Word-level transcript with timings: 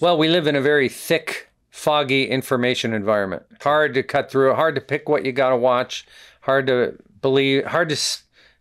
Well, 0.00 0.16
we 0.18 0.28
live 0.28 0.46
in 0.46 0.56
a 0.56 0.60
very 0.60 0.88
thick, 0.88 1.48
foggy 1.70 2.24
information 2.28 2.92
environment. 2.92 3.42
Hard 3.62 3.94
to 3.94 4.02
cut 4.02 4.30
through. 4.30 4.54
Hard 4.54 4.74
to 4.74 4.80
pick 4.80 5.08
what 5.08 5.24
you 5.24 5.32
got 5.32 5.50
to 5.50 5.56
watch. 5.56 6.06
Hard 6.42 6.66
to 6.66 6.96
believe. 7.22 7.66
Hard 7.66 7.88
to 7.90 7.96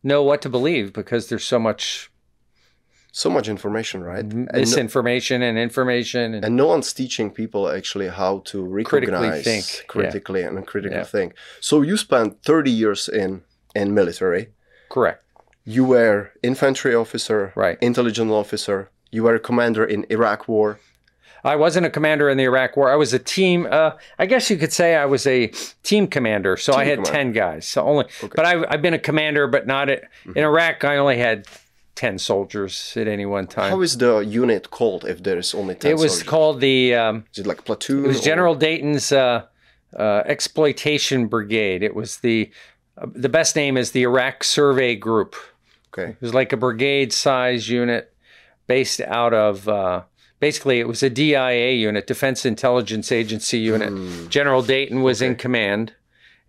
know 0.03 0.23
what 0.23 0.41
to 0.43 0.49
believe 0.49 0.93
because 0.93 1.29
there's 1.29 1.45
so 1.45 1.59
much 1.59 2.09
So 3.15 3.29
much 3.29 3.47
information, 3.47 4.03
right? 4.03 4.25
And 4.25 4.49
no, 4.51 4.59
misinformation 4.59 5.43
and 5.43 5.55
information. 5.57 6.33
And, 6.33 6.45
and 6.45 6.55
no 6.55 6.65
one's 6.67 6.91
teaching 6.93 7.29
people 7.29 7.69
actually 7.69 8.07
how 8.07 8.39
to 8.45 8.63
recognize, 8.63 9.43
think, 9.43 9.65
yeah. 9.77 9.83
critically 9.87 10.41
and 10.41 10.65
critically 10.65 10.97
Yeah. 10.97 11.03
think. 11.03 11.35
So 11.59 11.83
you 11.83 11.95
spent 11.97 12.41
30 12.43 12.71
years 12.71 13.07
in 13.07 13.43
in 13.75 13.93
military. 13.93 14.47
correct. 14.89 15.23
You 15.65 15.83
were 15.85 16.31
infantry 16.43 16.93
officer, 16.95 17.51
Right. 17.55 17.77
intelligence 17.81 18.31
officer. 18.31 18.89
You 19.11 19.23
were 19.25 19.35
a 19.35 19.39
commander 19.39 19.83
in 19.85 20.05
Iraq 20.09 20.47
War. 20.47 20.79
I 21.43 21.55
wasn't 21.57 21.85
a 21.85 21.89
commander 21.89 22.29
in 22.29 22.37
the 22.37 22.45
Iraq 22.45 22.77
War. 22.77 22.91
I 22.91 22.95
was 22.95 23.13
a 23.13 23.19
team. 23.19 23.67
Uh, 23.69 23.91
I 24.17 24.25
guess 24.25 24.49
you 24.49 24.57
could 24.57 24.71
say 24.73 24.95
I 24.95 25.05
was 25.05 25.27
a 25.27 25.47
team 25.83 26.07
commander. 26.07 26.55
So 26.57 26.73
I 26.73 26.85
had 26.85 26.99
commander. 26.99 27.11
ten 27.11 27.31
guys. 27.33 27.67
So 27.67 27.83
only, 27.83 28.05
but 28.35 28.45
I, 28.45 28.63
I've 28.69 28.81
been 28.81 28.93
a 28.93 28.99
commander, 28.99 29.47
but 29.47 29.67
not 29.67 29.89
at, 29.89 30.03
Mm-hmm. 30.25 30.37
in 30.37 30.43
Iraq. 30.45 30.83
I 30.85 30.97
only 30.97 31.17
had 31.17 31.45
ten 31.95 32.17
soldiers 32.17 32.93
at 32.95 33.07
any 33.07 33.25
one 33.25 33.45
time. 33.47 33.71
How 33.71 33.81
is 33.81 33.97
the 33.97 34.19
unit 34.19 34.71
called 34.71 35.05
if 35.05 35.21
there 35.21 35.37
is 35.37 35.53
only 35.53 35.75
10 35.75 35.91
it 35.91 35.93
was 35.95 36.11
soldiers? 36.13 36.27
called 36.29 36.59
the. 36.61 36.95
Um, 36.95 37.25
Is 37.33 37.39
it 37.39 37.47
like 37.47 37.65
platoon? 37.65 38.05
it 38.05 38.07
was 38.07 38.19
or- 38.21 38.23
General 38.23 38.55
Dayton's 38.55 39.11
uh, 39.11 39.43
uh, 39.97 40.23
exploitation 40.25 41.27
brigade. 41.27 41.83
It 41.83 41.93
was 41.95 42.17
the. 42.17 42.49
Uh, 42.97 43.07
the 43.13 43.29
best 43.29 43.55
name 43.55 43.75
is 43.75 43.91
the 43.91 44.03
Iraq 44.03 44.43
Survey 44.43 44.95
Group. 44.95 45.35
Okay. 45.93 46.11
It 46.11 46.21
was 46.21 46.33
like 46.33 46.53
a 46.53 46.57
brigade 46.57 47.11
size 47.11 47.67
unit 47.67 48.13
based 48.67 49.01
out 49.01 49.33
of 49.33 49.67
uh, 49.67 50.03
basically 50.47 50.81
it 50.81 50.89
was 50.89 51.01
a 51.01 51.09
DIA 51.09 51.71
unit, 51.71 52.05
Defense 52.05 52.45
Intelligence 52.45 53.13
Agency 53.13 53.59
unit. 53.59 54.29
General 54.29 54.61
Dayton 54.61 55.01
was 55.01 55.21
in 55.21 55.35
command, 55.37 55.93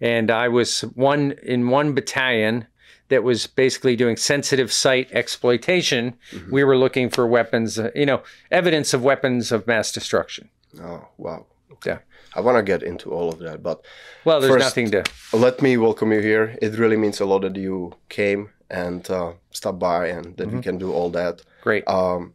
and 0.00 0.32
I 0.32 0.48
was 0.48 0.80
one 0.96 1.34
in 1.44 1.68
one 1.68 1.94
battalion 1.94 2.66
that 3.08 3.22
was 3.22 3.46
basically 3.46 3.94
doing 3.94 4.16
sensitive 4.16 4.72
site 4.72 5.12
exploitation. 5.12 6.14
We 6.50 6.64
were 6.64 6.76
looking 6.76 7.08
for 7.08 7.24
weapons, 7.24 7.78
uh, 7.78 7.92
you 7.94 8.04
know, 8.04 8.20
evidence 8.50 8.92
of 8.94 9.04
weapons 9.04 9.52
of 9.52 9.64
mass 9.68 9.92
destruction. 9.92 10.48
Oh, 10.82 11.06
wow. 11.16 11.46
Yeah. 11.86 11.98
I 12.34 12.40
want 12.40 12.56
to 12.56 12.64
get 12.64 12.82
into 12.82 13.12
all 13.12 13.28
of 13.28 13.38
that, 13.38 13.62
but 13.62 13.84
Well, 14.24 14.40
there's 14.40 14.54
First- 14.54 14.64
nothing 14.64 14.90
to. 14.90 15.04
let 15.32 15.62
me 15.62 15.76
welcome 15.76 16.10
you 16.12 16.20
here. 16.20 16.58
It 16.60 16.76
really 16.82 16.96
means 16.96 17.20
a 17.20 17.26
lot 17.26 17.42
that 17.42 17.54
you 17.56 17.92
came 18.08 18.48
and 18.68 19.08
uh, 19.08 19.34
stopped 19.52 19.78
by 19.78 20.08
and 20.08 20.36
that 20.38 20.50
we 20.50 20.60
can 20.62 20.78
do 20.78 20.90
all 20.92 21.10
that. 21.10 21.42
Great, 21.62 21.84
Um, 21.86 22.33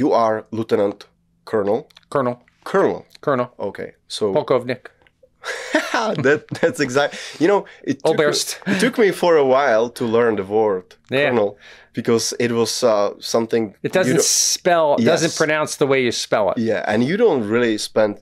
you 0.00 0.12
are 0.12 0.44
Lieutenant 0.50 1.06
Colonel. 1.44 1.88
Colonel, 2.10 2.36
Colonel. 2.64 3.04
Colonel 3.20 3.48
Okay, 3.58 3.92
so 4.08 4.32
Polkovnik. 4.34 4.86
that 6.22 6.44
that's 6.60 6.80
exactly. 6.80 7.18
You 7.38 7.48
know, 7.48 7.64
it 7.82 8.02
took, 8.04 8.18
me, 8.18 8.24
it 8.74 8.80
took 8.80 8.98
me 8.98 9.10
for 9.12 9.36
a 9.36 9.44
while 9.44 9.90
to 9.90 10.04
learn 10.04 10.36
the 10.36 10.42
word 10.44 10.94
Yeah. 11.10 11.28
Colonel 11.28 11.58
because 11.92 12.34
it 12.38 12.50
was 12.52 12.82
uh, 12.82 13.10
something 13.20 13.74
It 13.82 13.92
doesn't 13.92 14.22
spell. 14.22 14.94
It 14.94 15.02
Yes. 15.04 15.20
doesn't 15.20 15.36
pronounce 15.36 15.76
the 15.76 15.86
way 15.86 16.02
you 16.02 16.12
spell 16.12 16.50
it. 16.52 16.58
Yeah, 16.58 16.82
and 16.86 17.02
you 17.04 17.16
don't 17.16 17.48
really 17.48 17.78
spend 17.78 18.16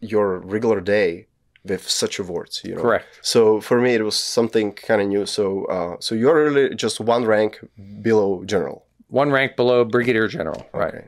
your 0.00 0.38
regular 0.38 0.80
day 0.80 1.26
with 1.64 1.88
such 1.88 2.18
a 2.20 2.22
words, 2.22 2.62
you 2.64 2.74
know. 2.76 2.80
Correct. 2.82 3.06
So 3.22 3.60
for 3.60 3.80
me, 3.80 3.94
it 3.94 4.02
was 4.04 4.16
something 4.16 4.72
kind 4.72 5.00
of 5.02 5.08
new. 5.08 5.26
So, 5.26 5.64
uh, 5.66 5.96
so 6.00 6.14
you're 6.14 6.44
really 6.52 6.74
just 6.76 7.00
one 7.00 7.24
rank 7.24 7.58
below 8.02 8.44
general. 8.44 8.85
One 9.08 9.30
rank 9.30 9.56
below 9.56 9.84
brigadier 9.84 10.28
general. 10.28 10.66
Right. 10.72 10.94
Okay. 10.94 11.04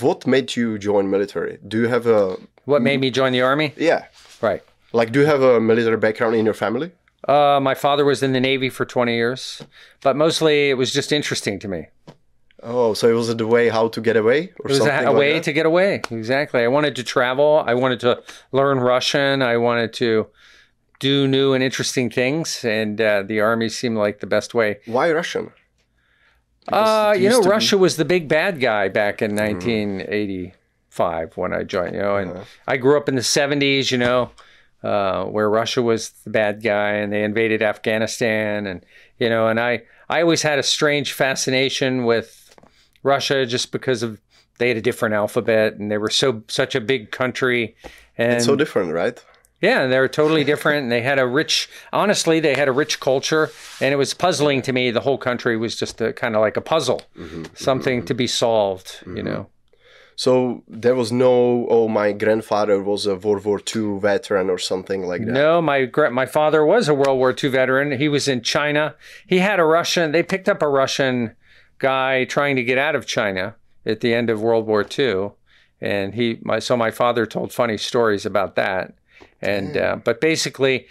What 0.00 0.26
made 0.26 0.56
you 0.56 0.78
join 0.78 1.10
military? 1.10 1.58
Do 1.66 1.80
you 1.80 1.88
have 1.88 2.06
a 2.06 2.36
What 2.64 2.82
made 2.82 3.00
me 3.00 3.10
join 3.10 3.32
the 3.32 3.42
army? 3.42 3.72
yeah? 3.76 4.06
Right. 4.40 4.62
Like, 4.92 5.12
do 5.12 5.20
you 5.20 5.26
have 5.26 5.42
a 5.42 5.60
military 5.60 5.96
background 5.96 6.34
in 6.36 6.44
your 6.44 6.54
family? 6.54 6.92
Uh, 7.26 7.58
my 7.60 7.74
father 7.74 8.04
was 8.04 8.22
in 8.22 8.32
the 8.32 8.40
Navy 8.40 8.70
for 8.70 8.84
20 8.86 9.14
years, 9.14 9.62
but 10.02 10.16
mostly 10.16 10.70
it 10.70 10.74
was 10.74 10.92
just 10.92 11.12
interesting 11.12 11.58
to 11.58 11.68
me. 11.68 11.86
Oh, 12.62 12.94
so 12.94 13.08
it 13.08 13.12
was 13.12 13.34
the 13.34 13.46
way 13.46 13.68
how 13.68 13.88
to 13.88 14.00
get 14.00 14.16
away, 14.16 14.52
or 14.60 14.66
It 14.66 14.68
was 14.70 14.78
something 14.78 15.06
a, 15.06 15.10
a 15.10 15.12
like 15.12 15.18
way 15.18 15.32
that? 15.34 15.42
to 15.44 15.52
get 15.52 15.66
away. 15.66 16.00
Exactly. 16.10 16.62
I 16.62 16.68
wanted 16.68 16.96
to 16.96 17.04
travel. 17.04 17.62
I 17.66 17.74
wanted 17.74 18.00
to 18.00 18.22
learn 18.52 18.80
Russian. 18.80 19.42
I 19.42 19.56
wanted 19.58 19.92
to 19.94 20.26
do 21.00 21.28
new 21.28 21.52
and 21.52 21.62
interesting 21.62 22.10
things, 22.10 22.64
and 22.64 23.00
uh, 23.00 23.22
the 23.22 23.40
army 23.40 23.68
seemed 23.68 23.96
like 23.98 24.18
the 24.20 24.26
best 24.26 24.54
way. 24.54 24.78
Why 24.86 25.12
Russian? 25.12 25.52
Uh, 26.72 27.14
you 27.18 27.28
know, 27.28 27.38
to 27.38 27.44
be- 27.44 27.50
Russia 27.50 27.78
was 27.78 27.96
the 27.96 28.04
big 28.04 28.28
bad 28.28 28.60
guy 28.60 28.88
back 28.88 29.22
in 29.22 29.34
1985 29.34 31.36
when 31.36 31.52
I 31.52 31.62
joined. 31.64 31.94
You 31.94 32.02
know, 32.02 32.16
and 32.16 32.30
Uh-huh. 32.32 32.44
I 32.66 32.76
grew 32.76 32.96
up 32.96 33.08
in 33.08 33.14
the 33.14 33.22
70s. 33.22 33.90
You 33.90 33.98
know, 33.98 34.30
uh, 34.82 35.24
where 35.24 35.48
Russia 35.50 35.82
was 35.82 36.10
the 36.24 36.30
bad 36.30 36.62
guy, 36.62 36.90
and 36.92 37.12
they 37.12 37.24
invaded 37.24 37.62
Afghanistan, 37.62 38.66
and 38.66 38.84
you 39.18 39.28
know, 39.28 39.48
and 39.48 39.58
I 39.60 39.82
I 40.08 40.22
always 40.22 40.42
had 40.42 40.58
a 40.58 40.62
strange 40.62 41.12
fascination 41.12 42.04
with 42.04 42.54
Russia 43.02 43.46
just 43.46 43.72
because 43.72 44.02
of 44.02 44.20
they 44.58 44.68
had 44.68 44.76
a 44.76 44.80
different 44.82 45.14
alphabet, 45.14 45.74
and 45.74 45.90
they 45.90 45.98
were 45.98 46.10
so 46.10 46.42
such 46.48 46.74
a 46.74 46.80
big 46.80 47.10
country, 47.10 47.76
and 48.16 48.34
It's 48.34 48.44
so 48.44 48.56
different, 48.56 48.92
right? 48.92 49.22
Yeah, 49.60 49.82
and 49.82 49.92
they 49.92 49.98
were 49.98 50.08
totally 50.08 50.44
different. 50.44 50.84
And 50.84 50.92
they 50.92 51.02
had 51.02 51.18
a 51.18 51.26
rich, 51.26 51.68
honestly, 51.92 52.40
they 52.40 52.54
had 52.54 52.68
a 52.68 52.72
rich 52.72 53.00
culture. 53.00 53.50
And 53.80 53.92
it 53.92 53.96
was 53.96 54.14
puzzling 54.14 54.62
to 54.62 54.72
me. 54.72 54.90
The 54.90 55.00
whole 55.00 55.18
country 55.18 55.56
was 55.56 55.76
just 55.76 56.00
a, 56.00 56.12
kind 56.12 56.34
of 56.34 56.40
like 56.40 56.56
a 56.56 56.60
puzzle, 56.60 57.02
mm-hmm, 57.16 57.24
mm-hmm, 57.24 57.42
mm-hmm. 57.42 57.54
something 57.56 58.04
to 58.04 58.14
be 58.14 58.26
solved, 58.26 59.02
you 59.06 59.22
know. 59.22 59.48
So 60.18 60.64
there 60.66 60.96
was 60.96 61.12
no, 61.12 61.68
oh, 61.70 61.86
my 61.86 62.10
grandfather 62.10 62.82
was 62.82 63.06
a 63.06 63.14
World 63.14 63.44
War 63.44 63.60
II 63.60 64.00
veteran 64.00 64.50
or 64.50 64.58
something 64.58 65.06
like 65.06 65.24
that. 65.24 65.30
No, 65.30 65.62
my 65.62 65.88
my 66.10 66.26
father 66.26 66.66
was 66.66 66.88
a 66.88 66.94
World 66.94 67.18
War 67.18 67.32
II 67.32 67.50
veteran. 67.50 67.96
He 67.96 68.08
was 68.08 68.26
in 68.26 68.42
China. 68.42 68.96
He 69.28 69.38
had 69.38 69.60
a 69.60 69.64
Russian. 69.64 70.10
They 70.10 70.24
picked 70.24 70.48
up 70.48 70.60
a 70.60 70.68
Russian 70.68 71.36
guy 71.78 72.24
trying 72.24 72.56
to 72.56 72.64
get 72.64 72.78
out 72.78 72.96
of 72.96 73.06
China 73.06 73.54
at 73.86 74.00
the 74.00 74.12
end 74.12 74.28
of 74.28 74.42
World 74.42 74.66
War 74.66 74.84
II, 74.84 75.30
and 75.80 76.14
he 76.14 76.40
my 76.42 76.58
so 76.58 76.76
my 76.76 76.90
father 76.90 77.24
told 77.24 77.52
funny 77.52 77.78
stories 77.78 78.26
about 78.26 78.56
that. 78.56 78.94
And 79.40 79.76
uh, 79.76 79.96
but 80.02 80.20
basically, 80.20 80.86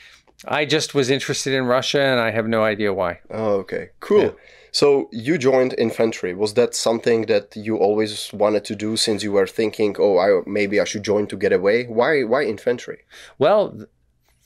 I 0.46 0.66
just 0.66 0.94
was 0.94 1.10
interested 1.10 1.54
in 1.54 1.66
Russia, 1.66 2.02
and 2.02 2.20
I 2.20 2.32
have 2.32 2.48
no 2.48 2.64
idea 2.64 2.94
why. 2.94 3.20
Oh, 3.30 3.54
okay. 3.56 3.90
Cool. 4.00 4.36
So 4.72 5.10
you 5.12 5.38
joined 5.38 5.74
infantry. 5.78 6.36
Was 6.36 6.54
that 6.54 6.76
something 6.76 7.26
that 7.26 7.56
you 7.56 7.78
always 7.78 8.32
wanted 8.32 8.64
to 8.66 8.76
do 8.76 8.96
since 8.96 9.24
you 9.24 9.32
were 9.32 9.48
thinking, 9.48 9.96
oh, 9.98 10.20
I 10.20 10.42
maybe 10.46 10.80
I 10.80 10.84
should 10.84 11.04
join 11.04 11.28
to 11.28 11.38
get 11.38 11.52
away? 11.52 11.86
Why 11.86 12.24
why 12.24 12.44
infantry? 12.44 13.00
Well, 13.40 13.88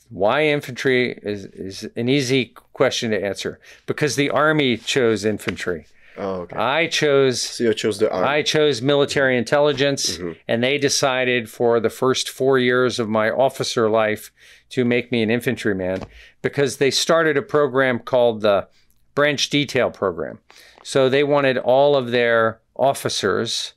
why 0.08 0.46
infantry 0.46 1.18
is, 1.22 1.46
is 1.46 1.88
an 1.96 2.08
easy 2.08 2.54
question 2.72 3.10
to 3.10 3.24
answer 3.24 3.58
because 3.86 4.16
the 4.16 4.30
army 4.30 4.76
chose 4.76 5.24
infantry. 5.24 5.86
Oh, 6.16 6.42
okay. 6.42 6.56
I 6.56 6.86
chose 6.88 7.40
So 7.40 7.64
you 7.64 7.74
chose 7.74 7.98
the 7.98 8.12
army. 8.12 8.28
I 8.28 8.42
chose 8.42 8.82
military 8.82 9.36
intelligence, 9.36 10.18
mm-hmm. 10.18 10.32
and 10.48 10.62
they 10.62 10.78
decided 10.78 11.48
for 11.48 11.80
the 11.80 11.90
first 11.90 12.28
four 12.28 12.58
years 12.58 12.98
of 12.98 13.08
my 13.08 13.30
officer 13.30 13.88
life 13.88 14.30
to 14.70 14.84
make 14.84 15.10
me 15.10 15.22
an 15.22 15.30
infantryman 15.30 16.02
because 16.42 16.76
they 16.76 16.90
started 16.90 17.36
a 17.36 17.42
program 17.42 17.98
called 17.98 18.40
the 18.40 18.68
Branch 19.14 19.48
Detail 19.50 19.90
Program. 19.90 20.38
So 20.82 21.08
they 21.08 21.24
wanted 21.24 21.58
all 21.58 21.96
of 21.96 22.10
their 22.10 22.60
officers 22.74 23.74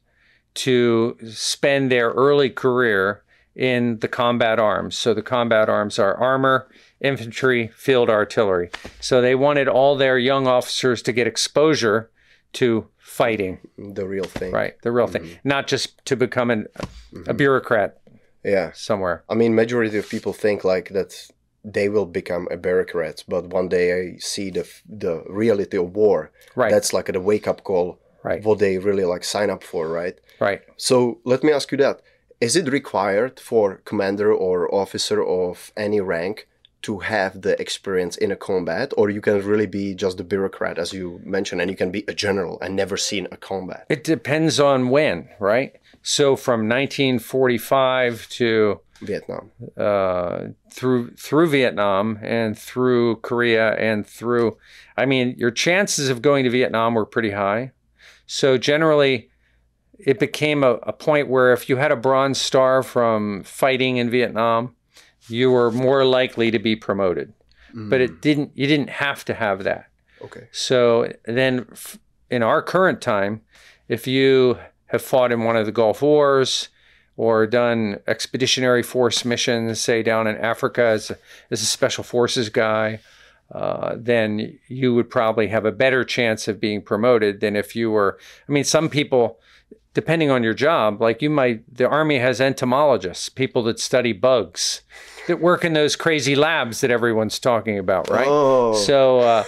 to 0.55 1.17
spend 1.29 1.91
their 1.91 2.09
early 2.11 2.49
career 2.49 3.23
in 3.55 3.99
the 3.99 4.07
combat 4.07 4.59
arms. 4.59 4.97
So 4.97 5.13
the 5.13 5.21
combat 5.21 5.69
arms 5.69 5.99
are 5.99 6.15
armor, 6.15 6.67
infantry, 6.99 7.69
field 7.75 8.09
artillery. 8.09 8.69
So 8.99 9.21
they 9.21 9.35
wanted 9.35 9.67
all 9.67 9.95
their 9.95 10.17
young 10.17 10.47
officers 10.47 11.01
to 11.03 11.13
get 11.13 11.27
exposure 11.27 12.09
to 12.55 12.87
fighting. 12.97 13.59
the 13.77 14.05
real 14.07 14.25
thing. 14.25 14.51
Right, 14.51 14.73
the 14.81 14.91
real 14.91 15.07
thing, 15.07 15.23
mm-hmm. 15.23 15.49
not 15.49 15.67
just 15.67 16.03
to 16.05 16.15
become 16.15 16.49
an, 16.51 16.67
a 16.75 16.81
mm-hmm. 16.81 17.37
bureaucrat 17.37 18.01
Yeah. 18.43 18.71
somewhere. 18.73 19.23
I 19.29 19.35
mean, 19.35 19.55
majority 19.55 19.97
of 19.97 20.09
people 20.09 20.33
think 20.33 20.63
like 20.63 20.89
that 20.89 21.11
they 21.63 21.89
will 21.89 22.05
become 22.05 22.47
a 22.51 22.57
bureaucrat, 22.57 23.23
but 23.27 23.47
one 23.47 23.69
day 23.69 23.87
I 23.99 24.17
see 24.19 24.51
the 24.51 24.65
the 24.87 25.23
reality 25.43 25.77
of 25.77 25.95
war. 25.95 26.31
Right, 26.55 26.71
That's 26.71 26.93
like 26.93 27.09
a 27.09 27.19
wake 27.19 27.47
up 27.47 27.63
call. 27.63 27.99
Right. 28.23 28.43
What 28.43 28.59
they 28.59 28.77
really 28.79 29.05
like 29.05 29.23
sign 29.23 29.49
up 29.49 29.63
for, 29.63 29.87
right? 29.87 30.17
right. 30.39 30.61
So 30.77 31.19
let 31.25 31.43
me 31.43 31.51
ask 31.51 31.71
you 31.71 31.77
that: 31.79 32.01
Is 32.39 32.55
it 32.55 32.67
required 32.79 33.39
for 33.39 33.65
commander 33.85 34.29
or 34.33 34.73
officer 34.73 35.19
of 35.23 35.71
any 35.75 36.01
rank 36.01 36.47
to 36.85 36.99
have 36.99 37.41
the 37.41 37.59
experience 37.59 38.15
in 38.15 38.31
a 38.31 38.35
combat, 38.35 38.93
or 38.95 39.09
you 39.09 39.19
can 39.19 39.41
really 39.43 39.65
be 39.65 39.95
just 39.95 40.19
a 40.19 40.23
bureaucrat, 40.23 40.77
as 40.77 40.93
you 40.93 41.19
mentioned, 41.23 41.59
and 41.59 41.71
you 41.71 41.75
can 41.75 41.89
be 41.89 42.03
a 42.07 42.13
general 42.13 42.59
and 42.61 42.75
never 42.75 42.95
seen 42.95 43.27
a 43.31 43.37
combat? 43.37 43.85
It 43.89 44.03
depends 44.03 44.59
on 44.59 44.89
when, 44.89 45.29
right? 45.39 45.75
So 46.03 46.35
from 46.35 46.69
1945 46.69 48.29
to 48.29 48.79
Vietnam. 49.01 49.51
uh, 49.77 50.49
through 50.71 51.11
through 51.15 51.47
Vietnam 51.49 52.19
and 52.21 52.57
through 52.57 53.17
Korea 53.17 53.75
and 53.75 54.05
through, 54.05 54.57
I 54.95 55.05
mean, 55.05 55.35
your 55.37 55.51
chances 55.51 56.09
of 56.09 56.21
going 56.21 56.43
to 56.43 56.51
Vietnam 56.51 56.93
were 56.93 57.05
pretty 57.05 57.31
high. 57.31 57.71
So 58.27 58.57
generally, 58.57 59.29
it 59.97 60.19
became 60.19 60.63
a, 60.63 60.73
a 60.83 60.93
point 60.93 61.29
where 61.29 61.51
if 61.51 61.67
you 61.67 61.77
had 61.77 61.91
a 61.91 61.95
Bronze 61.95 62.39
Star 62.39 62.83
from 62.83 63.43
fighting 63.43 63.97
in 63.97 64.09
Vietnam, 64.09 64.74
you 65.27 65.51
were 65.51 65.71
more 65.71 66.05
likely 66.05 66.51
to 66.51 66.59
be 66.59 66.75
promoted. 66.75 67.33
But 67.77 67.99
it 67.99 68.21
didn't. 68.21 68.51
You 68.55 68.67
didn't 68.67 68.89
have 68.89 69.25
to 69.25 69.33
have 69.33 69.65
that. 69.65 69.87
Okay. 70.21 70.47
So 70.51 71.11
then, 71.25 71.67
f- 71.73 71.99
in 72.29 72.41
our 72.41 72.61
current 72.61 73.01
time, 73.01 73.41
if 73.89 74.07
you 74.07 74.57
have 74.87 75.01
fought 75.01 75.33
in 75.33 75.43
one 75.43 75.57
of 75.57 75.65
the 75.65 75.73
Gulf 75.73 76.01
Wars 76.01 76.69
or 77.17 77.45
done 77.45 77.99
expeditionary 78.07 78.81
force 78.81 79.25
missions, 79.25 79.81
say 79.81 80.03
down 80.03 80.25
in 80.25 80.37
Africa 80.37 80.83
as 80.83 81.11
a, 81.11 81.17
as 81.51 81.61
a 81.61 81.65
special 81.65 82.03
forces 82.03 82.47
guy, 82.47 82.99
uh, 83.51 83.95
then 83.97 84.57
you 84.67 84.93
would 84.95 85.09
probably 85.09 85.47
have 85.47 85.65
a 85.65 85.71
better 85.71 86.03
chance 86.03 86.47
of 86.47 86.59
being 86.59 86.81
promoted 86.81 87.41
than 87.41 87.55
if 87.55 87.75
you 87.75 87.91
were. 87.91 88.17
I 88.47 88.51
mean, 88.51 88.63
some 88.63 88.89
people, 88.89 89.39
depending 89.93 90.29
on 90.29 90.43
your 90.43 90.53
job, 90.53 91.01
like 91.01 91.21
you 91.21 91.29
might, 91.29 91.63
the 91.73 91.87
Army 91.87 92.19
has 92.19 92.41
entomologists, 92.41 93.29
people 93.29 93.63
that 93.63 93.79
study 93.79 94.13
bugs, 94.13 94.81
that 95.27 95.39
work 95.41 95.63
in 95.65 95.73
those 95.73 95.95
crazy 95.95 96.35
labs 96.35 96.81
that 96.81 96.91
everyone's 96.91 97.39
talking 97.39 97.77
about, 97.79 98.09
right? 98.09 98.27
Oh. 98.27 98.73
So 98.75 99.19
uh, 99.19 99.43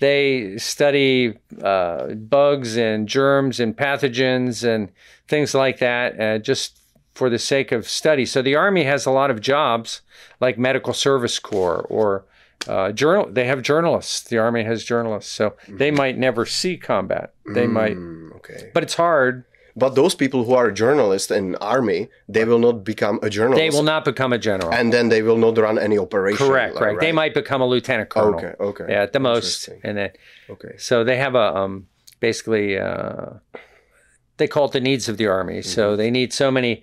they 0.00 0.56
study 0.58 1.38
uh, 1.62 2.08
bugs 2.14 2.76
and 2.76 3.08
germs 3.08 3.60
and 3.60 3.76
pathogens 3.76 4.64
and 4.64 4.90
things 5.28 5.54
like 5.54 5.78
that, 5.78 6.20
uh, 6.20 6.38
just 6.38 6.78
for 7.14 7.28
the 7.30 7.38
sake 7.38 7.72
of 7.72 7.88
study. 7.88 8.24
So 8.26 8.42
the 8.42 8.54
Army 8.56 8.84
has 8.84 9.06
a 9.06 9.10
lot 9.10 9.30
of 9.30 9.40
jobs 9.40 10.00
like 10.40 10.58
Medical 10.58 10.92
Service 10.94 11.38
Corps 11.38 11.86
or 11.90 12.24
uh, 12.68 12.92
journal. 12.92 13.28
They 13.30 13.44
have 13.44 13.60
journalists. 13.62 14.22
The 14.22 14.38
Army 14.38 14.64
has 14.64 14.84
journalists, 14.84 15.30
so 15.30 15.54
they 15.68 15.90
might 15.90 16.16
never 16.16 16.46
see 16.46 16.76
combat. 16.76 17.34
They 17.54 17.66
might, 17.66 17.96
Mm, 17.96 18.34
okay. 18.36 18.70
but 18.72 18.82
it's 18.82 18.94
hard. 18.94 19.44
But 19.74 19.94
those 19.94 20.14
people 20.14 20.44
who 20.44 20.54
are 20.54 20.70
journalists 20.70 21.30
in 21.30 21.56
army, 21.56 22.08
they 22.28 22.44
will 22.44 22.58
not 22.58 22.84
become 22.84 23.18
a 23.22 23.30
journalist. 23.30 23.58
They 23.58 23.70
will 23.70 23.82
not 23.82 24.04
become 24.04 24.32
a 24.32 24.38
general. 24.38 24.72
and 24.72 24.92
then 24.92 25.08
they 25.08 25.22
will 25.22 25.38
not 25.38 25.56
run 25.58 25.78
any 25.78 25.98
operation. 25.98 26.46
Correct, 26.46 26.74
like, 26.74 26.84
right. 26.84 27.00
They 27.00 27.12
might 27.12 27.34
become 27.34 27.60
a 27.62 27.66
lieutenant 27.66 28.10
colonel. 28.10 28.38
Okay, 28.38 28.54
okay. 28.60 28.86
Yeah, 28.88 29.02
at 29.02 29.12
the 29.12 29.20
most, 29.20 29.68
and 29.82 29.96
then 29.96 30.10
Okay. 30.52 30.74
So 30.78 31.04
they 31.04 31.16
have 31.16 31.34
a 31.34 31.56
um, 31.56 31.86
basically 32.20 32.78
uh, 32.78 33.38
they 34.36 34.46
call 34.46 34.66
it 34.66 34.72
the 34.72 34.80
needs 34.80 35.08
of 35.08 35.16
the 35.16 35.26
army. 35.26 35.58
Mm-hmm. 35.58 35.68
So 35.68 35.96
they 35.96 36.10
need 36.10 36.32
so 36.32 36.50
many 36.50 36.82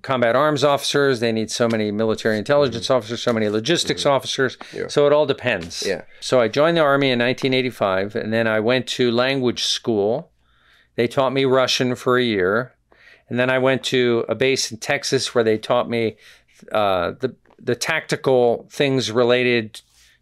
combat 0.00 0.34
arms 0.34 0.64
officers, 0.64 1.20
they 1.20 1.32
need 1.32 1.50
so 1.50 1.68
many 1.68 1.90
military 1.90 2.38
intelligence 2.38 2.88
officers, 2.90 3.22
so 3.22 3.32
many 3.32 3.48
logistics 3.48 4.06
officers. 4.06 4.56
Mm-hmm. 4.56 4.76
Yeah. 4.78 4.88
So 4.88 5.06
it 5.06 5.12
all 5.12 5.26
depends. 5.26 5.84
Yeah. 5.86 6.02
So 6.20 6.40
I 6.40 6.48
joined 6.48 6.76
the 6.76 6.82
army 6.82 7.10
in 7.10 7.18
1985, 7.18 8.16
and 8.16 8.32
then 8.32 8.46
I 8.46 8.60
went 8.60 8.86
to 8.88 9.10
language 9.10 9.64
school. 9.64 10.30
They 10.96 11.08
taught 11.08 11.32
me 11.32 11.44
Russian 11.44 11.94
for 11.94 12.18
a 12.18 12.24
year, 12.24 12.74
and 13.28 13.38
then 13.38 13.50
I 13.50 13.58
went 13.58 13.82
to 13.84 14.24
a 14.28 14.34
base 14.34 14.70
in 14.70 14.78
Texas 14.78 15.34
where 15.34 15.44
they 15.44 15.58
taught 15.58 15.88
me 15.88 16.16
uh, 16.70 17.12
the 17.20 17.34
the 17.58 17.76
tactical 17.76 18.66
things 18.70 19.10
related 19.12 19.80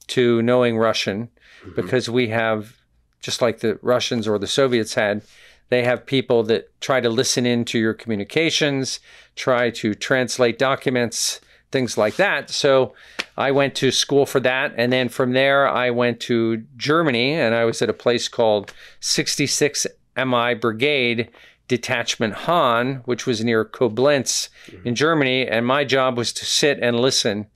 to 0.08 0.42
knowing 0.42 0.76
Russian, 0.76 1.30
because 1.74 2.10
we 2.10 2.28
have 2.28 2.76
just 3.20 3.42
like 3.42 3.60
the 3.60 3.78
Russians 3.82 4.26
or 4.26 4.38
the 4.38 4.46
Soviets 4.46 4.94
had, 4.94 5.22
they 5.68 5.84
have 5.84 6.04
people 6.04 6.42
that 6.44 6.68
try 6.80 7.00
to 7.00 7.08
listen 7.08 7.46
into 7.46 7.78
your 7.78 7.94
communications, 7.94 9.00
try 9.36 9.70
to 9.70 9.94
translate 9.94 10.58
documents, 10.58 11.40
things 11.70 11.96
like 11.96 12.16
that. 12.16 12.50
So 12.50 12.94
I 13.36 13.52
went 13.52 13.74
to 13.76 13.90
school 13.90 14.26
for 14.26 14.40
that. 14.40 14.74
And 14.76 14.92
then 14.92 15.08
from 15.08 15.32
there, 15.32 15.68
I 15.68 15.90
went 15.90 16.20
to 16.20 16.64
Germany 16.76 17.34
and 17.34 17.54
I 17.54 17.64
was 17.64 17.80
at 17.82 17.88
a 17.88 17.94
place 17.94 18.26
called 18.26 18.72
66 19.00 19.86
MI 20.16 20.54
Brigade 20.54 21.30
Detachment 21.68 22.34
Hahn, 22.34 23.02
which 23.04 23.26
was 23.26 23.44
near 23.44 23.64
Koblenz 23.64 24.48
in 24.84 24.94
Germany. 24.94 25.46
And 25.46 25.64
my 25.66 25.84
job 25.84 26.16
was 26.16 26.32
to 26.34 26.44
sit 26.44 26.78
and 26.80 26.98
listen 26.98 27.46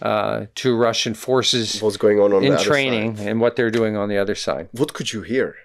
uh, 0.00 0.46
to 0.54 0.76
Russian 0.76 1.14
forces 1.14 1.82
What's 1.82 1.96
going 1.96 2.20
on 2.20 2.32
on 2.32 2.42
the 2.42 2.52
in 2.52 2.58
training 2.58 3.18
and 3.18 3.40
what 3.40 3.56
they're 3.56 3.70
doing 3.70 3.96
on 3.96 4.08
the 4.08 4.16
other 4.18 4.36
side. 4.36 4.68
What 4.72 4.92
could 4.94 5.12
you 5.12 5.22
hear? 5.22 5.56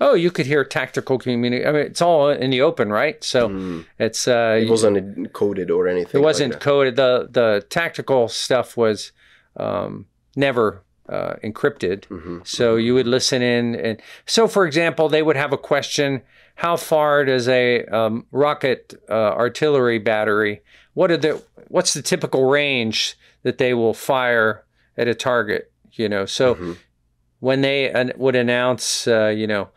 Oh, 0.00 0.14
you 0.14 0.30
could 0.30 0.46
hear 0.46 0.64
tactical 0.64 1.18
community. 1.18 1.64
I 1.64 1.72
mean, 1.72 1.82
it's 1.82 2.02
all 2.02 2.28
in 2.28 2.50
the 2.50 2.60
open, 2.60 2.90
right? 2.92 3.22
So 3.22 3.84
it's 3.98 4.26
uh, 4.28 4.58
It 4.60 4.68
wasn't 4.68 5.32
coded 5.32 5.70
or 5.70 5.88
anything. 5.88 6.20
it 6.20 6.24
wasn't 6.24 6.52
that. 6.54 6.60
coded. 6.60 6.96
the 6.96 7.28
The 7.30 7.64
tactical 7.68 8.28
stuff 8.28 8.76
was 8.76 9.12
um, 9.56 10.06
never 10.36 10.82
uh, 11.08 11.34
encrypted. 11.44 12.02
Mm-hmm. 12.06 12.38
So 12.44 12.76
you 12.76 12.94
would 12.94 13.06
listen 13.06 13.42
in, 13.42 13.74
and 13.74 14.00
so 14.26 14.48
for 14.48 14.66
example, 14.66 15.08
they 15.08 15.22
would 15.22 15.36
have 15.36 15.52
a 15.52 15.58
question: 15.58 16.22
How 16.56 16.76
far 16.76 17.24
does 17.24 17.48
a 17.48 17.84
um, 17.86 18.26
rocket 18.32 18.94
uh, 19.08 19.12
artillery 19.12 19.98
battery? 19.98 20.62
What 20.94 21.10
are 21.10 21.16
the 21.16 21.42
What's 21.68 21.94
the 21.94 22.02
typical 22.02 22.44
range 22.48 23.16
that 23.42 23.58
they 23.58 23.74
will 23.74 23.94
fire 23.94 24.64
at 24.96 25.08
a 25.08 25.14
target? 25.14 25.70
You 25.92 26.08
know, 26.08 26.26
so 26.26 26.54
Mm-hmm. 26.54 26.72
when 27.40 27.60
they 27.60 27.90
an- 27.90 28.12
would 28.16 28.34
announce, 28.36 29.06
uh, 29.06 29.28
you 29.28 29.46
know, 29.46 29.68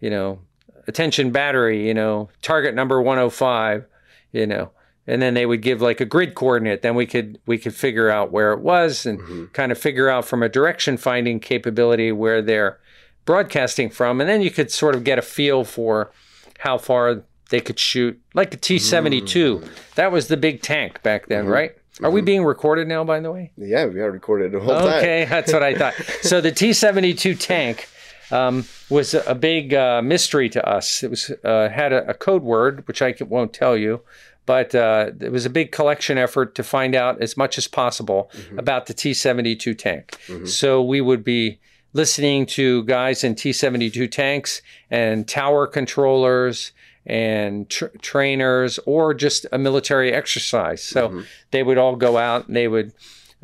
you 0.00 0.10
know, 0.10 0.38
attention 0.86 1.30
battery, 1.32 1.86
you 1.86 1.94
know, 1.94 2.28
target 2.42 2.74
number 2.74 3.00
105, 3.02 3.84
you 4.32 4.46
know, 4.46 4.70
and 5.06 5.20
then 5.22 5.34
they 5.34 5.46
would 5.46 5.62
give 5.62 5.80
like 5.82 6.00
a 6.00 6.04
grid 6.04 6.34
coordinate. 6.34 6.82
Then 6.82 6.94
we 6.94 7.06
could 7.06 7.38
we 7.46 7.58
could 7.58 7.74
figure 7.74 8.10
out 8.10 8.32
where 8.32 8.52
it 8.52 8.60
was 8.60 9.06
and 9.06 9.18
Mm-hmm. 9.20 9.44
kind 9.52 9.72
of 9.72 9.78
figure 9.78 10.08
out 10.08 10.24
from 10.24 10.42
a 10.42 10.48
direction 10.48 10.96
finding 10.96 11.40
capability 11.40 12.12
where 12.12 12.42
they're 12.42 12.78
broadcasting 13.24 13.90
from, 13.90 14.20
and 14.20 14.28
then 14.30 14.40
you 14.42 14.50
could 14.50 14.70
sort 14.70 14.94
of 14.94 15.04
get 15.04 15.18
a 15.18 15.22
feel 15.22 15.64
for 15.64 16.10
how 16.60 16.78
far 16.78 17.22
they 17.50 17.60
could 17.60 17.78
shoot, 17.78 18.20
like 18.34 18.52
a 18.54 18.56
T 18.56 18.78
seventy 18.78 19.20
two. 19.20 19.62
That 19.94 20.10
was 20.12 20.28
the 20.28 20.36
big 20.36 20.62
tank 20.62 21.02
back 21.02 21.26
then, 21.26 21.46
right? 21.46 21.76
Are 22.02 22.10
we 22.10 22.20
being 22.20 22.44
recorded 22.44 22.88
now? 22.88 23.04
By 23.04 23.20
the 23.20 23.32
way. 23.32 23.52
Yeah, 23.56 23.86
we 23.86 24.00
are 24.00 24.10
recorded 24.10 24.52
the 24.52 24.60
whole 24.60 24.74
time. 24.78 24.98
Okay, 24.98 25.24
that's 25.24 25.52
what 25.52 25.62
I 25.62 25.74
thought. 25.74 25.94
So 26.22 26.40
the 26.40 26.52
T 26.52 26.72
seventy 26.72 27.14
two 27.14 27.34
tank 27.34 27.88
um, 28.30 28.64
was 28.90 29.14
a 29.14 29.34
big 29.34 29.72
uh, 29.74 30.02
mystery 30.02 30.48
to 30.50 30.68
us. 30.68 31.02
It 31.02 31.10
was 31.10 31.30
uh, 31.44 31.68
had 31.68 31.92
a, 31.92 32.10
a 32.10 32.14
code 32.14 32.42
word 32.42 32.86
which 32.86 33.00
I 33.00 33.14
won't 33.20 33.52
tell 33.52 33.76
you, 33.76 34.02
but 34.46 34.74
uh, 34.74 35.10
it 35.20 35.30
was 35.32 35.44
a 35.44 35.50
big 35.50 35.72
collection 35.72 36.16
effort 36.18 36.54
to 36.54 36.62
find 36.62 36.94
out 36.94 37.20
as 37.20 37.36
much 37.36 37.58
as 37.58 37.66
possible 37.68 38.30
about 38.56 38.86
the 38.86 38.94
T 38.94 39.12
seventy 39.12 39.54
two 39.56 39.74
tank. 39.74 40.16
So 40.46 40.82
we 40.82 41.00
would 41.00 41.22
be 41.24 41.58
listening 41.92 42.46
to 42.46 42.84
guys 42.84 43.24
in 43.24 43.34
T 43.34 43.52
seventy 43.52 43.90
two 43.90 44.08
tanks 44.08 44.62
and 44.90 45.26
tower 45.28 45.66
controllers 45.66 46.72
and 47.04 47.68
tr- 47.68 47.86
trainers 48.02 48.78
or 48.86 49.14
just 49.14 49.46
a 49.52 49.58
military 49.58 50.12
exercise. 50.12 50.82
So 50.82 51.22
they 51.50 51.62
would 51.62 51.78
all 51.78 51.96
go 51.96 52.16
out 52.16 52.46
and 52.48 52.56
they 52.56 52.68
would 52.68 52.92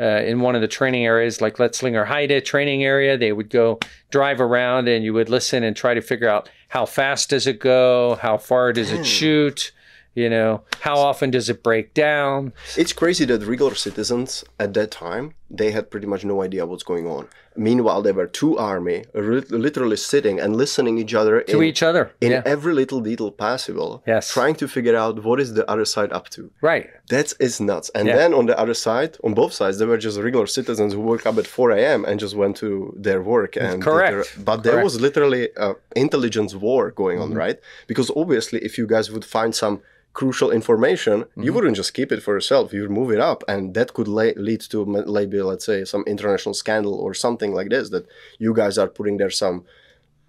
uh, 0.01 0.05
in 0.25 0.41
one 0.41 0.55
of 0.55 0.63
the 0.63 0.69
training 0.69 1.05
areas, 1.05 1.41
like 1.41 1.59
Letzlinger 1.59 2.07
Heide 2.07 2.45
training 2.45 2.83
area, 2.83 3.17
they 3.19 3.31
would 3.33 3.51
go 3.51 3.79
drive 4.11 4.41
around 4.41 4.89
and 4.89 5.05
you 5.05 5.13
would 5.13 5.29
listen 5.29 5.63
and 5.63 5.77
try 5.77 5.95
to 5.95 6.01
figure 6.01 6.29
out 6.29 6.49
how 6.69 6.87
fast 6.87 7.29
does 7.31 7.47
it 7.47 7.61
go, 7.61 8.17
how 8.23 8.39
far 8.39 8.73
does 8.73 8.91
it 8.91 9.05
shoot, 9.05 9.71
you 10.15 10.29
know, 10.29 10.63
how 10.81 10.97
often 10.97 11.31
does 11.31 11.49
it 11.49 11.63
break 11.63 11.95
down. 11.95 12.53
It's 12.77 12.93
crazy 12.93 13.25
that 13.27 13.43
regular 13.45 13.75
citizens 13.75 14.45
at 14.59 14.75
that 14.75 14.91
time 14.91 15.35
they 15.55 15.71
had 15.71 15.91
pretty 15.91 16.07
much 16.07 16.25
no 16.25 16.43
idea 16.43 16.65
what's 16.65 16.83
going 16.83 17.07
on. 17.07 17.29
Meanwhile, 17.55 18.01
there 18.03 18.15
were 18.15 18.27
two 18.27 18.57
army 18.57 19.05
literally 19.13 19.99
sitting 19.99 20.41
and 20.41 20.57
listening 20.57 20.97
each 20.97 21.13
other 21.13 21.43
To 21.43 21.59
in, 21.59 21.65
each 21.65 21.83
other. 21.83 22.13
in 22.23 22.31
yeah. 22.33 22.43
every 22.47 22.73
little 22.73 23.01
detail 23.01 23.31
possible. 23.31 24.03
Yes. 24.07 24.33
trying 24.33 24.55
to 24.55 24.67
figure 24.67 24.97
out 24.97 25.23
what 25.23 25.39
is 25.39 25.53
the 25.53 25.71
other 25.71 25.85
side 25.85 26.11
up 26.13 26.31
to. 26.31 26.51
Right. 26.63 26.89
That's 27.11 27.61
nuts. 27.61 27.91
And 27.95 28.09
Yeah. 28.09 28.17
then 28.17 28.33
on 28.33 28.47
the 28.47 28.59
other 28.59 28.73
side, 28.73 29.19
on 29.23 29.35
both 29.35 29.53
sides, 29.53 29.79
there 29.79 29.89
were 29.89 29.99
just 29.99 30.19
regular 30.19 30.47
citizens 30.47 30.95
who 30.95 31.01
woke 31.01 31.27
up 31.27 31.37
at 31.37 31.47
4 31.47 31.73
a.m. 31.73 32.07
and 32.07 32.19
just 32.19 32.35
went 32.35 32.57
to 32.59 32.95
their 32.99 33.21
work. 33.23 33.57
And 33.57 33.83
Correct. 33.83 34.13
their- 34.15 34.45
but 34.45 34.63
there 34.63 34.83
was 34.83 35.01
literally 35.01 35.51
a 35.57 35.75
intelligence 35.95 36.55
war 36.55 36.91
going 36.91 37.19
on, 37.21 37.29
mm-hmm. 37.31 37.39
right? 37.45 37.59
Because 37.87 38.11
obviously, 38.17 38.61
if 38.61 38.79
you 38.79 38.87
guys 38.87 39.11
would 39.11 39.27
find 39.27 39.55
some 39.55 39.83
crucial 40.13 40.51
information, 40.51 41.21
you 41.21 41.25
mm-hmm. 41.25 41.55
wouldn't 41.55 41.77
just 41.77 41.95
keep 41.95 42.13
it 42.13 42.23
for 42.23 42.35
yourself. 42.35 42.73
You 42.73 42.83
would 42.83 42.91
move 42.91 43.11
it 43.11 43.21
up, 43.21 43.43
and 43.49 43.75
that 43.75 43.95
could 43.95 44.09
la- 44.09 44.37
lead 44.37 44.61
to 44.73 44.85
maybe, 44.85 45.41
let's 45.43 45.65
say, 45.65 45.85
some 45.85 46.05
international 46.07 46.55
scandal 46.55 46.95
or 46.95 47.15
something 47.15 47.55
like 47.55 47.71
this. 47.71 47.91
That 47.91 48.07
you 48.39 48.55
guys 48.55 48.79
are 48.79 48.89
putting 48.89 49.17
there 49.17 49.31
some 49.31 49.65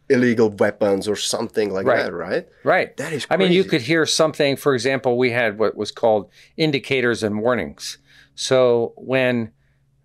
illegal 0.10 0.50
weapons 0.50 1.08
or 1.08 1.16
something 1.16 1.74
like 1.74 1.86
Right. 1.86 2.04
that, 2.04 2.14
right? 2.14 2.48
Right. 2.64 2.96
That 2.98 3.14
is 3.14 3.26
I 3.30 3.38
mean, 3.38 3.52
you 3.52 3.64
could 3.64 3.82
hear 3.82 4.06
something. 4.06 4.56
For 4.56 4.74
example, 4.74 5.18
we 5.18 5.32
had 5.32 5.58
what 5.58 5.76
was 5.76 5.92
called 5.92 6.30
indicators 6.58 7.24
and 7.24 7.40
warnings. 7.40 7.98
So 8.36 8.94
when, 8.98 9.52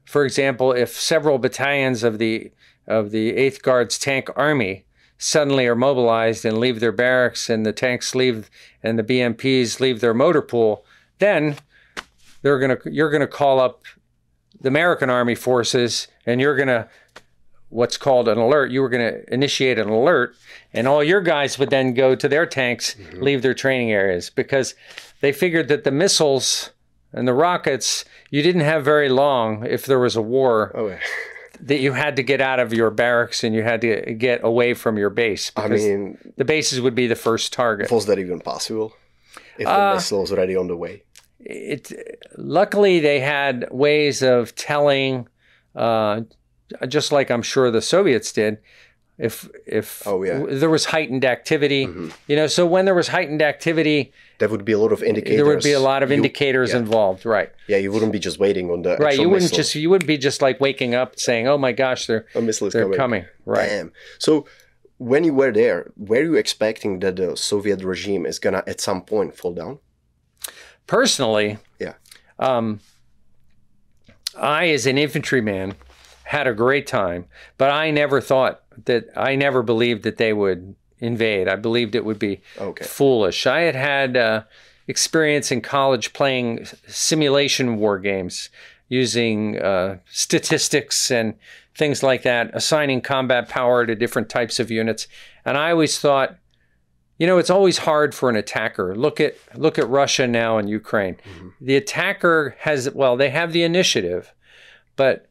for 0.05 0.25
example, 0.25 0.73
if 0.73 0.91
several 0.91 1.39
battalions 1.39 2.05
of 2.05 2.19
the 2.19 2.53
of 2.87 3.11
the 3.11 3.37
Eighth 3.37 3.63
Guards 3.63 3.99
Tank 3.99 4.31
Army 4.35 4.87
suddenly 5.19 5.67
are 5.67 5.75
mobilized 5.75 6.45
and 6.45 6.59
leave 6.59 6.81
their 6.81 6.93
barracks, 6.93 7.51
and 7.51 7.67
the 7.67 7.73
tanks 7.73 8.15
leave, 8.15 8.49
and 8.83 8.99
the 8.99 9.03
BMPs 9.03 9.81
leave 9.81 10.01
their 10.01 10.15
motor 10.15 10.43
pool, 10.43 10.85
then 11.19 11.57
they're 12.43 12.59
gonna 12.59 12.79
you're 12.85 13.11
gonna 13.11 13.27
call 13.27 13.61
up 13.61 13.83
the 14.61 14.69
American 14.69 15.11
Army 15.11 15.35
forces, 15.35 16.09
and 16.25 16.41
you're 16.41 16.57
gonna 16.57 16.89
what's 17.71 17.97
called 17.97 18.29
an 18.29 18.39
alert. 18.39 18.71
You 18.71 18.83
were 18.83 18.89
going 18.89 19.13
to 19.13 19.33
initiate 19.35 19.79
an 19.79 19.89
alert, 19.89 20.35
and 20.73 20.89
all 20.89 21.05
your 21.05 21.21
guys 21.21 21.59
would 21.59 21.71
then 21.71 21.95
go 21.95 22.15
to 22.15 22.29
their 22.29 22.47
tanks, 22.47 22.95
mm-hmm. 22.95 23.23
leave 23.23 23.43
their 23.43 23.55
training 23.55 23.93
areas 23.93 24.31
because 24.31 24.75
they 25.21 25.33
figured 25.33 25.69
that 25.69 25.85
the 25.85 25.91
missiles 25.91 26.71
and 27.13 27.27
the 27.27 27.35
rockets 27.35 28.05
you 28.31 28.43
didn't 28.43 28.63
have 28.63 28.85
very 28.85 29.09
long 29.09 29.65
if 29.65 29.87
there 29.87 29.99
was 29.99 30.17
a 30.17 30.23
war 30.23 30.73
Oh, 30.75 30.89
yeah. 30.89 30.99
that 31.61 31.81
you 31.81 31.93
had 31.93 32.17
to 32.17 32.23
get 32.23 32.41
out 32.41 32.61
of 32.61 32.73
your 32.73 32.91
barracks 32.91 33.43
and 33.45 33.55
you 33.55 33.63
had 33.63 33.81
to 33.81 34.15
get 34.15 34.41
away 34.45 34.75
from 34.75 34.97
your 34.99 35.11
base 35.11 35.51
I 35.57 35.69
mean, 35.69 36.19
the 36.37 36.45
bases 36.45 36.81
would 36.81 36.95
be 36.95 37.07
the 37.07 37.17
first 37.17 37.53
target. 37.53 37.91
was 37.91 38.07
that 38.07 38.19
even 38.19 38.41
possible? 38.41 38.95
If 39.59 39.67
the 39.67 39.71
Uh, 39.73 39.95
missile 39.95 40.21
was 40.21 40.33
already 40.33 40.57
on 40.57 40.69
the 40.69 40.77
way. 40.77 41.03
it 41.41 41.93
luckily 42.37 43.01
they 43.01 43.21
had 43.21 43.67
ways 43.71 44.23
of 44.23 44.55
telling 44.55 45.29
uh, 45.75 46.21
just 46.89 47.13
like 47.13 47.31
i'm 47.31 47.43
sure 47.43 47.71
the 47.71 47.81
soviets 47.81 48.33
did 48.33 48.59
if 49.19 49.49
if 49.67 50.07
Oh, 50.07 50.23
yeah. 50.23 50.39
w- 50.39 50.59
there 50.59 50.71
was 50.71 50.85
heightened 50.87 51.25
activity 51.25 51.89
you 52.29 52.37
know 52.37 52.47
so 52.47 52.65
when 52.67 52.85
there 52.85 52.95
was 52.95 53.09
heightened 53.09 53.43
activity 53.43 54.13
There 54.39 54.49
would 54.49 54.65
be 54.65 54.73
a 54.73 54.79
lot 54.79 54.93
of 54.93 55.03
indicators. 55.03 55.37
there 55.37 55.47
would 55.47 55.63
be 55.65 55.73
a 55.73 55.81
lot 55.81 56.03
of 56.05 56.11
You- 56.11 56.17
indicators 56.17 56.71
yeah. 56.71 56.79
involved 56.79 57.27
right 57.27 57.51
Yeah, 57.67 57.79
you 57.79 57.91
wouldn't 57.93 58.13
be 58.13 58.21
just 58.21 58.39
waiting 58.39 58.71
on 58.71 58.83
the 58.83 58.97
right 58.97 59.19
you 59.19 59.29
wouldn't 59.29 59.51
missile. 59.51 59.57
just 59.57 59.75
you 59.75 59.91
wouldn't 59.91 60.07
be 60.07 60.19
just 60.19 60.41
like 60.41 60.61
waking 60.61 60.95
up 60.95 61.19
saying 61.19 61.49
oh 61.49 61.59
my 61.59 61.73
gosh 61.73 62.07
they're 62.07 62.27
a 62.37 62.41
missile 62.41 62.69
is 62.69 62.73
they're 62.75 62.85
coming. 62.85 62.97
coming 62.99 63.25
right 63.45 63.69
Damn. 63.69 63.93
So 64.19 64.47
when 64.99 65.23
you 65.25 65.33
were 65.33 65.53
there, 65.53 65.93
were 65.97 66.23
you 66.23 66.35
expecting 66.35 66.99
that 67.01 67.15
the 67.17 67.37
Soviet 67.37 67.83
regime 67.85 68.25
is 68.27 68.39
gonna 68.41 68.63
at 68.67 68.81
some 68.81 69.03
point 69.03 69.37
fall 69.37 69.53
down? 69.55 69.79
personally 70.87 71.59
Yeah. 71.81 71.95
um, 72.39 72.81
I, 74.37 74.69
as 74.71 74.87
an 74.87 74.99
infantryman, 74.99 75.75
had 76.29 76.47
a 76.47 76.53
great 76.55 76.87
time, 76.87 77.25
but 77.57 77.71
I 77.71 77.91
never 77.91 78.21
thought 78.21 78.61
that 78.85 79.07
I 79.17 79.35
never 79.35 79.63
believed 79.63 80.03
that 80.03 80.19
they 80.19 80.33
would 80.35 80.75
invade. 80.99 81.49
I 81.49 81.57
believed 81.57 81.95
it 81.95 82.05
would 82.05 82.19
be 82.19 82.41
Okay. 82.59 82.85
foolish. 82.85 83.47
I 83.47 83.61
had 83.61 83.75
had 83.75 84.17
uh, 84.17 84.43
experience 84.87 85.51
in 85.51 85.61
college 85.63 86.13
playing 86.13 86.67
simulation 86.87 87.77
war 87.77 87.99
games 87.99 88.51
using 88.89 89.59
uh, 89.59 89.99
statistics 90.11 91.11
and 91.11 91.35
things 91.75 92.03
like 92.03 92.23
that, 92.25 92.51
assigning 92.53 93.01
combat 93.01 93.49
power 93.49 93.87
to 93.87 93.95
different 93.95 94.29
types 94.29 94.61
of 94.61 94.71
units. 94.71 95.09
And 95.47 95.57
I 95.57 95.71
always 95.71 95.99
thought, 95.99 96.37
you 97.19 97.27
know, 97.27 97.39
it's 97.39 97.51
always 97.51 97.79
hard 97.79 98.15
for 98.15 98.29
an 98.29 98.37
attacker. 98.37 98.95
Look 98.95 99.19
at 99.21 99.35
look 99.55 99.79
at 99.79 99.89
Russia 99.89 100.27
now 100.27 100.59
and 100.59 100.69
Ukraine. 100.69 101.17
The 101.61 101.77
attacker 101.77 102.55
has 102.61 102.91
well, 102.91 103.17
they 103.17 103.31
have 103.31 103.53
the 103.53 103.63
initiative, 103.63 104.33
but 104.97 105.25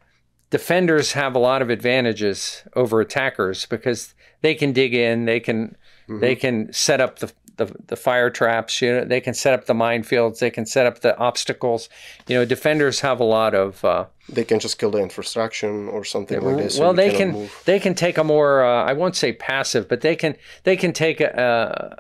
defenders 0.50 1.12
have 1.14 1.36
a 1.36 1.40
lot 1.40 1.62
of 1.62 1.70
advantages 1.70 2.64
over 2.76 3.02
attackers 3.02 3.66
because 3.66 4.14
they 4.42 4.56
can 4.56 4.72
dig 4.74 4.94
in, 4.94 5.26
they 5.26 5.40
can 5.40 5.76
they 6.10 6.36
can 6.36 6.72
set 6.72 7.02
up 7.02 7.20
the, 7.20 7.32
the 7.58 7.66
the 7.88 7.96
fire 7.98 8.30
traps, 8.30 8.82
you 8.82 8.94
know, 8.94 9.04
they 9.04 9.20
can 9.20 9.34
set 9.34 9.54
up 9.54 9.66
the 9.66 9.74
minefields, 9.74 10.40
they 10.40 10.50
can 10.50 10.66
set 10.66 10.86
up 10.86 11.00
the 11.00 11.18
obstacles. 11.18 11.90
You 12.28 12.38
know, 12.38 12.46
defenders 12.46 13.02
have 13.02 13.20
a 13.20 13.26
lot 13.26 13.54
of 13.54 13.84
uh, 13.84 14.06
They 14.30 14.46
can 14.46 14.60
just 14.60 14.78
kill 14.80 14.92
the 14.92 15.00
infrastructure 15.00 15.90
or 15.90 16.06
something 16.06 16.40
like 16.40 16.58
this. 16.58 16.80
well, 16.80 16.94
they 16.94 17.12
can 17.12 17.32
move. 17.34 17.62
they 17.66 17.80
can 17.80 17.94
take 17.94 18.18
a 18.18 18.24
more 18.24 18.64
uh, 18.64 18.84
I 18.86 18.94
won't 18.94 19.16
say 19.18 19.34
passive, 19.34 19.90
but 19.90 20.00
they 20.02 20.16
can 20.16 20.36
they 20.64 20.78
can 20.78 20.94
take 20.94 21.20
a. 21.20 21.30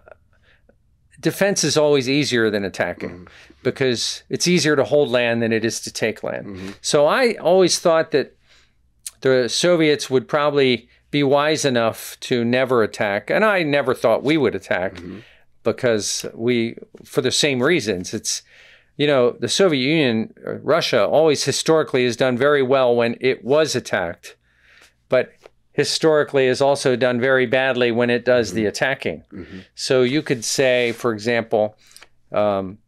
a 0.06 0.08
defense 1.20 1.64
is 1.64 1.76
always 1.76 2.08
easier 2.08 2.52
than 2.52 2.64
attacking 2.64 3.28
because 3.64 4.22
it's 4.30 4.48
easier 4.48 4.76
to 4.76 4.84
hold 4.84 5.10
land 5.10 5.42
than 5.42 5.52
it 5.52 5.66
is 5.66 5.82
to 5.82 5.92
take 5.92 6.22
land. 6.24 6.76
So 6.82 7.08
I 7.08 7.34
always 7.42 7.80
thought 7.80 8.12
that 8.12 8.37
the 9.22 9.48
Soviets 9.50 10.10
would 10.10 10.28
probably 10.28 10.88
be 11.12 11.24
wise 11.24 11.66
enough 11.66 12.18
to 12.22 12.44
never 12.44 12.84
attack, 12.84 13.30
and 13.30 13.44
I 13.46 13.64
never 13.64 13.94
thought 13.94 14.24
we 14.24 14.38
would 14.38 14.56
attack 14.56 15.02
because 15.64 16.26
we, 16.34 16.76
for 17.04 17.22
the 17.22 17.32
same 17.32 17.62
reasons, 17.64 18.14
it's 18.14 18.42
you 18.98 19.06
know, 19.06 19.36
the 19.40 19.48
Soviet 19.48 19.80
Union, 19.88 20.34
uh, 20.46 20.56
Russia, 20.56 21.06
always 21.06 21.44
historically 21.44 22.04
has 22.04 22.16
done 22.18 22.36
very 22.36 22.64
well 22.64 22.96
when 22.96 23.16
it 23.22 23.46
was 23.46 23.76
attacked, 23.76 24.36
but 25.08 25.34
historically 25.72 26.48
has 26.48 26.62
also 26.62 26.96
done 26.96 27.22
very 27.22 27.46
badly 27.46 27.92
when 27.92 28.10
it 28.10 28.26
does 28.26 28.54
the 28.54 28.66
attacking. 28.66 29.24
So 29.76 30.02
you 30.02 30.24
could 30.24 30.44
say, 30.44 30.94
for 30.94 31.14
example, 31.14 31.78
um, 32.32 32.80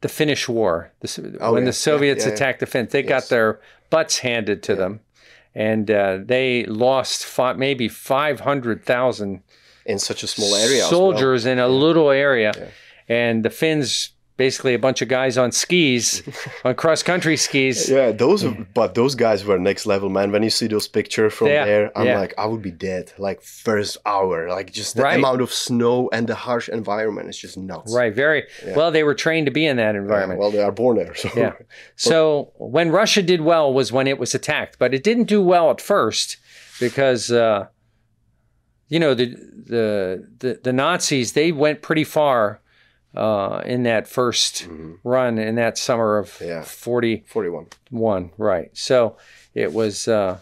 the 0.00 0.08
Finnish 0.08 0.48
War, 0.48 0.92
the, 1.00 1.36
Oh, 1.40 1.54
when 1.54 1.64
yeah, 1.64 1.70
the 1.70 1.72
Soviets 1.72 2.24
yeah, 2.24 2.28
yeah. 2.28 2.34
attacked 2.34 2.60
the 2.60 2.66
Finns, 2.66 2.92
they 2.92 3.02
got 3.02 3.28
their 3.28 3.60
butts 3.90 4.18
handed 4.18 4.62
to 4.62 4.76
them. 4.76 5.00
And 5.54 5.90
uh, 5.90 6.18
they 6.24 6.64
lost 6.64 7.24
fi- 7.24 7.52
maybe 7.52 7.88
500,000 7.88 9.42
in 9.84 9.98
such 9.98 10.22
a 10.22 10.26
small 10.26 10.54
area. 10.54 10.78
as 10.78 10.82
well. 10.82 10.90
soldiers 10.90 11.44
in 11.46 11.58
a 11.58 11.68
little 11.68 12.10
area. 12.10 12.52
And 13.08 13.44
the 13.44 13.50
Finns, 13.50 14.11
basically 14.36 14.74
a 14.74 14.78
bunch 14.78 15.02
of 15.02 15.08
guys 15.08 15.36
on 15.38 15.52
skis, 15.52 16.22
on 16.64 16.74
cross 16.74 17.02
country 17.02 17.36
skis. 17.36 17.88
Yeah, 17.88 18.12
those 18.12 18.44
but 18.74 18.94
those 18.94 19.14
guys 19.14 19.44
were 19.44 19.58
next 19.58 19.86
level, 19.86 20.08
man. 20.08 20.32
When 20.32 20.42
you 20.42 20.50
see 20.50 20.66
those 20.68 20.88
pictures 20.88 21.32
from 21.34 21.48
Yeah, 21.48 21.64
there, 21.64 21.98
I'm 21.98 22.06
yeah. 22.06 22.18
like, 22.18 22.34
I 22.38 22.46
would 22.46 22.62
be 22.62 22.70
dead. 22.70 23.12
Like 23.18 23.42
first 23.42 23.98
hour, 24.06 24.48
like 24.48 24.72
just 24.72 24.96
the 24.96 25.02
Right. 25.02 25.18
amount 25.18 25.42
of 25.42 25.52
snow 25.52 26.08
and 26.12 26.26
the 26.26 26.34
harsh 26.34 26.68
environment 26.68 27.28
is 27.28 27.38
just 27.38 27.56
nuts. 27.58 27.94
Right, 27.94 28.14
very 28.14 28.44
well. 28.74 28.90
They 28.90 29.04
were 29.04 29.14
trained 29.14 29.46
to 29.46 29.52
be 29.52 29.66
in 29.66 29.76
that 29.76 29.94
Yeah, 29.94 30.00
environment. 30.00 30.40
well, 30.40 30.50
they 30.50 30.62
are 30.62 30.72
born 30.72 30.96
there, 30.96 31.14
so 31.14 31.28
Yeah. 31.36 31.52
So 31.96 32.52
when 32.56 32.90
Russia 32.90 33.22
did 33.22 33.42
well 33.42 33.72
was 33.72 33.92
when 33.92 34.06
it 34.06 34.18
was 34.18 34.34
attacked, 34.34 34.78
but 34.78 34.94
it 34.94 35.04
didn't 35.04 35.24
do 35.28 35.42
well 35.42 35.70
at 35.70 35.80
first 35.80 36.38
because 36.80 37.30
uh, 37.30 37.66
you 38.88 38.98
know 38.98 39.14
the, 39.14 39.26
the 39.26 40.26
the 40.38 40.60
the 40.64 40.72
Nazis 40.72 41.32
they 41.34 41.52
went 41.52 41.82
pretty 41.82 42.04
far 42.04 42.60
uh, 43.14 43.62
in 43.66 43.82
that 43.82 44.06
1st 44.06 44.98
run 45.04 45.38
in 45.38 45.54
that 45.56 45.76
summer 45.78 46.18
of 46.18 46.28
Mm-hmm. 46.30 46.44
Yeah. 46.48 46.62
forty 46.62 47.24
41, 47.26 47.66
one. 47.90 48.30
Right. 48.38 48.70
So 48.76 49.16
it 49.54 49.72
was. 49.72 50.08
Uh, 50.08 50.38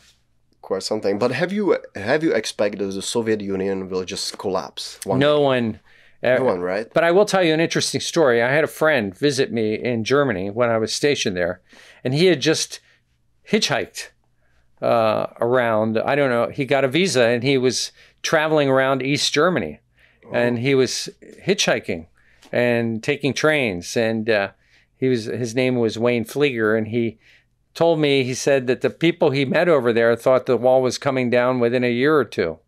quite 0.62 0.82
something. 0.84 1.18
But 1.18 1.32
have 1.32 1.52
you 1.52 1.76
have 1.96 2.22
you 2.22 2.32
expected 2.32 2.78
the 2.92 3.02
Soviet 3.02 3.40
Union 3.40 3.88
will 3.88 4.04
just 4.04 4.38
collapse? 4.38 5.00
One 5.04 5.18
no 5.18 5.40
one. 5.40 5.80
uh, 6.22 6.36
no 6.36 6.44
one, 6.44 6.60
right? 6.60 6.86
But 6.94 7.02
I 7.02 7.10
will 7.10 7.24
tell 7.24 7.42
you 7.42 7.52
an 7.52 7.60
interesting 7.60 8.00
story. 8.00 8.40
I 8.42 8.52
had 8.52 8.62
a 8.62 8.68
friend 8.68 9.12
visit 9.18 9.50
me 9.50 9.74
in 9.74 10.04
Germany 10.04 10.48
when 10.50 10.68
I 10.70 10.78
was 10.78 10.92
stationed 10.92 11.36
there, 11.36 11.60
and 12.04 12.14
he 12.14 12.26
had 12.26 12.40
just 12.40 12.78
hitchhiked 13.50 14.10
uh, 14.80 15.26
around. 15.40 15.98
I 15.98 16.14
don't 16.14 16.30
know. 16.30 16.48
He 16.48 16.64
got 16.64 16.84
a 16.84 16.88
visa 16.88 17.24
and 17.24 17.42
he 17.42 17.58
was 17.58 17.90
traveling 18.22 18.68
around 18.68 19.02
East 19.02 19.32
Germany, 19.32 19.80
and 20.32 20.58
he 20.58 20.74
was 20.76 21.08
hitchhiking 21.46 22.06
and 22.52 23.02
taking 23.02 23.34
trains. 23.34 23.96
And 23.96 24.28
uh, 24.28 24.50
he 24.96 25.08
was 25.08 25.24
his 25.24 25.54
name 25.54 25.76
was 25.76 25.98
Wayne 25.98 26.24
Flieger, 26.24 26.76
and 26.76 26.88
he 26.88 27.18
told 27.74 27.98
me 27.98 28.24
he 28.24 28.34
said 28.34 28.66
that 28.66 28.80
the 28.80 28.90
people 28.90 29.30
he 29.30 29.44
met 29.44 29.68
over 29.68 29.92
there 29.92 30.14
thought 30.16 30.46
the 30.46 30.56
wall 30.56 30.82
was 30.82 30.98
coming 30.98 31.30
down 31.30 31.60
within 31.60 31.84
a 31.84 31.92
year 31.92 32.16
or 32.16 32.24
two. 32.24 32.58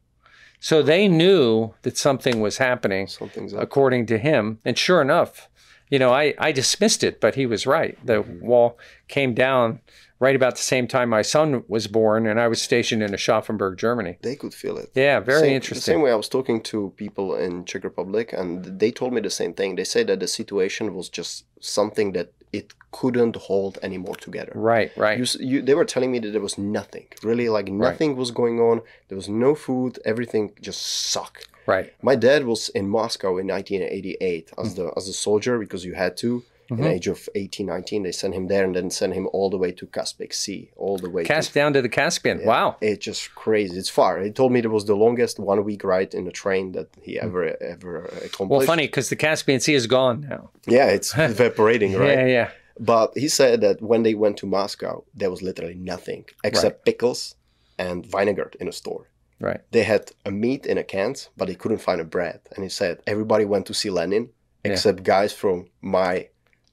So 0.61 0.81
they 0.81 1.09
knew 1.09 1.75
that 1.83 1.99
something 1.99 2.41
was 2.41 2.59
happening 2.59 3.09
according 3.57 4.07
to 4.07 4.19
him. 4.19 4.61
And 4.65 4.79
sure 4.79 5.03
enough, 5.03 5.49
you 5.91 5.99
know, 5.99 6.13
I, 6.13 6.35
I 6.39 6.53
dismissed 6.53 7.03
it, 7.03 7.21
but 7.21 7.35
he 7.35 7.47
was 7.47 7.67
right. 7.67 7.99
The 8.07 8.23
wall 8.23 8.79
came 9.09 9.35
down 9.35 9.81
right 10.25 10.37
about 10.41 10.55
the 10.63 10.69
same 10.75 10.87
time 10.97 11.09
my 11.21 11.25
son 11.35 11.49
was 11.75 11.85
born, 12.01 12.21
and 12.31 12.37
I 12.45 12.49
was 12.53 12.61
stationed 12.71 13.03
in 13.07 13.11
Aschaffenburg, 13.19 13.75
Germany. 13.87 14.13
They 14.29 14.37
could 14.43 14.55
feel 14.63 14.77
it. 14.83 14.89
Yeah, 14.95 15.17
very 15.33 15.41
Same- 15.41 15.49
The 15.51 15.55
interesting. 15.61 15.93
same 15.95 16.03
way 16.05 16.11
I 16.17 16.19
was 16.25 16.31
talking 16.37 16.59
to 16.73 16.79
people 17.05 17.29
in 17.45 17.53
Czech 17.69 17.83
Republic, 17.91 18.27
and 18.41 18.53
they 18.83 18.91
told 19.01 19.11
me 19.17 19.21
the 19.29 19.35
same 19.41 19.53
thing. 19.59 19.71
They 19.77 19.89
said 19.95 20.07
that 20.09 20.21
the 20.25 20.29
situation 20.41 20.85
was 20.99 21.07
just 21.19 21.33
something 21.61 22.09
that 22.17 22.29
it 22.59 22.69
couldn't 22.99 23.37
hold 23.49 23.75
anymore 23.89 24.17
together. 24.27 24.53
Right, 24.73 24.91
right. 25.07 25.17
You, 25.21 25.27
you, 25.51 25.57
they 25.67 25.75
were 25.81 25.89
telling 25.95 26.11
me 26.15 26.19
that 26.23 26.33
there 26.35 26.47
was 26.49 26.59
nothing, 26.79 27.07
really, 27.31 27.49
like 27.57 27.69
nothing 27.89 28.11
was 28.23 28.31
going 28.43 28.57
on. 28.71 28.77
There 29.09 29.17
was 29.23 29.31
no 29.47 29.51
food. 29.67 29.93
Everything 30.13 30.45
just 30.69 30.81
sucked. 31.13 31.45
right. 31.75 31.89
My 32.11 32.17
dad 32.27 32.41
was 32.53 32.63
in 32.79 32.85
Moscow 33.01 33.31
in 33.41 33.47
1988 33.47 34.51
Hmm. 34.51 34.61
as 34.63 34.75
the 34.79 34.87
as 34.99 35.05
a 35.09 35.17
soldier 35.27 35.55
because 35.65 35.83
you 35.89 35.95
had 36.05 36.15
to. 36.25 36.31
In 36.73 36.79
Mm-hmm. 36.79 36.85
the 36.85 36.91
age 36.95 37.07
of 37.09 37.29
18, 37.35 37.67
19, 37.67 38.03
they 38.03 38.13
sent 38.13 38.35
him 38.35 38.47
there 38.49 38.65
and 38.65 38.75
then 38.75 38.91
sent 38.91 39.13
him 39.15 39.29
all 39.35 39.51
the 39.51 39.59
way 39.59 39.73
to 39.73 39.87
Caspic 39.87 40.33
Sea, 40.33 40.71
all 40.77 40.97
the 40.99 41.11
way 41.11 41.23
Cast 41.25 41.49
to 41.49 41.55
down 41.55 41.73
to 41.75 41.83
the 41.83 41.89
Caspian. 41.89 42.45
Wow. 42.45 42.77
it's 42.81 43.05
just 43.05 43.35
crazy. 43.35 43.77
It's 43.79 43.89
far. 43.91 44.21
He 44.21 44.31
told 44.31 44.53
me 44.53 44.61
it 44.61 44.71
was 44.71 44.87
the 44.87 44.97
longest 44.97 45.39
one 45.39 45.65
week 45.65 45.85
ride 45.85 46.15
in 46.15 46.27
a 46.27 46.33
train 46.33 46.73
that 46.73 46.89
he 47.03 47.19
ever 47.21 47.57
ever 47.75 47.97
accomplished. 48.05 48.39
Hmm. 48.39 48.49
Well, 48.49 48.67
funny 48.67 48.87
because 48.87 49.09
the 49.11 49.17
Caspian 49.17 49.61
Sea 49.61 49.75
is 49.75 49.87
gone 49.87 50.21
now. 50.29 50.51
Yeah, 50.67 50.87
it's 50.87 51.13
evaporating, 51.17 51.93
right? 51.97 52.19
Yeah, 52.19 52.27
yeah. 52.39 52.51
But 52.81 53.13
he 53.17 53.29
said 53.29 53.61
that 53.61 53.83
when 53.83 54.03
they 54.03 54.15
went 54.15 54.37
to 54.39 54.47
Moscow, 54.47 55.05
there 55.15 55.31
was 55.31 55.43
literally 55.43 55.75
nothing 55.75 56.25
except 56.43 56.85
pickles 56.87 57.35
and 57.79 58.07
vinegar 58.07 58.51
in 58.61 58.67
a 58.69 58.73
store. 58.73 59.09
Right. 59.41 59.61
They 59.73 59.83
had 59.83 60.11
a 60.25 60.31
meat 60.31 60.67
in 60.67 60.79
a 60.79 60.85
can, 60.85 61.15
but 61.37 61.49
they 61.49 61.55
couldn't 61.55 61.79
find 61.89 62.01
a 62.01 62.05
bread. 62.05 62.41
And 62.55 62.63
he 62.63 62.71
said 62.71 63.03
everybody 63.07 63.45
went 63.45 63.67
to 63.67 63.75
see 63.75 63.91
Lenin 63.91 64.31
except 64.65 65.03
guys 65.03 65.33
from 65.33 65.67
my 65.81 66.29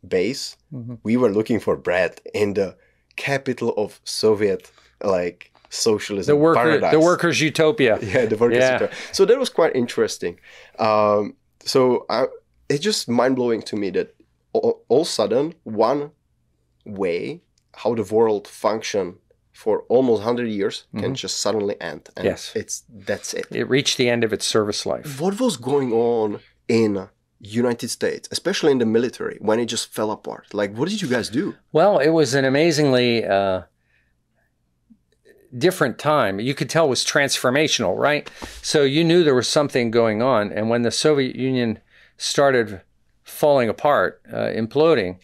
base. 0.07 0.57
Mm-hmm. 0.73 0.95
We 1.03 1.17
were 1.17 1.31
looking 1.31 1.59
for 1.59 1.75
bread 1.75 2.19
in 2.33 2.53
the 2.53 2.75
capital 3.15 3.73
of 3.77 3.99
Soviet 4.03 4.71
like 5.03 5.51
socialism 5.69 6.33
the 6.35 6.41
worker, 6.41 6.59
paradise. 6.59 6.91
the 6.91 6.99
workers' 6.99 7.39
utopia. 7.41 7.99
yeah, 8.01 8.25
the 8.25 8.37
workers. 8.37 8.57
Yeah. 8.59 8.73
utopia. 8.73 8.95
So 9.11 9.25
that 9.25 9.37
was 9.39 9.49
quite 9.49 9.75
interesting. 9.75 10.39
Um, 10.79 11.35
so 11.63 12.05
I, 12.09 12.25
it's 12.69 12.83
just 12.83 13.07
mind 13.09 13.35
blowing 13.35 13.61
to 13.63 13.75
me 13.75 13.89
that 13.91 14.15
all, 14.53 14.83
all 14.89 15.01
of 15.01 15.07
a 15.07 15.09
sudden 15.09 15.53
one 15.63 16.11
way 16.85 17.41
how 17.75 17.93
the 17.95 18.03
world 18.03 18.47
function 18.47 19.15
for 19.53 19.81
almost 19.89 20.19
100 20.23 20.47
years 20.47 20.85
can 20.97 21.13
just 21.15 21.37
suddenly 21.41 21.75
end 21.81 22.09
and 22.15 22.25
Mm-hmm. 22.25 22.25
Yes. 22.27 22.51
it's 22.55 22.83
that's 22.89 23.33
it 23.33 23.45
It 23.51 23.67
reached 23.69 23.97
the 23.97 24.09
end 24.09 24.23
of 24.23 24.31
its 24.33 24.45
service 24.45 24.85
life. 24.85 25.19
what 25.21 25.39
was 25.39 25.57
going 25.57 25.91
on 25.91 26.39
in 26.67 27.09
united 27.39 27.89
states 27.89 28.27
especially 28.31 28.71
in 28.71 28.79
the 28.79 28.85
military 28.85 29.37
when 29.39 29.59
it 29.59 29.65
just 29.65 29.93
fell 29.93 30.11
apart 30.11 30.53
like 30.53 30.75
what 30.75 30.89
did 30.89 31.01
you 31.01 31.07
guys 31.07 31.29
do 31.29 31.55
Well, 31.71 31.99
it 31.99 32.09
was 32.09 32.33
an 32.33 32.43
amazingly 32.45 33.25
uh, 33.25 33.61
different 35.57 35.97
time. 35.97 36.39
You 36.39 36.53
could 36.53 36.69
tell 36.69 36.85
it 36.85 36.89
was 36.89 37.05
transformational, 37.05 37.97
right? 37.97 38.29
So 38.61 38.83
you 38.83 39.03
knew 39.03 39.23
there 39.23 39.35
was 39.35 39.47
something 39.47 39.91
going 39.91 40.21
on. 40.21 40.51
And 40.51 40.69
when 40.69 40.83
the 40.83 40.91
Soviet 40.91 41.35
Union 41.35 41.79
started 42.17 42.81
falling 43.23 43.69
apart, 43.69 44.21
uh, 44.31 44.49
imploding, 44.49 45.17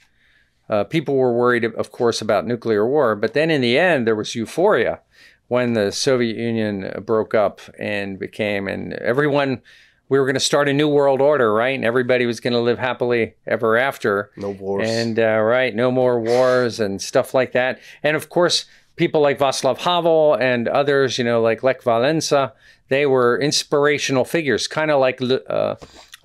uh, 0.69 0.83
people 0.85 1.15
were 1.15 1.33
worried, 1.33 1.63
of 1.63 1.91
course, 1.91 2.21
about 2.21 2.47
nuclear 2.47 2.87
war. 2.87 3.15
But 3.15 3.33
then 3.33 3.51
in 3.51 3.61
the 3.61 3.77
end, 3.77 4.07
there 4.07 4.15
was 4.15 4.35
euphoria 4.35 5.01
when 5.47 5.73
the 5.73 5.91
Soviet 5.91 6.37
Union 6.37 6.91
broke 7.05 7.35
up 7.35 7.61
and 7.77 8.17
became, 8.17 8.67
and 8.67 8.93
everyone, 8.93 9.61
we 10.09 10.19
were 10.19 10.25
going 10.25 10.35
to 10.35 10.39
start 10.39 10.69
a 10.69 10.73
new 10.73 10.87
world 10.87 11.21
order, 11.21 11.53
right? 11.53 11.75
And 11.75 11.83
everybody 11.83 12.25
was 12.25 12.39
going 12.39 12.53
to 12.53 12.59
live 12.59 12.77
happily 12.77 13.35
ever 13.47 13.77
after. 13.77 14.31
no 14.37 14.51
wars 14.51 14.89
And 14.89 15.19
uh, 15.19 15.39
right, 15.39 15.73
no 15.75 15.91
more 15.91 16.19
wars 16.19 16.79
and 16.79 17.01
stuff 17.01 17.33
like 17.33 17.53
that. 17.53 17.79
And 18.03 18.15
of 18.15 18.29
course, 18.29 18.65
people 18.95 19.21
like 19.21 19.39
Václav 19.39 19.77
Havel 19.77 20.35
and 20.35 20.67
others, 20.67 21.17
you 21.17 21.23
know, 21.23 21.41
like 21.41 21.63
Lech 21.63 21.81
Walesa, 21.81 22.53
they 22.89 23.05
were 23.05 23.39
inspirational 23.39 24.25
figures, 24.25 24.67
kind 24.67 24.91
of 24.91 24.99
like 24.99 25.21
uh, 25.21 25.75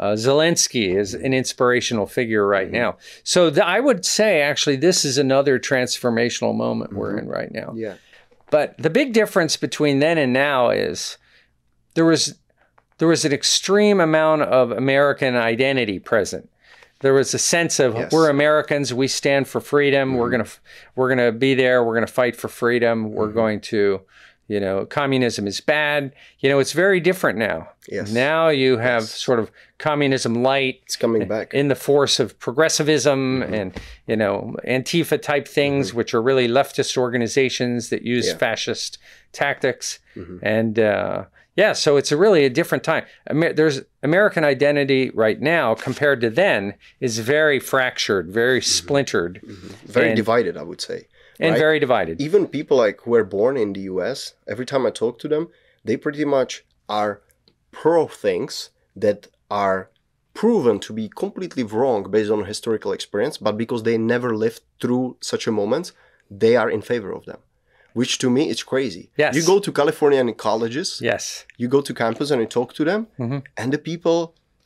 uh, 0.01 0.15
Zelensky 0.15 0.95
is 0.95 1.15
an 1.15 1.33
inspirational 1.33 2.07
figure 2.07 2.47
right 2.47 2.71
now. 2.71 2.97
So 3.23 3.51
th- 3.51 3.65
I 3.65 3.81
would 3.81 4.05
say, 4.05 4.41
actually, 4.43 4.77
this 4.77 5.05
is 5.05 5.19
another 5.19 5.59
transformational 5.59 6.55
moment 6.55 6.93
we're 6.93 7.19
in 7.19 7.29
right 7.29 7.53
now. 7.53 7.73
yeah 7.77 7.95
But 8.51 8.77
the 8.79 8.91
big 8.91 9.13
difference 9.13 9.57
between 9.57 10.01
then 10.01 10.19
and 10.19 10.33
now 10.33 10.71
is 10.71 11.17
there 11.95 12.05
was 12.05 12.40
there 13.01 13.09
was 13.09 13.25
an 13.25 13.33
extreme 13.33 13.99
amount 13.99 14.43
of 14.43 14.71
American 14.73 15.35
identity 15.35 15.99
present. 15.99 16.51
There 17.01 17.15
was 17.15 17.33
a 17.33 17.39
sense 17.39 17.81
of 17.81 17.95
Yes. 17.95 18.13
we're 18.13 18.29
Americans, 18.29 18.93
we 18.93 19.09
stand 19.09 19.49
for 19.49 19.59
freedom, 19.59 20.17
we're 20.17 20.27
mm-hmm. 20.27 20.43
gonna 20.43 20.51
we're 20.97 21.09
gonna 21.09 21.33
be 21.33 21.55
there, 21.55 21.83
we're 21.83 21.95
gonna 21.95 22.07
fight 22.07 22.37
for 22.37 22.49
freedom, 22.49 23.13
we're 23.13 23.29
mm-hmm. 23.29 23.37
going 23.37 23.61
to, 23.63 24.03
you 24.49 24.61
know, 24.61 24.85
communism 24.85 25.47
is 25.47 25.63
bad. 25.63 26.13
You 26.41 26.51
know, 26.51 26.59
it's 26.59 26.73
very 26.73 27.01
different 27.01 27.39
now. 27.39 27.71
Yes. 27.89 28.13
Now 28.13 28.49
you 28.49 28.77
have 28.77 29.05
sort 29.05 29.39
of 29.39 29.51
communism 29.79 30.43
light 30.43 30.81
it's 30.85 30.97
coming 30.97 31.27
back 31.27 31.55
in 31.55 31.69
the 31.69 31.75
force 31.75 32.21
of 32.21 32.39
progressivism 32.39 33.41
mm-hmm. 33.41 33.55
and 33.55 33.81
you 34.07 34.15
know 34.15 34.55
antifa 34.69 35.21
type 35.21 35.49
things 35.49 35.95
which 35.95 36.13
are 36.13 36.21
really 36.21 36.47
leftist 36.47 36.99
organizations 36.99 37.89
that 37.89 38.03
use 38.03 38.27
Yeah. 38.27 38.37
fascist 38.37 38.99
tactics 39.33 40.01
and 40.43 40.79
uh, 40.79 41.25
yeah 41.63 41.73
so 41.85 41.91
it's 42.01 42.13
a 42.17 42.19
really 42.25 42.43
a 42.45 42.53
different 42.61 42.83
time. 42.91 43.05
Amer- 43.31 43.55
there's 43.59 43.79
american 44.11 44.43
identity 44.55 45.03
right 45.25 45.41
now 45.57 45.67
compared 45.89 46.19
to 46.25 46.31
then 46.43 46.61
is 47.07 47.15
very 47.37 47.59
fractured 47.73 48.27
very 48.43 48.61
mm-hmm. 48.61 48.79
splintered. 48.79 49.35
Mm-hmm. 49.43 49.93
Very 49.97 50.09
and- 50.11 50.17
divided 50.23 50.55
i 50.63 50.65
would 50.71 50.83
say 50.89 51.01
and 51.41 51.53
right? 51.53 51.59
very 51.59 51.79
divided. 51.79 52.21
Even 52.21 52.47
people 52.47 52.77
like 52.77 53.01
who 53.01 53.13
were 53.13 53.25
born 53.25 53.57
in 53.57 53.73
the 53.73 53.81
US, 53.93 54.35
every 54.47 54.67
time 54.67 54.87
I 54.87 54.91
talk 54.91 55.19
to 55.21 55.29
them, 55.29 55.49
they 55.85 55.97
pretty 55.97 56.25
much 56.25 56.65
are 56.89 57.23
pro 57.73 58.07
things 58.07 58.71
that 58.95 59.29
are 59.51 59.91
proven 60.35 60.79
to 60.81 60.93
be 60.93 61.09
completely 61.09 61.63
wrong 61.63 62.11
based 62.11 62.31
on 62.31 62.45
historical 62.45 62.93
experience, 62.93 63.39
but 63.39 63.57
because 63.57 63.83
they 63.83 63.97
never 63.99 64.37
lived 64.37 64.61
through 64.81 65.17
such 65.21 65.47
a 65.47 65.53
moment, 65.53 65.93
they 66.31 66.57
are 66.57 66.71
in 66.71 66.83
favor 66.83 67.11
of 67.13 67.25
them. 67.25 67.39
Which 67.95 68.19
to 68.19 68.29
me 68.31 68.43
is 68.49 68.63
crazy. 68.63 69.11
Yes. 69.17 69.35
You 69.37 69.43
go 69.45 69.59
to 69.61 69.73
Californian 69.73 70.33
colleges, 70.35 71.01
yes 71.03 71.45
you 71.61 71.69
go 71.69 71.81
to 71.83 71.93
campus 71.95 72.31
and 72.31 72.41
you 72.41 72.47
talk 72.49 72.73
to 72.75 72.85
them, 72.85 73.07
Mhm. 73.19 73.43
and 73.57 73.73
the 73.73 73.79
people 73.79 74.19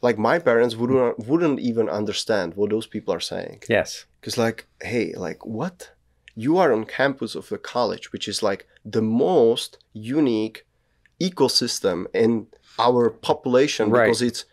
like 0.07 0.19
my 0.19 0.39
parents 0.39 0.75
wouldn't 0.77 1.19
wouldn't 1.29 1.59
even 1.71 1.89
understand 2.01 2.55
what 2.57 2.71
those 2.71 2.87
people 2.95 3.13
are 3.15 3.21
saying. 3.33 3.59
yes 3.69 4.07
Because, 4.21 4.39
like, 4.47 4.59
hey, 4.93 5.07
like, 5.27 5.41
what? 5.59 5.91
You 6.45 6.53
are 6.63 6.71
on 6.77 6.85
campus 7.01 7.35
of 7.35 7.49
the 7.49 7.59
college, 7.59 8.05
which 8.13 8.27
is 8.33 8.43
like 8.43 8.63
the 8.97 9.03
most 9.03 9.71
unique 9.93 10.59
ecosystem 11.21 12.07
in 12.13 12.47
our 12.79 13.11
population 13.11 13.91
Right. 13.91 14.07
because 14.07 14.23
it's 14.23 14.45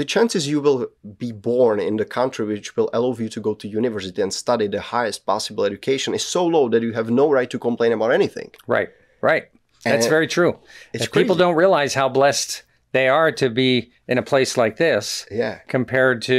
the 0.00 0.04
chances 0.14 0.48
you 0.52 0.60
will 0.60 0.80
be 1.24 1.30
born 1.30 1.78
in 1.88 1.94
the 1.96 2.04
country 2.18 2.44
which 2.52 2.68
will 2.76 2.90
allow 2.92 3.14
you 3.14 3.28
to 3.36 3.40
go 3.40 3.52
to 3.54 3.66
university 3.68 4.20
and 4.20 4.32
study 4.32 4.66
the 4.68 4.80
highest 4.80 5.24
possible 5.32 5.64
education 5.64 6.10
is 6.14 6.24
so 6.36 6.42
low 6.54 6.68
that 6.68 6.82
you 6.82 6.92
have 6.92 7.08
no 7.10 7.30
right 7.30 7.50
to 7.54 7.58
complain 7.58 7.92
about 7.92 8.10
anything. 8.20 8.50
right 8.66 8.88
right 9.30 9.44
that's 9.84 10.06
very 10.16 10.26
true 10.36 10.52
people 11.12 11.36
don't 11.36 11.54
realize 11.64 11.92
how 12.00 12.08
blessed 12.08 12.62
they 12.92 13.06
are 13.08 13.30
to 13.32 13.48
be 13.50 13.90
in 14.08 14.16
a 14.18 14.22
place 14.22 14.56
like 14.62 14.76
this 14.76 15.26
Yeah. 15.30 15.56
compared 15.68 16.18
to 16.22 16.38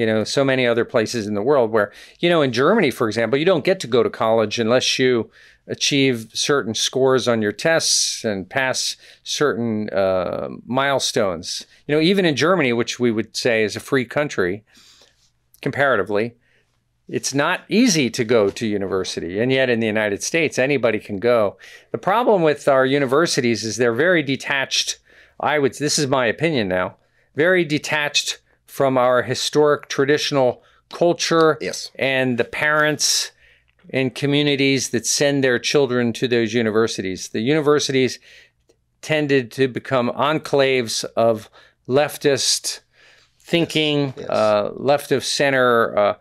you 0.00 0.06
know 0.10 0.24
so 0.24 0.42
many 0.44 0.66
other 0.66 0.84
places 0.84 1.26
in 1.26 1.34
the 1.34 1.42
world 1.50 1.70
where 1.70 1.88
you 2.20 2.28
know 2.32 2.42
in 2.42 2.52
Germany 2.52 2.90
for 2.90 3.06
example 3.08 3.38
you 3.38 3.44
don't 3.52 3.64
get 3.64 3.78
to 3.80 3.86
go 3.96 4.02
to 4.02 4.10
college 4.10 4.58
unless 4.58 4.98
you 4.98 5.30
achieve 5.68 6.30
certain 6.32 6.74
scores 6.74 7.26
on 7.26 7.42
your 7.42 7.52
tests 7.52 8.24
and 8.24 8.48
pass 8.48 8.96
certain 9.24 9.88
uh, 9.90 10.48
milestones. 10.64 11.66
You 11.86 11.94
know 11.94 12.00
even 12.00 12.24
in 12.24 12.36
Germany 12.36 12.72
which 12.72 12.98
we 13.00 13.10
would 13.10 13.36
say 13.36 13.64
is 13.64 13.76
a 13.76 13.80
free 13.80 14.04
country 14.04 14.64
comparatively 15.62 16.34
it's 17.08 17.32
not 17.32 17.60
easy 17.68 18.10
to 18.10 18.24
go 18.24 18.50
to 18.50 18.66
university. 18.66 19.38
And 19.38 19.52
yet 19.52 19.70
in 19.70 19.78
the 19.78 19.86
United 19.86 20.24
States 20.24 20.58
anybody 20.58 20.98
can 20.98 21.18
go. 21.18 21.56
The 21.92 21.98
problem 21.98 22.42
with 22.42 22.66
our 22.66 22.84
universities 22.84 23.62
is 23.64 23.76
they're 23.76 23.92
very 23.92 24.22
detached 24.22 24.98
I 25.38 25.58
would 25.58 25.74
this 25.74 25.98
is 25.98 26.06
my 26.06 26.26
opinion 26.26 26.68
now 26.68 26.96
very 27.34 27.64
detached 27.64 28.40
from 28.66 28.96
our 28.98 29.22
historic 29.22 29.88
traditional 29.88 30.62
culture 30.92 31.58
Yes. 31.60 31.90
and 31.98 32.38
the 32.38 32.44
parents 32.44 33.32
and 33.90 34.14
communities 34.14 34.90
that 34.90 35.06
send 35.06 35.44
their 35.44 35.58
children 35.58 36.12
to 36.14 36.28
those 36.28 36.52
universities. 36.54 37.28
The 37.28 37.40
universities 37.40 38.18
tended 39.02 39.52
to 39.52 39.68
become 39.68 40.10
enclaves 40.10 41.04
of 41.16 41.48
leftist 41.88 42.80
thinking, 43.38 44.12
yes. 44.16 44.28
Uh, 44.28 44.70
left 44.74 45.12
of 45.12 45.24
center 45.24 45.96
uh, 45.96 46.14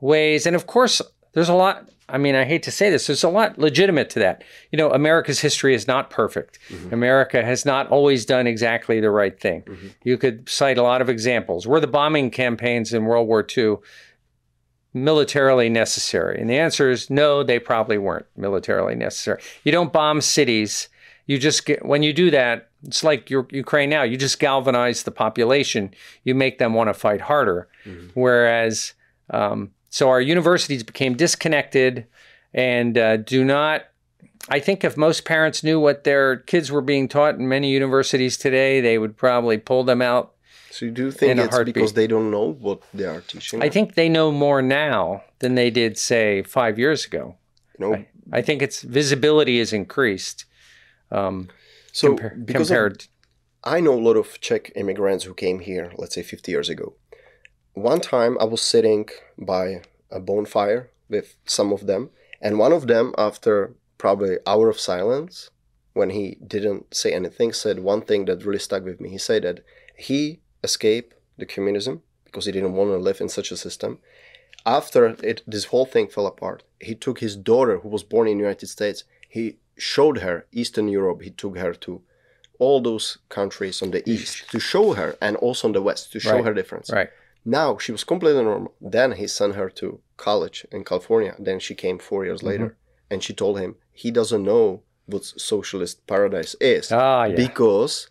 ways. 0.00 0.46
And 0.46 0.54
of 0.54 0.66
course, 0.66 1.00
there's 1.32 1.48
a 1.48 1.54
lot. 1.54 1.88
I 2.08 2.18
mean, 2.18 2.36
I 2.36 2.44
hate 2.44 2.62
to 2.64 2.70
say 2.70 2.88
this, 2.88 3.08
there's 3.08 3.24
a 3.24 3.28
lot 3.28 3.58
legitimate 3.58 4.10
to 4.10 4.20
that. 4.20 4.44
You 4.70 4.76
know, 4.76 4.92
America's 4.92 5.40
history 5.40 5.74
is 5.74 5.88
not 5.88 6.08
perfect. 6.08 6.60
America 6.92 7.44
has 7.44 7.64
not 7.64 7.88
always 7.88 8.24
done 8.24 8.46
exactly 8.46 9.00
the 9.00 9.10
right 9.10 9.40
thing. 9.40 9.64
You 10.04 10.16
could 10.16 10.48
cite 10.48 10.78
a 10.78 10.84
lot 10.84 11.00
of 11.00 11.08
examples. 11.08 11.66
Were 11.66 11.80
the 11.80 11.88
bombing 11.88 12.30
campaigns 12.30 12.94
in 12.94 13.06
World 13.06 13.26
War 13.26 13.44
II 13.56 13.78
militarily 14.96 15.68
necessary? 15.68 16.40
And 16.40 16.50
the 16.50 16.58
answer 16.58 16.90
is 16.90 17.10
no, 17.10 17.42
they 17.42 17.58
probably 17.58 17.98
weren't 17.98 18.26
militarily 18.36 18.94
necessary. 18.96 19.40
You 19.62 19.70
don't 19.70 19.92
bomb 19.92 20.20
cities. 20.20 20.88
You 21.26 21.38
just 21.38 21.66
get, 21.66 21.84
when 21.84 22.02
you 22.02 22.12
do 22.12 22.30
that, 22.30 22.70
it's 22.84 23.04
like 23.04 23.28
your, 23.30 23.46
Ukraine 23.50 23.90
now, 23.90 24.02
you 24.02 24.16
just 24.16 24.38
galvanize 24.38 25.02
the 25.02 25.10
population. 25.10 25.92
You 26.24 26.34
make 26.34 26.58
them 26.58 26.72
want 26.72 26.88
to 26.88 26.94
fight 26.94 27.20
harder. 27.20 27.68
Whereas, 28.14 28.94
um, 29.30 29.70
so 29.90 30.08
our 30.08 30.20
universities 30.20 30.82
became 30.82 31.16
disconnected 31.16 32.06
and 32.54 32.96
uh, 32.96 33.18
do 33.18 33.44
not. 33.44 33.82
I 34.48 34.60
think 34.60 34.84
if 34.84 34.96
most 34.96 35.24
parents 35.24 35.64
knew 35.64 35.80
what 35.80 36.04
their 36.04 36.36
kids 36.36 36.70
were 36.70 36.80
being 36.80 37.08
taught 37.08 37.34
in 37.34 37.48
many 37.48 37.70
universities 37.70 38.36
today, 38.36 38.80
they 38.80 38.96
would 38.96 39.16
probably 39.16 39.58
pull 39.58 39.82
them 39.82 40.00
out. 40.00 40.35
So 40.76 40.84
you 40.84 40.90
do 40.90 41.10
think 41.10 41.40
it's 41.40 41.54
heartbeat. 41.54 41.74
because 41.74 41.94
they 41.94 42.06
don't 42.06 42.30
know 42.30 42.52
what 42.52 42.82
they 42.92 43.04
are 43.04 43.22
teaching? 43.22 43.62
I 43.62 43.70
think 43.70 43.94
they 43.94 44.10
know 44.10 44.30
more 44.30 44.60
now 44.60 45.22
than 45.38 45.54
they 45.54 45.70
did, 45.70 45.96
say, 45.96 46.42
five 46.42 46.78
years 46.78 47.06
ago. 47.06 47.36
you 47.78 47.86
know, 47.86 48.04
I 48.30 48.42
think 48.42 48.60
its 48.60 48.82
visibility 48.82 49.58
is 49.58 49.72
increased 49.72 50.44
um, 51.10 51.48
so 51.92 52.14
compar- 52.14 52.44
because 52.44 52.70
of 52.70 52.76
compared. 52.76 53.06
I 53.64 53.80
know 53.80 53.94
a 53.94 54.04
lot 54.08 54.18
of 54.18 54.38
Czech 54.42 54.70
immigrants 54.76 55.24
who 55.24 55.32
came 55.32 55.60
here, 55.60 55.92
let's 55.96 56.14
say 56.14 56.22
50 56.22 56.52
years 56.52 56.68
ago. 56.68 56.92
One 57.72 58.00
time 58.00 58.36
I 58.38 58.44
was 58.44 58.60
sitting 58.60 59.08
by 59.38 59.80
a 60.10 60.20
bonfire 60.20 60.90
with 61.08 61.36
some 61.46 61.72
of 61.72 61.86
them, 61.86 62.10
and 62.42 62.58
one 62.58 62.72
of 62.72 62.86
them, 62.86 63.14
after 63.16 63.74
probably 63.96 64.36
hour 64.46 64.68
of 64.68 64.78
silence, 64.78 65.48
when 65.94 66.10
he 66.10 66.36
didn't 66.46 66.94
say 66.94 67.14
anything, 67.14 67.54
said 67.54 67.78
one 67.80 68.02
thing 68.02 68.26
that 68.26 68.44
really 68.44 68.58
stuck 68.58 68.84
with 68.84 69.00
me. 69.00 69.08
He 69.08 69.18
said 69.18 69.44
that 69.44 69.64
he 69.96 70.40
escaped 70.62 71.14
the 71.38 71.46
communism 71.46 72.02
because 72.24 72.46
he 72.46 72.52
didn't 72.52 72.74
want 72.74 72.90
to 72.90 72.96
live 72.98 73.20
in 73.20 73.28
such 73.28 73.50
a 73.50 73.56
system. 73.56 73.98
After 74.64 75.06
it, 75.22 75.42
this 75.46 75.66
whole 75.66 75.86
thing 75.86 76.08
fell 76.08 76.26
apart, 76.26 76.64
he 76.80 76.94
took 76.94 77.20
his 77.20 77.36
daughter, 77.36 77.78
who 77.78 77.88
was 77.88 78.02
born 78.02 78.26
in 78.28 78.36
the 78.38 78.42
United 78.44 78.66
States, 78.68 79.04
he 79.28 79.58
showed 79.76 80.18
her 80.18 80.46
Eastern 80.52 80.88
Europe. 80.88 81.22
He 81.22 81.30
took 81.30 81.56
her 81.58 81.72
to 81.74 82.02
all 82.58 82.80
those 82.80 83.18
countries 83.28 83.82
on 83.82 83.90
the 83.90 84.02
east 84.10 84.50
to 84.50 84.58
show 84.58 84.94
her, 84.94 85.16
and 85.20 85.36
also 85.36 85.68
on 85.68 85.72
the 85.72 85.82
west 85.82 86.10
to 86.12 86.18
show 86.20 86.36
Right. 86.36 86.44
her 86.46 86.54
difference. 86.54 86.90
Right. 86.90 87.10
Now 87.44 87.78
she 87.78 87.92
was 87.92 88.02
completely 88.02 88.42
normal. 88.42 88.74
Then 88.80 89.12
he 89.12 89.26
sent 89.28 89.54
her 89.54 89.68
to 89.70 90.00
college 90.16 90.66
in 90.72 90.82
California. 90.84 91.34
Then 91.38 91.60
she 91.60 91.74
came 91.74 91.98
four 91.98 92.24
years 92.24 92.40
Mm-hmm. 92.40 92.48
later, 92.48 92.76
and 93.10 93.22
she 93.22 93.34
told 93.34 93.60
him 93.60 93.76
he 93.92 94.10
doesn't 94.10 94.42
know 94.42 94.82
what 95.04 95.24
socialist 95.24 96.06
paradise 96.08 96.56
is 96.60 96.90
Ah, 96.90 97.24
yeah. 97.26 97.36
because 97.36 98.08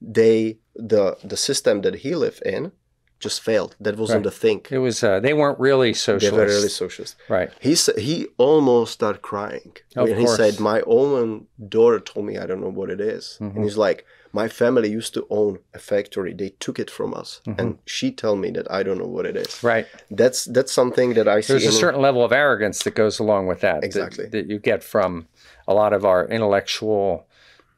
they 0.00 0.58
the 0.74 1.16
the 1.24 1.36
system 1.36 1.82
that 1.82 1.96
he 1.96 2.14
lived 2.14 2.42
in 2.42 2.72
just 3.20 3.40
failed. 3.40 3.76
That 3.80 3.96
wasn't 3.96 4.24
Right. 4.24 4.32
the 4.32 4.38
thing. 4.44 4.60
It 4.70 4.78
was. 4.78 5.04
Uh, 5.04 5.20
they 5.20 5.32
weren't 5.32 5.60
really 5.60 5.92
socialists. 5.94 6.30
They 6.30 6.36
were 6.36 6.46
really 6.46 6.68
socialist. 6.68 7.14
right. 7.28 7.50
He 7.60 7.74
sa- 7.76 7.98
he 8.08 8.26
almost 8.36 8.92
started 8.94 9.22
crying 9.22 9.76
Of 9.96 10.08
when 10.08 10.18
he 10.18 10.26
said, 10.26 10.58
"My 10.58 10.80
own 10.86 11.46
daughter 11.68 12.00
told 12.00 12.26
me 12.26 12.36
I 12.38 12.46
don't 12.46 12.60
know 12.60 12.74
what 12.80 12.90
it 12.90 13.00
is." 13.00 13.24
Mm-hmm. 13.40 13.56
and 13.56 13.64
he's 13.64 13.76
like, 13.76 14.04
"My 14.32 14.48
family 14.48 14.88
used 14.90 15.14
to 15.14 15.22
own 15.30 15.60
a 15.72 15.78
factory. 15.78 16.32
They 16.34 16.50
took 16.64 16.78
it 16.80 16.90
from 16.90 17.14
us, 17.14 17.40
and 17.58 17.78
she 17.86 18.10
told 18.10 18.38
me 18.40 18.50
that 18.56 18.66
I 18.78 18.82
don't 18.82 18.98
know 18.98 19.12
what 19.16 19.26
it 19.26 19.36
is." 19.36 19.46
Mm-hmm. 19.46 19.66
Right. 19.72 19.86
That's 20.10 20.40
that's 20.56 20.72
something 20.72 21.14
that 21.14 21.28
I 21.28 21.42
see. 21.42 21.52
There's 21.52 21.64
a 21.64 21.76
in- 21.76 21.82
certain 21.84 22.00
level 22.08 22.24
of 22.24 22.32
arrogance 22.32 22.82
that 22.84 22.96
goes 22.96 23.20
along 23.20 23.46
with 23.46 23.60
that. 23.60 23.80
that- 23.82 23.86
Exactly. 23.90 24.26
That, 24.34 24.46
you 24.50 24.58
get 24.58 24.82
from 24.82 25.28
a 25.68 25.74
lot 25.74 25.92
of 25.92 26.04
our 26.04 26.26
intellectual, 26.26 27.26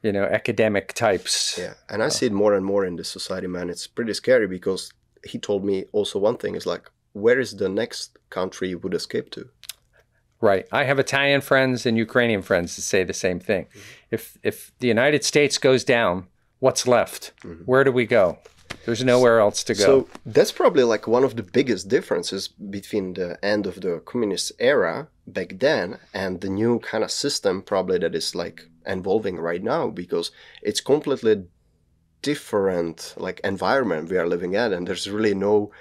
you 0.05 0.11
know, 0.11 0.25
academic 0.25 0.93
types. 0.93 1.57
Yeah, 1.57 1.73
and 1.89 2.03
I 2.03 2.09
see 2.09 2.27
it 2.27 2.31
more 2.31 2.53
and 2.53 2.63
more 2.63 2.85
in 2.85 2.95
this 2.95 3.09
society, 3.09 3.47
man. 3.47 3.71
It's 3.71 3.87
pretty 3.87 4.13
scary 4.13 4.47
because 4.47 4.93
he 5.25 5.39
told 5.39 5.65
me 5.65 5.85
also 5.93 6.19
one 6.19 6.37
thing 6.37 6.53
is 6.55 6.67
like, 6.67 6.91
where 7.13 7.39
is 7.39 7.55
the 7.55 7.69
next 7.69 8.17
country 8.29 8.69
you 8.69 8.77
would 8.77 8.93
escape 8.93 9.31
to? 9.31 9.49
Right. 10.41 10.67
I 10.71 10.83
have 10.83 10.99
Italian 10.99 11.41
friends 11.41 11.87
and 11.87 11.97
Ukrainian 11.97 12.43
friends 12.43 12.75
that 12.75 12.83
say 12.83 13.03
the 13.03 13.13
same 13.13 13.39
thing. 13.39 13.63
Mm-hmm. 13.65 13.79
If 14.11 14.37
if 14.43 14.71
the 14.79 14.87
United 14.87 15.23
States 15.23 15.57
goes 15.57 15.83
down, 15.83 16.27
what's 16.59 16.85
left? 16.85 17.33
Mm-hmm. 17.43 17.63
Where 17.63 17.83
do 17.83 17.91
we 17.91 18.05
go? 18.05 18.37
There's 18.85 19.03
nowhere 19.03 19.39
else 19.39 19.63
to 19.65 19.73
go. 19.73 19.83
So 19.83 20.07
that's 20.25 20.51
probably 20.51 20.83
like 20.83 21.07
one 21.07 21.23
of 21.23 21.35
the 21.35 21.43
biggest 21.43 21.87
differences 21.87 22.47
between 22.47 23.13
the 23.13 23.37
end 23.43 23.65
of 23.65 23.81
the 23.81 24.01
communist 24.05 24.51
era 24.59 25.07
back 25.27 25.55
then 25.59 25.97
and 26.13 26.41
the 26.41 26.49
new 26.49 26.79
kind 26.79 27.03
of 27.03 27.11
system 27.11 27.61
probably 27.61 27.97
that 27.97 28.13
is 28.13 28.35
like 28.35 28.69
evolving 28.85 29.37
right 29.37 29.63
now 29.63 29.87
because 29.87 30.31
it's 30.61 30.79
completely 30.79 31.45
different 32.21 33.13
like 33.17 33.39
environment 33.43 34.09
we 34.09 34.17
are 34.17 34.27
living 34.27 34.53
in 34.53 34.73
and 34.73 34.87
there's 34.87 35.09
really 35.09 35.33
no 35.33 35.71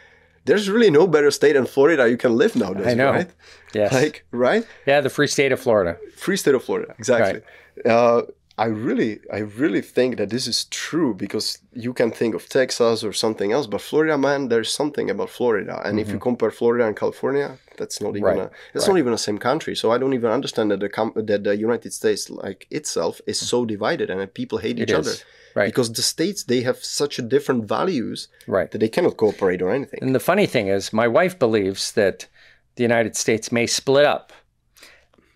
there's 0.47 0.69
really 0.69 0.91
no 0.91 1.07
better 1.07 1.31
state 1.31 1.57
in 1.57 1.67
Florida 1.67 2.09
you 2.09 2.17
can 2.19 2.37
live 2.37 2.55
nowadays, 2.55 2.87
I 2.87 2.95
know. 2.95 3.11
right? 3.13 3.31
yes. 3.75 3.93
Like, 3.93 4.27
right? 4.31 4.67
yeah, 4.87 5.01
the 5.01 5.09
free 5.09 5.27
state 5.27 5.53
of 5.53 5.61
Florida. 5.61 5.99
Free 6.17 6.37
state 6.37 6.55
of 6.55 6.63
Florida, 6.63 6.95
exactly. 6.99 7.41
Uh, 7.85 8.23
I 8.57 8.67
really, 8.67 9.19
I 9.33 9.39
really 9.39 9.81
think 9.83 10.17
that 10.19 10.31
this 10.31 10.47
is 10.47 10.67
true 10.67 11.13
because 11.13 11.59
you 11.73 11.93
can 11.93 12.13
think 12.13 12.37
of 12.37 12.49
Texas 12.49 13.03
or 13.03 13.13
something 13.13 13.51
else, 13.51 13.67
but 13.67 13.81
Florida, 13.81 14.17
man, 14.17 14.47
there's 14.49 14.71
something 14.71 15.11
about 15.11 15.31
Florida. 15.31 15.83
And 15.85 15.99
if 15.99 16.09
you 16.09 16.21
compare 16.21 16.53
Florida 16.53 16.87
and 16.87 16.97
California, 16.97 17.59
that's 17.77 18.01
not 18.01 18.11
even 18.11 18.23
Mm-hmm. 18.23 18.39
Right, 18.39 18.49
a, 18.49 18.73
that's 18.73 18.87
not 18.87 18.99
even 18.99 19.11
the 19.11 19.19
same 19.19 19.39
country. 19.39 19.75
So 19.75 19.91
I 19.91 19.99
don't 19.99 20.15
even 20.15 20.31
understand 20.31 20.71
that 20.71 20.79
the 20.79 20.89
com- 20.89 21.13
that 21.17 21.43
the 21.43 21.57
United 21.57 21.93
States, 21.93 22.31
like 22.31 22.69
itself, 22.71 23.21
is 23.27 23.41
so 23.41 23.65
divided 23.65 24.09
and 24.11 24.21
that 24.21 24.35
people 24.35 24.59
hate 24.59 24.79
It 24.79 24.83
each 24.85 24.91
is. 24.93 24.99
other 24.99 25.17
Right. 25.57 25.67
because 25.67 25.93
the 25.93 26.03
states 26.03 26.45
they 26.45 26.63
have 26.63 26.79
such 27.01 27.19
a 27.19 27.23
different 27.23 27.65
values 27.65 28.29
Right. 28.47 28.71
that 28.71 28.79
they 28.79 28.89
cannot 28.89 29.17
cooperate 29.17 29.63
or 29.63 29.71
anything. 29.73 29.99
And 30.03 30.15
the 30.15 30.21
funny 30.31 30.47
thing 30.47 30.69
is, 30.69 30.93
my 30.93 31.09
wife 31.09 31.39
believes 31.41 31.93
that 31.93 32.29
the 32.77 32.83
United 32.85 33.15
States 33.17 33.51
may 33.51 33.67
split 33.67 34.05
up 34.05 34.33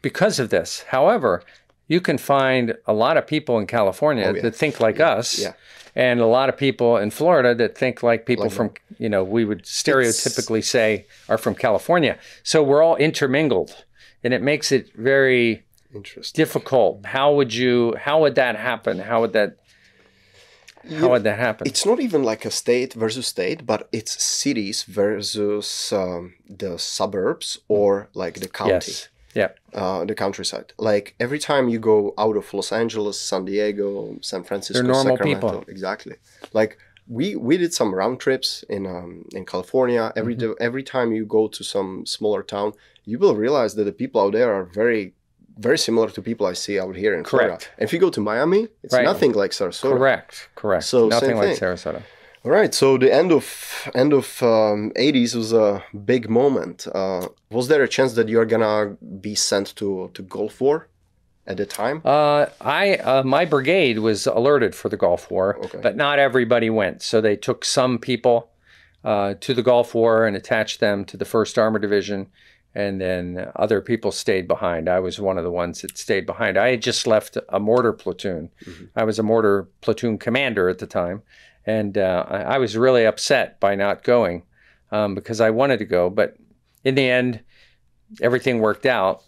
because 0.02 0.38
of 0.38 0.50
this. 0.50 0.84
However, 0.88 1.42
you 1.88 2.00
can 2.00 2.18
find 2.18 2.76
a 2.86 2.92
lot 2.92 3.16
of 3.16 3.26
people 3.26 3.58
in 3.58 3.66
California 3.66 4.26
Oh, 4.28 4.34
yeah. 4.34 4.42
that 4.42 4.54
think 4.54 4.78
like 4.80 5.00
us, 5.00 5.38
yeah. 5.38 5.52
and 5.94 6.20
a 6.20 6.26
lot 6.26 6.48
of 6.48 6.56
people 6.56 6.96
in 6.98 7.10
Florida 7.10 7.54
that 7.54 7.76
think 7.76 8.02
like 8.02 8.26
people 8.26 8.44
Like 8.44 8.52
from, 8.58 8.70
you 8.98 9.08
know, 9.08 9.24
we 9.24 9.44
would 9.44 9.62
stereotypically 9.64 10.62
say 10.62 11.06
are 11.28 11.38
from 11.38 11.54
California. 11.54 12.14
So 12.42 12.62
we're 12.62 12.82
all 12.82 12.96
intermingled, 12.96 13.84
and 14.22 14.32
it 14.34 14.42
makes 14.42 14.70
it 14.70 14.92
very 14.94 15.64
Interesting. 15.94 16.36
difficult. 16.42 17.06
How 17.06 17.32
would 17.36 17.52
you? 17.54 17.94
How 18.06 18.20
would 18.20 18.34
that 18.34 18.54
happen? 18.56 18.98
How 19.10 19.20
would 19.22 19.32
that? 19.32 19.56
How 21.00 21.10
would 21.10 21.24
that 21.24 21.38
happen? 21.38 21.66
it's 21.66 21.84
not 21.84 22.00
even 22.00 22.22
like 22.22 22.44
a 22.44 22.50
state 22.50 22.94
versus 22.94 23.26
state, 23.26 23.66
but 23.66 23.88
it's 23.92 24.22
cities 24.22 24.84
versus 24.84 25.92
um, 25.92 26.34
the 26.48 26.78
suburbs 26.78 27.58
or 27.68 28.08
like 28.14 28.34
the 28.40 28.48
county, 28.48 28.72
yes. 28.72 29.08
Yeah. 29.40 29.50
uh, 29.82 30.00
the 30.10 30.14
countryside. 30.24 30.68
Like 30.90 31.06
every 31.26 31.40
time 31.50 31.64
you 31.72 31.78
go 31.92 31.98
out 32.24 32.36
of 32.40 32.44
Los 32.58 32.70
Angeles, 32.82 33.16
San 33.30 33.42
Diego, 33.50 33.90
San 34.30 34.42
Francisco, 34.48 34.76
They're 34.82 34.92
normal 34.96 35.16
Sacramento, 35.16 35.48
people. 35.48 35.64
exactly. 35.74 36.16
Like 36.60 36.72
we 37.16 37.26
we 37.48 37.54
did 37.62 37.72
some 37.80 37.90
round 38.00 38.16
trips 38.24 38.48
in 38.76 38.82
um, 38.94 39.10
in 39.38 39.42
California. 39.52 40.04
Every 40.20 40.34
Mm-hmm. 40.36 40.52
day- 40.54 40.68
every 40.68 40.84
time 40.94 41.08
you 41.16 41.24
go 41.38 41.42
to 41.56 41.60
some 41.74 41.90
smaller 42.16 42.42
town, 42.54 42.68
you 43.10 43.16
will 43.22 43.36
realize 43.44 43.72
that 43.76 43.84
the 43.90 43.96
people 44.02 44.18
out 44.24 44.32
there 44.38 44.50
are 44.56 44.64
very 44.82 45.04
very 45.68 45.78
similar 45.86 46.08
to 46.16 46.20
people 46.30 46.44
I 46.52 46.54
see 46.64 46.76
out 46.84 46.94
here 47.02 47.14
in 47.18 47.22
Florida. 47.30 47.48
Correct. 47.56 47.64
And 47.78 47.84
if 47.86 47.90
you 47.94 48.00
go 48.06 48.10
to 48.16 48.20
Miami, 48.30 48.62
it's 48.84 48.94
Right. 48.94 49.08
nothing 49.12 49.32
like 49.42 49.50
Sarasota. 49.58 49.96
Correct. 49.98 50.34
Correct. 50.62 50.84
So, 50.92 50.98
Nothing 51.08 51.36
like. 51.42 51.58
Sarasota. 51.62 52.00
All 52.44 52.52
right, 52.52 52.72
so 52.72 52.96
the 52.96 53.12
end 53.12 53.32
of 53.32 53.88
end 53.94 54.12
of 54.12 54.42
um, 54.42 54.92
80s 54.96 55.34
was 55.34 55.52
a 55.52 55.82
big 56.04 56.30
moment. 56.30 56.86
Uh, 56.94 57.26
was 57.50 57.68
there 57.68 57.82
a 57.82 57.88
chance 57.88 58.12
that 58.14 58.28
you 58.28 58.38
are 58.40 58.46
gonna 58.46 58.96
be 59.20 59.34
sent 59.34 59.74
to 59.76 60.10
to 60.14 60.22
Gulf 60.22 60.60
War 60.60 60.88
at 61.46 61.56
the 61.56 61.66
time? 61.66 62.00
Uh, 62.04 62.46
I 62.60 62.94
uh, 62.96 63.22
my 63.24 63.44
brigade 63.44 63.98
was 63.98 64.26
alerted 64.26 64.74
for 64.74 64.88
the 64.88 64.96
Gulf 64.96 65.30
War, 65.30 65.56
Okay. 65.64 65.80
but 65.82 65.96
not 65.96 66.18
everybody 66.18 66.70
went. 66.70 67.02
So 67.02 67.20
they 67.20 67.36
took 67.36 67.64
some 67.64 67.98
people 67.98 68.50
uh, 69.04 69.34
to 69.40 69.52
the 69.52 69.62
Gulf 69.62 69.94
War 69.94 70.24
and 70.26 70.36
attached 70.36 70.78
them 70.80 71.04
to 71.06 71.16
the 71.16 71.24
First 71.24 71.58
Armor 71.58 71.78
Division, 71.80 72.28
and 72.78 73.00
then 73.00 73.50
other 73.56 73.80
people 73.80 74.12
stayed 74.12 74.46
behind. 74.46 74.88
I 74.88 75.00
was 75.00 75.18
one 75.18 75.36
of 75.36 75.42
the 75.42 75.50
ones 75.50 75.82
that 75.82 75.98
stayed 75.98 76.26
behind. 76.26 76.56
I 76.56 76.70
had 76.70 76.80
just 76.80 77.08
left 77.08 77.36
a 77.48 77.58
mortar 77.58 77.92
platoon. 77.92 78.50
I 78.94 79.02
was 79.02 79.18
a 79.18 79.24
mortar 79.24 79.68
platoon 79.80 80.16
commander 80.16 80.68
at 80.68 80.78
the 80.78 80.86
time, 80.86 81.22
and 81.66 81.98
uh, 81.98 82.24
I, 82.28 82.36
I 82.36 82.58
was 82.58 82.76
really 82.76 83.04
upset 83.04 83.58
by 83.58 83.74
not 83.74 84.04
going 84.04 84.44
um, 84.92 85.16
because 85.16 85.40
I 85.40 85.50
wanted 85.50 85.80
to 85.80 85.86
go, 85.86 86.08
but 86.08 86.36
in 86.84 86.94
the 86.94 87.10
end, 87.10 87.40
everything 88.20 88.60
worked 88.60 88.86
out. 88.86 89.24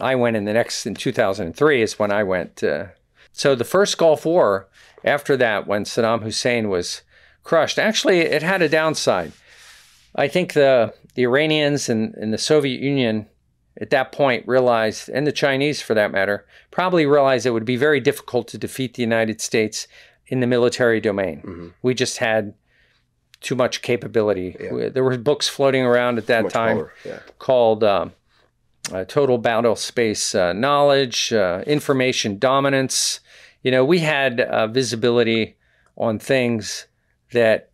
I 0.00 0.14
went 0.14 0.38
in 0.38 0.46
the 0.46 0.54
next 0.54 0.86
in 0.86 0.94
2003 0.94 1.82
is 1.82 1.98
when 1.98 2.10
I 2.10 2.22
went. 2.22 2.64
Uh, 2.64 2.86
so 3.32 3.54
the 3.54 3.64
first 3.64 3.98
Gulf 3.98 4.24
War, 4.24 4.70
after 5.04 5.36
that, 5.36 5.66
when 5.66 5.84
Saddam 5.84 6.22
Hussein 6.22 6.70
was 6.70 7.02
crushed, 7.42 7.78
actually 7.78 8.20
it 8.20 8.42
had 8.42 8.62
a 8.62 8.70
downside. 8.70 9.32
I 10.16 10.28
think 10.28 10.54
the 10.54 10.94
the 11.14 11.22
Iranians 11.22 11.88
and, 11.88 12.14
and 12.14 12.32
the 12.32 12.38
Soviet 12.38 12.80
Union 12.80 13.26
at 13.80 13.90
that 13.90 14.12
point 14.12 14.46
realized, 14.46 15.08
and 15.08 15.26
the 15.26 15.32
Chinese 15.32 15.82
for 15.82 15.94
that 15.94 16.12
matter, 16.12 16.46
probably 16.70 17.06
realized 17.06 17.44
it 17.44 17.50
would 17.50 17.64
be 17.64 17.76
very 17.76 18.00
difficult 18.00 18.46
to 18.48 18.58
defeat 18.58 18.94
the 18.94 19.02
United 19.02 19.40
States 19.40 19.88
in 20.28 20.40
the 20.40 20.46
military 20.46 21.00
domain. 21.00 21.38
Mm-hmm. 21.38 21.68
We 21.82 21.94
just 21.94 22.18
had 22.18 22.54
too 23.40 23.54
much 23.54 23.82
capability. 23.82 24.56
Yeah. 24.58 24.88
There 24.88 25.04
were 25.04 25.18
books 25.18 25.48
floating 25.48 25.82
around 25.82 26.18
at 26.18 26.26
that 26.26 26.50
time 26.50 26.88
Yeah. 27.04 27.18
called 27.38 27.84
um, 27.84 28.12
uh, 28.92 29.04
Total 29.04 29.38
Battle 29.38 29.76
Space 29.76 30.34
uh, 30.34 30.52
Knowledge, 30.52 31.32
uh, 31.32 31.62
Information 31.66 32.38
Dominance. 32.38 33.20
You 33.62 33.70
know, 33.70 33.84
we 33.84 33.98
had 33.98 34.40
uh, 34.40 34.66
visibility 34.68 35.56
on 35.96 36.18
things 36.18 36.86
that 37.32 37.70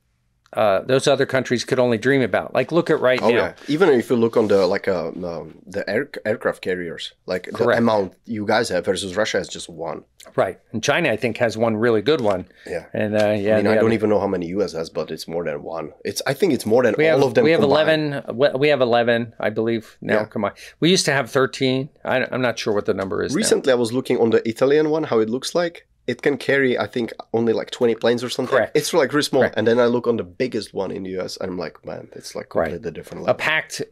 uh, 0.52 0.80
those 0.80 1.06
other 1.06 1.26
countries 1.26 1.64
could 1.64 1.78
only 1.78 1.96
dream 1.98 2.22
about. 2.22 2.52
Like, 2.54 2.72
look 2.72 2.90
at 2.90 3.00
right 3.00 3.20
Oh 3.22 3.28
now. 3.28 3.34
yeah. 3.36 3.52
Even 3.68 3.88
if 3.90 4.10
you 4.10 4.16
look 4.16 4.36
on 4.36 4.48
the 4.48 4.66
like 4.66 4.88
uh, 4.88 5.08
um, 5.08 5.58
the 5.66 5.88
air, 5.88 6.10
aircraft 6.24 6.60
carriers, 6.62 7.12
like 7.26 7.48
the 7.52 7.68
amount 7.68 8.14
you 8.26 8.44
guys 8.46 8.68
have 8.70 8.84
versus 8.84 9.16
Russia 9.16 9.38
has 9.38 9.48
just 9.48 9.68
one. 9.68 10.04
Right. 10.36 10.58
And 10.72 10.82
China, 10.82 11.10
I 11.10 11.16
think, 11.16 11.36
has 11.38 11.56
one 11.56 11.76
really 11.76 12.02
good 12.02 12.20
one. 12.20 12.46
Yeah. 12.66 12.86
And 12.92 13.14
uh, 13.16 13.30
yeah, 13.30 13.56
I 13.58 13.62
mean, 13.62 13.68
I 13.72 13.76
don't 13.76 13.92
even 13.92 14.10
know 14.10 14.20
how 14.20 14.26
many 14.26 14.46
US 14.48 14.72
has, 14.72 14.90
but 14.90 15.10
it's 15.10 15.26
more 15.28 15.44
than 15.44 15.62
one. 15.62 15.92
It's 16.04 16.20
I 16.26 16.34
think 16.34 16.52
it's 16.52 16.66
more 16.66 16.82
than 16.82 16.94
we 16.98 17.08
all 17.08 17.18
have, 17.18 17.28
of 17.28 17.34
them. 17.34 17.44
we 17.44 17.52
have 17.52 17.60
combined. 17.60 18.24
11 18.28 18.58
we- 18.60 18.68
have 18.68 18.80
11 18.80 19.34
i 19.40 19.50
believe 19.50 19.96
now 20.00 20.20
Yeah. 20.20 20.24
come 20.26 20.44
on 20.44 20.52
we 20.80 20.90
used 20.90 21.04
to 21.06 21.12
have 21.12 21.30
13 21.30 21.88
I, 22.04 22.26
i'm 22.32 22.42
not 22.42 22.58
sure 22.58 22.72
what 22.74 22.86
the 22.86 22.94
number 22.94 23.22
is 23.22 23.32
now. 23.32 23.36
Recently, 23.36 23.72
I 23.72 23.76
was 23.76 23.92
looking 23.92 24.18
on 24.18 24.30
the 24.30 24.46
Italian 24.48 24.90
one, 24.90 25.04
how 25.04 25.18
it 25.20 25.30
looks 25.30 25.54
like. 25.54 25.86
It 26.10 26.18
can 26.22 26.36
carry, 26.48 26.72
I 26.84 26.86
think, 26.94 27.12
only 27.32 27.52
like 27.60 27.70
20 27.70 27.94
planes 28.02 28.22
or 28.24 28.30
something. 28.30 28.56
Correct. 28.56 28.76
It's 28.78 28.92
like 28.92 29.12
really 29.12 29.22
small. 29.32 29.42
Correct. 29.42 29.56
And 29.58 29.66
then 29.68 29.78
I 29.78 29.86
look 29.94 30.06
on 30.06 30.16
the 30.16 30.28
biggest 30.42 30.68
one 30.74 30.90
in 30.96 31.02
the 31.04 31.12
US, 31.20 31.36
and 31.40 31.50
I'm 31.50 31.58
like, 31.66 31.76
man, 31.84 32.08
it's 32.18 32.34
like 32.38 32.54
Right. 32.54 32.70
completely 32.72 32.90
different 32.98 33.28
a 33.28 33.34
packed 33.34 33.82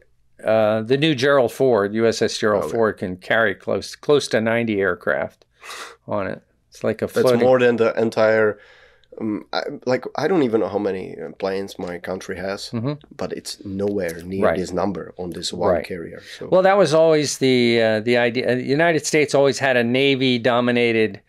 uh, 0.53 0.81
the 0.91 0.97
new 1.05 1.13
Gerald 1.15 1.51
Ford, 1.51 1.91
USS 1.93 2.39
Gerald 2.39 2.63
Oh, 2.63 2.67
yeah. 2.67 2.73
Ford, 2.73 2.97
can 2.97 3.17
carry 3.17 3.53
close 3.65 3.95
close 4.05 4.25
to 4.29 4.39
90 4.39 4.79
aircraft 4.87 5.39
on 6.07 6.27
it. 6.33 6.39
It's 6.69 6.81
like 6.83 7.01
a 7.01 7.07
That's 7.07 7.43
more 7.47 7.59
than 7.59 7.75
the 7.77 7.89
entire 8.07 8.49
Um, 9.21 9.43
I, 9.51 9.61
like 9.93 10.05
I 10.23 10.25
don't 10.29 10.43
even 10.43 10.59
know 10.61 10.69
how 10.75 10.79
many 10.91 11.05
uh, 11.19 11.31
planes 11.43 11.71
my 11.77 11.95
country 12.09 12.37
has, 12.47 12.71
but 13.21 13.29
it's 13.39 13.53
nowhere 13.65 14.15
near 14.23 14.23
Mm-hmm. 14.23 14.43
Right. 14.49 14.59
this 14.61 14.71
number 14.81 15.05
on 15.17 15.29
this 15.37 15.51
one 15.51 15.73
Right. 15.73 15.85
carrier. 15.91 16.21
So 16.37 16.47
Well, 16.51 16.63
that 16.67 16.77
was 16.77 16.91
always 16.93 17.29
the 17.39 17.57
uh, 17.87 17.99
the 18.09 18.15
idea. 18.27 18.45
The 18.55 18.63
United 18.79 19.03
States 19.11 19.31
always 19.39 19.59
had 19.59 19.75
a 19.75 19.83
navy 19.83 20.33
dominated 20.39 21.19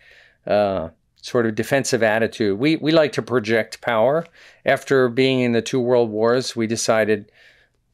uh, 0.46 0.90
sort 1.22 1.46
of 1.46 1.54
defensive 1.54 2.02
attitude. 2.02 2.58
We 2.58 2.76
we 2.76 2.92
like 2.92 3.12
to 3.12 3.22
project 3.22 3.80
power. 3.80 4.26
After 4.64 5.08
being 5.08 5.40
in 5.40 5.52
the 5.52 5.62
two 5.62 5.80
world 5.80 6.10
wars, 6.10 6.56
we 6.56 6.66
decided 6.66 7.30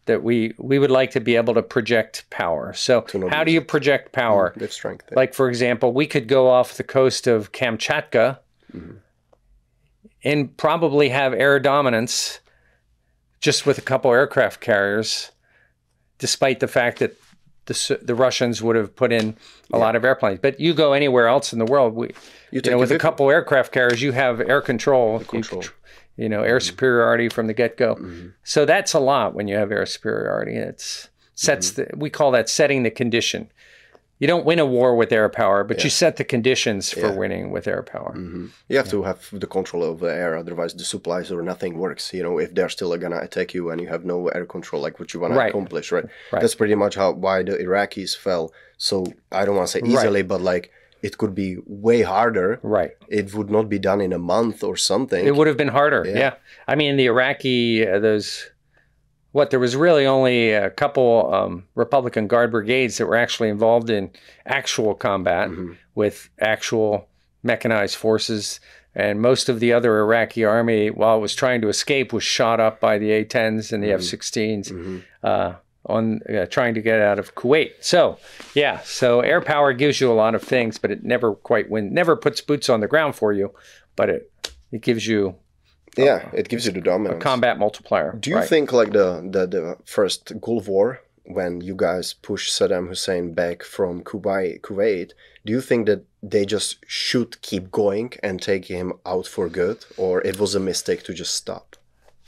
that 0.06 0.22
we 0.22 0.54
we 0.58 0.78
would 0.78 0.90
like 0.90 1.10
to 1.12 1.20
be 1.20 1.36
able 1.36 1.54
to 1.54 1.62
project 1.62 2.24
power. 2.30 2.72
So 2.72 3.04
how 3.28 3.44
do 3.44 3.52
you 3.52 3.60
project 3.60 4.12
power? 4.12 4.54
with 4.56 4.72
strength. 4.72 5.08
Like 5.12 5.34
for 5.34 5.48
example, 5.48 5.92
we 5.92 6.06
could 6.06 6.28
go 6.28 6.48
off 6.48 6.76
the 6.76 6.84
coast 6.84 7.26
of 7.26 7.52
Kamchatka 7.52 8.38
and 10.24 10.56
probably 10.56 11.08
have 11.08 11.32
air 11.34 11.60
dominance 11.60 12.40
just 13.40 13.66
with 13.66 13.78
a 13.78 13.82
couple 13.82 14.10
aircraft 14.10 14.60
carriers, 14.60 15.30
despite 16.18 16.60
the 16.60 16.68
fact 16.68 16.98
that 17.00 17.16
the 17.66 17.98
the 18.02 18.14
Russians 18.14 18.62
would 18.62 18.76
have 18.76 18.96
put 18.96 19.12
in 19.12 19.36
a 19.72 19.78
lot 19.78 19.94
of 19.96 20.04
airplanes. 20.04 20.40
But 20.40 20.58
you 20.58 20.74
go 20.74 20.92
anywhere 20.92 21.28
else 21.28 21.52
in 21.52 21.58
the 21.58 21.64
world, 21.64 21.94
we, 21.94 22.12
you, 22.50 22.60
take 22.60 22.72
know, 22.72 22.78
with 22.78 22.90
a 22.90 22.98
couple 22.98 23.30
aircraft 23.30 23.72
carriers, 23.72 24.02
you 24.02 24.12
have 24.12 24.40
air 24.40 24.60
control. 24.60 25.20
You 25.20 25.26
control. 25.26 25.62
contr- 25.62 25.72
you 26.16 26.28
know, 26.28 26.42
air 26.42 26.58
mm-hmm. 26.58 26.66
superiority 26.66 27.28
from 27.28 27.46
the 27.46 27.54
get 27.54 27.76
go. 27.76 27.96
Mm-hmm. 27.96 28.28
So 28.42 28.64
that's 28.64 28.94
a 28.94 29.00
lot 29.00 29.34
when 29.34 29.48
you 29.48 29.56
have 29.56 29.70
air 29.70 29.84
superiority. 29.86 30.56
It's 30.56 31.08
sets 31.34 31.72
mm-hmm. 31.72 31.90
the 31.90 31.96
we 31.96 32.10
call 32.10 32.30
that 32.32 32.48
setting 32.48 32.82
the 32.82 32.90
condition. 32.90 33.50
You 34.18 34.26
don't 34.26 34.46
win 34.46 34.58
a 34.58 34.64
war 34.64 34.96
with 34.96 35.12
air 35.12 35.28
power, 35.28 35.62
but 35.62 35.84
you 35.84 35.90
set 35.90 36.16
the 36.16 36.24
conditions 36.24 36.90
for 36.90 37.12
winning 37.12 37.50
with 37.50 37.66
air 37.68 37.82
power. 37.82 38.12
You 38.68 38.76
have 38.78 38.88
to 38.90 39.02
have 39.02 39.28
the 39.32 39.46
control 39.46 39.84
of 39.84 40.00
the 40.00 40.12
air, 40.24 40.36
otherwise 40.36 40.72
the 40.74 40.84
supplies 40.84 41.30
or 41.30 41.42
nothing 41.42 41.76
works. 41.76 42.14
You 42.14 42.22
know, 42.22 42.38
if 42.38 42.54
they're 42.54 42.70
still 42.70 42.96
gonna 42.96 43.18
attack 43.18 43.52
you 43.52 43.70
and 43.70 43.78
you 43.80 43.88
have 43.88 44.04
no 44.04 44.28
air 44.28 44.46
control, 44.46 44.80
like 44.80 44.98
what 44.98 45.12
you 45.12 45.20
want 45.20 45.34
Right. 45.34 45.44
to 45.50 45.50
accomplish, 45.50 45.92
right? 45.92 46.06
Right. 46.32 46.40
That's 46.40 46.54
pretty 46.54 46.74
much 46.74 46.94
how 46.94 47.12
why 47.12 47.42
the 47.42 47.52
Iraqis 47.66 48.16
fell. 48.16 48.52
So 48.78 48.94
I 49.30 49.44
don't 49.44 49.56
want 49.56 49.68
to 49.68 49.72
say 49.78 49.82
easily, 49.86 50.22
but 50.22 50.40
like 50.40 50.70
it 51.02 51.18
could 51.18 51.34
be 51.34 51.58
way 51.66 52.00
harder. 52.02 52.58
Right. 52.62 52.92
It 53.08 53.34
would 53.34 53.50
not 53.50 53.68
be 53.68 53.78
done 53.78 54.00
in 54.00 54.12
a 54.14 54.18
month 54.18 54.64
or 54.64 54.76
something. 54.76 55.26
It 55.26 55.36
would 55.36 55.46
have 55.46 55.58
been 55.58 55.68
harder. 55.80 56.04
Yeah. 56.06 56.34
I 56.66 56.74
mean, 56.74 56.96
the 56.96 57.04
Iraqi, 57.06 57.86
uh, 57.86 57.98
those, 57.98 58.50
what, 59.36 59.50
there 59.50 59.60
was 59.60 59.76
really 59.76 60.06
only 60.06 60.52
a 60.52 60.70
couple 60.70 61.30
um, 61.34 61.64
Republican 61.74 62.26
Guard 62.26 62.50
brigades 62.50 62.96
that 62.96 63.06
were 63.06 63.16
actually 63.16 63.50
involved 63.50 63.90
in 63.90 64.10
actual 64.46 64.94
combat 64.94 65.50
with 65.94 66.30
actual 66.40 67.06
mechanized 67.42 67.96
forces. 67.96 68.60
And 68.94 69.20
most 69.20 69.50
of 69.50 69.60
the 69.60 69.74
other 69.74 69.98
Iraqi 69.98 70.42
army, 70.46 70.88
while 70.88 71.18
it 71.18 71.20
was 71.20 71.34
trying 71.34 71.60
to 71.60 71.68
escape, 71.68 72.14
was 72.14 72.24
shot 72.24 72.60
up 72.60 72.80
by 72.80 72.96
the 72.96 73.10
A 73.12 73.26
10s 73.26 73.72
and 73.74 73.84
the 73.84 73.92
F 73.92 74.00
16s 74.00 75.02
uh, 75.22 75.52
on 75.84 76.20
uh, 76.34 76.46
trying 76.46 76.72
to 76.72 76.80
get 76.80 77.02
out 77.02 77.18
of 77.18 77.34
Kuwait. 77.34 77.72
So, 77.80 78.16
yeah, 78.54 78.80
so 78.84 79.20
air 79.20 79.42
power 79.42 79.74
gives 79.74 80.00
you 80.00 80.10
a 80.10 80.14
lot 80.14 80.34
of 80.34 80.42
things, 80.42 80.78
but 80.78 80.90
it 80.90 81.04
never 81.04 81.34
quite 81.34 81.68
win, 81.68 81.92
never 81.92 82.16
puts 82.16 82.40
boots 82.40 82.70
on 82.70 82.80
the 82.80 82.88
ground 82.88 83.14
for 83.14 83.34
you, 83.34 83.52
but 83.96 84.08
it, 84.08 84.32
it 84.72 84.80
gives 84.80 85.06
you 85.06 85.36
yeah, 85.96 86.28
it 86.32 86.48
gives 86.48 86.66
you 86.66 86.72
the 86.72 86.80
dominance. 86.80 87.22
combat 87.22 87.58
multiplier. 87.58 88.16
Do 88.18 88.30
you 88.30 88.36
right? 88.36 88.48
think 88.48 88.72
like 88.72 88.92
the, 88.92 89.26
the 89.30 89.46
the 89.46 89.76
first 89.84 90.32
Gulf 90.40 90.68
War 90.68 91.00
when 91.24 91.60
you 91.60 91.74
guys 91.74 92.14
pushed 92.14 92.52
Saddam 92.52 92.88
Hussein 92.88 93.34
back 93.34 93.62
from 93.64 94.02
Kuwait, 94.04 94.60
Kuwait, 94.60 95.10
do 95.44 95.52
you 95.52 95.60
think 95.60 95.86
that 95.86 96.04
they 96.22 96.44
just 96.46 96.76
should 96.86 97.40
keep 97.42 97.70
going 97.72 98.12
and 98.22 98.40
take 98.40 98.66
him 98.66 98.92
out 99.04 99.26
for 99.26 99.48
good, 99.48 99.84
or 99.96 100.20
it 100.22 100.38
was 100.38 100.54
a 100.54 100.60
mistake 100.60 101.02
to 101.04 101.12
just 101.12 101.34
stop? 101.34 101.74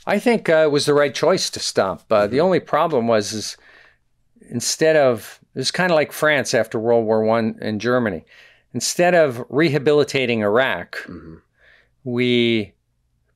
I 0.05 0.19
think 0.19 0.49
uh, 0.49 0.63
it 0.67 0.71
was 0.71 0.85
the 0.85 0.93
right 0.93 1.13
choice 1.15 1.49
to 1.51 1.59
stop. 1.59 2.11
Uh, 2.11 2.27
The 2.27 2.41
only 2.41 2.59
problem 2.59 3.07
was 3.07 3.31
is 3.33 3.57
instead 4.49 4.95
of 4.95 5.39
it 5.55 5.59
was 5.59 5.71
kind 5.71 5.91
of 5.91 5.95
like 5.95 6.11
France 6.11 6.53
after 6.53 6.79
World 6.79 7.05
War 7.05 7.23
One 7.23 7.57
and 7.61 7.79
Germany. 7.81 8.25
Instead 8.73 9.15
of 9.15 9.45
rehabilitating 9.49 10.41
Iraq, 10.41 11.07
we 12.03 12.73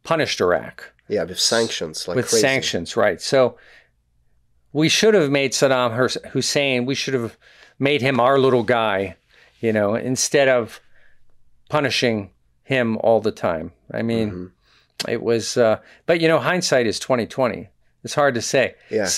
punished 0.03 0.39
Iraq 0.41 0.93
Yeah, 1.07 1.23
with 1.23 1.39
sanctions, 1.39 2.07
like 2.07 2.15
with 2.15 2.29
crazy. 2.29 2.41
sanctions, 2.41 2.95
right? 2.97 3.21
So 3.21 3.57
we 4.71 4.89
should 4.89 5.13
have 5.13 5.29
made 5.31 5.51
Saddam 5.53 5.91
Hussein. 6.31 6.85
We 6.85 6.95
should 6.95 7.13
have 7.13 7.37
made 7.79 8.01
him 8.01 8.19
our 8.19 8.39
little 8.39 8.63
guy, 8.63 9.15
you 9.59 9.71
know, 9.73 9.95
instead 9.95 10.47
of 10.47 10.79
punishing 11.69 12.31
him 12.63 12.97
all 12.97 13.19
the 13.21 13.31
time. 13.31 13.71
I 13.93 14.01
mean, 14.01 14.29
Mm-hmm. 14.31 15.09
it 15.11 15.21
was. 15.23 15.57
Uh, 15.57 15.79
but 16.05 16.21
you 16.21 16.27
know, 16.27 16.39
hindsight 16.39 16.87
is 16.87 16.99
twenty 16.99 17.25
twenty. 17.27 17.69
It's 18.03 18.15
hard 18.15 18.33
to 18.35 18.41
say. 18.41 18.75
Yeah. 18.89 19.09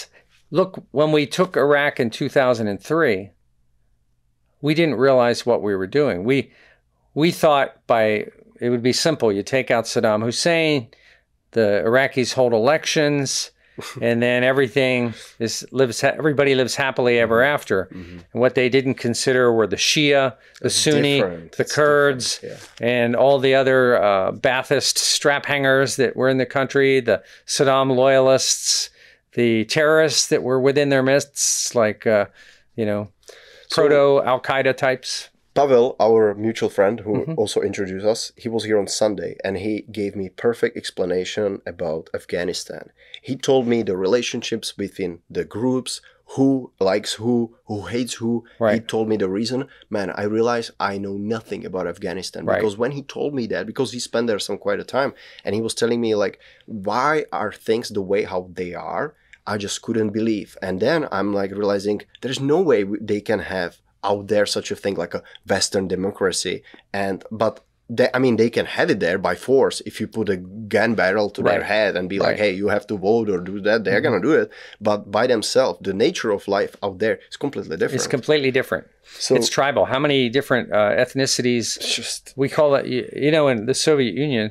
Look, 0.52 0.84
when 0.92 1.12
we 1.12 1.26
took 1.26 1.58
Iraq 1.58 2.00
in 2.00 2.10
two 2.10 2.30
thousand 2.30 2.68
and 2.68 2.82
three, 2.82 3.32
we 4.62 4.74
didn't 4.74 4.96
realize 4.96 5.46
what 5.46 5.62
we 5.62 5.76
were 5.76 5.88
doing. 5.88 6.24
We 6.24 6.52
we 7.14 7.32
thought 7.32 7.86
by 7.88 8.28
it 8.60 8.70
would 8.70 8.84
be 8.84 8.94
simple. 8.94 9.32
You 9.32 9.44
take 9.44 9.72
out 9.72 9.86
Saddam 9.86 10.24
Hussein, 10.24 10.88
the 11.52 11.84
Iraqis 11.86 12.34
hold 12.34 12.54
elections, 12.54 13.52
and 14.02 14.22
then 14.24 14.44
everything 14.44 15.14
is 15.40 15.68
lives. 15.72 16.02
Everybody 16.04 16.56
lives 16.56 16.76
happily 16.76 17.20
ever 17.20 17.42
Mm-hmm. 17.42 17.54
after. 17.54 17.82
And 17.92 18.24
what 18.32 18.56
they 18.56 18.70
didn't 18.70 18.94
consider 18.96 19.52
were 19.52 19.68
the 19.68 19.76
Shia, 19.76 20.36
the 20.62 20.70
Sunni, 20.70 21.16
different. 21.20 21.52
the 21.54 21.64
It's 21.64 21.76
Kurds, 21.76 22.40
different, 22.40 22.70
and 22.80 23.16
all 23.18 23.40
the 23.40 23.54
other 23.56 24.02
uh, 24.02 24.32
Ba'athist 24.32 24.98
strap 24.98 25.46
hangers 25.46 25.98
that 25.98 26.16
were 26.16 26.30
in 26.30 26.38
the 26.38 26.46
country, 26.46 27.02
the 27.02 27.22
Saddam 27.48 27.94
loyalists, 27.94 28.90
the 29.34 29.66
terrorists 29.66 30.28
that 30.30 30.42
were 30.44 30.62
within 30.62 30.88
their 30.88 31.04
midst, 31.04 31.76
like 31.76 32.08
uh, 32.08 32.28
you 32.78 32.86
know, 32.86 33.10
proto 33.72 34.22
Al 34.24 34.40
Qaeda 34.40 34.78
types. 34.78 35.30
Pavel, 35.56 35.96
our 36.02 36.36
mutual 36.36 36.70
friend 36.70 37.00
who 37.00 37.14
Mm-hmm. 37.16 37.34
also 37.38 37.62
introduced 37.62 38.06
us, 38.06 38.32
he 38.36 38.50
was 38.50 38.66
here 38.66 38.78
on 38.78 38.88
Sunday 38.88 39.38
and 39.44 39.58
he 39.58 39.84
gave 39.90 40.14
me 40.16 40.28
perfect 40.30 40.76
explanation 40.76 41.62
about 41.66 42.10
Afghanistan. 42.14 42.90
He 43.22 43.36
told 43.38 43.66
me 43.66 43.82
the 43.82 43.96
relationships 43.96 44.74
between 44.74 45.20
the 45.30 45.46
groups, 45.46 46.02
who 46.36 46.72
likes 46.80 47.14
who, 47.14 47.56
who 47.68 47.86
hates 47.86 48.16
who. 48.16 48.44
He 48.74 48.80
told 48.82 49.08
me 49.08 49.16
the 49.16 49.30
reason. 49.30 49.68
Man, 49.90 50.10
I 50.10 50.24
realize 50.24 50.72
I 50.80 50.98
know 50.98 51.16
nothing 51.18 51.66
about 51.66 51.88
Afghanistan 51.88 52.46
Right. 52.46 52.60
because 52.60 52.78
when 52.78 52.92
he 52.92 53.04
told 53.04 53.34
me 53.34 53.46
that, 53.48 53.66
because 53.68 53.92
he 53.94 54.00
spent 54.00 54.26
there 54.28 54.40
some 54.40 54.58
quite 54.58 54.80
a 54.80 54.84
time, 54.84 55.14
and 55.46 55.54
he 55.56 55.62
was 55.62 55.76
telling 55.76 56.02
me 56.02 56.16
like, 56.16 56.40
why 56.66 57.26
are 57.32 57.52
things 57.54 57.90
the 57.90 58.02
way 58.02 58.24
how 58.24 58.50
they 58.52 58.74
are? 58.74 59.14
I 59.48 59.58
just 59.58 59.84
couldn't 59.84 60.10
believe. 60.10 60.58
And 60.64 60.80
then 60.80 61.08
I'm 61.12 61.32
like 61.32 61.52
realizing 61.52 62.02
there's 62.22 62.42
no 62.42 62.60
way 62.60 62.84
they 62.84 63.22
can 63.22 63.40
have 63.40 63.78
out 64.10 64.28
there 64.34 64.46
such 64.58 64.70
a 64.72 64.76
thing 64.84 64.96
like 65.04 65.14
a 65.20 65.24
Western 65.54 65.86
democracy. 65.96 66.58
And 67.04 67.18
but 67.32 67.56
they, 67.98 68.10
I 68.16 68.20
mean, 68.26 68.36
they 68.42 68.50
can 68.58 68.66
have 68.78 68.90
it 68.94 69.00
there 69.00 69.20
by 69.30 69.36
force 69.36 69.78
if 69.90 69.94
you 70.02 70.08
put 70.08 70.28
a 70.36 70.38
gun 70.38 70.92
barrel 71.02 71.30
to 71.36 71.42
their 71.44 71.64
head 71.74 71.92
and 71.98 72.10
be 72.10 72.18
like, 72.18 72.26
Right. 72.28 72.36
Mm-hmm. 72.38 72.44
"Hey, 72.56 72.62
you 72.62 72.68
have 72.76 72.86
to 72.92 72.96
vote 72.98 73.28
or 73.34 73.40
do 73.52 73.62
that." 73.68 73.84
They're 73.84 74.02
gonna 74.08 74.26
do 74.30 74.34
it. 74.42 74.48
But 74.82 75.00
by 75.18 75.28
themselves, 75.28 75.78
the 75.88 75.94
nature 75.94 76.32
of 76.38 76.42
life 76.58 76.74
out 76.86 76.98
there 77.04 77.20
is 77.32 77.38
completely 77.46 77.78
different. 77.78 78.02
It's 78.02 78.08
completely 78.18 78.52
different. 78.60 78.86
so 79.26 79.36
It's 79.36 79.50
tribal. 79.50 79.86
How 79.94 80.00
many 80.00 80.30
different 80.30 80.66
uh, 80.80 80.92
ethnicities? 81.04 81.68
just 81.98 82.34
We 82.36 82.50
call 82.58 82.70
it, 82.80 82.86
you, 82.94 83.02
you 83.26 83.32
know, 83.36 83.46
in 83.54 83.58
the 83.70 83.76
Soviet 83.88 84.16
Union, 84.16 84.48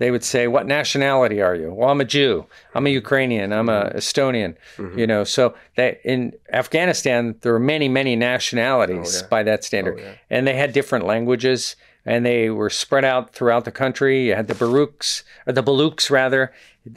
they 0.00 0.10
would 0.10 0.24
say, 0.24 0.48
What 0.48 0.66
nationality 0.66 1.42
are 1.42 1.54
you? 1.54 1.72
Well, 1.72 1.90
I'm 1.90 2.00
a 2.00 2.06
Jew. 2.06 2.46
I'm 2.74 2.86
a 2.86 2.90
Ukrainian. 2.90 3.52
I'm 3.52 3.68
a 3.68 3.84
mm-hmm. 3.84 3.98
Estonian. 3.98 4.56
Mm-hmm. 4.78 4.98
You 4.98 5.06
know, 5.06 5.24
so 5.24 5.54
that 5.76 6.00
in 6.04 6.32
Afghanistan, 6.52 7.36
there 7.42 7.52
were 7.52 7.58
many, 7.60 7.86
many 7.86 8.16
nationalities 8.16 9.18
oh, 9.18 9.20
yeah. 9.20 9.28
by 9.28 9.42
that 9.42 9.62
standard. 9.62 9.98
Oh, 9.98 10.02
yeah. 10.02 10.14
And 10.30 10.46
they 10.46 10.56
had 10.56 10.72
different 10.72 11.04
languages 11.04 11.76
and 12.06 12.24
they 12.24 12.48
were 12.48 12.70
spread 12.70 13.04
out 13.04 13.34
throughout 13.34 13.66
the 13.66 13.70
country. 13.70 14.28
You 14.28 14.34
had 14.34 14.48
the 14.48 14.54
Baruchs, 14.54 15.22
or 15.46 15.52
the 15.52 15.62
Baluks 15.62 16.10
rather, 16.10 16.50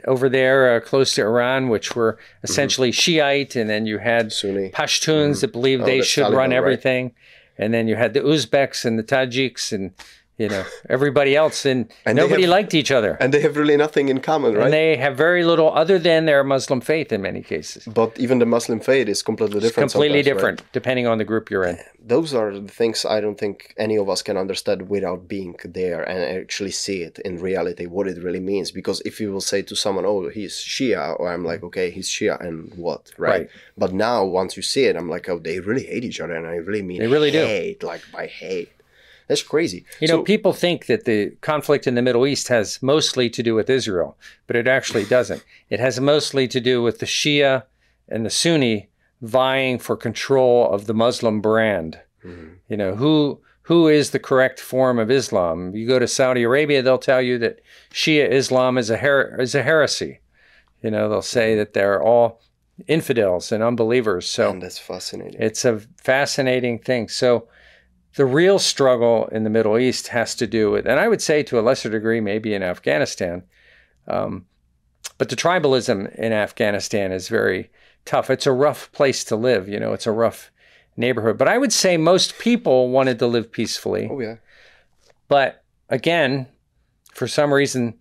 over 0.06 0.30
there 0.30 0.74
uh, 0.74 0.80
close 0.80 1.14
to 1.16 1.22
Iran, 1.22 1.68
which 1.68 1.94
were 1.94 2.14
mm-hmm. 2.14 2.44
essentially 2.44 2.90
Shiite. 2.90 3.54
And 3.54 3.68
then 3.68 3.84
you 3.84 3.98
had 3.98 4.32
Sunni. 4.32 4.70
Pashtuns 4.70 5.42
that 5.42 5.52
believed 5.52 5.82
Oh, 5.82 5.86
they 5.86 5.98
the 5.98 6.06
should 6.06 6.24
Taliban, 6.24 6.36
run 6.36 6.50
right. 6.50 6.56
everything. 6.56 7.12
And 7.58 7.74
then 7.74 7.86
you 7.86 7.96
had 7.96 8.14
the 8.14 8.20
Uzbeks 8.20 8.86
and 8.86 8.98
the 8.98 9.04
Tajiks 9.04 9.72
and, 9.74 9.92
you 10.38 10.48
know, 10.48 10.64
everybody 10.88 11.36
else. 11.36 11.64
And, 11.64 11.80
And 12.06 12.16
nobody 12.16 12.42
have- 12.42 12.50
liked 12.50 12.74
each 12.74 12.90
other. 12.90 13.16
and 13.20 13.32
they 13.32 13.40
have 13.40 13.56
really 13.56 13.76
nothing 13.76 14.08
in 14.08 14.18
common, 14.20 14.54
right? 14.54 14.64
And 14.64 14.72
they 14.72 14.96
have 14.96 15.16
very 15.16 15.44
little 15.44 15.72
other 15.82 15.98
than 15.98 16.26
their 16.26 16.42
Muslim 16.44 16.80
faith 16.80 17.12
in 17.12 17.20
many 17.22 17.42
cases. 17.42 17.84
but 18.00 18.10
even 18.18 18.38
the 18.40 18.46
Muslim 18.56 18.80
faith 18.80 19.08
is 19.08 19.22
completely 19.22 19.60
different. 19.60 19.90
Completely 19.92 20.22
sometimes, 20.22 20.42
right? 20.42 20.56
different 20.56 20.72
depending 20.72 21.06
on 21.06 21.18
the 21.18 21.24
group 21.24 21.50
you're 21.50 21.64
in. 21.72 21.78
those 22.14 22.34
are 22.34 22.50
the 22.58 22.68
things 22.80 23.04
I 23.16 23.18
don't 23.24 23.38
think 23.38 23.56
any 23.86 23.96
of 24.02 24.06
us 24.14 24.20
can 24.28 24.36
understand 24.44 24.88
without 24.88 25.20
being 25.36 25.54
there 25.80 26.02
and 26.10 26.18
actually 26.42 26.74
see 26.84 26.98
it 27.08 27.14
in 27.28 27.34
reality 27.50 27.84
what 27.86 28.06
it 28.12 28.18
really 28.26 28.40
means. 28.52 28.68
Because 28.80 28.98
if 29.10 29.14
you 29.20 29.28
will 29.34 29.46
say 29.52 29.60
to 29.70 29.74
someone, 29.84 30.04
"Oh, 30.12 30.28
he's 30.38 30.54
Shia," 30.74 31.04
or 31.20 31.24
I'm 31.32 31.44
like, 31.50 31.62
"Okay, 31.68 31.88
he's 31.96 32.08
Shia," 32.16 32.34
and 32.46 32.56
what, 32.84 33.02
right? 33.16 33.30
Right. 33.34 33.48
But 33.82 33.90
now 34.08 34.18
once 34.40 34.52
you 34.58 34.62
see 34.72 34.84
it, 34.90 34.94
I'm 35.00 35.08
like, 35.14 35.24
"Oh, 35.32 35.38
they 35.38 35.56
really 35.70 35.86
hate 35.92 36.04
each 36.10 36.20
other," 36.22 36.34
and 36.40 36.46
I 36.46 36.56
really 36.68 36.82
mean 36.90 36.98
They 37.02 37.06
really 37.16 37.30
do. 37.30 37.44
hate, 37.56 37.80
like 37.92 38.02
by 38.12 38.26
hate. 38.26 38.68
That's 39.28 39.42
crazy. 39.42 39.84
You 40.00 40.08
know, 40.08 40.18
So- 40.18 40.22
people 40.22 40.52
think 40.52 40.86
that 40.86 41.04
the 41.04 41.30
conflict 41.40 41.86
in 41.86 41.94
the 41.94 42.02
Middle 42.02 42.26
East 42.26 42.48
has 42.48 42.78
mostly 42.82 43.30
to 43.30 43.42
do 43.42 43.54
with 43.54 43.70
Israel, 43.70 44.16
but 44.46 44.56
it 44.56 44.68
actually 44.68 45.04
doesn't. 45.04 45.42
It 45.70 45.80
has 45.80 45.98
mostly 46.00 46.46
to 46.48 46.60
do 46.60 46.82
with 46.82 46.98
the 46.98 47.06
Shia 47.06 47.62
and 48.08 48.24
the 48.26 48.30
Sunni 48.30 48.88
vying 49.22 49.78
for 49.78 49.96
control 49.96 50.70
of 50.70 50.86
the 50.86 50.94
Muslim 50.94 51.40
brand. 51.40 51.98
Mm-hmm. 52.24 52.48
You 52.68 52.76
know, 52.76 52.94
who 52.96 53.40
who 53.62 53.88
is 53.88 54.10
the 54.10 54.18
correct 54.18 54.60
form 54.60 54.98
of 54.98 55.10
Islam? 55.10 55.74
You 55.74 55.88
go 55.88 55.98
to 55.98 56.06
Saudi 56.06 56.42
Arabia, 56.42 56.82
they'll 56.82 56.98
tell 56.98 57.22
you 57.22 57.38
that 57.38 57.60
Shia 57.92 58.28
Islam 58.30 58.76
is 58.76 58.90
a 58.90 58.98
her- 58.98 59.40
is 59.40 59.54
a 59.54 59.62
heresy. 59.62 60.20
You 60.82 60.90
know, 60.90 61.08
they'll 61.08 61.22
say 61.22 61.54
that 61.56 61.72
they're 61.72 62.02
all 62.02 62.42
infidels 62.86 63.50
and 63.52 63.62
unbelievers. 63.62 64.28
So 64.28 64.50
and 64.50 64.60
that's 64.62 64.78
fascinating. 64.78 65.40
it's 65.40 65.64
a 65.64 65.80
fascinating 66.02 66.78
thing. 66.78 67.08
So 67.08 67.48
the 68.16 68.24
real 68.24 68.58
struggle 68.58 69.26
in 69.32 69.44
the 69.44 69.50
Middle 69.50 69.78
East 69.78 70.08
has 70.08 70.34
to 70.36 70.46
do 70.46 70.70
with, 70.70 70.86
and 70.86 71.00
I 71.00 71.08
would 71.08 71.22
say 71.22 71.42
to 71.44 71.58
a 71.58 71.62
lesser 71.62 71.90
degree, 71.90 72.20
maybe 72.20 72.54
in 72.54 72.62
Afghanistan, 72.62 73.42
um, 74.06 74.46
but 75.18 75.28
the 75.28 75.36
tribalism 75.36 76.14
in 76.16 76.32
Afghanistan 76.32 77.12
is 77.12 77.28
very 77.28 77.70
tough. 78.04 78.30
It's 78.30 78.46
a 78.46 78.52
rough 78.52 78.90
place 78.92 79.24
to 79.24 79.36
live. 79.36 79.68
You 79.68 79.78
know, 79.78 79.92
it's 79.92 80.06
a 80.06 80.12
rough 80.12 80.50
neighborhood. 80.96 81.38
But 81.38 81.48
I 81.48 81.58
would 81.58 81.72
say 81.72 81.96
most 81.96 82.38
people 82.38 82.90
wanted 82.90 83.18
to 83.18 83.26
live 83.26 83.50
peacefully. 83.50 84.08
oh 84.10 84.20
yeah. 84.20 84.36
But 85.28 85.64
again, 85.88 86.46
for 87.12 87.26
some 87.26 87.52
reason, 87.52 87.94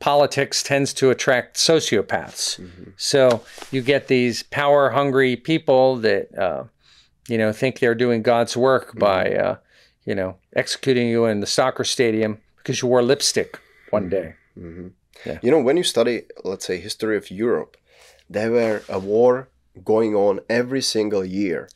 politics 0.00 0.62
tends 0.62 0.92
to 0.94 1.10
attract 1.10 1.56
sociopaths. 1.56 2.92
So 2.96 3.42
you 3.70 3.82
get 3.82 4.08
these 4.08 4.42
power 4.42 4.90
hungry 4.90 5.36
people 5.36 5.96
that, 5.96 6.36
uh, 6.36 6.64
you 7.30 7.38
know, 7.38 7.52
think 7.52 7.78
they're 7.78 7.94
doing 7.94 8.22
God's 8.22 8.56
work 8.56 8.88
mm-hmm. 8.88 8.98
by, 8.98 9.32
uh, 9.34 9.56
you 10.04 10.16
know, 10.16 10.36
executing 10.56 11.06
you 11.08 11.26
in 11.26 11.38
the 11.38 11.46
soccer 11.46 11.84
stadium 11.84 12.40
because 12.56 12.82
you 12.82 12.88
wore 12.88 13.02
lipstick 13.02 13.60
one 13.90 14.02
mm-hmm. 14.02 14.10
day. 14.10 14.34
Mm-hmm. 14.58 14.88
You 15.42 15.50
know, 15.52 15.60
when 15.60 15.76
you 15.76 15.84
study, 15.84 16.22
let's 16.44 16.66
say, 16.66 16.78
history 16.80 17.16
of 17.16 17.30
Europe, 17.30 17.76
there 18.28 18.50
were 18.50 18.82
a 18.88 18.98
war 18.98 19.48
going 19.84 20.14
on 20.14 20.40
every 20.48 20.82
single 20.82 21.24
year. 21.24 21.68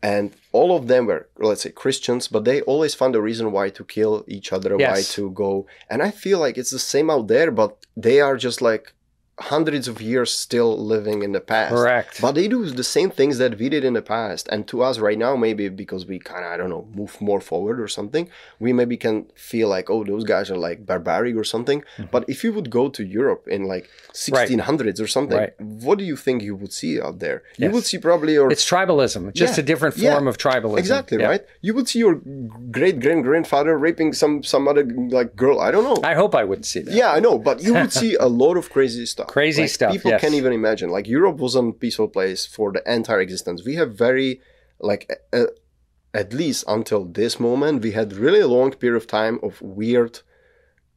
And 0.00 0.32
all 0.52 0.74
of 0.76 0.86
them 0.86 1.06
were, 1.06 1.28
let's 1.38 1.62
say, 1.62 1.70
Christians, 1.70 2.28
but 2.28 2.44
they 2.44 2.62
always 2.62 2.94
found 2.94 3.14
a 3.16 3.20
reason 3.20 3.52
why 3.52 3.68
to 3.70 3.84
kill 3.84 4.24
each 4.28 4.52
other, 4.52 4.76
why 4.76 5.02
to 5.02 5.30
go. 5.32 5.66
And 5.90 6.02
I 6.02 6.12
feel 6.12 6.38
like 6.38 6.56
it's 6.56 6.70
the 6.70 6.78
same 6.78 7.10
out 7.10 7.26
there, 7.26 7.50
but 7.50 7.84
they 7.96 8.20
are 8.20 8.36
just 8.36 8.62
like 8.62 8.94
hundreds 9.40 9.86
of 9.88 10.00
years 10.00 10.32
still 10.32 10.76
living 10.76 11.22
in 11.22 11.32
the 11.32 11.40
past. 11.40 11.72
Correct. 11.74 12.20
But 12.20 12.32
they 12.34 12.48
do 12.48 12.64
the 12.70 12.84
same 12.84 13.10
things 13.10 13.38
that 13.38 13.58
we 13.58 13.68
did 13.68 13.84
in 13.84 13.92
the 13.94 14.02
past. 14.02 14.48
And 14.50 14.66
to 14.68 14.82
us 14.82 14.98
right 14.98 15.16
now, 15.18 15.36
maybe 15.36 15.68
because 15.68 16.06
we 16.06 16.18
kind 16.18 16.44
of, 16.44 16.50
I 16.52 16.56
don't 16.56 16.70
know, 16.70 16.86
move 16.94 17.20
more 17.20 17.40
forward 17.40 17.80
or 17.80 17.88
something, 17.88 18.28
we 18.58 18.72
maybe 18.72 18.96
can 18.96 19.26
feel 19.34 19.68
like, 19.68 19.88
oh, 19.90 20.02
those 20.04 20.24
guys 20.24 20.50
are 20.50 20.56
like 20.56 20.84
barbaric 20.84 21.36
or 21.36 21.44
something. 21.44 21.80
Mm-hmm. 21.82 22.04
But 22.10 22.24
if 22.28 22.42
you 22.42 22.52
would 22.52 22.68
go 22.70 22.88
to 22.88 23.04
Europe 23.04 23.46
in 23.48 23.64
like 23.64 23.88
1600s 24.12 25.00
or 25.00 25.06
something, 25.06 25.38
Right. 25.38 25.52
what 25.60 25.98
do 25.98 26.04
you 26.04 26.16
think 26.16 26.42
you 26.42 26.56
would 26.56 26.72
see 26.72 27.00
out 27.00 27.18
there? 27.20 27.42
You 27.56 27.70
would 27.70 27.84
see 27.84 27.98
probably 27.98 28.32
your. 28.34 28.50
It's 28.50 28.68
tribalism, 28.68 29.32
just 29.34 29.56
Yeah. 29.56 29.62
a 29.62 29.66
different 29.66 29.96
Yeah. 29.96 30.12
form 30.14 30.26
of 30.26 30.36
tribalism. 30.38 30.78
Exactly 30.78 31.18
Yeah. 31.18 31.28
right. 31.28 31.44
You 31.60 31.74
would 31.74 31.88
see 31.88 32.00
your 32.00 32.14
great 32.78 32.98
great 33.00 33.22
grandfather 33.22 33.76
raping 33.78 34.12
some 34.12 34.42
some 34.42 34.66
other 34.70 34.84
like 35.18 35.36
girl. 35.36 35.60
I 35.60 35.70
don't 35.70 35.84
know. 35.84 35.98
I 36.12 36.14
hope 36.14 36.34
I 36.34 36.44
wouldn't 36.44 36.66
see 36.66 36.80
that. 36.80 36.94
Yeah, 36.94 37.12
I 37.12 37.20
know, 37.20 37.38
but 37.38 37.62
you 37.62 37.72
would 37.74 37.92
see 37.92 38.14
a 38.14 38.26
lot 38.44 38.56
of 38.56 38.70
crazy 38.70 39.06
stuff. 39.06 39.27
Crazy 39.28 39.62
Like, 39.62 39.70
stuff, 39.70 39.92
People 39.92 40.10
yes. 40.12 40.20
can't 40.22 40.34
even 40.34 40.52
imagine. 40.52 40.88
Like 40.90 41.06
Europe 41.06 41.36
wasn't 41.36 41.68
a 41.74 41.78
peaceful 41.78 42.08
place 42.08 42.46
for 42.46 42.72
the 42.72 42.82
entire 42.98 43.20
existence. 43.20 43.58
We 43.64 43.74
have 43.76 43.90
very, 43.94 44.40
like, 44.80 45.02
uh, 45.32 45.46
at 46.14 46.32
least 46.32 46.64
until 46.66 47.04
this 47.04 47.38
moment, 47.38 47.82
we 47.82 47.92
had 47.92 48.12
really 48.24 48.40
a 48.40 48.48
long 48.48 48.70
period 48.72 48.96
of 48.96 49.06
time 49.06 49.38
of 49.42 49.60
weird, 49.62 50.20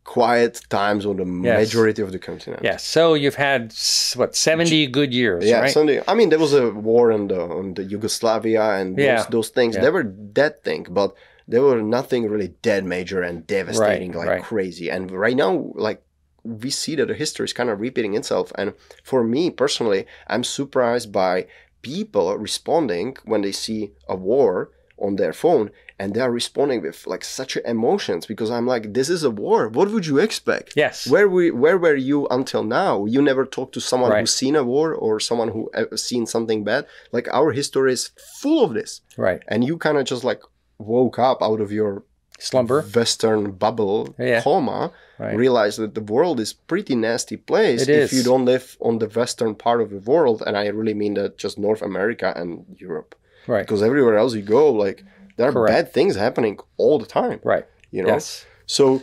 quiet 0.04 0.62
times 0.70 1.06
on 1.06 1.17
the 1.17 1.26
Yes. 1.48 1.60
majority 1.67 2.02
of 2.02 2.12
the 2.12 2.20
continent. 2.20 2.62
Yes. 2.63 2.84
So 2.84 3.13
you've 3.13 3.36
had 3.36 3.74
what 4.15 4.36
seventy 4.36 4.88
good 4.88 5.13
years, 5.13 5.46
Yeah, 5.46 5.62
right? 5.62 5.72
Sunday. 5.72 6.02
I 6.08 6.13
mean, 6.15 6.30
there 6.30 6.39
was 6.39 6.54
a 6.54 6.72
war 6.72 7.12
on 7.12 7.28
the 7.28 7.39
on 7.60 7.76
the 7.76 7.84
Yugoslavia 7.84 8.63
and 8.80 8.98
those, 8.98 9.06
Yeah. 9.06 9.26
those 9.30 9.50
things. 9.50 9.76
Yeah. 9.76 9.82
They 9.84 9.91
were 9.91 10.04
dead 10.04 10.54
thing, 10.63 10.88
but 10.89 11.13
they 11.48 11.60
were 11.60 11.82
nothing 11.82 12.22
really 12.34 12.52
dead 12.62 12.84
major 12.86 13.22
and 13.22 13.46
devastating 13.46 14.12
like 14.13 14.28
right. 14.28 14.44
crazy. 14.44 14.89
And 14.89 15.12
right 15.12 15.36
now, 15.36 15.72
like 15.76 16.02
we 16.43 16.69
see 16.69 16.95
that 16.95 17.08
the 17.08 17.13
history 17.13 17.45
is 17.45 17.54
kind 17.54 17.69
of 17.69 17.80
repeating 17.80 18.15
itself. 18.15 18.51
And 18.56 18.73
for 19.04 19.23
me 19.23 19.49
personally, 19.49 20.06
I'm 20.27 20.43
surprised 20.43 21.12
by 21.12 21.47
people 21.82 22.36
responding 22.38 23.17
when 23.25 23.41
they 23.41 23.51
see 23.51 23.91
a 24.08 24.15
war 24.15 24.71
on 24.97 25.15
their 25.15 25.34
phone 25.34 25.71
and 25.97 26.13
they 26.13 26.19
are 26.21 26.32
responding 26.32 26.82
with 26.82 27.06
like 27.08 27.23
such 27.23 27.58
emotions 27.58 28.25
because 28.27 28.51
I'm 28.51 28.67
like, 28.67 28.93
this 28.93 29.10
is 29.10 29.23
a 29.23 29.30
war. 29.32 29.67
What 29.67 29.89
would 29.91 30.06
you 30.06 30.17
expect? 30.19 30.73
yes. 30.75 31.08
Where 31.08 31.27
we 31.27 31.49
where 31.51 31.77
were 31.77 31.95
you 31.95 32.27
until 32.30 32.63
now? 32.63 33.06
You 33.06 33.21
never 33.21 33.45
talked 33.45 33.73
to 33.73 33.82
someone 33.82 34.12
Right. 34.12 34.19
who's 34.21 34.36
seen 34.36 34.56
a 34.56 34.63
war 34.63 34.93
or 34.93 35.19
someone 35.19 35.49
who 35.49 35.69
uh, 35.75 35.95
seen 35.95 36.25
something 36.27 36.63
bad. 36.63 36.86
Like 37.12 37.27
our 37.32 37.51
history 37.51 37.93
is 37.93 38.12
full 38.41 38.63
of 38.63 38.73
this, 38.73 39.01
right. 39.17 39.41
and 39.47 39.63
you 39.63 39.77
kind 39.77 39.97
of 39.97 40.06
just 40.06 40.23
like 40.23 40.41
woke 40.80 41.17
up 41.19 41.39
out 41.41 41.62
of 41.62 41.71
your 41.71 42.04
Slumber. 42.49 42.82
Western 42.95 43.51
bubble 43.51 44.15
Yeah. 44.17 44.41
coma, 44.41 44.91
Right. 45.19 45.36
realize 45.36 45.75
that 45.77 45.93
the 45.93 46.01
world 46.01 46.39
is 46.39 46.51
pretty 46.54 46.95
nasty 46.95 47.38
place 47.38 47.84
It 47.84 47.89
if 47.89 48.12
is. 48.12 48.13
you 48.17 48.23
don't 48.23 48.45
live 48.45 48.77
on 48.80 48.97
the 48.99 49.08
western 49.08 49.54
part 49.56 49.80
of 49.82 49.89
the 49.91 49.99
world, 50.12 50.41
and 50.45 50.58
I 50.58 50.65
really 50.67 50.95
mean 50.95 51.13
that 51.19 51.38
just 51.38 51.58
North 51.60 51.82
America 51.84 52.34
and 52.36 52.65
Europe, 52.77 53.13
Right. 53.47 53.62
because 53.65 53.84
everywhere 53.84 54.17
else 54.17 54.34
you 54.34 54.41
go, 54.41 54.71
like 54.71 55.04
there 55.38 55.49
are 55.49 55.54
Correct. 55.54 55.75
bad 55.75 55.93
things 55.93 56.15
happening 56.15 56.58
all 56.77 56.97
the 56.97 57.06
time. 57.06 57.39
Right. 57.43 57.65
You 57.91 58.01
know, 58.04 58.10
Yes. 58.13 58.45
so 58.65 59.01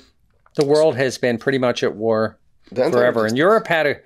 The 0.57 0.67
world 0.67 0.97
has 0.97 1.19
been 1.19 1.39
pretty 1.39 1.59
much 1.59 1.85
at 1.85 1.95
war 1.95 2.37
forever. 2.75 3.25
And 3.27 3.37
Europe 3.39 3.69
had 3.69 3.87
a 3.87 3.97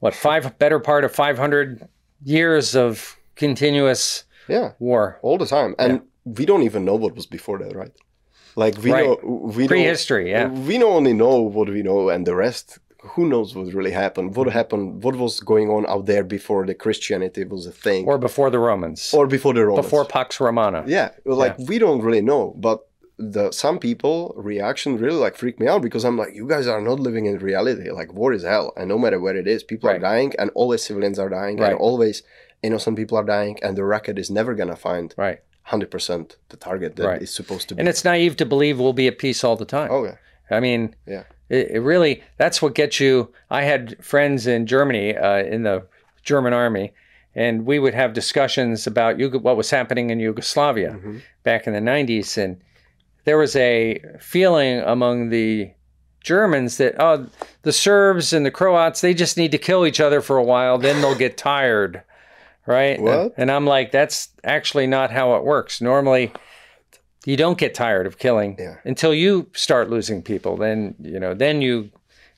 what 0.00 0.14
five 0.14 0.58
better 0.58 0.78
part 0.78 1.04
of 1.04 1.12
five 1.12 1.38
hundred 1.38 1.88
years 2.22 2.76
of 2.76 3.16
continuous 3.36 4.24
yeah. 4.48 4.72
war. 4.78 5.18
all 5.22 5.38
the 5.38 5.46
time 5.46 5.74
and 5.78 6.02
we 6.24 6.44
don't 6.46 6.62
even 6.62 6.84
know 6.84 6.94
what 6.96 7.14
was 7.14 7.26
before 7.26 7.58
that 7.58 7.74
right 7.74 7.92
like 8.56 8.76
we 8.82 8.92
Right. 8.92 9.06
know 9.06 9.18
we 9.56 9.66
Prehistory, 9.68 10.24
know, 10.32 10.38
yeah. 10.38 10.48
we 10.68 10.78
don't 10.78 10.92
only 11.00 11.12
know 11.12 11.36
what 11.56 11.68
we 11.68 11.82
know 11.82 12.08
and 12.08 12.26
the 12.26 12.34
rest 12.34 12.78
who 13.12 13.28
knows 13.28 13.54
what 13.54 13.66
really 13.74 13.90
happened 13.90 14.34
what 14.36 14.46
mm-hmm. 14.48 14.58
happened 14.60 15.02
what 15.04 15.14
was 15.16 15.40
going 15.40 15.68
on 15.76 15.84
out 15.86 16.06
there 16.06 16.24
before 16.24 16.64
the 16.66 16.74
christianity 16.74 17.44
was 17.44 17.66
a 17.66 17.72
thing 17.86 18.06
Or 18.06 18.16
before 18.18 18.48
the 18.50 18.58
Romans. 18.58 19.12
or 19.12 19.26
before 19.26 19.52
the 19.52 19.64
romans 19.66 19.84
before 19.86 20.04
Pax 20.06 20.40
Romana. 20.40 20.84
yeah 20.86 21.10
like 21.26 21.56
we 21.70 21.78
don't 21.78 22.00
really 22.06 22.22
know 22.22 22.54
but 22.68 22.78
the 23.18 23.52
some 23.52 23.78
people 23.78 24.32
reaction 24.36 24.96
really 25.04 25.20
like 25.26 25.36
freaked 25.36 25.60
me 25.60 25.68
out 25.72 25.82
because 25.82 26.02
i'm 26.04 26.16
like 26.22 26.32
you 26.34 26.46
guys 26.48 26.66
are 26.66 26.80
not 26.80 26.98
living 26.98 27.26
in 27.26 27.36
reality 27.38 27.90
like 27.90 28.10
war 28.20 28.32
is 28.32 28.42
hell 28.42 28.72
and 28.76 28.88
no 28.88 28.98
matter 28.98 29.20
where 29.20 29.36
it 29.36 29.46
is 29.46 29.62
people 29.62 29.88
Right. 29.88 29.96
are 29.96 30.00
dying 30.12 30.32
and 30.38 30.50
always 30.54 30.82
civilians 30.82 31.18
are 31.18 31.28
dying 31.28 31.56
Right. 31.58 31.70
and 31.72 31.78
always 31.88 32.22
innocent 32.62 32.96
people 32.96 33.16
are 33.18 33.24
dying 33.38 33.56
and 33.62 33.76
the 33.76 33.84
racket 33.84 34.18
is 34.18 34.30
never 34.30 34.52
gonna 34.54 34.74
find 34.90 35.14
Right. 35.16 35.40
100% 35.68 36.36
the 36.50 36.56
target 36.56 36.96
that 36.96 37.02
is 37.02 37.06
Right. 37.06 37.28
supposed 37.28 37.68
to 37.68 37.74
be. 37.74 37.80
And 37.80 37.88
it's 37.88 38.04
naive 38.04 38.36
to 38.36 38.46
believe 38.46 38.78
we'll 38.78 38.92
be 38.92 39.06
at 39.06 39.18
peace 39.18 39.42
all 39.44 39.56
the 39.56 39.64
time. 39.64 39.88
oh, 39.90 40.04
yeah. 40.04 40.16
I 40.50 40.60
mean, 40.60 40.94
Yeah. 41.06 41.24
it, 41.48 41.70
it 41.72 41.80
really, 41.80 42.22
that's 42.36 42.60
what 42.60 42.74
gets 42.74 43.00
you. 43.00 43.32
I 43.50 43.62
had 43.62 43.96
friends 44.04 44.46
in 44.46 44.66
Germany, 44.66 45.16
uh, 45.16 45.38
in 45.38 45.62
the 45.62 45.86
German 46.22 46.52
army, 46.52 46.92
and 47.34 47.64
we 47.66 47.78
would 47.78 47.94
have 47.94 48.12
discussions 48.12 48.86
about 48.86 49.18
what 49.42 49.56
was 49.56 49.70
happening 49.70 50.10
in 50.10 50.20
Yugoslavia 50.20 50.98
Mhm. 51.02 51.22
back 51.42 51.66
in 51.66 51.72
the 51.72 51.80
90s. 51.80 52.36
And 52.38 52.60
there 53.24 53.38
was 53.38 53.56
a 53.56 54.00
feeling 54.20 54.80
among 54.80 55.30
the 55.30 55.70
Germans 56.22 56.76
that, 56.78 56.94
oh, 56.98 57.26
the 57.62 57.72
Serbs 57.72 58.32
and 58.32 58.46
the 58.46 58.50
Croats, 58.50 59.00
they 59.00 59.12
just 59.14 59.36
need 59.36 59.50
to 59.52 59.58
kill 59.58 59.86
each 59.86 60.00
other 60.00 60.20
for 60.20 60.36
a 60.36 60.42
while, 60.44 60.78
then 60.78 61.00
they'll 61.00 61.14
get 61.14 61.36
tired. 61.36 62.02
Right? 62.66 63.00
What? 63.00 63.34
And 63.36 63.50
I'm 63.50 63.66
like, 63.66 63.92
that's 63.92 64.28
actually 64.42 64.86
not 64.86 65.10
how 65.10 65.34
it 65.36 65.44
works. 65.44 65.80
Normally, 65.80 66.32
you 67.26 67.36
don't 67.36 67.58
get 67.58 67.74
tired 67.74 68.06
of 68.06 68.18
killing 68.18 68.56
Yeah. 68.58 68.76
until 68.84 69.12
you 69.14 69.48
start 69.54 69.90
losing 69.90 70.22
people. 70.22 70.56
Then, 70.56 70.94
you 71.00 71.18
know, 71.20 71.34
then 71.34 71.60
you 71.62 71.90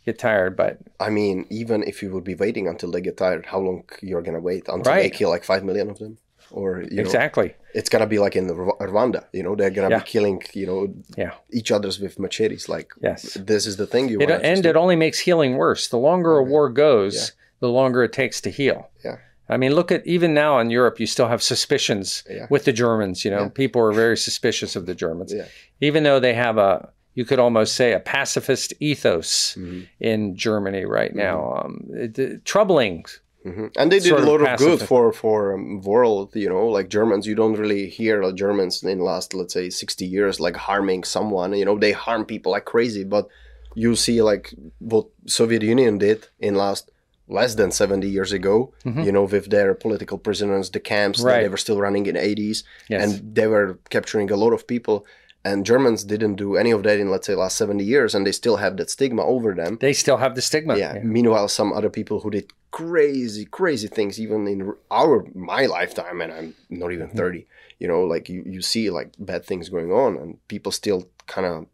get 0.05 0.19
tired. 0.19 0.57
But 0.57 0.79
I 1.01 1.11
mean, 1.11 1.47
even 1.51 1.83
if 1.85 2.03
you 2.03 2.11
would 2.13 2.25
be 2.25 2.35
waiting 2.35 2.67
until 2.69 2.91
they 2.91 3.01
get 3.01 3.17
tired, 3.17 3.47
how 3.47 3.59
long 3.61 3.85
you're 4.03 4.23
going 4.23 4.35
to 4.35 4.41
wait 4.41 4.65
until 4.69 4.95
they 4.95 5.11
kill 5.11 5.31
like 5.31 5.45
5 5.45 5.65
million 5.65 5.91
of 5.91 5.99
them? 5.99 6.19
Or, 6.53 6.81
you 6.83 6.97
know, 6.99 7.03
exactly. 7.03 7.55
it's 7.75 7.89
going 7.89 8.01
to 8.03 8.07
be 8.07 8.21
like 8.21 8.37
in 8.37 8.47
Rw- 8.47 8.77
Rwanda, 8.81 9.25
you 9.33 9.43
know, 9.43 9.57
they're 9.57 9.69
going 9.71 9.91
to 9.91 9.97
Yeah. 9.97 10.03
be 10.03 10.09
killing, 10.09 10.43
you 10.55 10.65
know, 10.67 10.95
Yeah. 11.17 11.33
each 11.51 11.73
other's 11.73 11.99
with 11.99 12.21
machetes. 12.21 12.69
Like, 12.69 12.93
Yes. 13.03 13.35
this 13.35 13.67
is 13.67 13.77
the 13.79 13.87
thing 13.87 14.09
you 14.09 14.19
want. 14.21 14.31
It, 14.31 14.41
and 14.45 14.65
it 14.65 14.77
only 14.77 14.95
makes 14.95 15.19
healing 15.19 15.57
worse. 15.57 15.89
The 15.89 15.99
longer 15.99 16.37
a 16.37 16.45
war 16.45 16.69
goes, 16.69 17.33
the 17.59 17.69
longer 17.69 18.05
it 18.05 18.13
takes 18.13 18.41
to 18.43 18.51
heal. 18.51 18.91
Yeah. 19.05 19.17
I 19.49 19.57
mean, 19.57 19.75
look 19.75 19.93
at 19.93 20.07
even 20.07 20.35
now 20.35 20.59
in 20.59 20.71
Europe, 20.71 20.99
you 21.01 21.07
still 21.07 21.29
have 21.29 21.43
suspicions 21.43 22.25
Yeah. 22.29 22.47
with 22.51 22.65
the 22.65 22.73
Germans. 22.73 23.25
You 23.25 23.31
know, 23.31 23.43
Yeah. 23.43 23.49
people 23.63 23.81
are 23.83 23.93
very 23.93 24.17
suspicious 24.17 24.75
of 24.77 24.87
the 24.87 24.95
Germans, 24.95 25.33
Yeah. 25.33 25.47
even 25.81 26.03
though 26.03 26.19
they 26.21 26.35
have 26.35 26.59
a, 26.59 26.91
you 27.15 27.25
could 27.25 27.39
almost 27.39 27.75
say, 27.75 27.93
a 27.93 28.01
pacifist 28.01 28.73
ethos 28.81 29.57
Mhm. 29.59 29.87
in 30.01 30.37
Germany 30.37 30.85
right 30.85 31.15
now. 31.15 31.63
Um, 31.65 31.87
it- 31.95 32.19
it- 32.19 32.45
troubling 32.45 33.05
Mhm. 33.47 33.71
And 33.77 33.93
they 33.93 34.01
did 34.01 34.13
a 34.13 34.19
lot 34.31 34.41
of 34.43 34.59
good 34.59 34.81
for 34.83 35.13
for 35.13 35.55
um, 35.55 35.81
world, 35.83 36.35
you 36.35 36.49
know, 36.49 36.67
like 36.67 36.89
Germans. 36.89 37.29
You 37.29 37.37
don't 37.37 37.55
really 37.63 37.87
hear 37.89 38.21
of 38.23 38.35
Germans 38.35 38.83
in 38.83 38.99
last, 38.99 39.33
let's 39.35 39.55
say, 39.55 39.71
sixty 39.71 40.05
years, 40.05 40.41
like 40.41 40.57
harming 40.57 41.05
someone. 41.05 41.53
You 41.57 41.65
know, 41.65 41.79
they 41.79 41.93
harm 41.93 42.25
people 42.25 42.51
like 42.51 42.65
crazy, 42.65 43.05
but 43.05 43.29
you 43.77 43.95
see 43.95 44.21
like 44.21 44.53
what 44.81 45.07
Soviet 45.27 45.63
Union 45.63 45.99
did 45.99 46.27
in 46.41 46.57
last 46.57 46.91
less 47.29 47.55
than 47.57 47.71
seventy 47.73 48.09
years 48.09 48.33
ago. 48.33 48.73
You 48.85 49.13
know, 49.13 49.25
with 49.25 49.51
their 49.51 49.75
political 49.75 50.19
prisoners, 50.19 50.71
the 50.71 50.81
camps 50.81 51.23
that 51.23 51.29
they 51.31 51.43
Mm-hmm. 51.45 51.51
Were 51.53 51.57
still 51.67 51.81
running 51.81 52.07
in 52.07 52.17
eighties, 52.17 52.65
Yes. 52.89 53.03
and 53.03 53.35
they 53.35 53.47
were 53.47 53.79
capturing 53.91 54.31
a 54.31 54.37
lot 54.37 54.53
of 54.53 54.67
people. 54.67 55.05
And 55.45 55.65
Germans 55.65 56.03
didn't 56.03 56.35
do 56.37 56.57
any 56.57 56.73
of 56.73 56.83
that 56.83 56.99
in, 56.99 57.09
let's 57.09 57.27
say, 57.29 57.35
last 57.37 57.57
seventy 57.57 57.85
years, 57.85 58.15
and 58.15 58.27
they 58.27 58.33
still 58.33 58.57
have 58.57 58.77
that 58.79 58.91
stigma 58.91 59.23
over 59.23 59.55
them 59.55 59.79
they 59.81 59.93
still 59.93 60.17
have 60.17 60.35
the 60.35 60.43
stigma. 60.43 60.77
yeah. 60.77 60.99
Meanwhile, 61.05 61.49
some 61.49 61.73
other 61.73 61.89
people 61.91 62.21
who 62.21 62.31
did 62.31 62.47
crazy, 62.73 63.45
crazy 63.45 63.89
things, 63.89 64.21
even 64.21 64.47
in 64.49 64.73
our 64.91 65.25
my 65.35 65.67
lifetime, 65.67 66.21
and 66.21 66.33
I'm 66.33 66.55
not 66.69 66.93
even 66.93 67.09
Mm-hmm. 67.09 67.17
thirty. 67.19 67.47
You 67.79 67.89
know, 67.89 68.03
like 68.15 68.29
you, 68.29 68.43
you 68.47 68.61
see 68.63 68.91
like 68.91 69.11
bad 69.19 69.45
things 69.45 69.69
going 69.69 69.93
on, 69.93 70.17
and 70.17 70.39
people 70.49 70.73
still 70.73 71.01
kind 71.27 71.47
of, 71.47 71.67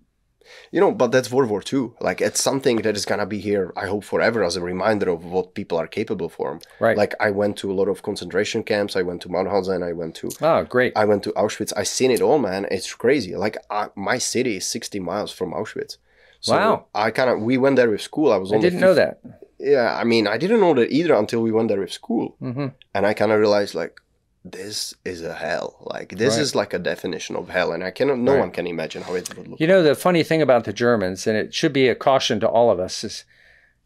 you 0.71 0.81
know. 0.81 0.93
But 0.93 1.13
that's 1.13 1.31
World 1.31 1.51
War 1.51 1.63
II. 1.73 1.91
Like 2.01 2.21
it's 2.21 2.43
something 2.43 2.77
that 2.83 2.97
is 2.97 3.05
gonna 3.05 3.27
be 3.27 3.39
here. 3.39 3.73
I 3.77 3.87
hope 3.87 4.05
forever 4.05 4.43
as 4.45 4.57
a 4.57 4.61
reminder 4.61 5.09
of 5.11 5.25
what 5.25 5.55
people 5.55 5.79
are 5.79 5.87
capable 5.87 6.29
for. 6.29 6.61
Right. 6.81 6.97
Like 6.97 7.15
I 7.21 7.31
went 7.31 7.57
to 7.59 7.71
a 7.71 7.75
lot 7.81 7.89
of 7.89 8.03
concentration 8.03 8.63
camps. 8.63 8.97
I 8.97 9.03
went 9.03 9.23
to 9.23 9.29
Mauthausen. 9.29 9.83
I 9.83 9.93
went 9.93 10.15
to 10.17 10.31
Oh, 10.41 10.65
great. 10.65 10.93
I 10.97 11.05
went 11.05 11.23
to 11.25 11.33
Auschwitz. 11.33 11.73
I 11.77 11.85
seen 11.85 12.11
it 12.11 12.21
all, 12.21 12.39
man. 12.39 12.67
It's 12.71 12.95
crazy. 12.95 13.35
Like 13.37 13.57
I, 13.71 13.89
my 13.95 14.19
city 14.19 14.57
is 14.57 14.67
60 14.67 15.01
miles 15.01 15.33
from 15.33 15.53
Auschwitz. 15.53 15.97
So 16.41 16.55
Wow. 16.55 16.87
I 16.95 17.11
kind 17.13 17.31
of 17.31 17.41
we 17.41 17.57
went 17.59 17.77
there 17.77 17.91
with 17.91 18.03
school. 18.03 18.33
I 18.33 18.37
was 18.37 18.53
I 18.53 18.59
didn't 18.59 18.81
know 18.81 18.95
that. 18.95 19.21
yeah, 19.59 19.95
I 20.01 20.05
mean, 20.05 20.27
I 20.27 20.39
didn't 20.39 20.61
know 20.61 20.75
that 20.75 20.91
either 20.91 21.15
until 21.15 21.41
we 21.41 21.53
went 21.53 21.69
there 21.69 21.79
with 21.81 21.93
school, 21.93 22.35
hmm 22.41 22.69
and 22.95 23.07
I 23.07 23.15
kind 23.15 23.31
of 23.33 23.39
realized 23.39 23.75
like 23.77 24.01
this 24.45 24.95
is 25.05 25.23
a 25.23 25.35
hell. 25.35 25.77
Like 25.81 26.17
this 26.17 26.35
Right. 26.35 26.43
is 26.43 26.55
like 26.55 26.75
a 26.75 26.79
definition 26.79 27.37
of 27.37 27.49
hell, 27.49 27.73
and 27.73 27.85
I 27.85 27.91
cannot. 27.91 28.19
No 28.19 28.33
Right. 28.33 28.41
one 28.41 28.51
can 28.51 28.67
imagine 28.67 29.03
how 29.03 29.15
it 29.15 29.29
would 29.37 29.49
look. 29.49 29.61
You 29.61 29.67
know, 29.67 29.83
the 29.83 29.95
funny 29.95 30.23
thing 30.23 30.43
about 30.43 30.65
the 30.65 30.73
Germans, 30.73 31.27
and 31.27 31.37
it 31.37 31.55
should 31.55 31.73
be 31.73 31.89
a 31.89 31.95
caution 31.95 32.41
to 32.41 32.49
all 32.49 32.71
of 32.71 32.81
us, 32.81 33.05
is 33.05 33.25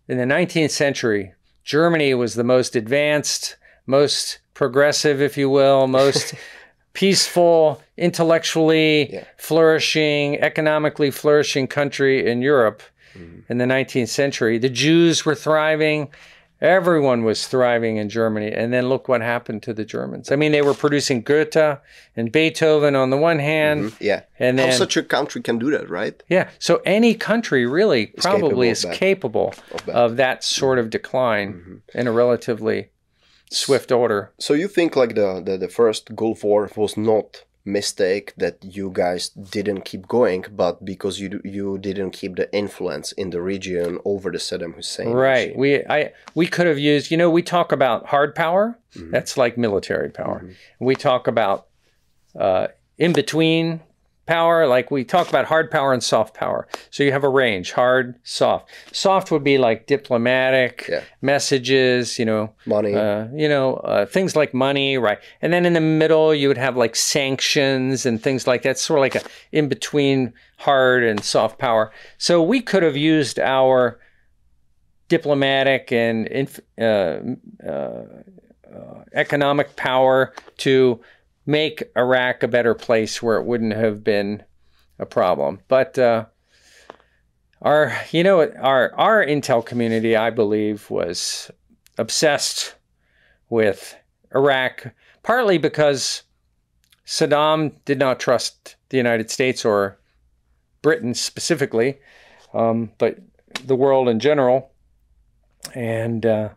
in 0.09 0.19
the 0.19 0.25
19th 0.27 0.71
century, 0.71 1.35
Germany 1.65 2.15
was 2.15 2.35
the 2.35 2.45
most 2.45 2.75
advanced, 2.77 3.57
most 3.87 4.39
progressive, 4.55 5.21
if 5.21 5.37
you 5.37 5.51
will, 5.51 5.87
most 6.03 6.35
peaceful, 6.95 7.83
intellectually 7.99 9.13
Yeah. 9.13 9.25
flourishing, 9.37 10.39
economically 10.41 11.11
flourishing 11.11 11.67
country 11.67 12.27
in 12.27 12.41
Europe 12.41 12.83
mm-hmm. 13.15 13.41
in 13.51 13.59
the 13.59 13.67
19th 13.67 14.09
century. 14.09 14.59
The 14.59 14.71
Jews 14.71 15.27
were 15.27 15.35
thriving. 15.35 16.09
Everyone 16.61 17.23
was 17.23 17.47
thriving 17.47 17.99
in 17.99 18.09
Germany. 18.09 18.51
And 18.51 18.73
then 18.73 18.89
look 18.89 19.09
what 19.09 19.21
happened 19.21 19.63
to 19.65 19.75
the 19.75 19.85
Germans. 19.85 20.33
I 20.33 20.37
mean, 20.37 20.53
they 20.53 20.63
were 20.63 20.75
producing 20.75 21.23
Goethe 21.23 21.79
and 22.17 22.33
Beethoven 22.33 22.97
on 22.97 23.11
the 23.11 23.17
one 23.17 23.39
hand. 23.39 23.85
Mm-hmm. 23.85 24.05
yeah, 24.05 24.23
And 24.39 24.59
how 24.59 24.71
such 24.71 24.97
a 24.97 25.03
country 25.03 25.43
can 25.43 25.59
do 25.59 25.71
that, 25.73 25.91
right? 25.91 26.23
yeah. 26.29 26.49
So 26.59 26.81
any 26.87 27.15
country 27.15 27.67
really 27.67 28.07
probably 28.07 28.41
capable 28.49 28.63
is 28.63 28.85
of 28.85 28.93
capable 28.95 29.55
Of 29.73 29.87
that. 29.87 29.95
of 29.95 30.17
that 30.17 30.45
sort 30.45 30.79
of 30.79 30.89
decline 30.91 31.53
mm-hmm. 31.53 31.99
in 31.99 32.07
a 32.07 32.13
relatively 32.13 32.89
swift 33.51 33.93
order. 33.93 34.33
So 34.39 34.55
you 34.55 34.69
think 34.69 34.97
like 34.97 35.15
the, 35.15 35.43
the 35.45 35.57
the 35.59 35.69
first 35.69 36.15
Gulf 36.17 36.43
War 36.43 36.71
was 36.77 36.97
not 36.97 37.45
mistake 37.67 38.33
that 38.37 38.59
you 38.63 38.91
guys 38.91 39.29
didn't 39.31 39.85
keep 39.85 40.07
going, 40.07 40.45
but 40.51 40.85
because 40.85 41.21
you 41.21 41.41
you 41.45 41.79
didn't 41.79 42.13
keep 42.13 42.37
the 42.37 42.53
influence 42.55 43.13
in 43.13 43.31
the 43.31 43.43
region 43.43 43.99
over 44.05 44.31
the 44.31 44.39
Saddam 44.39 44.75
Hussein. 44.75 45.11
Right. 45.11 45.49
regime. 45.49 45.61
We 45.61 45.85
I 45.87 46.13
we 46.35 46.47
could 46.47 46.67
have 46.67 46.79
used, 46.79 47.11
you 47.11 47.17
know, 47.17 47.31
we 47.31 47.43
talk 47.43 47.73
about 47.73 48.07
hard 48.07 48.35
power. 48.35 48.79
Mm-hmm. 48.95 49.11
That's 49.11 49.37
like 49.37 49.59
military 49.59 50.11
power. 50.11 50.49
We 50.79 50.95
talk 50.95 51.27
about 51.27 51.67
uh, 52.39 52.69
in 52.99 53.13
between 53.13 53.81
power, 54.27 54.67
like 54.67 54.91
we 54.91 55.05
talk 55.05 55.29
about 55.29 55.47
hard 55.47 55.71
power 55.71 55.93
and 55.93 56.03
soft 56.03 56.35
power. 56.35 56.67
So 56.91 57.03
you 57.03 57.13
have 57.13 57.25
a 57.25 57.29
range, 57.29 57.73
hard, 57.73 58.17
soft. 58.25 58.71
Soft 58.93 59.31
would 59.31 59.45
be 59.45 59.57
like 59.59 59.87
diplomatic 59.87 60.87
Yeah. 60.89 61.03
messages, 61.23 62.19
you 62.19 62.25
know, 62.25 62.53
Money. 62.67 62.95
uh, 62.95 63.29
you 63.33 63.49
know, 63.49 63.75
uh, 63.77 64.07
things 64.07 64.35
like 64.37 64.53
money, 64.53 64.99
right? 64.99 65.19
And 65.41 65.53
then 65.53 65.65
in 65.65 65.73
the 65.73 65.81
middle, 65.81 66.35
you 66.35 66.49
would 66.49 66.59
have 66.59 66.77
like 66.77 66.97
sanctions 66.97 68.05
and 68.05 68.21
things 68.23 68.47
like 68.47 68.63
that, 68.63 68.79
sort 68.79 68.99
of 68.99 69.03
like 69.03 69.15
a 69.15 69.23
in 69.53 69.69
between 69.69 70.33
hard 70.59 71.05
and 71.05 71.23
soft 71.25 71.59
power. 71.59 71.93
So 72.19 72.43
we 72.43 72.61
could 72.61 72.83
have 72.83 72.97
used 72.97 73.39
our 73.39 74.01
diplomatic 75.09 75.93
and 75.93 76.27
inf- 76.27 76.61
uh, 76.79 77.19
uh, 77.65 77.71
uh, 77.71 79.05
economic 79.13 79.77
power 79.77 80.35
to 80.59 81.01
make 81.47 81.85
Iraq 81.97 82.43
a 82.43 82.49
better 82.49 82.75
place 82.75 83.23
where 83.23 83.39
it 83.39 83.47
wouldn't 83.47 83.73
have 83.73 84.03
been 84.03 84.43
a 84.99 85.07
problem. 85.07 85.61
But 85.69 85.99
uh, 85.99 86.27
our, 87.63 87.97
you 88.11 88.23
know, 88.25 88.51
our 88.61 88.93
our 88.95 89.25
intel 89.25 89.65
community, 89.65 90.17
I 90.17 90.31
believe, 90.31 90.91
was 90.91 91.51
obsessed 91.97 92.75
with 93.49 93.97
Iraq, 94.35 94.93
partly 95.23 95.57
because 95.57 96.25
Saddam 97.07 97.73
did 97.85 97.99
not 97.99 98.21
trust 98.21 98.77
the 98.89 98.97
United 98.97 99.31
States 99.31 99.65
or 99.65 99.99
Britain 100.83 101.15
specifically, 101.15 101.99
um, 102.53 102.91
but 102.99 103.19
the 103.65 103.77
world 103.77 104.09
in 104.09 104.19
general. 104.21 104.73
And 105.75 106.27
uh, 106.27 106.51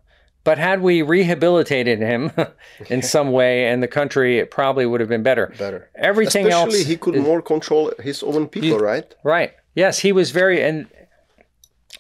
but 0.50 0.58
had 0.58 0.82
we 0.82 1.04
rehabilitated 1.04 2.00
him 2.00 2.32
in 2.90 3.04
some 3.16 3.32
way, 3.32 3.68
and 3.68 3.84
the 3.84 3.88
country, 3.88 4.40
it 4.40 4.50
probably 4.50 4.84
would 4.84 5.00
have 5.00 5.08
been 5.08 5.22
better. 5.22 5.54
better. 5.60 5.92
Everything 5.94 6.48
Especially 6.48 6.80
else, 6.80 6.88
he 6.88 6.98
could 6.98 7.16
more 7.18 7.40
control 7.40 7.92
his 8.00 8.24
own 8.24 8.48
people, 8.48 8.80
right? 8.80 9.14
right? 9.24 9.54
Yes, 9.76 10.00
he 10.00 10.12
was 10.12 10.32
very. 10.32 10.64
And 10.64 10.88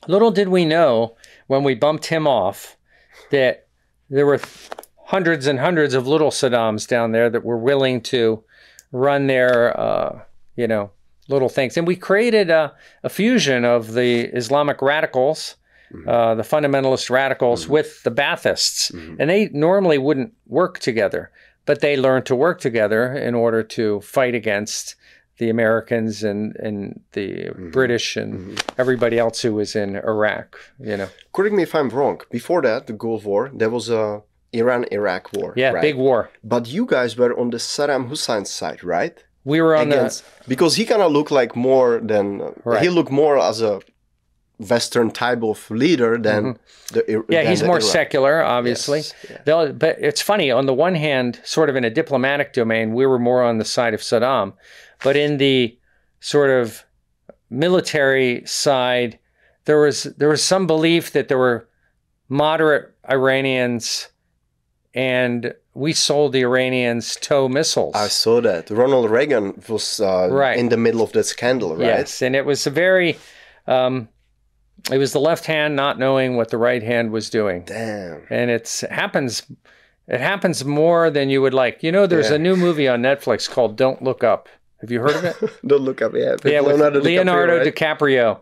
little 0.07 0.31
did 0.31 0.47
we 0.47 0.65
know 0.65 1.15
when 1.45 1.63
we 1.63 1.75
bumped 1.75 2.07
him 2.07 2.25
off 2.25 2.75
that 3.29 3.67
there 4.09 4.25
were 4.25 4.41
hundreds 4.97 5.45
and 5.45 5.59
hundreds 5.59 5.93
of 5.93 6.07
little 6.07 6.31
Saddams 6.31 6.87
down 6.87 7.11
there 7.11 7.29
that 7.29 7.45
were 7.45 7.59
willing 7.59 8.01
to 8.01 8.43
run 8.91 9.27
their, 9.27 9.79
uh, 9.79 10.23
you 10.55 10.67
know, 10.67 10.89
little 11.27 11.49
things. 11.49 11.77
And 11.77 11.85
we 11.85 11.95
created 11.95 12.49
a, 12.49 12.73
a 13.03 13.09
fusion 13.09 13.63
of 13.63 13.93
the 13.93 14.21
Islamic 14.35 14.81
radicals, 14.81 15.55
Mm-hmm. 15.93 16.07
uh, 16.07 16.35
the 16.35 16.43
fundamentalist 16.43 17.09
radicals, 17.09 17.63
mm-hmm. 17.63 17.73
with 17.73 18.03
the 18.03 18.11
Baathists. 18.11 18.91
Mm-hmm. 18.91 19.15
And 19.19 19.29
they 19.29 19.49
normally 19.49 19.97
wouldn't 19.97 20.33
work 20.45 20.79
together, 20.79 21.31
but 21.65 21.81
they 21.81 21.97
learned 21.97 22.25
to 22.27 22.35
work 22.35 22.61
together 22.61 23.11
in 23.13 23.33
order 23.33 23.63
to 23.63 24.01
fight 24.01 24.35
against 24.35 24.95
the 25.39 25.49
Americans 25.49 26.23
and, 26.23 26.55
and 26.57 26.99
the 27.13 27.49
British 27.71 28.17
and 28.17 28.61
everybody 28.77 29.17
else 29.17 29.41
who 29.41 29.53
was 29.53 29.75
in 29.75 29.95
Iraq, 29.95 30.59
you 30.79 30.97
know. 30.97 31.07
Correct 31.33 31.55
me 31.55 31.63
if 31.63 31.73
I'm 31.73 31.89
wrong. 31.89 32.21
Before 32.29 32.61
that, 32.61 32.87
the 32.87 32.93
Gulf 32.93 33.23
War, 33.23 33.49
there 33.53 33.69
was 33.69 33.89
a 33.89 34.21
Iran-Iraq 34.51 35.33
war. 35.33 35.53
Yeah, 35.55 35.71
right? 35.71 35.81
big 35.81 35.95
war. 35.95 36.29
But 36.43 36.67
you 36.67 36.85
guys 36.85 37.17
were 37.17 37.37
on 37.39 37.49
the 37.51 37.57
Saddam 37.57 38.09
Hussein 38.09 38.45
side, 38.45 38.83
right? 38.83 39.23
We 39.45 39.61
were 39.61 39.75
on 39.75 39.91
Against 39.91 40.23
because 40.47 40.75
he 40.75 40.85
kind 40.85 41.01
of 41.01 41.11
looked 41.11 41.31
like 41.31 41.55
more 41.55 41.99
than 41.99 42.41
uh, 42.41 42.51
Right. 42.63 42.81
he 42.81 42.89
looked 42.89 43.11
more 43.11 43.39
as 43.39 43.61
a 43.61 43.79
Western 44.59 45.09
type 45.11 45.41
of 45.43 45.71
leader 45.71 46.17
than 46.17 46.59
the 46.91 47.09
Ir- 47.09 47.21
Mm-hmm. 47.23 47.31
Yeah, 47.31 47.41
than 47.43 47.49
he's 47.51 47.61
the 47.61 47.67
more 47.67 47.77
Iraq. 47.77 47.89
secular, 47.91 48.43
obviously. 48.43 48.99
Yes, 48.99 49.13
yeah. 49.45 49.71
But 49.71 49.97
it's 49.99 50.21
funny, 50.21 50.51
on 50.51 50.65
the 50.65 50.73
one 50.73 50.95
hand, 50.95 51.39
sort 51.43 51.69
of 51.69 51.75
in 51.77 51.83
a 51.85 51.89
diplomatic 51.89 52.51
domain, 52.53 52.93
we 52.93 53.05
were 53.05 53.19
more 53.19 53.41
on 53.41 53.57
the 53.57 53.65
side 53.65 53.93
of 53.93 54.01
Saddam. 54.01 54.53
But 55.03 55.15
in 55.15 55.37
the 55.37 55.77
sort 56.19 56.49
of 56.49 56.83
military 57.49 58.43
side, 58.45 59.17
there 59.65 59.79
was 59.79 60.03
there 60.17 60.29
was 60.29 60.43
some 60.43 60.67
belief 60.67 61.11
that 61.13 61.27
there 61.27 61.37
were 61.37 61.67
moderate 62.27 62.93
Iranians 63.09 64.09
and 64.93 65.53
we 65.73 65.93
sold 65.93 66.33
the 66.33 66.41
Iranians 66.41 67.15
TOW 67.21 67.47
missiles. 67.47 67.95
I 67.95 68.07
saw 68.07 68.41
that 68.41 68.69
Ronald 68.69 69.09
Reagan 69.09 69.61
was 69.69 69.99
uh, 69.99 70.27
Right. 70.31 70.57
in 70.57 70.69
the 70.69 70.77
middle 70.77 71.01
of 71.01 71.11
that 71.13 71.25
scandal, 71.25 71.75
right? 71.75 71.85
Yes, 71.85 72.21
and 72.21 72.35
it 72.35 72.45
was 72.45 72.67
a 72.67 72.69
very 72.71 73.17
um, 73.67 74.09
it 74.91 74.97
was 74.97 75.13
the 75.13 75.19
left 75.19 75.45
hand 75.45 75.75
not 75.75 75.99
knowing 75.99 76.35
what 76.37 76.49
the 76.49 76.57
right 76.57 76.83
hand 76.83 77.11
was 77.11 77.29
doing. 77.29 77.63
Damn. 77.65 78.21
and 78.29 78.49
it's 78.51 78.81
happens 78.81 79.43
it 80.07 80.19
happens 80.19 80.65
more 80.65 81.09
than 81.11 81.29
you 81.29 81.41
would 81.41 81.53
like 81.53 81.83
you 81.83 81.91
know 81.91 82.07
there's 82.07 82.29
Yeah. 82.29 82.35
a 82.35 82.39
new 82.39 82.55
movie 82.55 82.87
on 82.87 83.01
netflix 83.01 83.49
called 83.49 83.75
don't 83.77 84.01
look 84.01 84.23
up 84.23 84.49
have 84.81 84.89
you 84.91 85.01
heard 85.01 85.15
of 85.15 85.25
it 85.25 85.35
Don't 85.67 85.81
look 85.81 86.01
up. 86.01 86.13
Yeah, 86.15 86.35
yeah 86.45 86.61
with 86.61 86.79
leonardo, 87.03 87.59
DiCaprio, 87.63 87.65
right? 87.65 87.75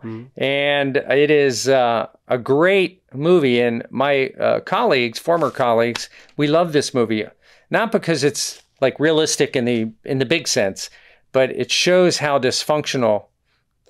DiCaprio, 0.02 0.28
and 0.36 0.96
it 0.96 1.30
is 1.32 1.68
uh, 1.68 2.06
a 2.28 2.38
great 2.38 3.02
movie 3.12 3.60
and 3.60 3.84
my 3.90 4.28
uh, 4.40 4.60
colleagues 4.60 5.18
former 5.18 5.50
colleagues 5.50 6.08
we 6.36 6.46
love 6.46 6.72
this 6.72 6.94
movie 6.94 7.24
not 7.70 7.90
because 7.92 8.22
it's 8.24 8.62
like 8.80 8.98
realistic 9.00 9.56
in 9.56 9.64
the 9.64 9.90
in 10.04 10.18
the 10.18 10.26
big 10.26 10.46
sense 10.48 10.88
but 11.32 11.50
it 11.50 11.70
shows 11.70 12.18
how 12.18 12.38
dysfunctional 12.38 13.24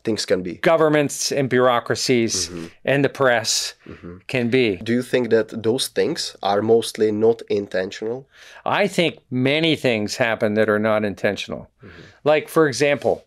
things 0.04 0.24
can 0.26 0.42
be. 0.42 0.54
governments 0.54 1.32
and 1.32 1.48
bureaucracies 1.48 2.48
mm-hmm. 2.48 2.66
and 2.84 3.04
the 3.04 3.08
press 3.08 3.74
mm-hmm. 3.86 4.18
can 4.26 4.48
be. 4.50 4.76
Do 4.76 4.92
you 4.92 5.02
think 5.02 5.30
that 5.30 5.62
those 5.62 5.88
things 5.88 6.36
are 6.42 6.62
mostly 6.62 7.12
not 7.12 7.42
intentional? 7.48 8.28
I 8.64 8.88
think 8.88 9.18
many 9.30 9.76
things 9.76 10.16
happen 10.16 10.54
that 10.54 10.68
are 10.68 10.78
not 10.78 11.04
intentional. 11.04 11.70
Mm-hmm. 11.82 12.02
Like, 12.24 12.48
for 12.48 12.68
example, 12.68 13.24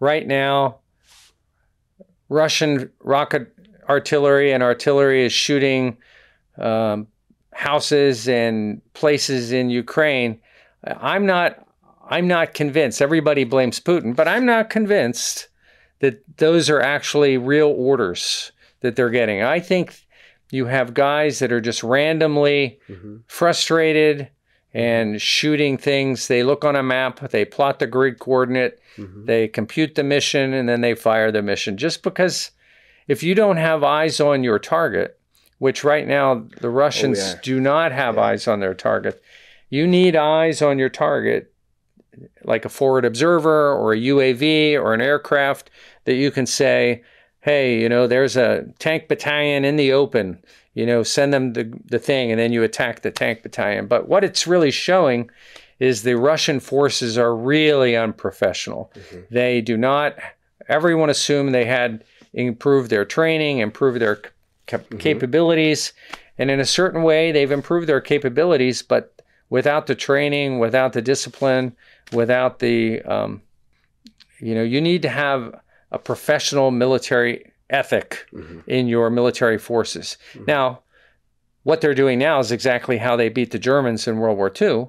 right 0.00 0.26
now, 0.26 0.78
Russian 2.28 2.90
rocket 3.00 3.52
artillery 3.88 4.52
and 4.52 4.62
artillery 4.62 5.24
is 5.24 5.32
shooting 5.32 5.96
um, 6.58 7.08
houses 7.52 8.28
and 8.28 8.80
places 8.94 9.52
in 9.52 9.68
Ukraine. 9.70 10.40
I'm 10.84 11.26
not. 11.26 11.66
I'm 12.08 12.26
not 12.26 12.54
convinced. 12.54 13.00
Everybody 13.00 13.44
blames 13.44 13.78
Putin, 13.78 14.16
but 14.16 14.26
I'm 14.26 14.44
not 14.44 14.68
convinced 14.68 15.49
that 16.00 16.22
those 16.38 16.68
are 16.68 16.80
actually 16.80 17.38
real 17.38 17.68
orders 17.68 18.52
that 18.80 18.96
they're 18.96 19.10
getting. 19.10 19.42
I 19.42 19.60
think 19.60 20.06
you 20.50 20.66
have 20.66 20.94
guys 20.94 21.38
that 21.38 21.52
are 21.52 21.60
just 21.60 21.82
randomly 21.82 22.80
mm-hmm. 22.88 23.18
frustrated 23.28 24.28
and 24.72 25.10
mm-hmm. 25.10 25.18
shooting 25.18 25.78
things. 25.78 26.28
They 26.28 26.42
look 26.42 26.64
on 26.64 26.76
a 26.76 26.82
map, 26.82 27.30
they 27.30 27.44
plot 27.44 27.78
the 27.78 27.86
grid 27.86 28.18
coordinate, 28.18 28.80
mm-hmm. 28.96 29.26
they 29.26 29.48
compute 29.48 29.94
the 29.94 30.02
mission, 30.02 30.52
and 30.52 30.68
then 30.68 30.80
they 30.80 30.94
fire 30.94 31.30
the 31.30 31.42
mission. 31.42 31.76
Just 31.76 32.02
because 32.02 32.50
if 33.06 33.22
you 33.22 33.34
don't 33.34 33.56
have 33.56 33.84
eyes 33.84 34.20
on 34.20 34.44
your 34.44 34.58
target, 34.58 35.18
which 35.58 35.84
right 35.84 36.06
now 36.06 36.46
the 36.60 36.68
oh, 36.68 36.70
Russians 36.70 37.18
yeah. 37.18 37.40
do 37.42 37.60
not 37.60 37.92
have 37.92 38.18
eyes 38.18 38.48
on 38.48 38.60
their 38.60 38.74
target, 38.74 39.22
you 39.68 39.86
need 39.86 40.16
eyes 40.16 40.62
on 40.62 40.78
your 40.78 40.88
target, 40.88 41.49
like 42.44 42.64
a 42.64 42.68
forward 42.68 43.04
observer 43.04 43.72
or 43.72 43.92
a 43.92 43.98
UAV 43.98 44.74
or 44.74 44.94
an 44.94 45.00
aircraft, 45.00 45.70
that 46.04 46.14
you 46.14 46.30
can 46.30 46.46
say, 46.46 47.02
hey, 47.40 47.80
you 47.80 47.88
know, 47.88 48.06
there's 48.06 48.36
a 48.36 48.64
tank 48.78 49.08
battalion 49.08 49.64
in 49.64 49.76
the 49.76 49.92
open, 49.92 50.42
you 50.74 50.84
know, 50.84 51.02
send 51.02 51.32
them 51.32 51.54
the, 51.54 51.72
the 51.86 51.98
thing, 51.98 52.30
and 52.30 52.38
then 52.38 52.52
you 52.52 52.62
attack 52.62 53.00
the 53.00 53.10
tank 53.10 53.42
battalion. 53.42 53.86
But 53.86 54.08
what 54.08 54.24
it's 54.24 54.46
really 54.46 54.70
showing 54.70 55.30
is 55.78 56.02
the 56.02 56.16
Russian 56.16 56.60
forces 56.60 57.16
are 57.16 57.34
really 57.34 57.96
unprofessional. 57.96 58.92
Mm-hmm. 58.94 59.34
They 59.34 59.60
do 59.60 59.76
not, 59.76 60.16
everyone 60.68 61.10
assumed 61.10 61.54
they 61.54 61.64
had 61.64 62.04
improved 62.34 62.90
their 62.90 63.04
training, 63.04 63.58
improved 63.58 64.00
their 64.00 64.20
cap- 64.66 64.82
mm-hmm. 64.82 64.98
capabilities. 64.98 65.92
And 66.38 66.50
in 66.50 66.60
a 66.60 66.66
certain 66.66 67.02
way, 67.02 67.32
they've 67.32 67.50
improved 67.50 67.88
their 67.88 68.00
capabilities, 68.00 68.82
but 68.82 69.22
without 69.48 69.86
the 69.86 69.94
training, 69.94 70.58
without 70.58 70.92
the 70.92 71.02
discipline, 71.02 71.74
without 72.12 72.58
the, 72.58 73.02
um, 73.02 73.42
you 74.40 74.54
know, 74.54 74.62
you 74.62 74.80
need 74.80 75.02
to 75.02 75.08
have 75.08 75.60
a 75.90 75.98
professional 75.98 76.70
military 76.70 77.52
ethic 77.68 78.26
mm-hmm. 78.32 78.60
in 78.66 78.88
your 78.88 79.10
military 79.10 79.58
forces. 79.58 80.16
Mm-hmm. 80.32 80.44
Now, 80.46 80.82
what 81.62 81.80
they're 81.80 81.94
doing 81.94 82.18
now 82.18 82.38
is 82.40 82.50
exactly 82.52 82.98
how 82.98 83.16
they 83.16 83.28
beat 83.28 83.50
the 83.50 83.58
Germans 83.58 84.08
in 84.08 84.18
World 84.18 84.38
War 84.38 84.50
II. 84.60 84.88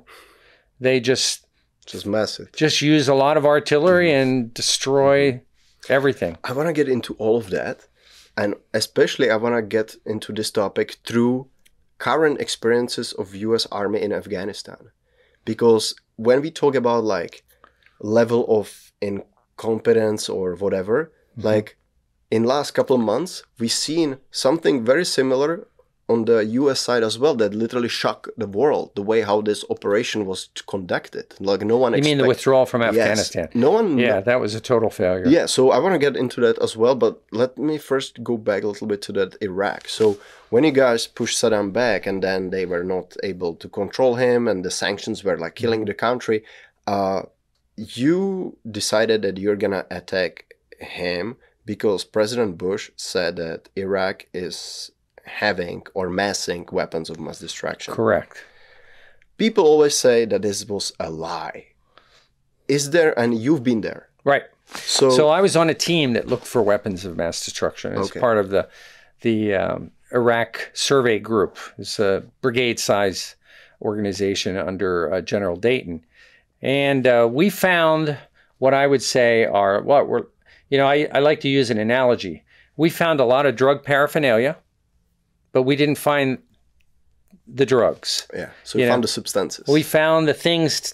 They 0.80 1.00
just 1.00 1.46
Just 1.86 2.06
massive. 2.06 2.52
just 2.54 2.82
use 2.82 3.08
a 3.08 3.14
lot 3.14 3.38
of 3.38 3.46
artillery 3.46 4.10
mm-hmm. 4.10 4.30
and 4.30 4.54
destroy 4.54 5.42
everything. 5.90 6.38
I 6.44 6.54
want 6.54 6.68
to 6.68 6.74
get 6.74 6.88
into 6.88 7.14
all 7.16 7.38
of 7.38 7.50
that. 7.50 7.88
And 8.38 8.56
especially, 8.74 9.30
I 9.30 9.36
want 9.36 9.56
to 9.56 9.62
get 9.62 9.96
into 10.06 10.32
this 10.32 10.52
topic 10.52 10.98
through 11.06 11.48
current 11.98 12.40
experiences 12.40 13.12
of 13.14 13.36
US 13.36 13.68
Army 13.72 14.02
in 14.02 14.14
Afghanistan. 14.14 14.92
Because 15.44 15.94
when 16.22 16.42
we 16.42 16.52
talk 16.52 16.76
about 16.76 17.04
like 17.04 17.44
level 18.00 18.46
of 18.48 18.92
incompetence 19.02 20.30
or 20.30 20.56
whatever, 20.56 21.06
mm-hmm. 21.06 21.48
like 21.48 21.78
in 22.30 22.44
last 22.44 22.72
couple 22.72 22.96
of 22.96 23.02
months, 23.02 23.44
we've 23.60 23.72
seen 23.72 24.18
something 24.30 24.86
very 24.86 25.06
similar 25.06 25.68
on 26.14 26.26
the 26.26 26.40
US 26.62 26.80
side 26.88 27.04
as 27.10 27.16
well 27.22 27.36
that 27.42 27.52
literally 27.64 27.88
shocked 28.02 28.28
the 28.44 28.48
world, 28.60 28.88
the 29.00 29.06
way 29.12 29.20
how 29.30 29.38
this 29.50 29.62
operation 29.76 30.20
was 30.32 30.40
conducted. 30.74 31.28
Like 31.40 31.62
no 31.74 31.78
one 31.84 31.92
You 31.94 32.04
mean 32.10 32.18
the 32.24 32.28
withdrawal 32.34 32.66
from 32.72 32.82
Yes. 32.82 32.90
Afghanistan? 32.96 33.48
No 33.54 33.72
one 33.80 33.88
Yeah, 33.98 34.20
that 34.30 34.40
was 34.44 34.52
a 34.56 34.60
total 34.72 34.90
failure. 35.02 35.28
yeah, 35.38 35.46
so 35.56 35.62
I 35.76 35.78
want 35.84 35.94
to 35.96 36.00
get 36.08 36.16
into 36.24 36.40
that 36.46 36.58
as 36.66 36.74
well, 36.82 36.96
but 36.96 37.14
let 37.32 37.52
me 37.58 37.76
first 37.92 38.12
go 38.30 38.36
back 38.50 38.62
a 38.64 38.68
little 38.72 38.88
bit 38.94 39.02
to 39.08 39.12
that 39.20 39.32
Iraq. 39.50 39.82
So 40.00 40.06
when 40.54 40.64
you 40.68 40.72
guys 40.84 41.02
pushed 41.20 41.38
Saddam 41.42 41.68
back 41.84 42.02
and 42.10 42.18
then 42.28 42.50
they 42.54 42.66
were 42.66 42.84
not 42.96 43.08
able 43.32 43.54
to 43.62 43.68
control 43.82 44.14
him 44.26 44.48
and 44.50 44.58
the 44.66 44.72
sanctions 44.84 45.24
were 45.26 45.38
like 45.44 45.56
killing 45.56 45.86
the 45.86 45.94
country, 46.08 46.44
uh, 46.96 47.22
you 47.76 48.58
decided 48.80 49.22
that 49.24 49.38
you're 49.38 49.56
gonna 49.56 49.86
attack 49.90 50.34
him 50.80 51.38
because 51.66 52.04
President 52.04 52.58
Bush 52.58 52.92
said 52.96 53.36
that 53.38 53.70
Iraq 53.76 54.26
is 54.34 54.92
having 55.26 55.84
or 55.94 56.10
massing 56.10 56.68
weapons 56.72 57.10
of 57.10 57.20
mass 57.20 57.40
destruction. 57.40 57.94
Correct. 57.94 58.44
People 59.38 59.66
always 59.66 59.96
say 59.96 60.26
that 60.26 60.42
this 60.42 60.66
was 60.66 60.92
a 61.00 61.10
lie. 61.10 61.66
Is 62.68 62.92
there, 62.92 63.18
and 63.20 63.38
you've 63.38 63.64
been 63.64 63.82
there. 63.82 64.08
Right. 64.24 64.44
So, 64.76 65.10
So 65.10 65.30
I 65.30 65.42
was 65.42 65.56
on 65.56 65.70
a 65.70 65.74
team 65.74 66.14
that 66.14 66.28
looked 66.28 66.46
for 66.48 66.62
weapons 66.62 67.04
of 67.06 67.18
mass 67.18 67.44
destruction 67.44 67.94
as 67.94 68.10
Okay. 68.10 68.20
part 68.20 68.38
of 68.38 68.50
the 68.50 68.70
the 69.22 69.54
um, 69.56 69.92
Iraq 70.12 70.72
Survey 70.74 71.20
Group. 71.20 71.58
It's 71.78 72.00
a 72.00 72.24
brigade 72.42 72.80
size 72.80 73.36
organization 73.82 74.58
under 74.58 75.12
uh, 75.14 75.22
General 75.22 75.56
Dayton, 75.58 76.04
and 76.62 77.06
uh, 77.08 77.28
we 77.32 77.50
found 77.50 78.18
what 78.60 78.74
I 78.74 78.88
would 78.88 79.02
say 79.02 79.46
are 79.46 79.82
what 79.82 80.08
were 80.08 80.30
you 80.70 80.78
know 80.78 80.88
I, 80.88 81.08
I 81.14 81.20
like 81.20 81.40
to 81.42 81.50
use 81.50 81.70
an 81.70 81.78
analogy. 81.80 82.44
We 82.78 82.90
found 82.90 83.20
a 83.20 83.26
lot 83.26 83.46
of 83.46 83.56
drug 83.56 83.84
paraphernalia, 83.84 84.56
but 85.52 85.64
we 85.64 85.76
didn't 85.76 85.98
find 85.98 86.40
the 87.48 87.66
drugs. 87.66 88.28
yeah, 88.34 88.50
so 88.64 88.78
you 88.78 88.84
you 88.84 88.88
know, 88.88 88.94
found 88.94 89.04
the 89.04 89.08
substances. 89.08 89.68
We 89.68 89.84
found 89.84 90.28
the 90.28 90.34
things 90.34 90.94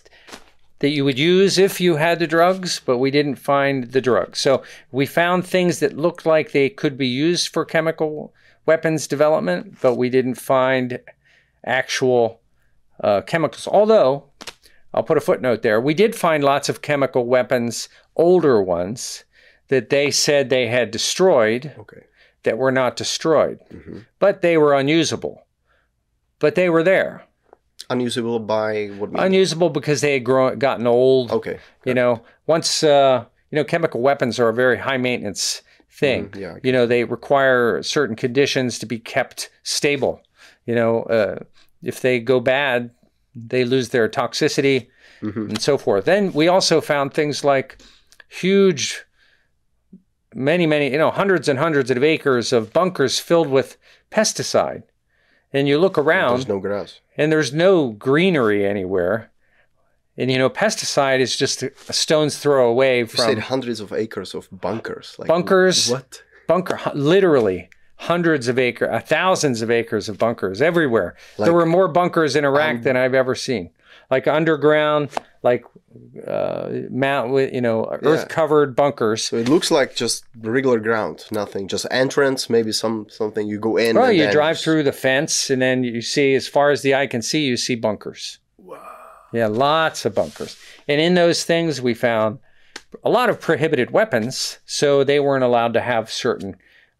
that 0.80 0.90
you 0.90 1.04
would 1.04 1.18
use 1.18 1.58
if 1.58 1.82
you 1.82 1.96
had 1.96 2.20
the 2.20 2.28
drugs, 2.28 2.82
but 2.86 2.98
we 2.98 3.12
didn't 3.12 3.36
find 3.36 3.92
the 3.92 4.02
drugs. 4.02 4.40
So 4.40 4.64
we 4.92 5.06
found 5.06 5.46
things 5.46 5.80
that 5.80 5.98
looked 5.98 6.26
like 6.26 6.52
they 6.52 6.70
could 6.70 6.98
be 6.98 7.08
used 7.08 7.50
for 7.50 7.66
chemical 7.66 8.34
weapons 8.66 9.08
development, 9.08 9.78
but 9.82 9.96
we 9.96 10.10
didn't 10.10 10.36
find 10.36 11.00
actual 11.66 12.42
uh, 13.04 13.22
chemicals. 13.22 13.68
Although, 13.68 14.26
I'll 14.94 15.04
put 15.04 15.18
a 15.18 15.22
footnote 15.22 15.64
there, 15.64 15.82
we 15.82 15.94
did 15.94 16.16
find 16.16 16.44
lots 16.44 16.70
of 16.70 16.82
chemical 16.82 17.26
weapons, 17.26 17.90
older 18.16 18.62
ones, 18.62 19.24
that 19.70 19.90
they 19.90 20.12
said 20.12 20.50
they 20.50 20.68
had 20.68 20.92
destroyed 20.92 21.74
okay. 21.78 22.04
That 22.44 22.58
were 22.58 22.72
not 22.72 22.96
destroyed, 22.96 23.60
Mhm. 23.72 24.06
but 24.20 24.42
they 24.42 24.58
were 24.58 24.74
unusable. 24.74 25.46
But 26.40 26.56
they 26.56 26.70
were 26.70 26.84
there. 26.84 27.24
Unusable 27.90 28.40
by 28.40 28.88
what 28.98 29.12
mean? 29.12 29.24
unusable 29.24 29.70
because 29.70 30.02
they 30.02 30.14
had 30.14 30.24
grown, 30.24 30.60
gotten 30.60 30.86
old. 30.88 31.32
okay. 31.32 31.60
You 31.86 31.94
know, 31.94 32.22
once 32.46 32.84
uh, 32.84 33.26
you 33.50 33.56
know, 33.56 33.64
chemical 33.64 34.02
weapons 34.02 34.40
are 34.40 34.50
a 34.50 34.54
very 34.54 34.78
high 34.78 34.98
maintenance 34.98 35.62
thing. 35.90 36.30
Mm, 36.30 36.36
yeah, 36.40 36.56
You 36.64 36.72
know, 36.74 36.86
they 36.86 37.06
require 37.06 37.82
certain 37.82 38.16
conditions 38.16 38.78
to 38.80 38.86
be 38.86 39.00
kept 39.00 39.50
stable. 39.64 40.22
You 40.66 40.76
know, 40.76 41.04
uh, 41.04 41.40
if 41.82 42.02
they 42.02 42.20
go 42.20 42.40
bad, 42.42 42.92
they 43.34 43.64
lose 43.64 43.90
their 43.90 44.10
toxicity 44.10 44.88
Mhm. 45.22 45.50
and 45.50 45.62
so 45.62 45.78
forth. 45.78 46.06
Then 46.06 46.34
we 46.34 46.48
also 46.50 46.82
found 46.82 47.14
things 47.14 47.44
like 47.46 47.78
huge, 48.28 49.04
many, 50.34 50.66
many, 50.66 50.92
you 50.92 50.98
know, 50.98 51.12
hundreds 51.12 51.48
and 51.48 51.60
hundreds 51.60 51.90
of 51.92 52.04
acres 52.04 52.52
of 52.54 52.74
bunkers 52.74 53.20
filled 53.20 53.48
with 53.50 53.78
pesticide. 54.12 54.84
And 55.54 55.68
you 55.68 55.78
look 55.80 55.98
around 55.98 56.32
and 56.32 56.38
There's 56.40 56.48
no 56.50 56.60
grass. 56.60 57.00
and 57.18 57.32
there's 57.32 57.54
no 57.54 57.90
greenery 57.92 58.66
anywhere. 58.66 59.32
And 60.18 60.32
you 60.32 60.38
know, 60.38 60.50
pesticide 60.50 61.20
is 61.20 61.38
just 61.38 61.64
a 61.64 61.94
stone's 61.94 62.38
throw 62.40 62.70
away 62.70 63.00
You 63.00 63.08
said 63.08 63.34
from 63.36 63.42
hundreds 63.42 63.80
of 63.80 63.94
acres 63.94 64.34
of 64.34 64.48
bunkers. 64.52 65.16
Like 65.18 65.28
Bunkers. 65.28 65.90
What? 65.90 66.24
bunker, 66.48 66.80
literally 66.94 67.70
hundreds 67.98 68.48
of 68.48 68.58
acres, 68.58 68.88
uh, 68.92 69.00
thousands 69.02 69.62
of 69.62 69.70
acres 69.70 70.08
of 70.08 70.18
bunkers 70.18 70.62
everywhere. 70.62 71.16
Like- 71.38 71.46
there 71.48 71.54
were 71.54 71.66
more 71.66 71.88
bunkers 71.90 72.36
in 72.38 72.46
Iraq 72.46 72.76
Um, 72.78 72.82
than 72.84 72.96
I've 72.98 73.14
ever 73.14 73.36
seen, 73.36 73.72
like 74.10 74.28
underground, 74.28 75.10
like 75.44 75.64
uh, 76.26 76.70
mount 76.90 77.32
with 77.32 77.54
you 77.54 77.62
know 77.62 77.86
earth 78.04 78.28
covered 78.28 78.76
bunkers. 78.76 79.24
So 79.24 79.38
it 79.38 79.50
looks 79.50 79.72
like 79.72 79.96
just 79.96 80.26
regular 80.40 80.80
ground, 80.80 81.26
nothing. 81.32 81.68
Just 81.68 81.88
entrance, 81.92 82.50
maybe 82.50 82.72
some 82.72 83.08
something 83.10 83.48
you 83.48 83.60
go 83.60 83.78
in. 83.78 83.96
Well, 83.96 84.06
and 84.06 84.18
you 84.18 84.32
drive 84.32 84.60
through 84.60 84.84
the 84.84 84.92
fence, 84.92 85.50
and 85.50 85.62
then 85.62 85.84
you 85.84 86.02
see, 86.02 86.36
as 86.36 86.48
far 86.48 86.72
as 86.72 86.82
the 86.82 86.96
eye 86.96 87.08
can 87.08 87.22
see, 87.22 87.46
you 87.46 87.58
see 87.58 87.76
bunkers. 87.76 88.40
Wow. 88.58 88.82
Yeah, 89.34 89.48
lots 89.48 90.06
of 90.06 90.16
bunkers. 90.16 90.58
And 90.88 91.02
in 91.02 91.16
those 91.16 91.44
things, 91.44 91.82
we 91.82 91.94
found 91.94 92.40
a 93.04 93.10
lot 93.10 93.30
of 93.30 93.40
prohibited 93.42 93.92
weapons, 93.92 94.60
so 94.66 95.04
they 95.04 95.20
weren't 95.20 95.44
allowed 95.44 95.74
to 95.74 95.82
have 95.82 96.12
certain 96.12 96.56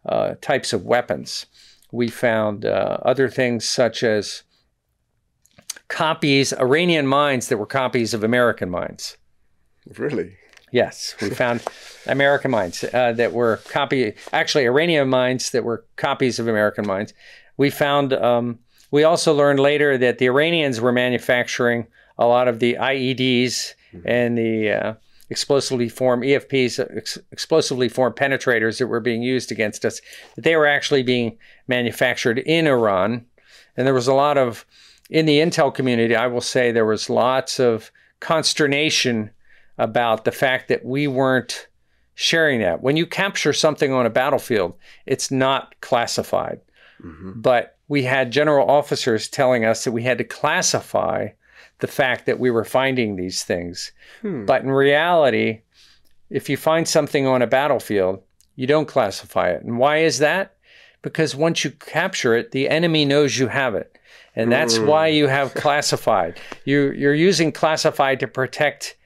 uh, 0.06 0.34
types 0.40 0.72
of 0.72 0.84
weapons. 0.84 1.46
We 1.90 2.08
found 2.08 2.64
uh, 2.64 2.98
other 3.02 3.28
things 3.28 3.66
such 3.66 4.02
as 4.02 4.42
copies, 5.88 6.52
Iranian 6.52 7.06
mines 7.06 7.48
that 7.48 7.56
were 7.56 7.66
copies 7.66 8.14
of 8.14 8.22
American 8.22 8.70
mines. 8.70 9.16
Really? 9.96 10.36
Yes, 10.70 11.14
we 11.20 11.30
found 11.44 11.62
American 12.06 12.50
mines 12.50 12.84
uh, 12.84 13.12
that 13.12 13.32
were 13.32 13.58
copy, 13.68 14.14
actually 14.32 14.64
Iranian 14.66 15.08
mines 15.08 15.50
that 15.50 15.64
were 15.64 15.84
copies 15.96 16.38
of 16.38 16.48
American 16.48 16.86
mines. 16.86 17.14
We 17.56 17.70
found. 17.70 18.12
Um, 18.12 18.60
we 18.90 19.04
also 19.04 19.34
learned 19.34 19.60
later 19.60 19.98
that 19.98 20.16
the 20.16 20.26
Iranians 20.26 20.80
were 20.80 20.92
manufacturing 20.92 21.86
a 22.16 22.26
lot 22.26 22.48
of 22.48 22.58
the 22.58 22.78
IEDs 22.80 23.74
and 24.06 24.38
the 24.38 24.70
uh, 24.70 24.94
explosively 25.28 25.88
formed 25.88 26.22
EFPs, 26.24 26.96
ex- 26.96 27.18
explosively 27.30 27.88
formed 27.88 28.16
penetrators 28.16 28.78
that 28.78 28.86
were 28.86 29.00
being 29.00 29.22
used 29.22 29.52
against 29.52 29.84
us. 29.84 30.00
That 30.36 30.42
they 30.42 30.56
were 30.56 30.66
actually 30.66 31.02
being 31.02 31.36
manufactured 31.66 32.38
in 32.38 32.66
Iran, 32.66 33.26
and 33.76 33.86
there 33.86 33.94
was 33.94 34.08
a 34.08 34.14
lot 34.14 34.38
of 34.38 34.64
in 35.10 35.26
the 35.26 35.38
intel 35.38 35.74
community. 35.74 36.14
I 36.14 36.26
will 36.26 36.40
say 36.40 36.70
there 36.70 36.84
was 36.84 37.10
lots 37.10 37.58
of 37.58 37.90
consternation 38.20 39.30
about 39.78 40.24
the 40.24 40.32
fact 40.32 40.68
that 40.68 40.84
we 40.84 41.06
weren't 41.06 41.68
sharing 42.14 42.60
that. 42.60 42.82
When 42.82 42.96
you 42.96 43.06
capture 43.06 43.52
something 43.52 43.92
on 43.92 44.06
a 44.06 44.10
battlefield, 44.10 44.74
it's 45.06 45.30
not 45.30 45.80
classified. 45.80 46.60
Mm-hmm. 47.02 47.40
But 47.40 47.76
we 47.86 48.02
had 48.02 48.32
general 48.32 48.68
officers 48.68 49.28
telling 49.28 49.64
us 49.64 49.84
that 49.84 49.92
we 49.92 50.02
had 50.02 50.18
to 50.18 50.24
classify 50.24 51.28
the 51.78 51.86
fact 51.86 52.26
that 52.26 52.40
we 52.40 52.50
were 52.50 52.64
finding 52.64 53.16
these 53.16 53.44
things. 53.44 53.92
Hmm. 54.22 54.44
But 54.44 54.62
in 54.62 54.70
reality, 54.70 55.60
if 56.28 56.48
you 56.48 56.56
find 56.56 56.86
something 56.86 57.26
on 57.26 57.40
a 57.40 57.46
battlefield, 57.46 58.22
you 58.56 58.66
don't 58.66 58.88
classify 58.88 59.50
it. 59.50 59.62
And 59.62 59.78
why 59.78 59.98
is 59.98 60.18
that? 60.18 60.56
Because 61.02 61.36
once 61.36 61.64
you 61.64 61.70
capture 61.70 62.34
it, 62.34 62.50
the 62.50 62.68
enemy 62.68 63.04
knows 63.04 63.38
you 63.38 63.46
have 63.46 63.74
it. 63.76 63.96
And 64.38 64.52
that's 64.52 64.78
mm. 64.78 64.86
why 64.86 65.08
you 65.08 65.26
have 65.26 65.52
classified. 65.54 66.38
You, 66.64 66.92
you're 66.92 67.14
using 67.14 67.50
classified 67.50 68.20
to 68.20 68.28
protect 68.28 68.96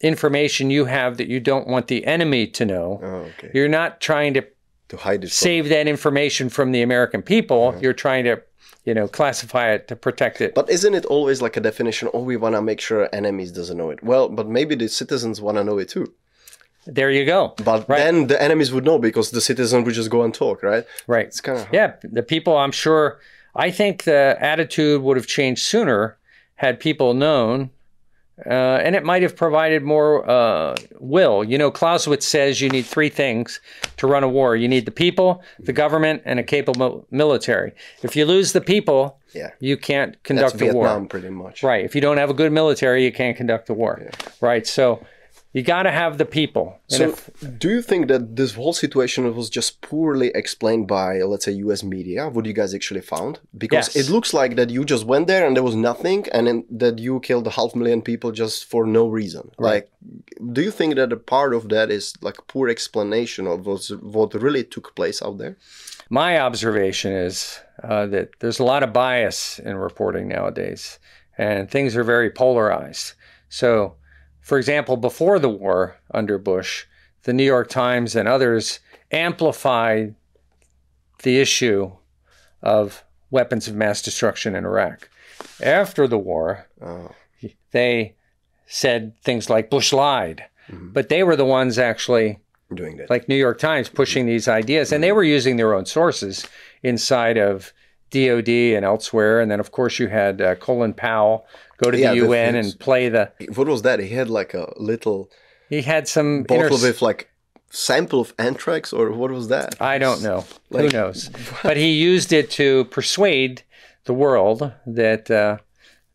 information 0.00 0.68
you 0.68 0.86
have 0.86 1.16
that 1.18 1.28
you 1.28 1.38
don't 1.38 1.68
want 1.68 1.86
the 1.86 2.04
enemy 2.04 2.48
to 2.48 2.64
know. 2.66 3.00
Oh, 3.02 3.06
okay. 3.38 3.52
You're 3.54 3.68
not 3.68 4.00
trying 4.00 4.34
to, 4.34 4.44
to 4.88 4.96
hide 4.96 5.22
it 5.22 5.30
save 5.30 5.68
that 5.68 5.86
information 5.86 6.48
from 6.48 6.72
the 6.72 6.82
American 6.82 7.22
people. 7.22 7.68
Uh-huh. 7.68 7.78
You're 7.80 7.92
trying 7.92 8.24
to 8.24 8.42
you 8.84 8.92
know 8.92 9.08
classify 9.08 9.70
it 9.70 9.88
to 9.88 9.96
protect 9.96 10.42
it 10.42 10.54
but 10.54 10.68
isn't 10.68 10.94
it 10.94 11.06
always 11.06 11.40
like 11.40 11.56
a 11.56 11.60
definition 11.60 12.08
oh 12.12 12.20
we 12.20 12.36
want 12.36 12.54
to 12.54 12.60
make 12.60 12.82
sure 12.82 13.08
enemies 13.14 13.50
doesn't 13.50 13.78
know 13.78 13.88
it 13.88 14.02
well 14.02 14.28
but 14.28 14.46
maybe 14.46 14.74
the 14.74 14.88
citizens 14.88 15.40
want 15.40 15.56
to 15.56 15.64
know 15.64 15.78
it 15.78 15.88
too 15.88 16.12
there 16.86 17.10
you 17.10 17.24
go 17.24 17.54
but 17.64 17.88
right. 17.88 17.98
then 17.98 18.26
the 18.26 18.40
enemies 18.42 18.72
would 18.72 18.84
know 18.84 18.98
because 18.98 19.30
the 19.30 19.40
citizens 19.40 19.86
would 19.86 19.94
just 19.94 20.10
go 20.10 20.22
and 20.22 20.34
talk 20.34 20.62
right 20.62 20.84
right 21.06 21.26
it's 21.26 21.40
kind 21.40 21.58
of 21.58 21.66
yeah 21.72 21.94
the 22.02 22.22
people 22.22 22.58
i'm 22.58 22.72
sure 22.72 23.18
i 23.56 23.70
think 23.70 24.04
the 24.04 24.36
attitude 24.40 25.02
would 25.02 25.16
have 25.16 25.26
changed 25.26 25.62
sooner 25.62 26.16
had 26.56 26.78
people 26.78 27.14
known 27.14 27.70
uh, 28.46 28.80
and 28.82 28.96
it 28.96 29.04
might 29.04 29.22
have 29.22 29.36
provided 29.36 29.84
more 29.84 30.28
uh, 30.28 30.74
will. 30.98 31.44
You 31.44 31.56
know, 31.56 31.70
Clausewitz 31.70 32.26
says 32.26 32.60
you 32.60 32.68
need 32.68 32.84
three 32.84 33.08
things 33.08 33.60
to 33.96 34.08
run 34.08 34.24
a 34.24 34.28
war 34.28 34.56
you 34.56 34.66
need 34.66 34.86
the 34.86 34.90
people, 34.90 35.42
the 35.60 35.72
government, 35.72 36.22
and 36.24 36.40
a 36.40 36.42
capable 36.42 37.06
military. 37.10 37.72
If 38.02 38.16
you 38.16 38.24
lose 38.24 38.52
the 38.52 38.60
people, 38.60 39.20
yeah. 39.34 39.50
you 39.60 39.76
can't 39.76 40.20
conduct 40.24 40.54
That's 40.54 40.62
a 40.62 40.64
Vietnam, 40.64 41.02
war. 41.02 41.08
pretty 41.08 41.30
much. 41.30 41.62
Right. 41.62 41.84
If 41.84 41.94
you 41.94 42.00
don't 42.00 42.16
have 42.16 42.28
a 42.28 42.34
good 42.34 42.50
military, 42.50 43.04
you 43.04 43.12
can't 43.12 43.36
conduct 43.36 43.70
a 43.70 43.74
war. 43.74 44.00
Yeah. 44.02 44.10
Right. 44.40 44.66
So 44.66 45.06
you 45.54 45.62
got 45.62 45.84
to 45.84 45.92
have 45.92 46.18
the 46.18 46.24
people. 46.24 46.80
And 46.90 46.98
so, 46.98 47.08
if, 47.10 47.58
do 47.60 47.70
you 47.70 47.80
think 47.80 48.08
that 48.08 48.34
this 48.34 48.54
whole 48.54 48.72
situation 48.72 49.32
was 49.36 49.48
just 49.48 49.80
poorly 49.82 50.32
explained 50.34 50.88
by, 50.88 51.22
let's 51.22 51.44
say, 51.44 51.52
U.S. 51.52 51.84
media? 51.84 52.28
What 52.28 52.44
you 52.44 52.52
guys 52.52 52.74
actually 52.74 53.02
found? 53.02 53.38
Because 53.56 53.94
yes. 53.94 54.08
it 54.08 54.12
looks 54.12 54.34
like 54.34 54.56
that 54.56 54.70
you 54.70 54.84
just 54.84 55.04
went 55.06 55.28
there 55.28 55.46
and 55.46 55.54
there 55.54 55.62
was 55.62 55.76
nothing, 55.76 56.26
and 56.32 56.48
then 56.48 56.64
that 56.70 56.98
you 56.98 57.20
killed 57.20 57.46
a 57.46 57.50
half 57.50 57.76
million 57.76 58.02
people 58.02 58.32
just 58.32 58.64
for 58.64 58.84
no 58.84 59.06
reason. 59.06 59.52
Right. 59.56 59.84
Like, 59.84 60.52
do 60.52 60.60
you 60.60 60.72
think 60.72 60.96
that 60.96 61.12
a 61.12 61.16
part 61.16 61.54
of 61.54 61.68
that 61.68 61.88
is 61.88 62.14
like 62.20 62.36
poor 62.48 62.68
explanation 62.68 63.46
of 63.46 63.64
what 64.02 64.34
really 64.34 64.64
took 64.64 64.96
place 64.96 65.22
out 65.22 65.38
there? 65.38 65.56
My 66.10 66.40
observation 66.40 67.12
is 67.12 67.60
uh, 67.80 68.06
that 68.06 68.30
there's 68.40 68.58
a 68.58 68.64
lot 68.64 68.82
of 68.82 68.92
bias 68.92 69.60
in 69.60 69.76
reporting 69.76 70.26
nowadays, 70.26 70.98
and 71.38 71.70
things 71.70 71.96
are 71.96 72.04
very 72.04 72.30
polarized. 72.30 73.12
So 73.48 73.94
for 74.44 74.58
example, 74.58 74.98
before 74.98 75.38
the 75.38 75.48
war 75.48 75.96
under 76.12 76.36
Bush, 76.36 76.84
the 77.22 77.32
New 77.32 77.44
York 77.44 77.70
Times 77.70 78.14
and 78.14 78.28
others 78.28 78.78
amplified 79.10 80.14
the 81.22 81.40
issue 81.40 81.90
of 82.62 83.04
weapons 83.30 83.68
of 83.68 83.74
mass 83.74 84.02
destruction 84.02 84.54
in 84.54 84.66
Iraq. 84.66 85.08
After 85.62 86.06
the 86.06 86.18
war, 86.18 86.68
oh. 86.82 87.12
they 87.70 88.16
said 88.66 89.14
things 89.22 89.48
like 89.48 89.70
Bush 89.70 89.94
lied, 89.94 90.44
mm-hmm. 90.68 90.90
but 90.92 91.08
they 91.08 91.22
were 91.22 91.36
the 91.36 91.46
ones 91.46 91.78
actually 91.78 92.38
doing 92.74 92.98
that, 92.98 93.08
like 93.08 93.28
New 93.30 93.34
York 93.34 93.58
Times, 93.58 93.88
pushing 93.88 94.24
mm-hmm. 94.24 94.32
these 94.32 94.46
ideas, 94.46 94.92
and 94.92 95.02
they 95.02 95.08
mm-hmm. 95.08 95.16
were 95.16 95.24
using 95.24 95.56
their 95.56 95.72
own 95.72 95.86
sources 95.86 96.46
inside 96.82 97.38
of 97.38 97.72
DOD 98.14 98.48
and 98.48 98.84
elsewhere. 98.84 99.40
And 99.40 99.50
then, 99.50 99.60
of 99.60 99.72
course, 99.72 99.98
you 99.98 100.08
had 100.08 100.40
uh, 100.40 100.54
Colin 100.54 100.94
Powell 100.94 101.46
go 101.82 101.90
to 101.90 101.98
yeah, 101.98 102.10
the 102.10 102.18
UN 102.18 102.54
and 102.54 102.78
play 102.78 103.08
the. 103.08 103.32
What 103.54 103.66
was 103.66 103.82
that? 103.82 103.98
He 103.98 104.08
had 104.10 104.30
like 104.30 104.54
a 104.54 104.72
little. 104.76 105.30
He 105.68 105.82
had 105.82 106.06
some 106.06 106.44
bottle 106.44 106.76
inter- 106.76 106.88
with 106.88 107.02
like 107.02 107.30
sample 107.70 108.20
of 108.20 108.32
anthrax, 108.38 108.92
or 108.92 109.10
what 109.10 109.30
was 109.30 109.48
that? 109.48 109.80
I 109.80 109.98
don't 109.98 110.22
know. 110.22 110.44
Like, 110.70 110.84
Who 110.84 110.88
knows? 110.90 111.30
but 111.62 111.76
he 111.76 111.90
used 111.90 112.32
it 112.32 112.50
to 112.52 112.84
persuade 112.86 113.62
the 114.04 114.14
world 114.14 114.72
that 114.86 115.30
uh, 115.30 115.58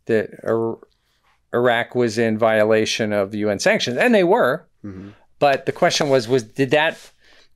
that 0.05 0.29
Iraq 1.53 1.95
was 1.95 2.17
in 2.17 2.37
violation 2.37 3.11
of 3.11 3.31
the 3.31 3.39
UN 3.39 3.59
sanctions, 3.59 3.97
and 3.97 4.15
they 4.15 4.23
were. 4.23 4.65
Mm-hmm. 4.85 5.09
But 5.39 5.65
the 5.65 5.73
question 5.73 6.09
was: 6.09 6.27
was 6.27 6.43
did 6.43 6.71
that 6.71 6.97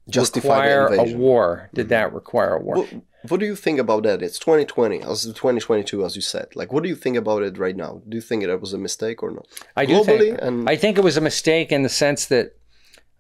Justify 0.10 0.68
require 0.68 0.94
a 0.96 1.16
war? 1.16 1.70
Did 1.74 1.84
mm-hmm. 1.84 1.90
that 1.90 2.14
require 2.14 2.56
a 2.56 2.62
war? 2.62 2.76
Well, 2.76 2.88
what 3.30 3.40
do 3.40 3.46
you 3.46 3.56
think 3.56 3.80
about 3.80 4.04
that? 4.04 4.22
It's 4.22 4.38
2020, 4.40 5.02
as 5.02 5.24
2022, 5.24 6.06
as 6.06 6.16
you 6.16 6.22
said. 6.22 6.48
Like, 6.56 6.74
what 6.74 6.84
do 6.84 6.90
you 6.90 6.96
think 6.96 7.16
about 7.16 7.44
it 7.44 7.58
right 7.58 7.76
now? 7.76 8.02
Do 8.08 8.16
you 8.16 8.22
think 8.22 8.44
it 8.44 8.62
was 8.62 8.74
a 8.74 8.78
mistake 8.78 9.24
or 9.24 9.32
not? 9.32 9.48
I 9.76 9.86
do 9.86 10.04
think. 10.04 10.40
And... 10.42 10.70
I 10.70 10.76
think 10.76 10.98
it 10.98 11.04
was 11.04 11.16
a 11.16 11.22
mistake 11.22 11.72
in 11.72 11.84
the 11.84 11.90
sense 11.90 12.26
that, 12.28 12.58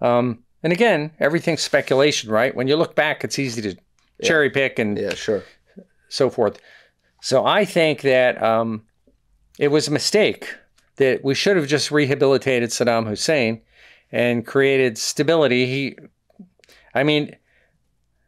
um, 0.01 0.43
and 0.61 0.73
again, 0.73 1.11
everything's 1.19 1.61
speculation, 1.61 2.29
right? 2.29 2.53
When 2.53 2.67
you 2.67 2.75
look 2.75 2.95
back, 2.95 3.23
it's 3.23 3.39
easy 3.39 3.61
to 3.61 3.69
yeah. 3.69 4.27
cherry 4.27 4.49
pick 4.49 4.77
and 4.77 4.97
yeah, 4.97 5.13
sure, 5.13 5.43
so 6.09 6.29
forth. 6.29 6.59
So 7.21 7.45
I 7.45 7.63
think 7.63 8.01
that 8.01 8.41
um, 8.43 8.83
it 9.57 9.69
was 9.69 9.87
a 9.87 9.91
mistake 9.91 10.53
that 10.97 11.23
we 11.23 11.33
should 11.33 11.55
have 11.55 11.67
just 11.67 11.91
rehabilitated 11.91 12.69
Saddam 12.69 13.07
Hussein 13.07 13.61
and 14.11 14.45
created 14.45 14.97
stability. 14.97 15.65
He, 15.65 15.97
I 16.93 17.03
mean 17.03 17.35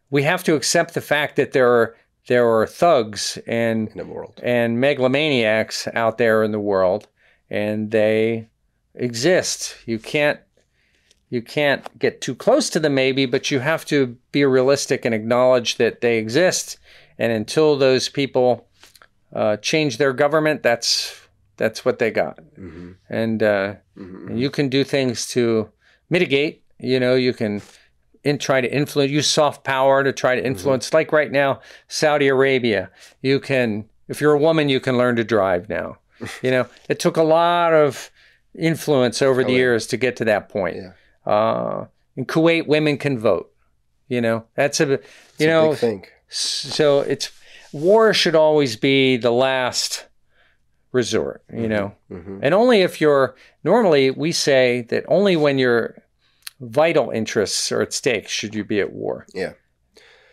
we 0.10 0.24
have 0.24 0.43
to 0.43 0.56
accept 0.56 0.93
the 0.93 1.01
fact 1.01 1.36
that 1.36 1.51
there 1.51 1.72
are 1.72 1.95
there 2.28 2.49
are 2.49 2.66
thugs 2.66 3.38
and 3.45 3.89
and 4.41 4.78
megalomaniacs 4.80 5.88
out 5.95 6.18
there 6.18 6.43
in 6.43 6.51
the 6.51 6.60
world, 6.60 7.08
and 7.49 7.91
they 7.91 8.49
exist. 8.95 9.76
You 9.86 9.99
can't 9.99 10.39
you 11.30 11.41
can't 11.41 11.97
get 11.99 12.22
too 12.22 12.36
close 12.36 12.70
to 12.72 12.80
them, 12.80 12.95
maybe, 12.95 13.26
but 13.26 13.51
you 13.51 13.60
have 13.60 13.86
to 13.86 14.18
be 14.32 14.45
realistic 14.45 15.06
and 15.06 15.14
acknowledge 15.14 15.76
that 15.78 16.01
they 16.01 16.18
exist. 16.18 16.78
And 17.18 17.32
until 17.32 17.78
those 17.78 18.10
people 18.10 18.68
uh, 19.34 19.58
change 19.58 19.97
their 19.97 20.14
government, 20.14 20.64
that's 20.64 21.20
that's 21.58 21.86
what 21.86 21.99
they 21.99 22.12
got. 22.12 22.38
Mm-hmm. 22.60 22.91
And, 23.10 23.41
uh, 23.41 23.76
mm-hmm. 23.97 24.28
and 24.28 24.39
you 24.39 24.49
can 24.49 24.70
do 24.70 24.84
things 24.84 25.28
to 25.30 25.70
mitigate. 26.10 26.64
You 26.80 26.99
know, 26.99 27.16
you 27.16 27.34
can 27.34 27.62
in 28.26 28.39
try 28.39 28.59
to 28.59 28.73
influence, 28.73 29.11
use 29.11 29.28
soft 29.28 29.63
power 29.63 30.03
to 30.03 30.11
try 30.11 30.36
to 30.36 30.41
mm-hmm. 30.41 30.47
influence. 30.47 30.88
Mm-hmm. 30.88 30.95
Like 30.95 31.11
right 31.13 31.32
now, 31.32 31.61
Saudi 31.88 32.28
Arabia, 32.28 32.89
you 33.21 33.39
can, 33.39 33.86
if 34.07 34.19
you're 34.19 34.34
a 34.34 34.39
woman, 34.39 34.67
you 34.67 34.80
can 34.80 34.97
learn 34.97 35.15
to 35.15 35.23
drive 35.23 35.69
now. 35.69 35.99
you 36.41 36.51
know, 36.51 36.67
it 36.89 36.99
took 36.99 37.17
a 37.17 37.23
lot 37.23 37.73
of 37.73 38.09
influence 38.57 39.21
over 39.21 39.43
the 39.43 39.53
oh, 39.53 39.55
years 39.55 39.88
to 39.88 39.97
get 39.97 40.15
to 40.17 40.26
that 40.26 40.49
point. 40.49 40.78
Yeah. 40.78 41.32
Uh, 41.32 41.88
in 42.17 42.26
Kuwait, 42.26 42.67
women 42.67 42.97
can 42.97 43.19
vote. 43.19 43.51
You 44.07 44.21
know, 44.21 44.45
that's 44.55 44.80
a, 44.80 44.86
you 44.86 44.93
it's 44.95 45.41
know, 45.41 45.71
a 45.71 45.76
thing. 45.76 46.05
so 46.30 47.01
it's 47.01 47.32
war 47.71 48.13
should 48.13 48.36
always 48.36 48.76
be 48.76 49.17
the 49.17 49.32
last 49.32 50.05
resort. 50.91 51.43
You 51.51 51.61
mm-hmm. 51.61 51.69
know, 51.69 51.95
mm-hmm. 52.11 52.39
and 52.43 52.53
only 52.53 52.82
if 52.82 53.01
you're 53.01 53.36
normally 53.63 54.11
we 54.11 54.32
say 54.32 54.82
that 54.89 55.05
only 55.07 55.36
when 55.36 55.57
you're 55.57 55.95
vital 56.60 57.10
interests 57.10 57.72
are 57.72 57.82
at 57.82 57.93
stake 57.93 58.28
should 58.28 58.56
you 58.56 58.64
be 58.64 58.80
at 58.80 58.93
war. 58.93 59.26
Yeah. 59.34 59.53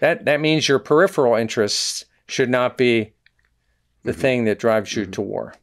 That 0.00 0.24
that 0.24 0.40
means 0.40 0.68
your 0.68 0.78
peripheral 0.78 1.34
interests 1.34 2.04
should 2.26 2.50
not 2.50 2.76
be 2.76 3.12
the 4.02 4.12
mm-hmm. 4.12 4.20
thing 4.20 4.44
that 4.44 4.58
drives 4.58 4.96
you 4.96 5.02
mm-hmm. 5.02 5.12
to 5.12 5.22
war. 5.22 5.54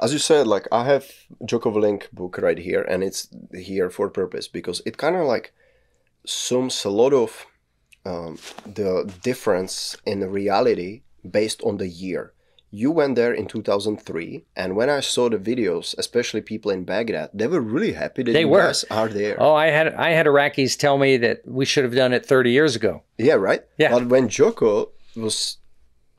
As 0.00 0.12
you 0.12 0.18
said, 0.18 0.46
like 0.46 0.68
I 0.70 0.84
have 0.84 1.06
Willink 1.40 2.10
book 2.12 2.38
right 2.38 2.58
here, 2.58 2.82
and 2.82 3.02
it's 3.02 3.28
here 3.52 3.90
for 3.90 4.08
purpose 4.08 4.46
because 4.46 4.80
it 4.86 4.96
kind 4.96 5.16
of 5.16 5.26
like 5.26 5.52
sums 6.24 6.84
a 6.84 6.90
lot 6.90 7.12
of 7.12 7.46
um, 8.04 8.38
the 8.64 9.12
difference 9.22 9.96
in 10.04 10.20
reality 10.30 11.02
based 11.28 11.62
on 11.62 11.78
the 11.78 11.88
year. 11.88 12.32
You 12.70 12.90
went 12.90 13.16
there 13.16 13.32
in 13.32 13.46
2003, 13.46 14.44
and 14.54 14.76
when 14.76 14.90
I 14.90 15.00
saw 15.00 15.30
the 15.30 15.38
videos, 15.38 15.94
especially 15.96 16.42
people 16.42 16.70
in 16.70 16.84
Baghdad, 16.84 17.30
they 17.32 17.46
were 17.46 17.60
really 17.62 17.92
happy 17.92 18.22
that 18.22 18.32
They 18.32 18.40
you 18.40 18.48
were. 18.48 18.58
guys 18.60 18.84
are 18.90 19.08
there. 19.08 19.36
Oh, 19.40 19.54
I 19.54 19.68
had 19.68 19.94
I 19.94 20.10
had 20.10 20.26
Iraqis 20.26 20.76
tell 20.76 20.98
me 20.98 21.16
that 21.18 21.40
we 21.46 21.64
should 21.64 21.84
have 21.84 21.94
done 21.94 22.12
it 22.12 22.26
30 22.26 22.50
years 22.50 22.76
ago. 22.76 23.02
Yeah, 23.16 23.34
right. 23.34 23.62
Yeah. 23.78 23.90
But 23.92 24.06
when 24.08 24.28
Jocko 24.28 24.90
was, 25.16 25.56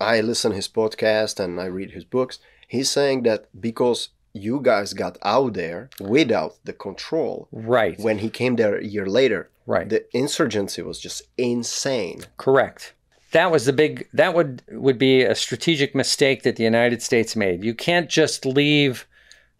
I 0.01 0.21
listen 0.21 0.51
his 0.53 0.67
podcast 0.67 1.39
and 1.39 1.59
I 1.61 1.65
read 1.65 1.91
his 1.91 2.03
books. 2.05 2.39
He's 2.67 2.89
saying 2.89 3.23
that 3.23 3.45
because 3.59 4.09
you 4.33 4.59
guys 4.61 4.93
got 4.93 5.17
out 5.23 5.53
there 5.53 5.89
without 5.99 6.55
the 6.63 6.73
control, 6.73 7.47
Right. 7.51 7.99
when 7.99 8.19
he 8.19 8.29
came 8.29 8.55
there 8.55 8.75
a 8.77 8.85
year 8.85 9.05
later, 9.07 9.49
Right. 9.67 9.87
the 9.89 10.05
insurgency 10.17 10.81
was 10.81 10.99
just 10.99 11.21
insane. 11.37 12.21
Correct. 12.37 12.93
That 13.31 13.51
was 13.51 13.65
the 13.65 13.73
big 13.73 14.07
that 14.13 14.33
would 14.33 14.63
would 14.71 14.97
be 14.97 15.21
a 15.23 15.35
strategic 15.35 15.93
mistake 15.95 16.43
that 16.43 16.55
the 16.55 16.63
United 16.63 17.01
States 17.01 17.35
made. 17.35 17.63
You 17.63 17.73
can't 17.75 18.09
just 18.09 18.45
leave 18.45 19.07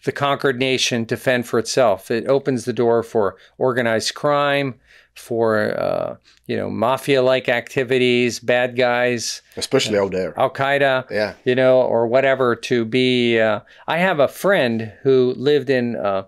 the 0.05 0.11
conquered 0.11 0.57
nation 0.59 1.05
to 1.07 1.17
fend 1.17 1.45
for 1.47 1.59
itself. 1.59 2.09
It 2.09 2.25
opens 2.27 2.65
the 2.65 2.73
door 2.73 3.03
for 3.03 3.35
organized 3.57 4.15
crime, 4.15 4.79
for 5.13 5.77
uh, 5.79 6.15
you 6.47 6.55
know 6.57 6.69
mafia-like 6.69 7.49
activities, 7.49 8.39
bad 8.39 8.75
guys, 8.75 9.41
Especially 9.57 9.99
out 9.99 10.11
there. 10.11 10.33
Al 10.39 10.49
Qaeda, 10.49 11.09
Yeah. 11.11 11.33
you 11.43 11.53
know, 11.53 11.81
or 11.81 12.07
whatever. 12.07 12.55
To 12.55 12.85
be, 12.85 13.39
uh, 13.39 13.59
I 13.87 13.97
have 13.97 14.19
a 14.19 14.27
friend 14.27 14.93
who 15.03 15.33
lived 15.37 15.69
in 15.69 15.95
uh, 15.97 16.23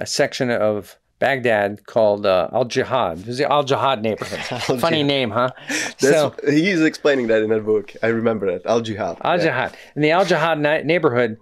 a 0.00 0.06
section 0.06 0.50
of 0.50 0.96
Baghdad 1.18 1.86
called 1.86 2.26
uh, 2.26 2.48
Al 2.52 2.64
Jihad. 2.64 3.20
It 3.20 3.26
was 3.26 3.38
the 3.38 3.50
Al 3.50 3.62
Jihad 3.64 4.02
neighborhood. 4.02 4.62
Funny 4.80 5.02
name, 5.02 5.30
huh? 5.30 5.50
So 5.98 6.34
he's 6.46 6.82
explaining 6.82 7.28
that 7.28 7.42
in 7.42 7.50
that 7.50 7.64
book. 7.64 7.92
I 8.02 8.08
remember 8.08 8.50
that. 8.52 8.66
Al 8.66 8.80
Jihad. 8.80 9.18
Al 9.22 9.36
Yeah. 9.38 9.44
Jihad 9.44 9.76
in 9.96 10.02
the 10.02 10.10
Al 10.10 10.24
Jihad 10.24 10.58
neighborhood, 10.60 11.38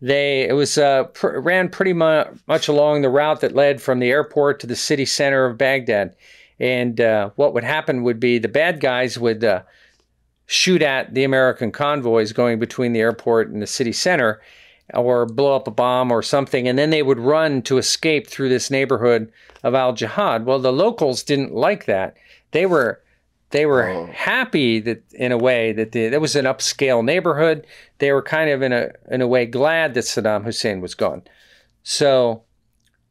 they 0.00 0.42
it 0.48 0.52
was 0.52 0.76
uh, 0.78 1.04
pr- 1.04 1.38
ran 1.38 1.68
pretty 1.68 1.92
mu- 1.94 2.24
much 2.46 2.68
along 2.68 3.02
the 3.02 3.08
route 3.08 3.40
that 3.40 3.54
led 3.54 3.80
from 3.80 3.98
the 3.98 4.10
airport 4.10 4.60
to 4.60 4.66
the 4.66 4.76
city 4.76 5.04
center 5.06 5.46
of 5.46 5.56
Baghdad. 5.58 6.14
And 6.60 7.00
uh, 7.00 7.30
what 7.36 7.54
would 7.54 7.64
happen 7.64 8.04
would 8.04 8.20
be 8.20 8.38
the 8.38 8.48
bad 8.48 8.78
guys 8.80 9.18
would 9.18 9.42
uh, 9.42 9.62
shoot 10.46 10.82
at 10.82 11.14
the 11.14 11.24
American 11.24 11.72
convoys 11.72 12.32
going 12.32 12.58
between 12.58 12.92
the 12.92 13.00
airport 13.00 13.48
and 13.50 13.60
the 13.62 13.66
city 13.66 13.92
center, 13.92 14.40
or 14.92 15.24
blow 15.26 15.56
up 15.56 15.66
a 15.66 15.70
bomb 15.70 16.10
or 16.10 16.22
something, 16.22 16.68
and 16.68 16.78
then 16.78 16.90
they 16.90 17.02
would 17.02 17.18
run 17.18 17.62
to 17.62 17.78
escape 17.78 18.26
through 18.26 18.50
this 18.50 18.70
neighborhood 18.70 19.32
of 19.62 19.74
Al 19.74 19.94
Jihad. 19.94 20.44
Well, 20.44 20.58
the 20.58 20.72
locals 20.72 21.22
didn't 21.22 21.54
like 21.54 21.86
that. 21.86 22.16
They 22.50 22.66
were 22.66 23.00
they 23.50 23.66
were 23.66 23.88
Oh. 23.88 24.06
happy 24.12 24.80
that 24.80 25.02
in 25.12 25.30
a 25.30 25.38
way 25.38 25.72
that 25.72 25.92
the, 25.92 26.08
that 26.08 26.20
was 26.20 26.34
an 26.36 26.44
upscale 26.44 27.04
neighborhood. 27.04 27.66
They 27.98 28.10
were 28.12 28.22
kind 28.22 28.50
of 28.50 28.62
in 28.62 28.72
a 28.72 28.90
in 29.10 29.20
a 29.22 29.28
way 29.28 29.46
glad 29.46 29.94
that 29.94 30.04
Saddam 30.04 30.44
Hussein 30.44 30.80
was 30.80 30.94
gone. 30.94 31.22
So 31.82 32.42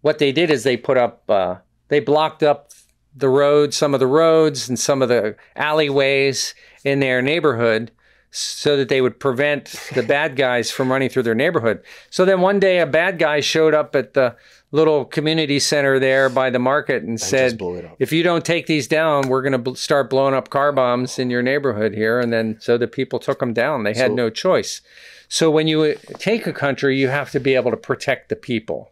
what 0.02 0.20
they 0.20 0.32
did 0.32 0.52
is 0.52 0.64
they 0.64 0.78
put 0.78 0.98
up 0.98 1.24
uh, 1.30 1.56
they 1.88 2.00
blocked 2.00 2.44
up 2.44 2.72
the 3.16 3.30
road, 3.30 3.74
some 3.74 3.94
of 3.94 4.00
the 4.00 4.08
roads 4.08 4.68
and 4.68 4.78
some 4.78 5.02
of 5.02 5.10
the 5.10 5.36
alleyways 5.56 6.54
in 6.84 7.00
their 7.00 7.22
neighborhood 7.22 7.92
so 8.36 8.76
that 8.78 8.90
they 8.90 9.00
would 9.00 9.20
prevent 9.20 9.66
the 9.94 10.02
bad 10.04 10.36
guys 10.36 10.72
from 10.72 10.92
running 10.92 11.08
through 11.08 11.22
their 11.24 11.36
neighborhood. 11.36 11.82
So 12.10 12.26
then 12.26 12.42
one 12.42 12.60
day 12.60 12.80
a 12.80 12.86
bad 12.88 13.20
guy 13.20 13.40
showed 13.42 13.74
up 13.76 13.96
at 13.96 14.14
the 14.16 14.36
little 14.72 15.06
community 15.06 15.60
center 15.60 16.00
there 16.00 16.30
by 16.30 16.50
the 16.50 16.58
market 16.58 17.04
and 17.04 17.20
just 17.20 17.30
said, 17.30 17.58
blew 17.60 17.76
it 17.76 17.86
up. 17.86 17.96
"If 18.00 18.12
you 18.12 18.24
don't 18.24 18.44
take 18.44 18.66
these 18.66 18.88
down, 18.88 19.30
we're 19.30 19.44
going 19.44 19.52
to 19.52 19.60
bl- 19.60 19.76
start 19.76 20.10
blowing 20.10 20.34
up 20.34 20.50
car 20.50 20.72
bombs 20.72 21.20
in 21.20 21.30
your 21.30 21.44
neighborhood 21.44 21.94
here." 21.94 22.20
And 22.20 22.34
then 22.34 22.58
so 22.60 22.76
the 22.78 22.88
people 22.88 23.20
took 23.20 23.38
them 23.40 23.54
down. 23.54 23.84
They 23.84 23.94
had 23.94 24.12
So- 24.12 24.16
no 24.16 24.30
choice. 24.32 24.82
So 25.28 25.52
when 25.52 25.68
you 25.68 25.84
uh, 25.84 25.94
take 26.18 26.48
a 26.48 26.54
country, 26.54 26.98
you 26.98 27.10
have 27.10 27.30
to 27.32 27.40
be 27.40 27.54
able 27.54 27.70
to 27.72 27.78
protect 27.78 28.30
the 28.30 28.36
people. 28.36 28.92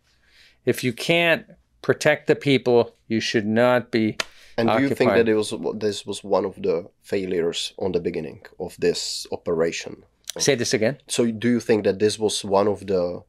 If 0.66 0.84
you 0.84 0.94
can't 0.94 1.46
protect 1.82 2.28
the 2.28 2.36
people, 2.36 2.96
you 3.08 3.20
should 3.20 3.48
not 3.48 3.89
be 3.89 4.18
And 4.58 4.70
do 4.70 4.82
you 4.82 4.93
think 4.95 5.12
that 5.12 5.28
it 5.28 5.36
was 5.36 5.54
this 5.76 6.06
was 6.06 6.24
one 6.24 6.45
of 6.45 6.56
the 6.62 6.89
failures 7.02 7.74
on 7.78 7.91
the 7.91 7.99
beginning 7.99 8.45
of 8.60 8.76
this 8.80 9.28
operation? 9.32 10.04
Say 10.38 10.56
this 10.56 10.74
again. 10.74 10.97
So 11.08 11.30
do 11.30 11.49
you 11.49 11.60
think 11.60 11.84
that 11.84 11.99
this 11.99 12.18
was 12.18 12.43
one 12.45 12.68
of 12.68 12.88
the 12.88 13.24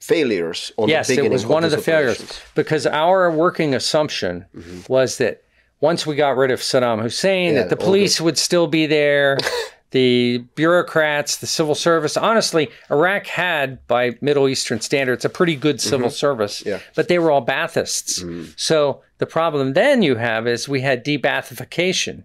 failures 0.00 0.72
on 0.76 0.88
yes, 0.88 1.06
the 1.06 1.12
beginning? 1.12 1.32
Yes, 1.32 1.42
it 1.42 1.46
was 1.46 1.46
one 1.46 1.64
of 1.64 1.70
the 1.70 1.76
these 1.76 1.84
failures 1.84 2.40
because 2.54 2.86
our 2.86 3.30
working 3.30 3.74
assumption 3.74 4.46
mm-hmm. 4.54 4.92
was 4.92 5.18
that 5.18 5.42
once 5.80 6.06
we 6.06 6.16
got 6.16 6.36
rid 6.36 6.50
of 6.50 6.60
Saddam 6.60 7.02
Hussein, 7.02 7.54
Yeah, 7.54 7.60
that 7.60 7.70
the 7.70 7.76
police 7.76 8.20
would 8.20 8.38
still 8.38 8.66
be 8.66 8.86
there, 8.86 9.38
the 9.94 10.38
bureaucrats, 10.56 11.36
the 11.36 11.46
civil 11.46 11.76
service. 11.76 12.16
Honestly, 12.16 12.68
Iraq 12.90 13.28
had, 13.28 13.86
by 13.86 14.18
Middle 14.20 14.48
Eastern 14.48 14.80
standards, 14.80 15.24
a 15.24 15.28
pretty 15.28 15.54
good 15.54 15.76
mm-hmm. 15.76 15.88
civil 15.88 16.10
service, 16.10 16.64
Yeah. 16.66 16.80
but 16.96 17.06
they 17.06 17.20
were 17.20 17.30
all 17.30 17.46
Baathists. 17.46 18.20
Mm-hmm. 18.20 18.50
So 18.56 19.02
the 19.18 19.26
problem 19.26 19.74
then 19.74 20.02
you 20.02 20.16
have 20.16 20.48
is 20.48 20.68
we 20.68 20.80
had 20.80 21.04
de-Baathification. 21.04 22.24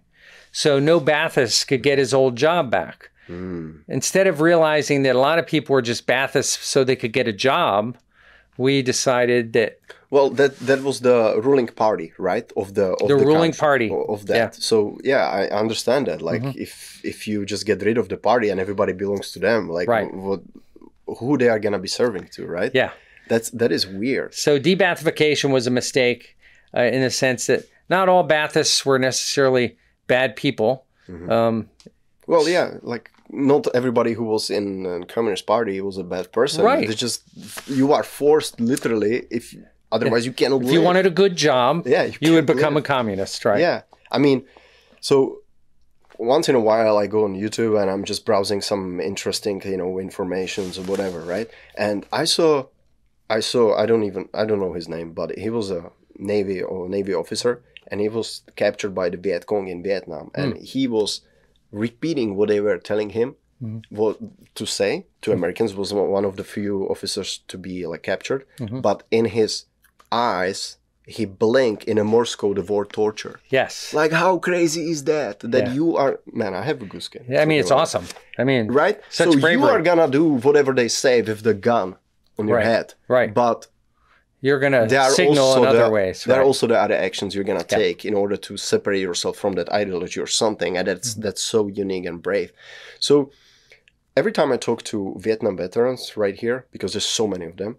So 0.50 0.80
no 0.80 1.00
Baathist 1.00 1.68
could 1.68 1.84
get 1.84 1.98
his 1.98 2.12
old 2.12 2.34
job 2.34 2.72
back. 2.72 3.10
Mm. 3.28 3.82
Instead 3.86 4.26
of 4.26 4.40
realizing 4.40 5.04
that 5.04 5.14
a 5.14 5.20
lot 5.20 5.38
of 5.38 5.46
people 5.46 5.72
were 5.72 5.80
just 5.80 6.08
Baathists 6.08 6.64
so 6.64 6.82
they 6.82 6.96
could 6.96 7.12
get 7.12 7.28
a 7.28 7.32
job, 7.32 7.96
we 8.58 8.82
decided 8.82 9.52
that 9.52 9.78
Well, 10.10 10.30
that 10.30 10.58
that 10.66 10.82
was 10.82 11.00
the 11.00 11.40
ruling 11.42 11.68
party, 11.68 12.12
right? 12.18 12.50
Of 12.56 12.74
the 12.74 12.86
of 13.02 13.08
The 13.08 13.16
ruling 13.16 13.52
country, 13.52 13.88
party. 13.88 13.90
of 14.14 14.26
that. 14.26 14.36
Yeah. 14.36 14.48
Mm-hmm. 14.48 14.60
So 14.60 14.98
yeah, 15.04 15.24
I 15.38 15.60
understand 15.60 16.06
that. 16.06 16.20
Like 16.20 16.42
if 16.56 17.00
if 17.04 17.26
you 17.28 17.44
just 17.46 17.64
get 17.66 17.82
rid 17.82 17.98
of 17.98 18.08
the 18.08 18.16
party 18.16 18.50
and 18.50 18.58
everybody 18.60 18.92
belongs 18.92 19.30
to 19.32 19.38
them, 19.38 19.68
like 19.78 19.88
Right. 19.88 20.12
what 20.12 20.40
who 21.18 21.36
they 21.38 21.48
are 21.48 21.60
gonna 21.60 21.78
be 21.78 21.88
serving 21.88 22.28
to, 22.34 22.46
right? 22.46 22.72
yeah. 22.74 22.90
That's 23.28 23.50
that 23.50 23.70
is 23.70 23.86
weird. 23.86 24.34
So 24.34 24.58
de-Baathification 24.58 25.52
was 25.52 25.66
a 25.66 25.70
mistake 25.70 26.36
uh, 26.76 26.82
in 26.94 27.00
the 27.02 27.10
sense 27.10 27.46
that 27.46 27.60
not 27.88 28.08
all 28.08 28.24
Baathists 28.26 28.84
were 28.84 28.98
necessarily 28.98 29.76
bad 30.08 30.34
people. 30.34 30.84
Mm-hmm. 31.08 31.30
Um, 31.30 31.68
Well, 32.26 32.48
yeah, 32.48 32.78
like 32.82 33.10
not 33.32 33.66
everybody 33.74 34.12
who 34.14 34.24
was 34.24 34.50
in 34.50 34.82
the 34.82 35.06
Communist 35.14 35.46
Party 35.46 35.80
was 35.80 35.96
a 35.98 36.04
bad 36.04 36.26
person. 36.32 36.64
Right. 36.64 36.88
It's 36.90 37.00
just 37.00 37.22
you 37.68 37.92
are 37.92 38.02
forced 38.04 38.60
literally 38.60 39.26
if 39.30 39.54
otherwise 39.92 40.26
you 40.26 40.32
can't. 40.32 40.54
if 40.62 40.72
you 40.72 40.82
wanted 40.82 41.06
a 41.06 41.10
good 41.10 41.36
job, 41.36 41.86
Yeah, 41.86 42.04
you 42.04 42.18
you, 42.20 42.32
would 42.34 42.46
become 42.46 42.74
live. 42.74 42.84
a 42.84 42.86
communist, 42.86 43.44
right? 43.44 43.60
Yeah, 43.60 43.82
I 44.10 44.18
mean, 44.18 44.44
so 45.00 45.40
once 46.20 46.48
in 46.50 46.54
a 46.54 46.60
while 46.60 46.98
I 46.98 47.06
go 47.06 47.24
on 47.24 47.34
YouTube 47.34 47.80
and 47.80 47.90
I'm 47.90 48.04
just 48.04 48.26
browsing 48.26 48.60
some 48.60 49.00
interesting, 49.00 49.62
you 49.64 49.78
know, 49.78 49.98
informations 49.98 50.78
or 50.78 50.82
whatever, 50.82 51.20
right? 51.20 51.50
And 51.76 52.06
I 52.12 52.24
saw, 52.24 52.66
I 53.30 53.40
saw, 53.40 53.74
I 53.76 53.86
don't 53.86 54.04
even, 54.04 54.28
I 54.34 54.44
don't 54.44 54.60
know 54.60 54.74
his 54.74 54.88
name, 54.88 55.12
but 55.12 55.38
he 55.38 55.48
was 55.48 55.70
a 55.70 55.90
Navy 56.18 56.62
or 56.62 56.88
Navy 56.88 57.14
officer, 57.14 57.62
and 57.86 58.00
he 58.00 58.10
was 58.10 58.42
captured 58.54 58.94
by 58.94 59.08
the 59.08 59.16
Viet 59.16 59.46
Cong 59.46 59.68
in 59.68 59.82
Vietnam, 59.82 60.30
hmm. 60.34 60.40
and 60.40 60.56
he 60.58 60.86
was 60.86 61.22
repeating 61.72 62.36
what 62.36 62.48
they 62.48 62.60
were 62.60 62.78
telling 62.78 63.10
him. 63.10 63.36
Hmm. 63.58 63.78
What 63.90 64.18
to 64.54 64.66
say 64.66 65.06
to 65.22 65.30
hmm. 65.30 65.38
Americans 65.38 65.74
was 65.74 65.92
one 65.92 66.24
of 66.24 66.36
the 66.36 66.44
few 66.44 66.84
officers 66.88 67.40
to 67.48 67.56
be 67.56 67.86
like 67.86 68.02
captured, 68.02 68.46
mm-hmm. 68.58 68.80
but 68.80 69.02
in 69.10 69.26
his 69.26 69.64
eyes, 70.12 70.76
he 71.06 71.24
blinked 71.24 71.84
in 71.84 71.98
a 71.98 72.04
Morse 72.04 72.34
code 72.36 72.58
of 72.58 72.70
war 72.70 72.84
torture. 72.84 73.40
Yes. 73.48 73.92
Like 73.94 74.12
how 74.12 74.38
crazy 74.38 74.90
is 74.90 75.04
that? 75.04 75.40
That 75.40 75.66
Yeah. 75.66 75.72
you 75.74 75.96
are 75.96 76.20
man, 76.32 76.54
I 76.54 76.62
have 76.62 76.80
a 76.82 76.86
goose 76.86 77.04
skin. 77.06 77.24
Yeah, 77.28 77.42
I 77.42 77.44
mean, 77.46 77.58
it's 77.60 77.70
awesome. 77.70 78.06
I 78.38 78.44
mean, 78.44 78.68
Right? 78.68 79.00
Such 79.08 79.32
so 79.32 79.48
you 79.48 79.64
are 79.64 79.82
gonna 79.82 80.08
do 80.08 80.24
whatever 80.46 80.72
they 80.72 80.88
say 80.88 81.22
with 81.22 81.42
the 81.42 81.54
gun 81.54 81.96
on 82.38 82.46
your 82.48 82.58
Right, 82.58 82.66
head. 82.66 82.94
right. 83.08 83.32
But 83.34 83.66
You're 84.42 84.58
there 84.60 85.10
signal 85.10 85.56
in 85.58 85.64
other 85.66 85.84
the, 85.84 85.90
ways. 85.90 86.24
There 86.24 86.40
are 86.40 86.44
also 86.44 86.66
the 86.66 86.78
other 86.84 86.94
actions 87.08 87.34
you're 87.34 87.44
gonna 87.52 87.64
take 87.64 88.04
in 88.08 88.14
order 88.14 88.36
to 88.46 88.56
separate 88.56 89.00
yourself 89.00 89.36
from 89.36 89.52
that 89.54 89.68
ideology 89.80 90.18
or 90.20 90.26
something, 90.26 90.76
and 90.78 90.86
that's 90.88 91.10
Mm-hmm. 91.10 91.22
that's 91.24 91.42
so 91.42 91.60
unique 91.84 92.06
and 92.10 92.22
brave. 92.22 92.50
So 92.98 93.30
every 94.16 94.32
time 94.32 94.50
I 94.52 94.56
talk 94.56 94.82
to 94.92 94.98
Vietnam 95.18 95.56
veterans 95.56 96.02
right 96.16 96.36
here, 96.44 96.58
because 96.72 96.92
there's 96.94 97.04
so 97.20 97.26
many 97.26 97.46
of 97.46 97.56
them, 97.56 97.76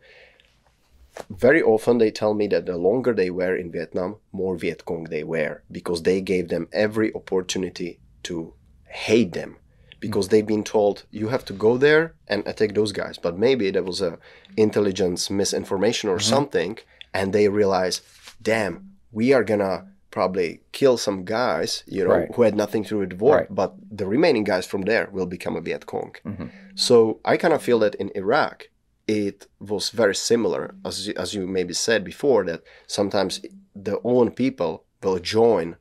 very 1.29 1.61
often 1.61 1.97
they 1.97 2.11
tell 2.11 2.33
me 2.33 2.47
that 2.47 2.65
the 2.65 2.77
longer 2.77 3.13
they 3.13 3.29
were 3.29 3.55
in 3.55 3.71
Vietnam, 3.71 4.17
more 4.31 4.55
Viet 4.55 4.85
Cong 4.85 5.05
they 5.05 5.23
were, 5.23 5.63
because 5.71 6.03
they 6.03 6.21
gave 6.21 6.49
them 6.49 6.67
every 6.71 7.13
opportunity 7.13 7.99
to 8.23 8.53
hate 8.87 9.33
them. 9.33 9.57
Because 9.99 10.29
they've 10.29 10.47
been 10.47 10.63
told 10.63 11.03
you 11.11 11.27
have 11.27 11.45
to 11.45 11.53
go 11.53 11.77
there 11.77 12.15
and 12.27 12.45
attack 12.47 12.73
those 12.73 12.91
guys, 12.91 13.19
but 13.19 13.37
maybe 13.37 13.69
there 13.69 13.83
was 13.83 14.01
a 14.01 14.17
intelligence 14.57 15.29
misinformation 15.29 16.09
or 16.09 16.17
mm-hmm. 16.17 16.29
something, 16.35 16.77
and 17.13 17.33
they 17.33 17.47
realize, 17.49 18.01
damn, 18.41 18.93
we 19.11 19.31
are 19.31 19.43
gonna 19.43 19.85
probably 20.09 20.61
kill 20.71 20.97
some 20.97 21.23
guys, 21.23 21.83
you 21.85 22.03
know, 22.03 22.09
Right. 22.09 22.31
who 22.35 22.41
had 22.41 22.55
nothing 22.55 22.83
to 22.85 22.89
do 22.89 22.97
with 22.97 23.09
the 23.11 23.15
war, 23.15 23.37
Right. 23.37 23.47
but 23.49 23.75
the 23.91 24.07
remaining 24.07 24.43
guys 24.43 24.65
from 24.65 24.81
there 24.81 25.07
will 25.11 25.27
become 25.27 25.55
a 25.55 25.61
Viet 25.61 25.85
Cong. 25.85 26.15
Mm-hmm. 26.25 26.47
So 26.73 27.19
I 27.23 27.37
kind 27.37 27.53
of 27.53 27.61
feel 27.61 27.79
that 27.79 27.95
in 27.95 28.11
Iraq, 28.15 28.69
it 29.11 29.47
was 29.59 29.89
very 29.89 30.15
similar, 30.15 30.73
as 30.85 31.07
you, 31.07 31.13
as 31.17 31.33
you 31.33 31.45
maybe 31.45 31.73
said 31.73 32.03
before, 32.05 32.45
that 32.45 32.63
sometimes 32.87 33.41
the 33.75 33.99
own 34.05 34.31
people 34.31 34.85
will 35.03 35.19
join 35.19 35.75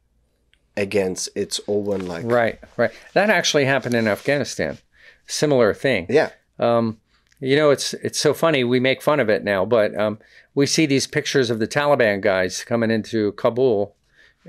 against 0.76 1.28
its 1.36 1.60
own 1.68 2.00
like 2.06 2.24
Right, 2.24 2.58
right. 2.76 2.90
That 3.12 3.30
actually 3.30 3.66
happened 3.66 3.94
in 3.94 4.08
Afghanistan. 4.08 4.78
similar 5.26 5.72
thing. 5.74 6.06
Yeah. 6.08 6.30
Um, 6.58 6.98
you 7.38 7.56
know, 7.56 7.70
it's 7.70 7.94
it's 7.94 8.18
so 8.18 8.34
funny. 8.34 8.64
We 8.64 8.80
make 8.80 9.00
fun 9.00 9.20
of 9.20 9.30
it 9.30 9.44
now, 9.44 9.64
but 9.64 9.96
um, 9.96 10.18
we 10.54 10.66
see 10.66 10.86
these 10.86 11.06
pictures 11.06 11.50
of 11.50 11.58
the 11.60 11.68
Taliban 11.68 12.20
guys 12.20 12.64
coming 12.64 12.90
into 12.90 13.32
Kabul 13.32 13.94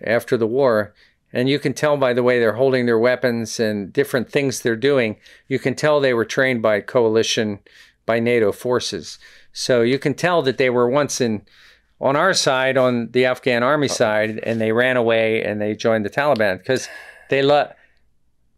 after 0.04 0.38
the 0.38 0.48
war, 0.48 0.94
and 1.32 1.48
you 1.48 1.60
can 1.60 1.74
tell 1.74 1.98
by 1.98 2.14
the 2.14 2.24
way 2.24 2.40
they're 2.40 2.62
holding 2.64 2.86
their 2.88 3.00
weapons 3.00 3.60
and 3.60 3.94
different 3.94 4.30
things 4.30 4.62
they're 4.62 4.76
doing. 4.76 5.18
You 5.48 5.60
can 5.60 5.76
tell 5.76 6.00
they 6.00 6.14
were 6.14 6.26
trained 6.26 6.62
by 6.62 6.82
coalition, 6.82 7.60
by 8.06 8.20
NATO 8.20 8.52
forces. 8.52 9.20
So 9.54 9.82
you 9.82 10.00
can 10.00 10.14
tell 10.14 10.42
that 10.44 10.58
they 10.58 10.70
were 10.70 10.90
once 10.90 11.22
in 11.22 11.44
on 12.00 12.16
our 12.16 12.34
side, 12.34 12.78
on 12.78 13.12
the 13.12 13.26
Afghan 13.26 13.62
army 13.62 13.88
side, 13.88 14.40
and 14.40 14.60
they 14.60 14.72
ran 14.72 14.98
away 14.98 15.44
and 15.44 15.62
they 15.62 15.76
joined 15.76 16.04
the 16.04 16.10
Taliban 16.10 16.58
because 16.58 16.90
they 17.30 17.44
let 17.44 17.78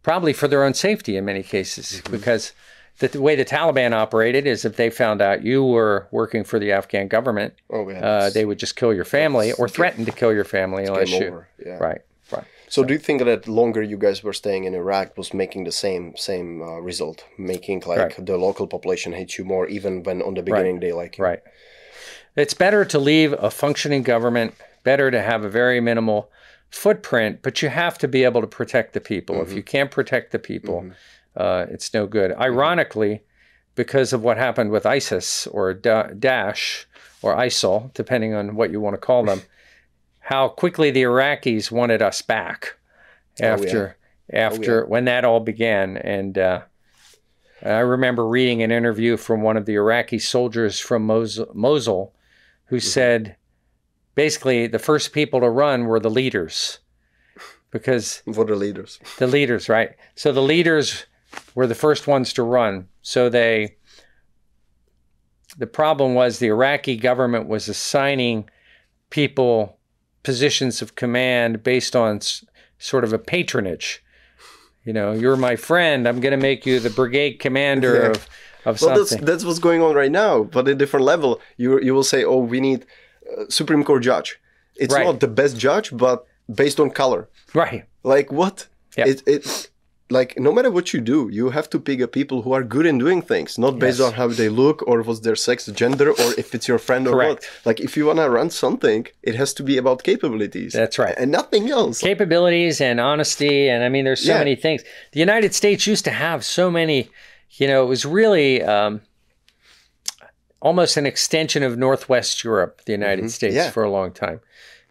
probably 0.02 0.32
for 0.32 0.48
their 0.48 0.64
own 0.64 0.74
safety 0.74 1.16
in 1.16 1.24
many 1.24 1.42
cases 1.42 2.00
because 2.10 2.52
the, 3.00 3.08
the 3.08 3.20
way 3.20 3.36
the 3.36 3.44
Taliban 3.44 3.92
operated 3.92 4.46
is 4.46 4.64
if 4.64 4.76
they 4.76 4.88
found 4.88 5.20
out 5.20 5.44
you 5.44 5.64
were 5.64 6.08
working 6.10 6.44
for 6.44 6.58
the 6.58 6.72
Afghan 6.72 7.08
government, 7.08 7.54
Oh 7.70 7.88
uh, 7.90 8.30
they 8.30 8.44
would 8.44 8.58
just 8.58 8.76
kill 8.76 8.94
your 8.94 9.04
family 9.04 9.52
or 9.52 9.68
threaten 9.68 10.04
to 10.04 10.12
kill 10.12 10.32
your 10.32 10.44
family 10.44 10.84
unless 10.84 11.10
you. 11.10 11.44
Yeah. 11.64 11.78
Right. 11.78 12.00
So, 12.68 12.82
do 12.84 12.92
you 12.94 12.98
think 12.98 13.22
that 13.24 13.46
longer 13.46 13.82
you 13.82 13.96
guys 13.98 14.22
were 14.22 14.32
staying 14.32 14.64
in 14.64 14.74
Iraq 14.74 15.16
was 15.16 15.32
making 15.34 15.64
the 15.64 15.72
same 15.72 16.16
same 16.16 16.62
uh, 16.62 16.78
result, 16.80 17.24
making 17.38 17.82
like 17.86 17.98
Right. 17.98 18.26
the 18.26 18.36
local 18.36 18.66
population 18.66 19.12
hate 19.12 19.38
you 19.38 19.44
more, 19.44 19.66
even 19.68 20.02
when 20.02 20.22
on 20.22 20.34
the 20.34 20.42
beginning 20.42 20.80
they 20.80 20.92
like 20.92 21.18
you? 21.18 21.24
Right. 21.24 21.42
It's 22.36 22.54
better 22.54 22.84
to 22.86 22.98
leave 22.98 23.32
a 23.34 23.50
functioning 23.50 24.02
government, 24.02 24.54
better 24.82 25.10
to 25.10 25.20
have 25.22 25.44
a 25.44 25.48
very 25.48 25.80
minimal 25.80 26.30
footprint, 26.70 27.40
but 27.42 27.62
you 27.62 27.68
have 27.68 27.96
to 27.98 28.08
be 28.08 28.24
able 28.24 28.40
to 28.40 28.46
protect 28.48 28.92
the 28.94 29.00
people. 29.00 29.40
If 29.42 29.52
you 29.52 29.62
can't 29.62 29.90
protect 29.90 30.32
the 30.32 30.40
people, 30.40 30.90
uh, 31.36 31.66
it's 31.70 31.94
no 31.94 32.06
good. 32.06 32.32
Ironically, 32.32 33.22
because 33.76 34.12
of 34.12 34.22
what 34.22 34.36
happened 34.36 34.70
with 34.70 34.84
ISIS 34.84 35.46
or 35.48 35.72
da- 35.74 36.08
Daesh 36.08 36.86
or 37.22 37.34
ISIL, 37.36 37.92
depending 37.94 38.34
on 38.34 38.56
what 38.56 38.70
you 38.72 38.80
want 38.80 38.94
to 38.94 38.98
call 38.98 39.24
them, 39.24 39.42
how 40.24 40.48
quickly 40.48 40.90
the 40.90 41.02
Iraqis 41.02 41.70
wanted 41.70 42.00
us 42.00 42.22
back 42.22 42.78
after 43.38 43.98
after 44.32 44.86
when 44.86 45.04
that 45.04 45.22
all 45.22 45.40
began. 45.40 45.98
And 45.98 46.38
uh, 46.38 46.62
I 47.62 47.80
remember 47.80 48.26
reading 48.26 48.62
an 48.62 48.72
interview 48.72 49.18
from 49.18 49.42
one 49.42 49.58
of 49.58 49.66
the 49.66 49.74
Iraqi 49.74 50.18
soldiers 50.18 50.80
from 50.80 51.04
Mosul, 51.06 51.52
Mosul 51.52 52.14
who 52.66 52.80
said 52.80 53.36
basically 54.14 54.66
the 54.66 54.78
first 54.78 55.12
people 55.12 55.40
to 55.40 55.50
run 55.50 55.84
were 55.84 56.00
the 56.00 56.10
leaders 56.10 56.78
because 57.70 58.22
For 58.32 58.46
the 58.46 58.56
leaders. 58.56 58.98
the 59.18 59.26
leaders, 59.26 59.68
right? 59.68 59.90
So 60.14 60.32
the 60.32 60.40
leaders 60.40 61.04
were 61.54 61.66
the 61.66 61.74
first 61.74 62.06
ones 62.06 62.32
to 62.34 62.42
run. 62.42 62.88
So 63.02 63.28
they, 63.28 63.76
the 65.58 65.66
problem 65.66 66.14
was 66.14 66.38
the 66.38 66.46
Iraqi 66.46 66.96
government 66.96 67.46
was 67.46 67.68
assigning 67.68 68.48
people 69.10 69.78
positions 70.24 70.82
of 70.82 70.94
command 70.96 71.62
based 71.62 71.94
on 71.94 72.16
s- 72.16 72.44
sort 72.78 73.04
of 73.04 73.12
a 73.12 73.18
patronage. 73.18 74.02
You 74.84 74.92
know, 74.92 75.12
you're 75.12 75.36
my 75.36 75.56
friend. 75.56 76.06
I'm 76.08 76.20
going 76.20 76.32
to 76.38 76.46
make 76.50 76.66
you 76.66 76.80
the 76.80 76.90
brigade 76.90 77.34
commander 77.38 77.94
Yeah. 77.94 78.10
of 78.10 78.28
of 78.66 78.80
Well, 78.80 78.96
that's 78.96 79.10
something. 79.10 79.26
that's 79.26 79.44
what's 79.44 79.58
going 79.58 79.82
on 79.82 79.94
right 79.94 80.10
now, 80.10 80.42
but 80.42 80.66
at 80.66 80.72
a 80.72 80.74
different 80.74 81.06
level. 81.06 81.40
You 81.56 81.80
you 81.86 81.94
will 81.94 82.02
say, 82.14 82.24
oh, 82.24 82.38
we 82.52 82.60
need 82.60 82.80
a 83.38 83.50
Supreme 83.50 83.84
Court 83.84 84.02
judge. 84.02 84.40
It's 84.76 84.94
Right. 84.94 85.06
not 85.06 85.20
the 85.20 85.28
best 85.28 85.54
judge, 85.66 85.88
but 86.04 86.24
based 86.62 86.78
on 86.80 86.90
color. 86.90 87.28
right. 87.54 87.84
Like 88.02 88.28
what? 88.32 88.56
Yeah. 88.98 89.06
It 89.10 89.22
it 89.26 89.70
like 90.18 90.30
no 90.46 90.50
matter 90.56 90.70
what 90.76 90.86
you 90.94 91.00
do, 91.14 91.18
you 91.38 91.46
have 91.58 91.68
to 91.74 91.78
pick 91.88 91.98
a 92.00 92.08
people 92.18 92.38
who 92.44 92.52
are 92.56 92.64
good 92.74 92.86
in 92.92 92.96
doing 93.04 93.20
things, 93.32 93.50
not 93.64 93.74
based 93.84 93.98
Yes. 94.00 94.06
on 94.08 94.12
how 94.20 94.28
they 94.40 94.50
look 94.62 94.78
or 94.90 94.96
what's 95.06 95.20
their 95.26 95.38
sex, 95.48 95.58
gender, 95.82 96.08
or 96.22 96.28
if 96.42 96.46
it's 96.56 96.66
your 96.72 96.80
friend 96.88 97.04
or 97.10 97.16
what. 97.26 97.38
Like 97.68 97.78
if 97.86 97.92
you 97.96 98.04
wanna 98.08 98.26
run 98.38 98.48
something, 98.64 99.00
it 99.28 99.34
has 99.42 99.50
to 99.58 99.62
be 99.70 99.74
about 99.82 99.98
capabilities. 100.12 100.72
That's 100.80 100.98
right. 101.04 101.16
And 101.20 101.28
nothing 101.40 101.64
else. 101.78 101.96
capabilities 102.12 102.76
and 102.88 102.96
honesty 103.10 103.56
and 103.72 103.80
i 103.86 103.88
mean 103.94 104.04
there's 104.06 104.24
so 104.30 104.32
Yeah. 104.34 104.44
many 104.44 104.56
things 104.64 104.80
the 105.14 105.20
united 105.28 105.52
states 105.60 105.82
used 105.92 106.04
to 106.10 106.14
have 106.26 106.38
so 106.58 106.64
many 106.80 106.98
you 107.60 107.66
know 107.70 107.78
it 107.84 107.88
was 107.94 108.02
really 108.20 108.50
um, 108.74 108.92
almost 110.60 110.96
an 110.96 111.06
extension 111.06 111.62
of 111.62 111.76
northwest 111.86 112.44
europe 112.44 112.74
the 112.86 112.92
united 112.92 113.30
states 113.30 113.54
Mm-hmm. 113.54 113.64
Yeah. 113.66 113.70
for 113.76 113.82
a 113.84 113.90
long 113.98 114.10
time 114.12 114.40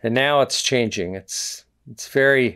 and 0.04 0.14
now 0.14 0.42
it's 0.46 0.62
changing 0.72 1.10
it's 1.16 1.66
it's 1.92 2.08
very 2.08 2.48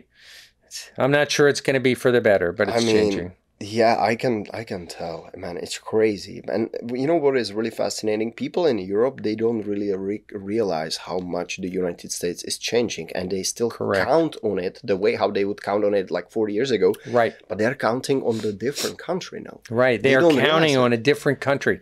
i'm 1.02 1.10
not 1.18 1.30
sure 1.30 1.46
it's 1.48 1.60
going 1.66 1.74
to 1.74 1.80
be 1.90 1.94
for 1.94 2.10
the 2.16 2.20
better 2.20 2.52
but 2.52 2.68
it's 2.68 2.78
I 2.82 2.86
mean, 2.86 2.96
changing 3.10 3.32
Yeah, 3.80 3.96
I 4.10 4.14
can 4.22 4.34
I 4.60 4.62
can 4.72 4.86
tell, 4.86 5.18
man. 5.44 5.56
It's 5.64 5.78
crazy, 5.92 6.36
and 6.54 6.64
you 7.00 7.06
know 7.10 7.20
what 7.24 7.36
is 7.42 7.48
really 7.58 7.74
fascinating? 7.82 8.28
People 8.44 8.64
in 8.72 8.78
Europe 8.96 9.16
they 9.26 9.36
don't 9.44 9.62
really 9.70 9.90
re- 10.08 10.22
realize 10.52 10.94
how 11.08 11.18
much 11.38 11.50
the 11.64 11.72
United 11.82 12.10
States 12.18 12.40
is 12.50 12.56
changing, 12.70 13.08
and 13.18 13.24
they 13.32 13.42
still 13.54 13.70
Correct. 13.78 14.06
count 14.10 14.34
on 14.50 14.56
it 14.66 14.74
the 14.90 14.98
way 15.04 15.12
how 15.22 15.28
they 15.36 15.44
would 15.48 15.60
count 15.70 15.82
on 15.88 15.92
it 16.00 16.06
like 16.16 16.28
forty 16.36 16.52
years 16.58 16.70
ago. 16.78 16.90
right 17.18 17.34
But 17.48 17.56
they're 17.58 17.80
counting 17.88 18.18
on 18.30 18.36
the 18.46 18.52
different 18.66 18.96
country 19.08 19.38
now. 19.48 19.56
right 19.84 19.98
they, 20.02 20.10
They 20.10 20.18
are 20.20 20.30
counting 20.48 20.76
on 20.84 20.90
a 20.98 21.00
different 21.10 21.38
country 21.50 21.76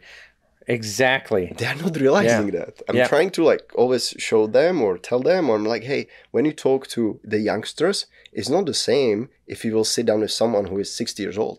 exactly 0.66 1.52
They're 1.58 1.76
not 1.76 1.96
realizing 1.96 2.50
that. 2.52 2.82
I'm 2.88 2.96
Yeah. 2.96 3.08
trying 3.08 3.30
to 3.36 3.42
like 3.44 3.64
always 3.74 4.04
show 4.18 4.46
them 4.46 4.82
or 4.82 4.92
tell 4.98 5.20
them, 5.20 5.42
or 5.50 5.56
I'm 5.56 5.64
like, 5.74 5.84
hey, 5.84 6.02
when 6.32 6.44
you 6.44 6.52
talk 6.52 6.86
to 6.88 7.20
the 7.32 7.38
youngsters, 7.50 8.06
it's 8.38 8.50
not 8.56 8.64
the 8.66 8.78
same 8.90 9.18
if 9.54 9.58
you 9.64 9.72
will 9.76 9.88
sit 9.96 10.04
down 10.10 10.20
with 10.24 10.32
someone 10.40 10.64
who 10.70 10.76
is 10.84 10.88
sixty 11.02 11.20
years 11.26 11.38
old. 11.46 11.58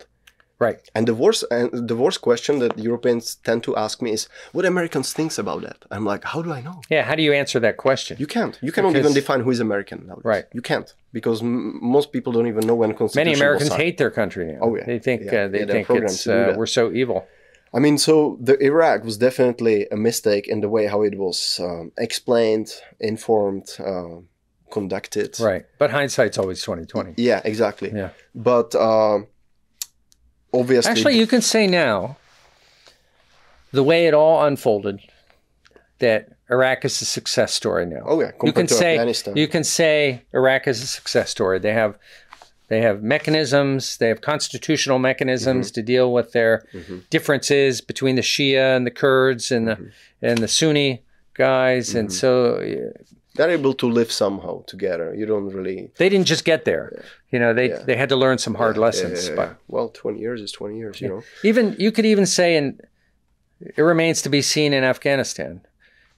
right 0.66 0.80
And 0.96 1.04
the 1.10 1.16
worst 1.22 1.40
and 1.56 1.68
the 1.92 1.98
worst 2.04 2.18
question 2.28 2.54
that 2.62 2.72
Europeans 2.88 3.24
tend 3.48 3.60
to 3.68 3.72
ask 3.86 3.94
me 4.04 4.10
is, 4.18 4.22
"What 4.56 4.64
Americans 4.74 5.08
thinks 5.18 5.36
about 5.44 5.60
that?" 5.66 5.78
I'm 5.94 6.06
like, 6.12 6.22
"How 6.32 6.40
do 6.46 6.50
I 6.58 6.60
know?" 6.66 6.76
yeah 6.94 7.02
how 7.08 7.14
do 7.18 7.22
you 7.28 7.32
answer 7.42 7.58
that 7.66 7.76
question 7.86 8.14
You 8.24 8.28
can't. 8.36 8.54
You 8.66 8.72
cannot 8.76 8.92
Because- 8.92 9.04
even 9.10 9.14
define 9.22 9.40
who 9.44 9.50
is 9.56 9.60
American 9.68 9.98
nowadays. 10.08 10.30
Right. 10.34 10.46
You 10.58 10.62
can't 10.70 10.88
because 11.18 11.38
m- 11.42 11.78
most 11.96 12.08
people 12.14 12.30
don't 12.36 12.50
even 12.54 12.64
know 12.68 12.78
when 12.82 12.90
constitution 13.00 13.24
many 13.28 13.34
americans 13.42 13.72
hate 13.84 13.96
their 14.02 14.12
country 14.20 14.44
now 14.52 14.60
Oh, 14.64 14.72
yeah. 14.78 14.86
they 14.90 14.98
think 15.06 15.18
Yeah. 15.22 15.36
uh, 15.38 15.48
they 15.54 15.62
Yeah, 15.64 15.74
think 15.74 15.84
it's 16.08 16.20
uh, 16.34 16.54
we're 16.58 16.72
so 16.80 16.84
evil 17.02 17.20
I 17.76 17.80
mean, 17.84 17.96
so 18.08 18.14
the 18.48 18.56
Iraq 18.70 18.98
was 19.08 19.16
definitely 19.28 19.78
a 19.96 19.98
mistake 20.10 20.44
in 20.52 20.58
the 20.64 20.70
way 20.74 20.84
how 20.92 21.00
it 21.08 21.14
was 21.24 21.38
um, 21.66 21.84
explained, 22.08 22.68
informed, 23.12 23.66
uh, 23.90 24.16
conducted. 24.70 25.38
right 25.40 25.64
but 25.78 25.90
hindsight's 25.90 26.38
always 26.38 26.60
2020 26.62 27.14
Yeah, 27.16 27.40
exactly. 27.44 27.90
Yeah. 27.94 28.10
But 28.34 28.74
um 28.74 29.26
obviously, 30.52 30.90
Actually, 30.90 31.18
you 31.18 31.26
can 31.26 31.42
say 31.42 31.66
now, 31.66 32.16
the 33.72 33.82
way 33.82 34.06
it 34.06 34.14
all 34.14 34.44
unfolded, 34.44 35.00
that 35.98 36.28
Iraq 36.50 36.84
is 36.84 37.00
a 37.02 37.04
success 37.04 37.52
story 37.52 37.84
now. 37.86 38.02
oh 38.06 38.20
yeah, 38.20 38.32
you 38.42 38.52
can 38.52 38.68
say 38.68 38.94
Afghanistan. 38.94 39.36
you 39.36 39.48
can 39.48 39.64
say 39.64 40.22
Iraq 40.32 40.66
is 40.66 40.82
a 40.82 40.86
success 40.86 41.30
story. 41.30 41.58
They 41.58 41.72
have 41.74 41.98
they 42.68 42.80
have 42.82 43.02
mechanisms, 43.02 43.96
they 43.98 44.08
have 44.08 44.20
constitutional 44.20 44.98
mechanisms 44.98 45.68
Mm-hmm. 45.68 45.74
to 45.74 45.82
deal 45.82 46.12
with 46.12 46.32
their 46.32 46.64
differences 47.10 47.80
between 47.80 48.16
the 48.16 48.22
Shia 48.22 48.76
and 48.76 48.86
the 48.86 48.90
Kurds 48.90 49.50
and 49.52 49.66
the 49.68 49.74
Mm-hmm. 49.76 49.88
and 50.28 50.38
the 50.38 50.48
Sunni 50.48 51.02
guys, 51.34 51.94
and 51.94 52.12
so 52.12 52.60
yeah, 52.60 52.90
they're 53.38 53.50
able 53.50 53.72
to 53.74 53.86
live 53.88 54.10
somehow 54.12 54.62
together. 54.66 55.14
You 55.14 55.24
don't 55.24 55.48
really 55.54 55.90
they 55.96 56.08
didn't 56.10 56.26
just 56.26 56.44
get 56.44 56.64
there. 56.64 57.02
You 57.30 57.38
know, 57.38 57.54
they 57.54 57.68
Yeah. 57.70 57.78
they 57.86 57.96
had 57.96 58.08
to 58.10 58.16
learn 58.16 58.36
some 58.38 58.54
hard 58.56 58.76
lessons. 58.76 59.18
Yeah, 59.24 59.30
yeah, 59.30 59.36
but 59.36 59.56
well, 59.68 59.88
twenty 59.88 60.20
years 60.20 60.40
is 60.42 60.52
twenty 60.52 60.76
years. 60.78 61.00
You 61.00 61.08
know. 61.08 61.22
even 61.42 61.74
you 61.78 61.90
could 61.92 62.04
even 62.06 62.26
say 62.26 62.56
and 62.56 62.80
it 63.60 63.82
remains 63.82 64.22
to 64.22 64.28
be 64.28 64.42
seen 64.42 64.72
in 64.72 64.84
Afghanistan 64.84 65.60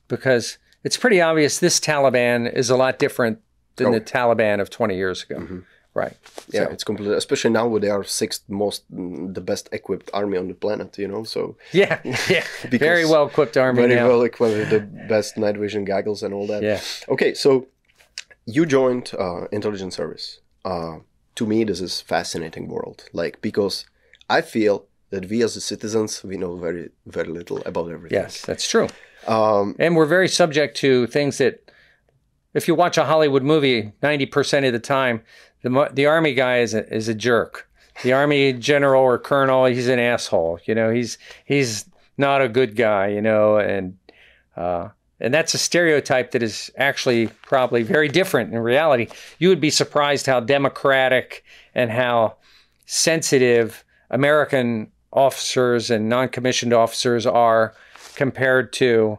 because 0.08 0.58
it's 0.82 0.96
pretty 0.96 1.20
obvious 1.20 1.58
this 1.58 1.78
Taliban 1.78 2.52
is 2.52 2.70
a 2.70 2.76
lot 2.76 2.98
different 2.98 3.38
than 3.76 3.88
Oh. 3.88 3.92
the 3.92 4.00
Taliban 4.00 4.60
of 4.60 4.68
20 4.70 4.96
years 4.96 5.22
ago. 5.24 5.36
Mm-hmm. 5.40 5.58
Right. 5.94 6.16
Yeah, 6.52 6.64
So- 6.66 6.70
it's 6.72 6.84
completely. 6.84 7.16
Especially 7.16 7.50
now, 7.50 7.78
they 7.78 7.90
are 7.90 8.04
sixth 8.04 8.42
most, 8.48 8.82
mm, 8.92 9.34
the 9.34 9.40
best 9.40 9.68
equipped 9.72 10.08
army 10.14 10.38
on 10.38 10.46
the 10.48 10.54
planet. 10.54 10.96
You 10.98 11.08
know, 11.08 11.24
so 11.24 11.56
yeah. 11.72 11.98
Yeah. 12.28 12.44
Very 12.70 13.04
well 13.04 13.26
equipped 13.26 13.56
army 13.56 13.82
very 13.82 13.94
now. 13.96 14.08
well 14.08 14.22
equipped 14.22 14.56
with 14.56 14.70
the 14.70 14.80
best 15.08 15.36
night 15.36 15.56
vision 15.56 15.84
goggles 15.84 16.22
and 16.22 16.32
all 16.34 16.46
that. 16.46 16.62
Yeah. 16.62 16.80
Okay, 17.08 17.34
so 17.34 17.66
you 18.46 18.66
joined 18.66 19.12
uh, 19.18 19.46
intelligence 19.52 19.96
service. 19.96 20.40
Uh, 20.64 20.98
to 21.34 21.46
me, 21.46 21.64
this 21.64 21.80
is 21.80 22.00
fascinating 22.00 22.68
world. 22.68 23.04
Like 23.12 23.40
because 23.40 23.84
I 24.28 24.42
feel 24.42 24.86
that 25.10 25.28
we 25.28 25.42
as 25.42 25.54
the 25.54 25.60
citizens 25.60 26.22
we 26.22 26.36
know 26.36 26.56
very 26.56 26.90
very 27.06 27.28
little 27.28 27.58
about 27.66 27.90
everything. 27.90 28.18
Yes, 28.22 28.42
that's 28.46 28.68
true. 28.68 28.88
Um, 29.26 29.74
And 29.78 29.96
we're 29.96 30.06
very 30.08 30.28
subject 30.28 30.76
to 30.78 31.06
things 31.08 31.38
that 31.38 31.54
if 32.54 32.66
you 32.68 32.74
watch 32.76 32.98
a 32.98 33.04
Hollywood 33.04 33.42
movie 33.42 33.92
90% 34.02 34.66
of 34.66 34.72
the 34.72 34.78
time 34.80 35.22
the 35.62 35.90
the 35.92 36.06
army 36.06 36.34
guy 36.34 36.58
is 36.58 36.74
a, 36.74 36.92
is 36.92 37.08
a 37.08 37.14
jerk. 37.14 37.68
The 38.02 38.12
army 38.12 38.52
general 38.54 39.02
or 39.02 39.18
colonel, 39.18 39.66
he's 39.66 39.88
an 39.88 39.98
asshole. 39.98 40.60
You 40.64 40.74
know, 40.74 40.90
he's 40.90 41.18
he's 41.44 41.84
not 42.16 42.42
a 42.42 42.48
good 42.48 42.76
guy, 42.76 43.08
you 43.08 43.20
know, 43.20 43.58
and 43.58 43.96
uh, 44.56 44.88
and 45.20 45.34
that's 45.34 45.54
a 45.54 45.58
stereotype 45.58 46.30
that 46.30 46.42
is 46.42 46.70
actually 46.76 47.28
probably 47.42 47.82
very 47.82 48.08
different 48.08 48.52
in 48.52 48.58
reality. 48.58 49.08
You 49.38 49.50
would 49.50 49.60
be 49.60 49.70
surprised 49.70 50.26
how 50.26 50.40
democratic 50.40 51.44
and 51.74 51.90
how 51.90 52.36
sensitive 52.86 53.84
American 54.10 54.90
officers 55.12 55.90
and 55.90 56.08
non-commissioned 56.08 56.72
officers 56.72 57.26
are 57.26 57.74
compared 58.14 58.72
to 58.74 59.18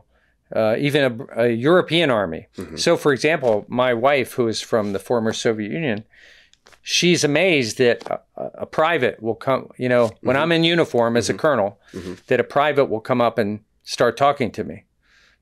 uh, 0.56 0.76
even 0.78 1.30
a, 1.36 1.44
a, 1.44 1.50
European 1.50 2.10
army. 2.10 2.48
Mm-hmm. 2.58 2.76
So, 2.76 2.98
for 2.98 3.14
example, 3.14 3.66
my 3.70 3.94
wife, 3.94 4.34
who 4.34 4.48
is 4.48 4.60
from 4.60 4.92
the 4.92 5.00
former 5.00 5.32
Soviet 5.32 5.72
Union, 5.72 6.04
she's 6.82 7.24
amazed 7.24 7.78
that 7.78 8.04
a, 8.10 8.20
a 8.60 8.66
private 8.66 9.22
will 9.22 9.36
come. 9.36 9.70
You 9.78 9.90
know, 9.90 10.08
mm-hmm. 10.08 10.28
when 10.28 10.38
I'm 10.38 10.52
in 10.52 10.64
uniform 10.64 11.18
as 11.18 11.28
mm-hmm. 11.28 11.36
a 11.36 11.40
colonel, 11.40 11.80
mm-hmm. 11.94 12.14
that 12.28 12.40
a 12.40 12.44
private 12.44 12.86
will 12.86 13.02
come 13.02 13.22
up 13.22 13.38
and 13.38 13.62
start 13.84 14.18
talking 14.18 14.52
to 14.52 14.64
me, 14.64 14.86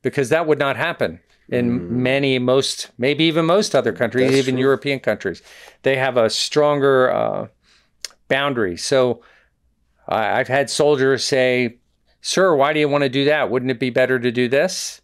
because 0.02 0.30
that 0.30 0.48
would 0.48 0.60
not 0.60 0.78
happen 0.78 1.20
in 1.50 1.80
mm. 1.80 1.90
many, 1.90 2.38
most, 2.38 2.92
maybe 2.98 3.24
even 3.24 3.46
most 3.46 3.74
other 3.74 3.92
countries, 3.92 4.28
That's 4.28 4.38
even 4.38 4.56
true. 4.56 4.62
European 4.62 5.00
countries. 5.00 5.42
They 5.82 5.96
have 5.96 6.16
a 6.16 6.30
stronger 6.30 7.12
uh, 7.12 7.48
boundary. 8.28 8.78
So 8.78 9.24
I've 10.08 10.48
had 10.48 10.70
soldiers 10.70 11.24
say, 11.24 11.80
Sir, 12.22 12.56
why 12.56 12.74
do 12.74 12.80
you 12.80 12.88
want 12.88 13.04
to 13.04 13.10
do 13.10 13.26
that? 13.26 13.50
Wouldn't 13.50 13.72
it 13.72 13.80
be 13.80 13.90
better 13.90 14.20
to 14.20 14.32
do 14.32 14.48
this? 14.48 15.02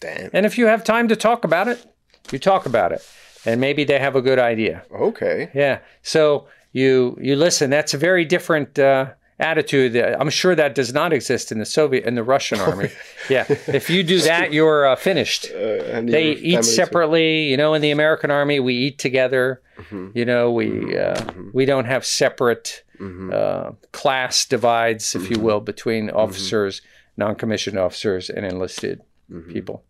Damn. 0.00 0.30
And 0.32 0.44
if 0.44 0.58
you 0.58 0.66
have 0.66 0.84
time 0.84 1.08
to 1.08 1.16
talk 1.16 1.44
about 1.44 1.68
it, 1.68 1.84
you 2.30 2.38
talk 2.38 2.66
about 2.66 2.92
it. 2.92 3.06
And 3.46 3.60
maybe 3.60 3.84
they 3.84 3.98
have 3.98 4.16
a 4.16 4.22
good 4.22 4.38
idea. 4.38 4.82
Okay. 4.92 5.50
Yeah. 5.54 5.80
So 6.02 6.46
you 6.72 7.16
you 7.20 7.36
listen. 7.36 7.70
That's 7.70 7.94
a 7.94 7.98
very 7.98 8.24
different 8.24 8.78
uh, 8.78 9.12
attitude. 9.38 9.96
I'm 9.96 10.30
sure 10.30 10.54
that 10.54 10.74
does 10.74 10.92
not 10.92 11.12
exist 11.12 11.50
in 11.50 11.58
the 11.58 11.64
Soviet 11.64 12.04
in 12.04 12.14
the 12.14 12.22
Russian 12.22 12.60
army. 12.60 12.90
yeah. 13.28 13.46
If 13.48 13.90
you 13.90 14.02
do 14.02 14.20
that, 14.20 14.52
you're 14.56 14.86
uh, 14.86 14.96
finished. 14.96 15.46
Uh, 15.46 16.02
they 16.02 16.32
eat 16.32 16.64
separately. 16.64 17.46
Too. 17.46 17.50
You 17.50 17.56
know, 17.56 17.74
in 17.74 17.82
the 17.82 17.90
American 17.90 18.30
army, 18.30 18.60
we 18.60 18.74
eat 18.74 18.98
together. 18.98 19.62
Mm-hmm. 19.78 20.10
You 20.14 20.24
know, 20.24 20.52
we 20.52 20.68
uh, 20.96 21.14
mm-hmm. 21.14 21.50
we 21.52 21.64
don't 21.64 21.86
have 21.86 22.04
separate 22.04 22.84
mm-hmm. 23.00 23.30
uh, 23.32 23.72
class 23.92 24.44
divides, 24.44 25.14
if 25.14 25.30
you 25.30 25.36
mm-hmm. 25.36 25.46
will, 25.46 25.60
between 25.60 26.08
mm-hmm. 26.08 26.16
officers, 26.16 26.82
non-commissioned 27.16 27.78
officers, 27.78 28.30
and 28.30 28.44
enlisted 28.44 29.00
mm-hmm. 29.30 29.50
people. 29.50 29.82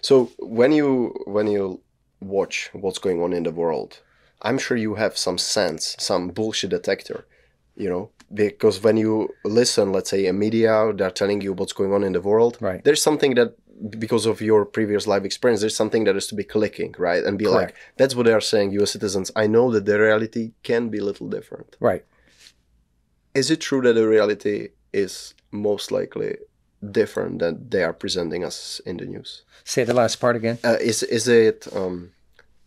So 0.00 0.30
when 0.38 0.72
you 0.72 1.14
when 1.26 1.48
you 1.48 1.80
watch 2.22 2.70
what's 2.72 2.98
going 2.98 3.22
on 3.22 3.32
in 3.32 3.42
the 3.42 3.50
world, 3.50 4.00
I'm 4.42 4.58
sure 4.58 4.76
you 4.76 4.94
have 4.94 5.16
some 5.16 5.38
sense, 5.38 5.96
some 5.98 6.28
bullshit 6.28 6.70
detector, 6.70 7.26
you 7.76 7.88
know, 7.88 8.10
because 8.32 8.82
when 8.82 8.96
you 8.96 9.28
listen, 9.44 9.92
let's 9.92 10.10
say 10.10 10.26
a 10.26 10.32
media, 10.32 10.92
they're 10.94 11.10
telling 11.10 11.40
you 11.40 11.52
what's 11.52 11.72
going 11.72 11.92
on 11.92 12.02
in 12.02 12.12
the 12.12 12.20
world. 12.20 12.58
Right. 12.60 12.82
There's 12.82 13.02
something 13.02 13.34
that 13.34 13.54
because 13.98 14.26
of 14.26 14.40
your 14.40 14.64
previous 14.64 15.06
life 15.06 15.24
experience, 15.24 15.60
there's 15.60 15.76
something 15.76 16.04
that 16.04 16.16
is 16.16 16.26
to 16.28 16.34
be 16.34 16.44
clicking, 16.44 16.94
right? 16.98 17.22
And 17.24 17.38
be 17.38 17.46
Correct. 17.46 17.72
like, 17.72 17.74
that's 17.96 18.14
what 18.14 18.26
they 18.26 18.32
are 18.32 18.40
saying, 18.40 18.72
U.S. 18.72 18.92
citizens. 18.92 19.30
I 19.34 19.46
know 19.46 19.70
that 19.72 19.86
the 19.86 19.98
reality 19.98 20.52
can 20.62 20.88
be 20.88 20.98
a 20.98 21.04
little 21.04 21.28
different. 21.28 21.76
Right 21.80 22.04
is 23.34 23.50
it 23.50 23.60
true 23.60 23.80
that 23.82 23.94
the 23.94 24.06
reality 24.06 24.68
is 24.92 25.34
most 25.50 25.90
likely 25.90 26.36
different 26.90 27.38
than 27.38 27.68
they 27.68 27.82
are 27.82 27.92
presenting 27.92 28.44
us 28.44 28.80
in 28.84 28.96
the 28.98 29.06
news? 29.06 29.42
Say 29.64 29.84
the 29.84 29.94
last 29.94 30.16
part 30.16 30.36
again. 30.36 30.58
Uh, 30.64 30.76
is 30.80 31.02
is 31.02 31.28
it 31.28 31.68
um, 31.74 32.10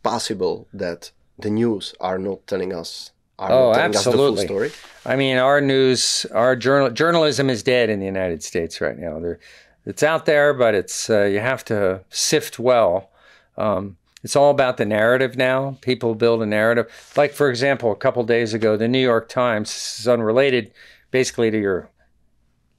possible 0.03 0.67
that 0.73 1.11
the 1.37 1.49
news 1.49 1.93
are 1.99 2.17
not 2.17 2.47
telling 2.47 2.73
us? 2.73 3.11
Are 3.37 3.51
oh, 3.51 3.73
telling 3.73 3.95
absolutely. 3.95 4.45
story? 4.45 4.71
I 5.05 5.15
mean, 5.17 5.37
our 5.37 5.59
news, 5.59 6.25
our 6.31 6.55
journal, 6.55 6.89
journalism 6.89 7.49
is 7.49 7.63
dead 7.63 7.89
in 7.89 7.99
the 7.99 8.05
United 8.05 8.43
States 8.43 8.79
right 8.79 8.97
now. 8.97 9.19
There, 9.19 9.39
it's 9.85 10.03
out 10.03 10.25
there, 10.25 10.53
but 10.53 10.73
it's 10.73 11.09
uh, 11.09 11.23
you 11.23 11.39
have 11.39 11.65
to 11.65 12.01
sift 12.09 12.59
well. 12.59 13.09
Um, 13.57 13.97
it's 14.23 14.35
all 14.35 14.49
about 14.49 14.77
the 14.77 14.85
narrative 14.85 15.37
now. 15.37 15.77
People 15.81 16.15
build 16.15 16.41
a 16.41 16.47
narrative. 16.47 16.87
Like, 17.15 17.31
for 17.31 17.47
example, 17.49 17.91
a 17.91 17.95
couple 17.95 18.23
days 18.23 18.55
ago, 18.55 18.75
the 18.75 18.87
New 18.87 18.99
York 18.99 19.29
Times 19.29 19.99
is 19.99 20.07
unrelated 20.07 20.73
basically 21.11 21.51
to 21.51 21.59
your 21.59 21.89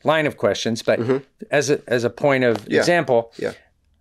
line 0.02 0.26
of 0.26 0.36
questions, 0.36 0.82
but 0.82 0.98
mm-hmm. 0.98 1.18
as, 1.50 1.70
a, 1.70 1.80
as 1.86 2.02
a 2.02 2.10
point 2.10 2.42
of 2.42 2.66
yeah. 2.68 2.80
example, 2.80 3.32
yeah. 3.38 3.52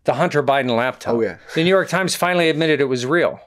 The 0.05 0.13
Hunter 0.15 0.41
Biden 0.41 0.75
laptop. 0.75 1.15
Oh, 1.15 1.21
yeah. 1.21 1.37
The 1.53 1.63
New 1.63 1.69
York 1.69 1.89
Times 1.89 2.15
finally 2.15 2.49
admitted 2.49 2.79
it 2.79 2.85
was 2.85 3.05
real 3.05 3.39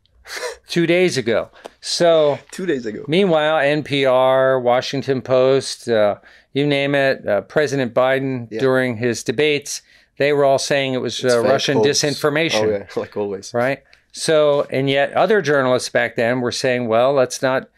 two 0.68 0.86
days 0.86 1.16
ago. 1.16 1.50
So, 1.80 2.38
two 2.50 2.66
days 2.66 2.84
ago. 2.84 3.04
Meanwhile, 3.08 3.58
NPR, 3.58 4.62
Washington 4.62 5.22
Post, 5.22 5.88
uh, 5.88 6.16
you 6.52 6.66
name 6.66 6.94
it, 6.94 7.26
uh, 7.26 7.42
President 7.42 7.94
Biden 7.94 8.48
yeah. 8.50 8.60
during 8.60 8.96
his 8.96 9.22
debates 9.22 9.82
they 10.20 10.34
were 10.34 10.44
all 10.44 10.58
saying 10.58 10.92
it 10.92 10.98
was 10.98 11.24
uh, 11.24 11.42
Russian 11.42 11.78
disinformation. 11.78 12.62
Oh, 12.62 12.70
yeah, 12.70 12.86
like 13.00 13.16
always. 13.16 13.54
Right. 13.54 13.82
So, 14.12 14.66
and 14.68 14.90
yet 14.90 15.14
other 15.14 15.40
journalists 15.40 15.88
back 15.88 16.14
then 16.14 16.42
were 16.42 16.52
saying, 16.52 16.88
well, 16.88 17.14
let's 17.14 17.40
not, 17.40 17.70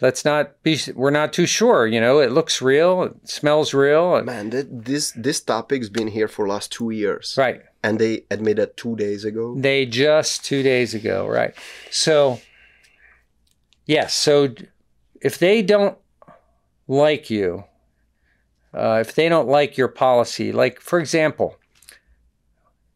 let's 0.00 0.24
not 0.24 0.62
be, 0.62 0.78
we're 0.94 1.10
not 1.10 1.32
too 1.32 1.46
sure. 1.46 1.86
You 1.86 2.00
know, 2.00 2.20
it 2.20 2.32
looks 2.32 2.60
real, 2.60 3.02
it 3.04 3.28
smells 3.28 3.74
real. 3.74 4.22
Man, 4.22 4.50
this 4.50 5.12
this 5.16 5.40
topic's 5.40 5.88
been 5.88 6.08
here 6.08 6.28
for 6.28 6.48
last 6.48 6.72
two 6.72 6.90
years. 6.90 7.34
Right. 7.38 7.62
And 7.82 7.98
they 7.98 8.24
admitted 8.30 8.76
two 8.76 8.96
days 8.96 9.24
ago. 9.24 9.54
They 9.56 9.86
just 9.86 10.44
two 10.44 10.62
days 10.62 10.94
ago, 10.94 11.26
right? 11.26 11.54
So, 11.90 12.40
yes. 13.84 14.14
So, 14.14 14.54
if 15.20 15.38
they 15.38 15.62
don't 15.62 15.98
like 16.88 17.30
you, 17.30 17.64
uh, 18.72 18.98
if 19.00 19.14
they 19.14 19.28
don't 19.28 19.48
like 19.48 19.76
your 19.76 19.88
policy, 19.88 20.50
like 20.50 20.80
for 20.80 20.98
example, 20.98 21.56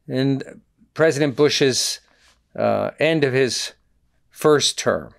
in 0.06 0.62
President 0.94 1.36
Bush's 1.36 2.00
uh, 2.56 2.90
end 2.98 3.24
of 3.24 3.32
his 3.32 3.74
first 4.30 4.78
term. 4.78 5.14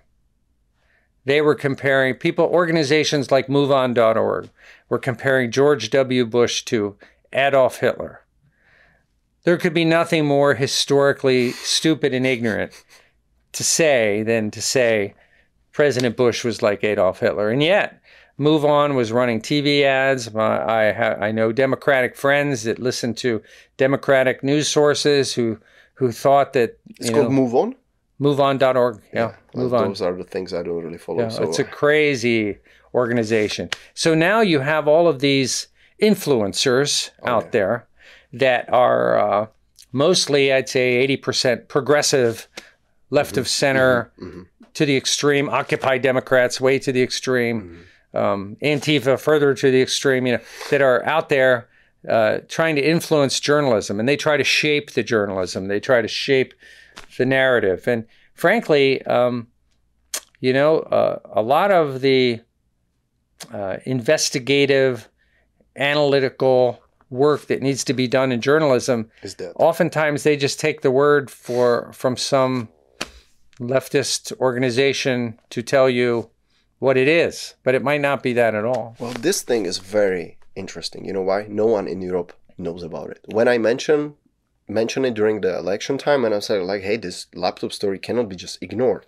They 1.24 1.40
were 1.40 1.54
comparing 1.54 2.14
people, 2.14 2.46
organizations 2.46 3.30
like 3.30 3.46
MoveOn.org 3.46 4.50
were 4.88 4.98
comparing 4.98 5.50
George 5.50 5.90
W. 5.90 6.24
Bush 6.26 6.62
to 6.64 6.96
Adolf 7.32 7.78
Hitler. 7.80 8.22
There 9.44 9.56
could 9.56 9.74
be 9.74 9.84
nothing 9.84 10.26
more 10.26 10.54
historically 10.54 11.52
stupid 11.52 12.12
and 12.12 12.26
ignorant 12.26 12.84
to 13.52 13.64
say 13.64 14.22
than 14.22 14.50
to 14.50 14.62
say 14.62 15.14
President 15.72 16.16
Bush 16.16 16.44
was 16.44 16.62
like 16.62 16.84
Adolf 16.84 17.20
Hitler. 17.20 17.50
And 17.50 17.62
yet, 17.62 18.00
MoveOn 18.38 18.94
was 18.94 19.12
running 19.12 19.40
TV 19.40 19.82
ads. 19.82 20.34
I 20.34 20.92
I 21.20 21.30
know 21.30 21.52
Democratic 21.52 22.16
friends 22.16 22.64
that 22.64 22.78
listen 22.78 23.14
to 23.16 23.42
Democratic 23.76 24.42
news 24.42 24.68
sources 24.68 25.34
who 25.34 25.58
who 25.94 26.10
thought 26.10 26.54
that 26.54 26.78
it's 26.98 27.10
called 27.10 27.30
know, 27.30 27.42
MoveOn. 27.42 27.74
MoveOn.org. 28.20 29.00
Yeah, 29.12 29.18
yeah 29.20 29.34
move 29.54 29.74
on. 29.74 29.88
Those 29.88 30.02
are 30.02 30.14
the 30.14 30.24
things 30.24 30.52
I 30.52 30.62
don't 30.62 30.82
really 30.82 30.98
follow. 30.98 31.20
Yeah, 31.22 31.28
so. 31.28 31.42
It's 31.42 31.58
a 31.58 31.64
crazy 31.64 32.58
organization. 32.94 33.70
So 33.94 34.14
now 34.14 34.40
you 34.40 34.60
have 34.60 34.86
all 34.88 35.08
of 35.08 35.20
these 35.20 35.68
influencers 36.02 37.10
oh, 37.22 37.30
out 37.30 37.44
yeah. 37.44 37.50
there 37.50 37.86
that 38.32 38.72
are 38.72 39.18
uh, 39.18 39.46
mostly, 39.92 40.52
I'd 40.52 40.68
say, 40.68 40.96
eighty 40.96 41.16
percent 41.16 41.68
progressive, 41.68 42.48
left 43.10 43.32
mm-hmm. 43.32 43.40
of 43.40 43.48
center, 43.48 44.12
mm-hmm. 44.18 44.28
mm-hmm. 44.28 44.42
to 44.74 44.86
the 44.86 44.96
extreme, 44.96 45.48
Occupy 45.48 45.98
Democrats, 45.98 46.60
way 46.60 46.78
to 46.78 46.92
the 46.92 47.02
extreme. 47.02 47.62
Mm-hmm 47.62 47.82
um, 48.14 48.56
Antifa 48.62 49.18
further 49.18 49.54
to 49.54 49.70
the 49.70 49.82
extreme, 49.82 50.26
you 50.26 50.32
know, 50.34 50.42
that 50.70 50.82
are 50.82 51.04
out 51.06 51.28
there 51.28 51.68
uh, 52.08 52.38
trying 52.48 52.76
to 52.76 52.82
influence 52.82 53.40
journalism, 53.40 54.00
and 54.00 54.08
they 54.08 54.16
try 54.16 54.36
to 54.36 54.44
shape 54.44 54.92
the 54.92 55.02
journalism. 55.02 55.68
They 55.68 55.80
try 55.80 56.02
to 56.02 56.08
shape 56.08 56.54
the 57.20 57.26
narrative, 57.26 57.86
and 57.86 58.06
frankly, 58.32 59.02
um, 59.02 59.46
you 60.40 60.54
know, 60.54 60.78
uh, 60.78 61.18
a 61.34 61.42
lot 61.42 61.70
of 61.70 62.00
the 62.00 62.40
uh, 63.52 63.76
investigative, 63.84 65.06
analytical 65.76 66.82
work 67.10 67.42
that 67.48 67.60
needs 67.60 67.84
to 67.84 67.92
be 67.92 68.08
done 68.08 68.32
in 68.32 68.40
journalism 68.40 69.10
is 69.22 69.34
that 69.34 69.52
oftentimes 69.56 70.22
they 70.22 70.34
just 70.34 70.58
take 70.58 70.80
the 70.80 70.90
word 70.90 71.30
for 71.30 71.92
from 71.92 72.16
some 72.16 72.68
leftist 73.58 74.32
organization 74.40 75.38
to 75.50 75.60
tell 75.62 75.90
you 75.90 76.30
what 76.78 76.96
it 76.96 77.06
is, 77.06 77.54
but 77.64 77.74
it 77.74 77.82
might 77.82 78.00
not 78.00 78.22
be 78.22 78.32
that 78.32 78.54
at 78.54 78.64
all. 78.64 78.96
Well, 78.98 79.12
this 79.12 79.42
thing 79.42 79.66
is 79.66 79.76
very 79.76 80.38
interesting. 80.56 81.04
You 81.04 81.12
know 81.12 81.20
why? 81.20 81.46
No 81.50 81.66
one 81.66 81.86
in 81.86 82.00
Europe 82.00 82.32
knows 82.56 82.82
about 82.82 83.10
it. 83.10 83.20
When 83.26 83.46
I 83.46 83.58
mention 83.58 84.14
mention 84.70 85.04
it 85.04 85.14
during 85.14 85.40
the 85.40 85.56
election 85.58 85.98
time, 85.98 86.24
and 86.24 86.34
I 86.34 86.38
said 86.38 86.62
like, 86.62 86.82
"Hey, 86.82 86.96
this 86.96 87.26
laptop 87.34 87.72
story 87.72 87.98
cannot 87.98 88.28
be 88.28 88.36
just 88.36 88.62
ignored." 88.62 89.04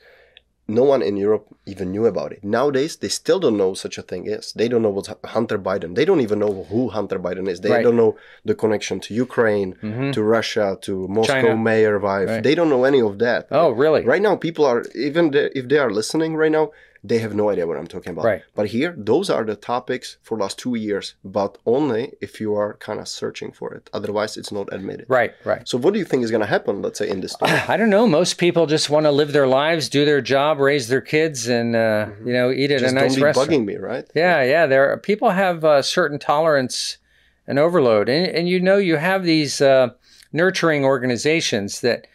No 0.69 0.85
one 0.85 1.03
in 1.03 1.17
Europe 1.17 1.47
even 1.67 1.91
knew 1.91 2.07
about 2.07 2.33
it. 2.33 2.45
Nowadays, 2.45 2.97
they 2.97 3.09
still 3.09 3.41
don't 3.41 3.57
know 3.57 3.75
such 3.75 3.99
a 3.99 4.03
thing 4.03 4.27
is. 4.27 4.53
They 4.53 4.69
don't 4.69 4.83
know 4.83 4.91
what 4.91 5.09
Hunter 5.25 5.59
Biden. 5.59 5.97
They 5.97 6.05
don't 6.05 6.21
even 6.21 6.39
know 6.39 6.65
who 6.71 6.89
Hunter 6.89 7.19
Biden 7.19 7.49
is. 7.49 7.61
They 7.61 7.71
right. 7.71 7.83
don't 7.83 7.97
know 7.97 8.17
the 8.45 8.55
connection 8.55 9.01
to 9.01 9.15
Ukraine, 9.15 9.75
mm-hmm. 9.83 10.13
to 10.13 10.23
Russia, 10.23 10.79
to 10.83 11.09
Moscow 11.09 11.43
China. 11.43 11.57
mayor 11.57 11.99
wife. 11.99 12.29
Right. 12.29 12.43
They 12.43 12.55
don't 12.55 12.71
know 12.71 12.85
any 12.85 13.01
of 13.01 13.19
that. 13.19 13.49
Oh, 13.51 13.71
really? 13.71 14.03
Right 14.05 14.23
now, 14.23 14.37
people 14.37 14.65
are 14.65 14.85
even 14.95 15.33
if 15.35 15.69
they 15.69 15.79
are 15.79 15.91
listening 15.91 16.37
right 16.37 16.53
now, 16.53 16.71
they 17.05 17.19
have 17.19 17.35
no 17.35 17.51
idea 17.51 17.67
what 17.67 17.77
I'm 17.77 17.89
talking 17.89 18.13
about. 18.13 18.25
Right. 18.25 18.43
But 18.55 18.69
here, 18.69 18.95
those 18.97 19.29
are 19.29 19.45
the 19.45 19.57
topics 19.57 20.19
for 20.23 20.39
last 20.39 20.59
two 20.59 20.77
years, 20.77 21.15
but 21.25 21.59
only 21.67 22.13
if 22.21 22.41
you 22.41 22.55
are 22.55 22.75
kind 22.75 23.01
of 23.01 23.09
searching 23.09 23.51
for 23.51 23.75
it. 23.75 23.91
Otherwise, 23.93 24.37
it's 24.37 24.53
not 24.53 24.73
admitted. 24.73 25.07
Right, 25.09 25.33
right. 25.45 25.69
So, 25.69 25.79
what 25.79 25.95
do 25.95 25.99
you 25.99 26.05
think 26.05 26.23
is 26.23 26.31
going 26.31 26.43
to 26.43 26.47
happen? 26.47 26.81
Let's 26.81 26.99
say 26.99 27.09
in 27.09 27.21
this 27.21 27.33
story. 27.37 27.51
I 27.51 27.77
don't 27.77 27.91
know. 27.91 28.07
Most 28.07 28.39
people 28.39 28.67
just 28.67 28.89
want 28.89 29.07
to 29.07 29.11
live 29.11 29.33
their 29.33 29.49
lives, 29.49 29.89
do 29.89 30.05
their 30.05 30.21
job, 30.21 30.59
raise 30.61 30.87
their 30.87 31.01
kids, 31.01 31.49
and 31.49 31.75
uh, 31.75 32.07
you 32.25 32.33
know, 32.33 32.51
eat 32.51 32.71
at 32.71 32.83
Mm-hmm. 32.83 32.97
Just 32.97 32.97
a 32.97 33.01
nice 33.01 33.19
restaurant. 33.19 33.51
bugging 33.51 33.65
me, 33.65 33.77
right? 33.77 34.09
Yeah, 34.15 34.43
yeah. 34.43 34.67
There, 34.67 34.93
are, 34.93 34.97
people 34.97 35.31
have 35.31 35.63
a 35.65 35.83
certain 35.83 36.19
tolerance 36.19 36.99
and 37.47 37.59
overload, 37.59 38.09
and 38.09 38.27
and 38.27 38.49
you 38.49 38.61
know, 38.61 38.77
you 38.77 38.97
have 38.97 39.25
these 39.25 39.61
uh, 39.61 39.91
nurturing 40.33 40.85
organizations 40.85 41.81
that, 41.81 42.07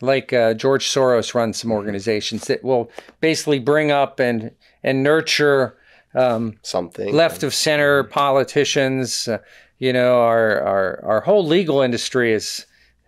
like 0.00 0.32
uh, 0.32 0.54
George 0.54 0.88
Soros 0.88 1.34
runs 1.34 1.58
some 1.58 1.72
organizations 1.72 2.46
that 2.46 2.64
will 2.64 2.90
basically 3.20 3.58
bring 3.58 3.90
up 3.90 4.20
and 4.20 4.50
and 4.82 5.02
nurture 5.02 5.76
um, 6.14 6.58
Something 6.62 7.14
left 7.14 7.42
of 7.42 7.54
center 7.54 8.04
politicians. 8.04 9.28
Uh, 9.28 9.38
you 9.78 9.92
know, 9.92 10.20
our 10.20 10.60
our 10.60 11.04
our 11.04 11.20
whole 11.20 11.44
legal 11.44 11.80
industry 11.80 12.32
is 12.32 12.66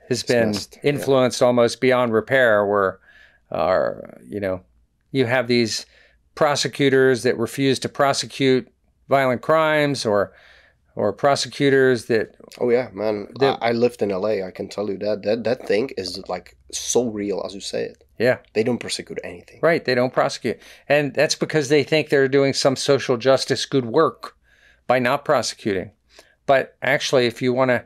has 0.08 0.22
been 0.22 0.48
messed, 0.48 0.78
yeah. 0.82 0.90
influenced 0.90 1.42
almost 1.42 1.80
beyond 1.80 2.12
repair. 2.12 2.64
Where, 2.66 2.98
our 3.50 4.18
you 4.26 4.40
know, 4.40 4.62
you 5.10 5.26
have 5.26 5.48
these 5.48 5.86
prosecutors 6.34 7.24
that 7.24 7.36
refuse 7.36 7.78
to 7.80 7.88
prosecute 7.88 8.68
violent 9.08 9.42
crimes, 9.42 10.06
or 10.06 10.32
or 10.94 11.12
prosecutors 11.12 12.06
that 12.06 12.34
Oh 12.60 12.70
yeah, 12.70 12.88
man. 12.92 13.28
The- 13.38 13.58
I, 13.62 13.68
I 13.68 13.72
lived 13.72 14.02
in 14.02 14.10
LA. 14.10 14.44
I 14.46 14.50
can 14.50 14.68
tell 14.68 14.88
you 14.90 14.98
that 14.98 15.22
that 15.22 15.44
that 15.44 15.66
thing 15.66 15.90
is 15.96 16.22
like 16.28 16.56
so 16.70 17.08
real 17.08 17.42
as 17.46 17.54
you 17.54 17.60
say 17.60 17.84
it. 17.84 18.04
yeah 18.18 18.38
They 18.54 18.62
don't 18.62 18.78
prosecute 18.78 19.18
anything. 19.24 19.58
Right, 19.62 19.84
they 19.84 19.94
don't 19.94 20.12
prosecute. 20.12 20.58
And 20.88 21.14
that's 21.14 21.34
because 21.34 21.68
they 21.68 21.82
think 21.84 22.08
they're 22.08 22.28
doing 22.28 22.52
some 22.54 22.76
social 22.76 23.16
justice 23.16 23.64
good 23.66 23.86
work 23.86 24.36
by 24.86 24.98
not 24.98 25.24
prosecuting. 25.24 25.92
But 26.46 26.76
actually, 26.82 27.26
if 27.26 27.40
you 27.40 27.52
want 27.52 27.70
to, 27.70 27.84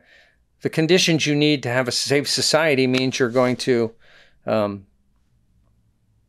the 0.62 0.70
conditions 0.70 1.26
you 1.26 1.34
need 1.36 1.62
to 1.62 1.68
have 1.68 1.88
a 1.88 1.92
safe 1.92 2.28
society 2.28 2.86
means 2.86 3.18
you're 3.18 3.28
going 3.28 3.56
to, 3.56 3.92
um, 4.46 4.86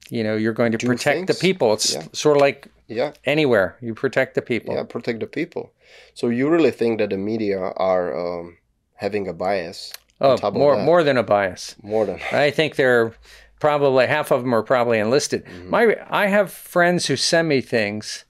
you 0.09 0.23
know, 0.23 0.35
you're 0.35 0.53
going 0.53 0.71
to 0.71 0.77
Do 0.77 0.87
protect 0.87 1.27
the 1.27 1.33
people. 1.33 1.73
It's 1.73 1.93
Yeah. 1.93 2.03
sort 2.13 2.37
of 2.37 2.41
like 2.41 2.67
Yeah, 2.87 3.11
anywhere 3.25 3.75
you 3.81 3.93
protect 3.93 4.35
the 4.35 4.41
people. 4.41 4.73
yeah. 4.75 4.83
Protect 4.83 5.19
the 5.19 5.27
people. 5.27 5.71
So 6.13 6.29
you 6.29 6.49
really 6.49 6.71
think 6.71 6.99
that 6.99 7.09
the 7.09 7.17
media 7.17 7.59
are 7.59 8.15
um, 8.17 8.57
having 8.95 9.27
a 9.27 9.33
bias? 9.33 9.93
Oh, 10.19 10.35
more 10.51 10.75
that? 10.75 10.83
more 10.85 11.03
than 11.03 11.17
a 11.17 11.23
bias. 11.23 11.75
More 11.83 12.05
than 12.05 12.19
I 12.31 12.51
think 12.51 12.75
they're 12.75 13.13
probably 13.59 14.07
half 14.07 14.31
of 14.31 14.41
them 14.41 14.53
are 14.53 14.63
probably 14.63 14.99
enlisted. 14.99 15.45
Mm-hmm. 15.45 15.69
My 15.69 15.97
I 16.09 16.27
have 16.27 16.51
friends 16.51 17.07
who 17.07 17.15
send 17.15 17.47
me 17.47 17.61
things 17.61 18.25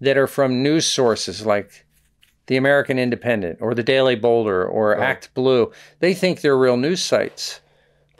that 0.00 0.16
are 0.16 0.26
from 0.26 0.62
news 0.62 0.86
sources 0.86 1.44
like 1.46 1.84
the 2.46 2.56
American 2.56 2.98
Independent 2.98 3.58
or 3.60 3.74
the 3.74 3.82
Daily 3.84 4.16
Boulder 4.16 4.66
or 4.66 4.98
Act 4.98 5.32
Blue. 5.34 5.70
They 6.00 6.12
think 6.14 6.40
they're 6.40 6.56
real 6.58 6.76
news 6.76 7.00
sites, 7.00 7.60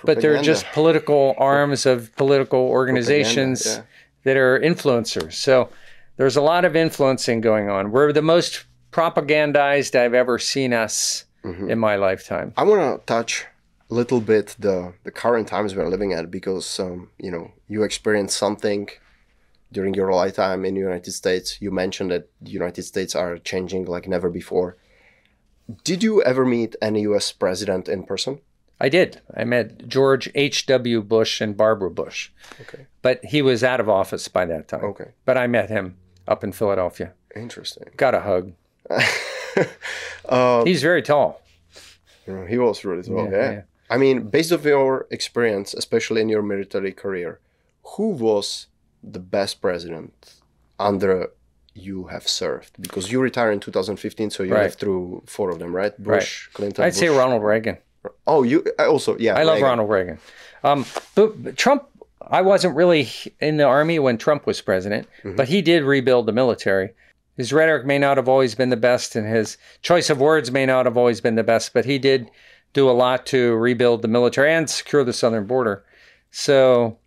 but 0.05 0.21
they're 0.21 0.43
just 0.43 0.67
political 0.73 1.35
arms 1.39 1.87
of 1.87 2.15
political 2.17 2.61
organizations 2.61 3.67
yeah. 3.67 3.83
that 4.25 4.37
are 4.37 4.59
influencers. 4.61 5.35
So 5.35 5.69
there's 6.17 6.37
a 6.37 6.43
lot 6.43 6.65
of 6.65 6.77
influencing 6.77 7.41
going 7.41 7.69
on. 7.69 7.91
We're 7.91 8.13
the 8.13 8.23
most 8.23 8.65
propagandized 8.93 9.95
I've 9.95 10.15
ever 10.15 10.39
seen 10.39 10.73
us 10.73 11.25
Mm-hmm. 11.45 11.71
in 11.71 11.79
my 11.81 11.97
lifetime. 11.97 12.53
I 12.57 12.63
want 12.63 13.01
to 13.01 13.05
touch 13.05 13.47
a 13.91 13.95
little 13.95 14.21
bit 14.21 14.55
the 14.61 14.95
the 15.03 15.11
current 15.11 15.49
times 15.49 15.75
we're 15.75 15.89
living 15.89 16.13
at 16.13 16.31
because 16.31 16.79
um, 16.79 17.11
you 17.19 17.33
know 17.33 17.51
you 17.67 17.83
experienced 17.83 18.39
something 18.39 18.89
during 19.73 19.93
your 19.95 20.13
lifetime 20.13 20.65
in 20.65 20.75
the 20.75 20.81
United 20.81 21.11
States. 21.11 21.61
You 21.61 21.73
mentioned 21.73 22.13
that 22.13 22.29
the 22.41 22.53
United 22.53 22.85
States 22.85 23.17
are 23.17 23.39
changing 23.39 23.87
like 23.87 24.07
never 24.07 24.31
before. 24.31 24.77
Did 25.83 26.05
you 26.05 26.23
ever 26.23 26.45
meet 26.47 26.77
any 26.81 27.01
U.S. 27.03 27.33
president 27.33 27.89
in 27.89 28.05
person? 28.05 28.39
I 28.81 28.89
did. 28.89 29.21
I 29.37 29.45
met 29.45 29.87
George 29.89 30.29
H.W. 30.35 31.03
Bush 31.03 31.41
and 31.41 31.57
Barbara 31.57 31.91
Bush. 31.91 32.31
Okay. 32.63 32.87
But 33.01 33.25
he 33.25 33.41
was 33.43 33.63
out 33.63 33.81
of 33.81 33.89
office 33.89 34.27
by 34.29 34.45
that 34.47 34.69
time. 34.69 34.85
Okay. 34.85 35.11
But 35.25 35.37
I 35.39 35.47
met 35.47 35.69
him 35.71 35.97
up 36.27 36.43
in 36.45 36.53
Philadelphia. 36.53 37.13
Interesting. 37.37 37.89
Got 37.97 38.15
a 38.15 38.21
hug. 38.21 38.53
uh, 40.29 40.65
He's 40.65 40.83
very 40.83 41.03
tall. 41.03 41.41
he 42.27 42.59
was 42.59 42.85
really 42.85 43.03
tall. 43.03 43.25
Yeah, 43.31 43.31
Yeah, 43.31 43.51
yeah. 43.53 43.63
I 43.91 43.99
mean, 43.99 44.23
based 44.31 44.53
on 44.53 44.63
your 44.63 45.07
experience, 45.11 45.75
especially 45.75 46.21
in 46.23 46.29
your 46.29 46.43
military 46.43 46.93
career, 46.93 47.41
who 47.97 48.09
was 48.11 48.67
the 49.03 49.19
best 49.21 49.61
president 49.61 50.35
under 50.79 51.29
you 51.75 52.05
have 52.05 52.27
served? 52.27 52.71
Because 52.81 53.13
you 53.13 53.21
retired 53.21 53.53
in 53.53 53.61
2015, 53.61 54.31
so 54.31 54.43
you 54.43 54.55
Right. 54.55 54.63
lived 54.65 54.79
through 54.79 55.23
four 55.27 55.51
of 55.51 55.59
them, 55.59 55.75
right? 55.77 55.93
Bush, 56.03 56.49
Clinton. 56.55 56.85
I'd 56.85 56.95
say 56.95 57.09
Ronald 57.09 57.43
Reagan. 57.43 57.79
Oh, 58.27 58.43
you 58.43 58.65
also 58.79 59.17
yeah. 59.19 59.35
I 59.35 59.43
love 59.45 59.55
Reagan. 59.55 59.69
Ronald 59.69 59.91
Reagan. 59.91 60.19
Um, 60.65 60.87
but, 61.15 61.43
but 61.43 61.57
Trump, 61.57 61.85
I 62.21 62.41
wasn't 62.43 62.77
really 62.77 63.09
in 63.41 63.57
the 63.57 63.65
army 63.65 63.99
when 63.99 64.19
Trump 64.19 64.47
was 64.47 64.61
president, 64.61 65.09
Mm-hmm. 65.25 65.37
but 65.37 65.49
he 65.49 65.63
did 65.63 65.83
rebuild 65.85 66.27
the 66.27 66.33
military. 66.33 66.91
His 67.37 67.53
rhetoric 67.53 67.87
may 67.87 67.99
not 67.99 68.17
have 68.19 68.29
always 68.29 68.55
been 68.55 68.71
the 68.71 68.77
best, 68.77 69.17
and 69.17 69.27
his 69.27 69.57
choice 69.81 70.11
of 70.11 70.21
words 70.21 70.51
may 70.51 70.67
not 70.67 70.85
have 70.87 70.97
always 70.99 71.21
been 71.21 71.35
the 71.35 71.43
best, 71.43 71.73
but 71.73 71.85
he 71.85 71.99
did 71.99 72.31
do 72.75 72.89
a 72.89 72.93
lot 72.93 73.25
to 73.27 73.55
rebuild 73.57 74.03
the 74.03 74.09
military 74.09 74.53
and 74.53 74.69
secure 74.69 75.03
the 75.05 75.13
southern 75.13 75.47
border. 75.47 75.85
So 76.31 76.99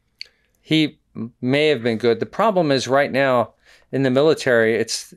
he 0.61 0.99
may 1.41 1.67
have 1.67 1.83
been 1.83 1.97
good. 1.97 2.19
The 2.19 2.25
problem 2.25 2.71
is 2.71 2.87
right 2.87 3.11
now 3.11 3.53
in 3.91 4.03
the 4.03 4.09
military, 4.11 4.75
it's 4.75 5.13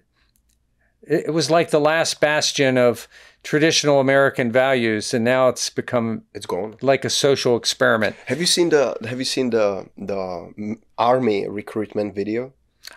it 1.03 1.27
it 1.27 1.33
was 1.33 1.51
like 1.51 1.71
the 1.71 1.81
last 1.81 2.21
bastion 2.21 2.77
of 2.79 3.09
traditional 3.43 4.01
American 4.01 4.51
values, 4.53 5.15
and 5.15 5.25
now 5.25 5.49
it's 5.49 5.71
become 5.71 6.23
It's 6.35 6.47
gone. 6.47 6.77
like 6.83 7.05
a 7.05 7.11
social 7.11 7.57
experiment. 7.57 8.17
Have 8.27 8.41
you 8.41 8.47
seen 8.47 8.69
the 8.71 8.97
Have 9.09 9.19
you 9.19 9.25
seen 9.25 9.51
the 9.51 9.87
the 9.97 10.17
mm, 10.59 10.79
army 10.97 11.49
recruitment 11.49 12.15
video? 12.15 12.53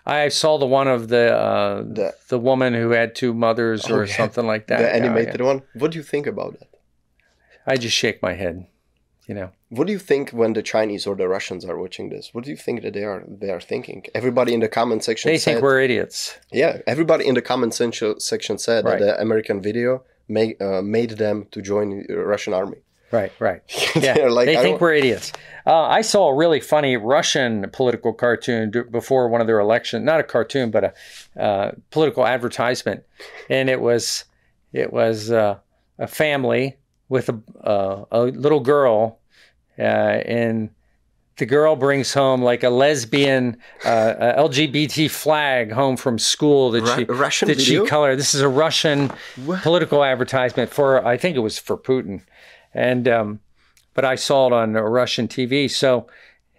I 0.05 0.29
saw 0.29 0.57
the 0.57 0.65
one 0.65 0.87
of 0.87 1.07
the 1.09 1.33
uh, 1.35 1.83
The- 1.83 2.15
the 2.29 2.39
woman 2.39 2.73
who 2.73 2.91
had 2.91 3.13
two 3.15 3.33
mothers 3.33 3.89
or 3.89 4.01
Oh, 4.01 4.05
yeah. 4.05 4.15
something 4.17 4.45
like 4.47 4.67
that. 4.67 4.79
the 4.79 4.93
animated 4.95 5.39
yeah. 5.39 5.45
one. 5.51 5.61
What 5.73 5.91
do 5.91 5.97
you 5.97 6.03
think 6.03 6.27
about 6.27 6.59
that? 6.59 6.69
I 7.67 7.75
just 7.77 7.95
shake 7.95 8.21
my 8.21 8.33
head. 8.33 8.65
You 9.27 9.35
know, 9.35 9.49
What 9.69 9.85
do 9.87 9.93
you 9.93 9.99
think 9.99 10.31
when 10.31 10.53
the 10.53 10.63
Chinese 10.63 11.05
or 11.07 11.15
the 11.15 11.27
Russians 11.27 11.63
are 11.63 11.77
watching 11.77 12.09
this? 12.09 12.33
What 12.33 12.43
do 12.43 12.49
you 12.49 12.57
think 12.57 12.81
that 12.81 12.93
they 12.93 13.03
are 13.05 13.23
they 13.41 13.49
are 13.51 13.61
thinking? 13.61 14.03
Everybody 14.15 14.51
in 14.53 14.59
the 14.61 14.67
comment 14.67 15.03
section 15.03 15.31
they 15.31 15.37
said, 15.37 15.51
think 15.53 15.63
we're 15.63 15.79
idiots. 15.79 16.37
yeah. 16.51 16.79
Everybody 16.87 17.23
in 17.27 17.35
the 17.35 17.41
comment 17.41 17.73
section 17.73 18.19
section 18.19 18.57
said 18.57 18.83
Right. 18.83 18.99
that 18.99 19.05
the 19.05 19.21
American 19.21 19.61
video 19.61 20.03
made 20.31 20.61
uh, 20.61 20.81
made 20.81 21.11
them 21.11 21.45
to 21.51 21.61
join 21.61 22.05
the 22.07 22.15
Russian 22.33 22.53
army. 22.53 22.77
Right, 23.11 23.31
right. 23.39 23.61
Yeah, 23.95 24.27
like, 24.29 24.45
they 24.45 24.57
I 24.57 24.61
think 24.61 24.75
don't- 24.75 24.81
we're 24.81 24.93
idiots. 24.93 25.33
Uh, 25.67 25.83
I 25.83 26.01
saw 26.01 26.29
a 26.29 26.35
really 26.35 26.61
funny 26.61 26.95
Russian 26.97 27.69
political 27.71 28.13
cartoon 28.13 28.71
d- 28.71 28.81
before 28.89 29.27
one 29.27 29.41
of 29.41 29.47
their 29.47 29.59
elections. 29.59 30.05
Not 30.05 30.19
a 30.21 30.23
cartoon, 30.23 30.71
but 30.71 30.83
a 30.85 30.93
uh, 31.45 31.71
political 31.91 32.25
advertisement, 32.25 33.03
and 33.49 33.69
it 33.69 33.81
was 33.81 34.23
it 34.73 34.93
was 34.93 35.29
uh, 35.29 35.57
a 35.99 36.07
family 36.07 36.77
with 37.09 37.27
a 37.29 37.37
uh, 37.63 38.05
a 38.11 38.21
little 38.45 38.61
girl, 38.61 39.19
uh, 39.77 39.81
and 39.81 40.69
the 41.41 41.47
girl 41.47 41.75
brings 41.75 42.13
home 42.13 42.43
like 42.43 42.61
a 42.61 42.69
lesbian 42.69 43.57
uh, 43.83 44.13
a 44.37 44.47
LGBT 44.47 45.09
flag 45.09 45.71
home 45.71 45.97
from 45.97 46.19
school 46.19 46.69
that 46.69 46.83
Ru- 46.83 46.95
she 46.95 47.03
Russian 47.05 47.47
that 47.47 47.57
video? 47.57 47.83
she 47.83 47.89
colored. 47.89 48.19
This 48.19 48.35
is 48.35 48.41
a 48.41 48.47
Russian 48.47 49.11
What? 49.43 49.63
political 49.63 50.03
advertisement 50.03 50.69
for 50.69 51.03
I 51.03 51.17
think 51.17 51.35
it 51.35 51.39
was 51.39 51.57
for 51.57 51.75
Putin, 51.79 52.21
and 52.75 53.07
um, 53.07 53.39
but 53.95 54.05
I 54.05 54.13
saw 54.13 54.45
it 54.45 54.53
on 54.53 54.75
uh, 54.75 54.81
Russian 54.81 55.27
TV. 55.27 55.67
So 55.67 56.05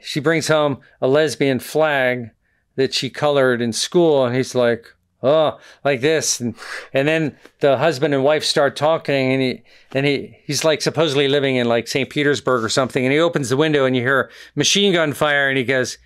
she 0.00 0.18
brings 0.18 0.48
home 0.48 0.80
a 1.00 1.06
lesbian 1.06 1.60
flag 1.60 2.30
that 2.74 2.92
she 2.92 3.08
colored 3.08 3.62
in 3.62 3.72
school, 3.72 4.24
and 4.26 4.34
he's 4.34 4.52
like, 4.52 4.84
"Oh, 5.22 5.58
like 5.84 6.00
this," 6.00 6.40
and 6.40 6.54
and 6.92 7.06
then 7.06 7.36
the 7.60 7.78
husband 7.78 8.14
and 8.14 8.24
wife 8.24 8.44
start 8.44 8.76
talking, 8.76 9.32
and 9.32 9.42
he 9.42 9.62
and 9.94 10.06
he 10.06 10.38
he's 10.44 10.64
like 10.64 10.82
supposedly 10.82 11.28
living 11.28 11.56
in 11.56 11.68
like 11.68 11.88
St. 11.88 12.08
Petersburg 12.08 12.64
or 12.64 12.68
something, 12.68 13.04
and 13.04 13.12
he 13.12 13.18
opens 13.18 13.48
the 13.48 13.56
window 13.56 13.84
and 13.84 13.94
you 13.96 14.02
hear 14.02 14.30
machine 14.54 14.92
gun 14.92 15.12
fire, 15.12 15.48
and 15.48 15.58
he 15.58 15.64
goes, 15.64 15.98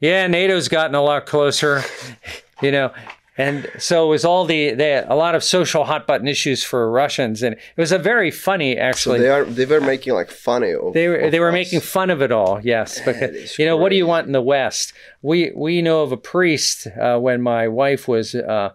"Yeah, 0.00 0.26
NATO's 0.26 0.68
gotten 0.68 0.94
a 0.94 1.02
lot 1.02 1.26
closer," 1.26 1.82
you 2.62 2.72
know. 2.72 2.92
And 3.38 3.70
so 3.78 4.06
it 4.06 4.10
was 4.10 4.24
all 4.26 4.44
the, 4.44 4.74
the 4.74 5.06
a 5.10 5.16
lot 5.16 5.34
of 5.34 5.42
social 5.42 5.84
hot 5.84 6.06
button 6.06 6.28
issues 6.28 6.62
for 6.62 6.90
Russians, 6.90 7.42
and 7.42 7.54
it 7.54 7.80
was 7.80 7.90
a 7.90 7.98
very 7.98 8.30
funny 8.30 8.76
actually. 8.76 9.20
So 9.20 9.22
They 9.22 9.30
are 9.30 9.44
they 9.46 9.64
were 9.66 9.80
making 9.80 10.12
like 10.12 10.30
funny 10.30 10.72
of 10.72 10.92
They 10.92 11.08
were 11.08 11.16
of 11.16 11.32
they 11.32 11.40
were 11.40 11.48
us. 11.48 11.54
making 11.54 11.80
fun 11.80 12.10
of 12.10 12.20
it 12.20 12.30
all. 12.30 12.60
Yes, 12.62 13.00
because 13.00 13.58
you 13.58 13.64
know 13.64 13.76
what 13.78 13.88
do 13.88 13.96
you 13.96 14.06
want 14.06 14.26
in 14.26 14.32
the 14.32 14.42
West? 14.42 14.92
We 15.22 15.50
we 15.56 15.80
know 15.80 16.02
of 16.02 16.12
a 16.12 16.16
priest 16.18 16.86
uh, 16.88 17.18
when 17.18 17.40
my 17.40 17.68
wife 17.68 18.06
was 18.06 18.34
uh, 18.34 18.72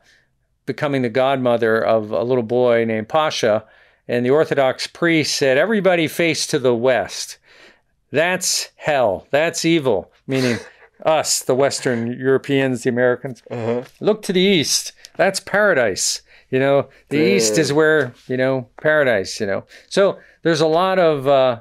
becoming 0.66 1.04
the 1.04 1.10
godmother 1.10 1.80
of 1.80 2.10
a 2.12 2.24
little 2.24 2.44
boy 2.44 2.84
named 2.84 3.10
Pasha, 3.10 3.64
and 4.08 4.26
the 4.26 4.32
Orthodox 4.32 4.88
priest 4.88 5.36
said, 5.36 5.60
"Everybody 5.60 6.08
face 6.08 6.48
to 6.48 6.58
the 6.58 6.74
West. 6.74 7.38
That's 8.12 8.70
hell. 8.76 9.28
That's 9.30 9.66
evil." 9.66 10.12
Meaning 10.26 10.58
us, 11.08 11.42
the 11.42 11.56
Western 11.56 12.12
Europeans, 12.20 12.84
the 12.84 12.90
Americans. 12.90 13.42
Uh-huh. 13.50 13.84
Look 14.00 14.22
to 14.24 14.34
the 14.34 14.42
east. 14.42 14.92
That's 15.16 15.40
paradise. 15.40 16.22
You 16.50 16.60
know, 16.60 16.88
the 17.10 17.18
east 17.18 17.58
is 17.58 17.74
where 17.74 18.14
you 18.28 18.38
know 18.38 18.70
paradise. 18.82 19.40
You 19.40 19.48
know, 19.48 19.66
so 19.90 20.20
there's 20.44 20.62
a 20.62 20.68
lot 20.68 21.00
of 21.00 21.28
uh, 21.28 21.60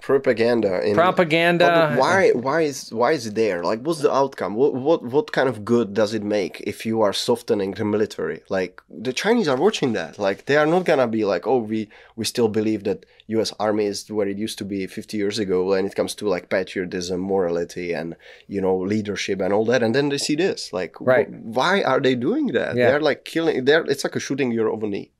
propaganda 0.00 0.80
in 0.86 0.94
propaganda. 0.94 1.94
Why 1.96 2.30
why 2.30 2.62
is 2.62 2.92
why 2.92 3.12
is 3.12 3.26
it 3.26 3.34
there? 3.34 3.62
Like 3.62 3.80
what's 3.82 4.00
the 4.00 4.12
outcome? 4.12 4.54
What 4.54 4.74
what 4.74 5.02
what 5.02 5.32
kind 5.32 5.48
of 5.48 5.64
good 5.64 5.94
does 5.94 6.14
it 6.14 6.22
make 6.22 6.60
if 6.72 6.84
you 6.86 7.02
are 7.02 7.12
softening 7.12 7.72
the 7.72 7.84
military? 7.84 8.42
Like 8.48 8.82
the 8.88 9.12
Chinese 9.12 9.48
are 9.48 9.56
watching 9.56 9.92
that. 9.94 10.18
Like 10.18 10.46
they 10.46 10.56
are 10.56 10.66
not 10.66 10.84
gonna 10.84 11.06
be 11.08 11.24
like, 11.24 11.46
oh 11.46 11.58
we 11.58 11.88
we 12.16 12.24
still 12.24 12.48
believe 12.48 12.84
that 12.84 13.06
US 13.28 13.52
army 13.60 13.86
is 13.86 14.10
where 14.10 14.26
it 14.28 14.38
used 14.38 14.58
to 14.58 14.64
be 14.64 14.86
50 14.86 15.16
years 15.16 15.38
ago 15.38 15.64
when 15.64 15.86
it 15.86 15.94
comes 15.94 16.14
to 16.16 16.28
like 16.28 16.48
patriotism, 16.48 17.20
morality 17.20 17.92
and 17.92 18.16
you 18.48 18.60
know 18.60 18.76
leadership 18.76 19.40
and 19.40 19.52
all 19.52 19.64
that 19.66 19.82
and 19.82 19.94
then 19.94 20.08
they 20.08 20.18
see 20.18 20.36
this. 20.36 20.72
Like 20.72 20.94
Right. 21.00 21.28
wh- 21.28 21.56
why 21.56 21.82
are 21.82 22.00
they 22.00 22.14
doing 22.14 22.48
that? 22.48 22.76
Yeah. 22.76 22.86
They're 22.90 23.00
like 23.10 23.24
killing 23.24 23.64
they're 23.66 23.84
it's 23.92 24.04
like 24.04 24.16
a 24.16 24.20
shooting 24.20 24.50
your 24.52 24.70
own 24.70 24.90
knee. 24.90 25.10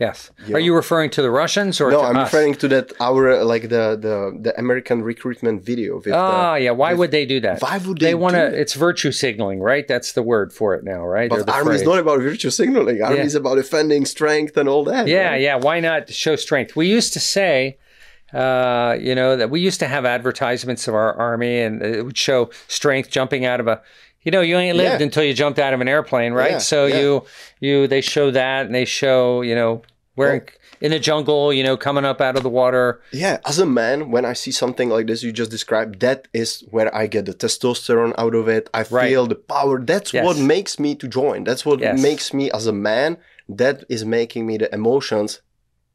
Yes. 0.00 0.32
Are 0.52 0.58
you 0.58 0.74
referring 0.74 1.10
to 1.10 1.22
the 1.22 1.30
Russians 1.30 1.80
or 1.80 1.90
No, 1.92 2.00
I'm 2.02 2.16
us? 2.16 2.32
referring 2.32 2.54
to 2.56 2.68
that 2.68 2.92
our 3.00 3.30
uh, 3.30 3.44
like 3.44 3.62
the 3.62 3.96
the 4.06 4.36
the 4.42 4.52
American 4.58 5.02
recruitment 5.02 5.62
video 5.62 5.94
with 5.96 6.04
the, 6.06 6.16
Ah, 6.16 6.56
yeah. 6.56 6.72
Why 6.72 6.90
with- 6.90 6.98
would 6.98 7.10
they 7.12 7.24
do 7.26 7.38
that? 7.40 7.62
Why 7.62 7.78
would 7.78 7.98
they 8.00 8.06
they 8.06 8.14
want 8.16 8.34
to? 8.34 8.46
It's 8.62 8.74
virtue 8.74 9.12
signaling, 9.12 9.60
right? 9.60 9.86
That's 9.86 10.10
the 10.12 10.22
word 10.22 10.52
for 10.52 10.74
it 10.74 10.82
now, 10.82 11.04
right? 11.06 11.30
But 11.30 11.46
the 11.46 11.52
army 11.52 11.76
is 11.76 11.82
not 11.84 11.98
about 12.00 12.20
virtue 12.20 12.50
signaling. 12.50 13.02
Army 13.02 13.18
Yeah. 13.18 13.22
is 13.24 13.36
about 13.36 13.54
defending 13.54 14.04
strength 14.04 14.56
and 14.56 14.68
all 14.68 14.82
that. 14.84 15.06
Yeah, 15.06 15.30
right? 15.30 15.40
yeah. 15.40 15.56
Why 15.56 15.78
not 15.78 16.10
show 16.10 16.34
strength? 16.36 16.74
We 16.74 16.86
used 16.88 17.12
to 17.12 17.20
say, 17.20 17.78
uh, 18.32 18.96
you 19.00 19.14
know, 19.14 19.36
that 19.36 19.48
we 19.50 19.60
used 19.60 19.78
to 19.80 19.86
have 19.86 20.04
advertisements 20.04 20.88
of 20.88 20.94
our 20.94 21.14
army, 21.14 21.60
and 21.60 21.80
it 21.82 22.04
would 22.04 22.18
show 22.18 22.50
strength 22.66 23.10
jumping 23.10 23.44
out 23.44 23.60
of 23.60 23.68
a. 23.68 23.80
You 24.24 24.30
know, 24.32 24.40
you 24.40 24.56
ain't 24.56 24.76
lived 24.76 25.00
Yeah. 25.00 25.04
until 25.04 25.22
you 25.24 25.34
jumped 25.34 25.58
out 25.58 25.74
of 25.74 25.80
an 25.80 25.88
airplane, 25.88 26.32
right? 26.32 26.52
Yeah, 26.52 26.58
so 26.58 26.86
yeah. 26.86 26.98
you, 27.00 27.24
you, 27.60 27.86
they 27.86 28.00
show 28.00 28.30
that, 28.30 28.66
and 28.66 28.74
they 28.74 28.84
show, 28.86 29.42
you 29.42 29.54
know, 29.54 29.82
wearing 30.16 30.42
in 30.80 30.90
the 30.92 30.98
jungle, 30.98 31.52
you 31.52 31.62
know, 31.62 31.76
coming 31.76 32.04
up 32.04 32.20
out 32.20 32.36
of 32.36 32.42
the 32.42 32.48
water. 32.48 33.00
Yeah, 33.12 33.38
as 33.46 33.58
a 33.58 33.66
man, 33.66 34.10
when 34.10 34.24
I 34.24 34.32
see 34.32 34.50
something 34.50 34.88
like 34.88 35.06
this 35.06 35.22
you 35.22 35.32
just 35.32 35.50
described, 35.50 36.00
that 36.00 36.28
is 36.32 36.64
where 36.70 36.94
I 36.94 37.06
get 37.06 37.26
the 37.26 37.34
testosterone 37.34 38.14
out 38.18 38.34
of 38.34 38.48
it. 38.48 38.68
I 38.74 38.84
Right. 38.90 39.08
feel 39.10 39.26
the 39.26 39.34
power. 39.36 39.78
That's 39.84 40.12
Yes. 40.14 40.24
what 40.24 40.38
makes 40.38 40.78
me 40.78 40.94
to 40.96 41.06
join. 41.08 41.44
That's 41.44 41.64
what 41.66 41.80
Yes. 41.80 42.00
makes 42.00 42.32
me 42.32 42.50
as 42.50 42.66
a 42.66 42.72
man. 42.72 43.18
That 43.48 43.84
is 43.90 44.04
making 44.04 44.46
me 44.46 44.56
the 44.56 44.72
emotions 44.74 45.40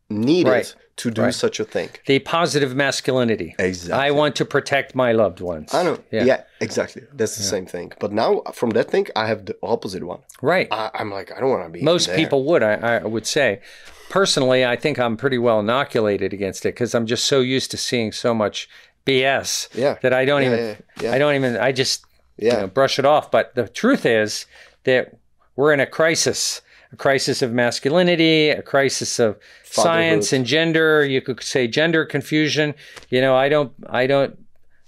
needed 0.09 0.49
Right. 0.51 0.75
To 1.03 1.09
do 1.11 1.21
Right. 1.23 1.33
such 1.45 1.57
a 1.59 1.65
thing. 1.75 1.89
The 2.11 2.19
positive 2.19 2.71
masculinity. 2.75 3.49
Exactly. 3.57 4.07
I 4.07 4.11
want 4.11 4.33
to 4.37 4.45
protect 4.55 4.95
my 4.95 5.11
loved 5.23 5.39
ones. 5.53 5.73
I 5.73 5.81
know. 5.83 5.97
Yeah. 6.11 6.25
Yeah, 6.29 6.41
exactly. 6.59 7.03
That's 7.19 7.35
the 7.37 7.43
same 7.55 7.65
thing. 7.65 7.87
But 8.03 8.11
now 8.11 8.41
from 8.59 8.69
that 8.77 8.87
thing, 8.93 9.07
I 9.15 9.25
have 9.31 9.41
the 9.49 9.55
opposite 9.73 10.03
one. 10.03 10.19
Right. 10.41 10.67
I, 10.71 10.91
I'm 10.99 11.09
like, 11.17 11.29
I 11.35 11.39
don't 11.39 11.49
want 11.55 11.65
to 11.65 11.69
be. 11.77 11.81
Most 11.93 12.07
people 12.19 12.43
would, 12.49 12.63
I, 12.63 12.73
I 13.03 13.05
would 13.13 13.25
say. 13.37 13.61
Personally, 14.09 14.61
I 14.65 14.75
think 14.75 14.97
I'm 14.99 15.15
pretty 15.17 15.37
well 15.37 15.59
inoculated 15.59 16.33
against 16.33 16.65
it 16.65 16.73
because 16.75 16.93
I'm 16.95 17.05
just 17.05 17.25
so 17.25 17.39
used 17.41 17.69
to 17.71 17.77
seeing 17.77 18.11
so 18.11 18.33
much 18.33 18.67
BS 19.05 19.69
Yeah. 19.73 19.95
that 20.01 20.13
I 20.13 20.25
don't 20.25 20.41
Yeah, 20.43 20.47
even, 20.53 20.59
yeah, 20.67 20.75
yeah. 21.03 21.13
I 21.13 21.17
don't 21.17 21.35
even, 21.35 21.57
I 21.57 21.71
just 21.71 22.03
you 22.37 22.47
Yeah. 22.47 22.61
know, 22.61 22.67
brush 22.67 22.99
it 22.99 23.05
off. 23.05 23.29
But 23.31 23.53
the 23.55 23.67
truth 23.67 24.05
is 24.05 24.45
that 24.83 25.15
we're 25.55 25.73
in 25.73 25.79
a 25.79 25.85
crisis, 25.85 26.61
a 26.91 26.95
crisis 26.95 27.41
of 27.41 27.51
masculinity, 27.51 28.49
a 28.49 28.61
crisis 28.61 29.19
of 29.19 29.37
science 29.63 30.33
and 30.33 30.45
gender. 30.45 31.05
You 31.05 31.21
could 31.21 31.41
say 31.43 31.67
gender 31.67 32.05
confusion. 32.05 32.73
You 33.09 33.21
know, 33.21 33.35
I 33.35 33.49
don't, 33.49 33.71
I 33.89 34.07
don't, 34.07 34.37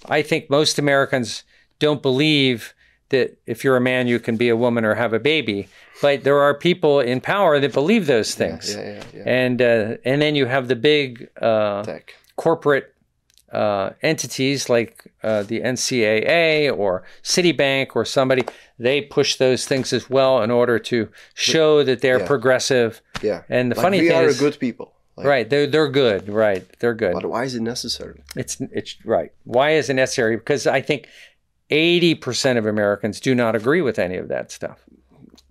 I 0.09 0.21
think 0.21 0.49
most 0.49 0.79
Americans 0.79 1.43
don't 1.79 2.01
believe 2.01 2.73
that 3.09 3.37
if 3.45 3.63
you're 3.63 3.77
a 3.77 3.81
man, 3.81 4.07
you 4.07 4.19
can 4.19 4.37
be 4.37 4.49
a 4.49 4.55
woman 4.55 4.85
or 4.85 4.95
have 4.95 5.13
a 5.13 5.19
baby. 5.19 5.67
But 6.01 6.23
there 6.23 6.39
are 6.39 6.53
people 6.55 6.99
in 6.99 7.21
power 7.21 7.59
that 7.59 7.73
believe 7.73 8.07
those 8.07 8.33
things. 8.33 8.73
Yeah, 8.73 8.81
yeah, 8.81 9.03
yeah. 9.13 9.23
And 9.25 9.61
uh, 9.61 9.97
and 10.03 10.21
then 10.21 10.35
you 10.35 10.47
have 10.47 10.67
the 10.67 10.75
big 10.75 11.29
uh, 11.39 11.99
corporate 12.37 12.90
uh, 13.51 13.91
entities 14.01 14.69
like 14.69 15.11
uh, 15.23 15.43
the 15.43 15.61
NCAA 15.61 16.75
or 16.75 17.03
Citibank 17.23 17.95
or 17.95 18.05
somebody. 18.05 18.43
They 18.79 19.01
push 19.01 19.35
those 19.35 19.65
things 19.65 19.93
as 19.93 20.09
well 20.09 20.41
in 20.41 20.49
order 20.51 20.79
to 20.79 21.09
show 21.33 21.83
that 21.83 22.01
they're 22.01 22.19
Yeah. 22.19 22.27
progressive. 22.27 23.01
Yeah. 23.21 23.43
And 23.49 23.71
the 23.71 23.75
Like, 23.75 23.83
funny 23.83 24.01
we 24.01 24.07
thing 24.09 24.17
are 24.17 24.25
is, 24.25 24.39
good 24.39 24.57
people. 24.59 24.93
Like, 25.17 25.27
right? 25.27 25.49
They're 25.49 25.67
they're 25.67 25.89
good. 25.89 26.29
Right? 26.29 26.65
They're 26.79 26.93
good. 26.95 27.13
But 27.13 27.25
why 27.25 27.43
is 27.43 27.53
it 27.55 27.61
necessary? 27.61 28.21
It's 28.35 28.59
it's 28.71 28.95
right. 29.05 29.31
Why 29.43 29.71
is 29.71 29.89
it 29.89 29.95
necessary? 29.95 30.37
Because 30.37 30.65
I 30.65 30.81
think 30.81 31.07
eighty 31.69 32.15
percent 32.15 32.57
of 32.57 32.65
Americans 32.65 33.19
do 33.19 33.35
not 33.35 33.55
agree 33.55 33.81
with 33.81 33.99
any 33.99 34.15
of 34.17 34.29
that 34.29 34.51
stuff. 34.51 34.79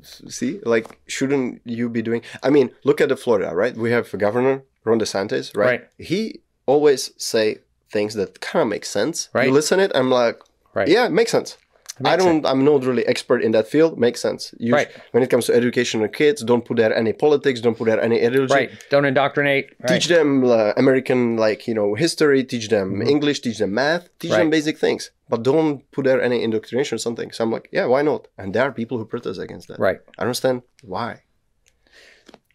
See, 0.02 0.60
like, 0.64 0.98
shouldn't 1.06 1.60
you 1.64 1.88
be 1.90 2.00
doing? 2.00 2.22
I 2.42 2.48
mean, 2.48 2.70
look 2.84 3.00
at 3.02 3.10
the 3.10 3.16
Florida, 3.16 3.54
right? 3.54 3.76
We 3.76 3.90
have 3.90 4.10
Governor 4.16 4.62
Ron 4.84 4.98
DeSantis, 4.98 5.54
right? 5.56 5.66
Right. 5.66 5.88
He 5.98 6.40
always 6.66 7.12
say 7.22 7.58
things 7.92 8.14
that 8.14 8.40
kind 8.40 8.62
of 8.62 8.68
make 8.68 8.84
sense. 8.84 9.28
Right. 9.32 9.48
You 9.48 9.52
listen 9.52 9.80
it, 9.80 9.90
I'm 9.94 10.10
like, 10.10 10.38
Right. 10.74 10.88
yeah, 10.88 11.08
makes 11.08 11.30
sense. 11.32 11.56
I 12.02 12.16
don't. 12.16 12.46
I'm 12.46 12.64
not 12.64 12.82
really 12.86 13.04
expert 13.06 13.42
in 13.42 13.52
that 13.52 13.68
field. 13.68 13.98
Makes 13.98 14.22
sense. 14.22 14.54
You, 14.58 14.72
Right. 14.72 14.88
When 15.12 15.22
it 15.22 15.28
comes 15.28 15.44
to 15.48 15.54
education 15.54 16.02
of 16.02 16.12
kids, 16.12 16.42
don't 16.42 16.64
put 16.64 16.78
there 16.78 16.94
any 16.96 17.12
politics. 17.12 17.60
Don't 17.60 17.76
put 17.76 17.86
there 17.90 18.00
any 18.00 18.16
ideology. 18.26 18.54
Right. 18.54 18.70
Don't 18.88 19.04
indoctrinate. 19.04 19.66
Right. 19.80 19.88
Teach 19.90 20.06
them 20.08 20.28
uh, 20.44 20.72
American, 20.78 21.36
like 21.36 21.68
you 21.68 21.74
know, 21.74 21.94
history. 21.94 22.42
Teach 22.42 22.68
them 22.70 22.86
Mm-hmm. 22.94 23.08
English. 23.14 23.40
Teach 23.40 23.58
them 23.58 23.74
math. 23.74 24.08
Teach 24.18 24.30
them 24.30 24.48
basic 24.48 24.78
things. 24.78 25.10
But 25.28 25.42
don't 25.42 25.72
put 25.90 26.06
there 26.06 26.22
any 26.22 26.42
indoctrination 26.42 26.96
or 26.96 26.98
something. 27.06 27.32
So 27.32 27.44
I'm 27.44 27.50
like, 27.50 27.68
yeah, 27.70 27.84
why 27.84 28.00
not? 28.00 28.28
And 28.38 28.54
there 28.54 28.62
are 28.68 28.72
people 28.72 28.96
who 28.96 29.04
protest 29.04 29.38
against 29.38 29.68
that. 29.68 29.78
Right. 29.78 30.00
I 30.18 30.22
understand 30.22 30.62
why. 30.82 31.10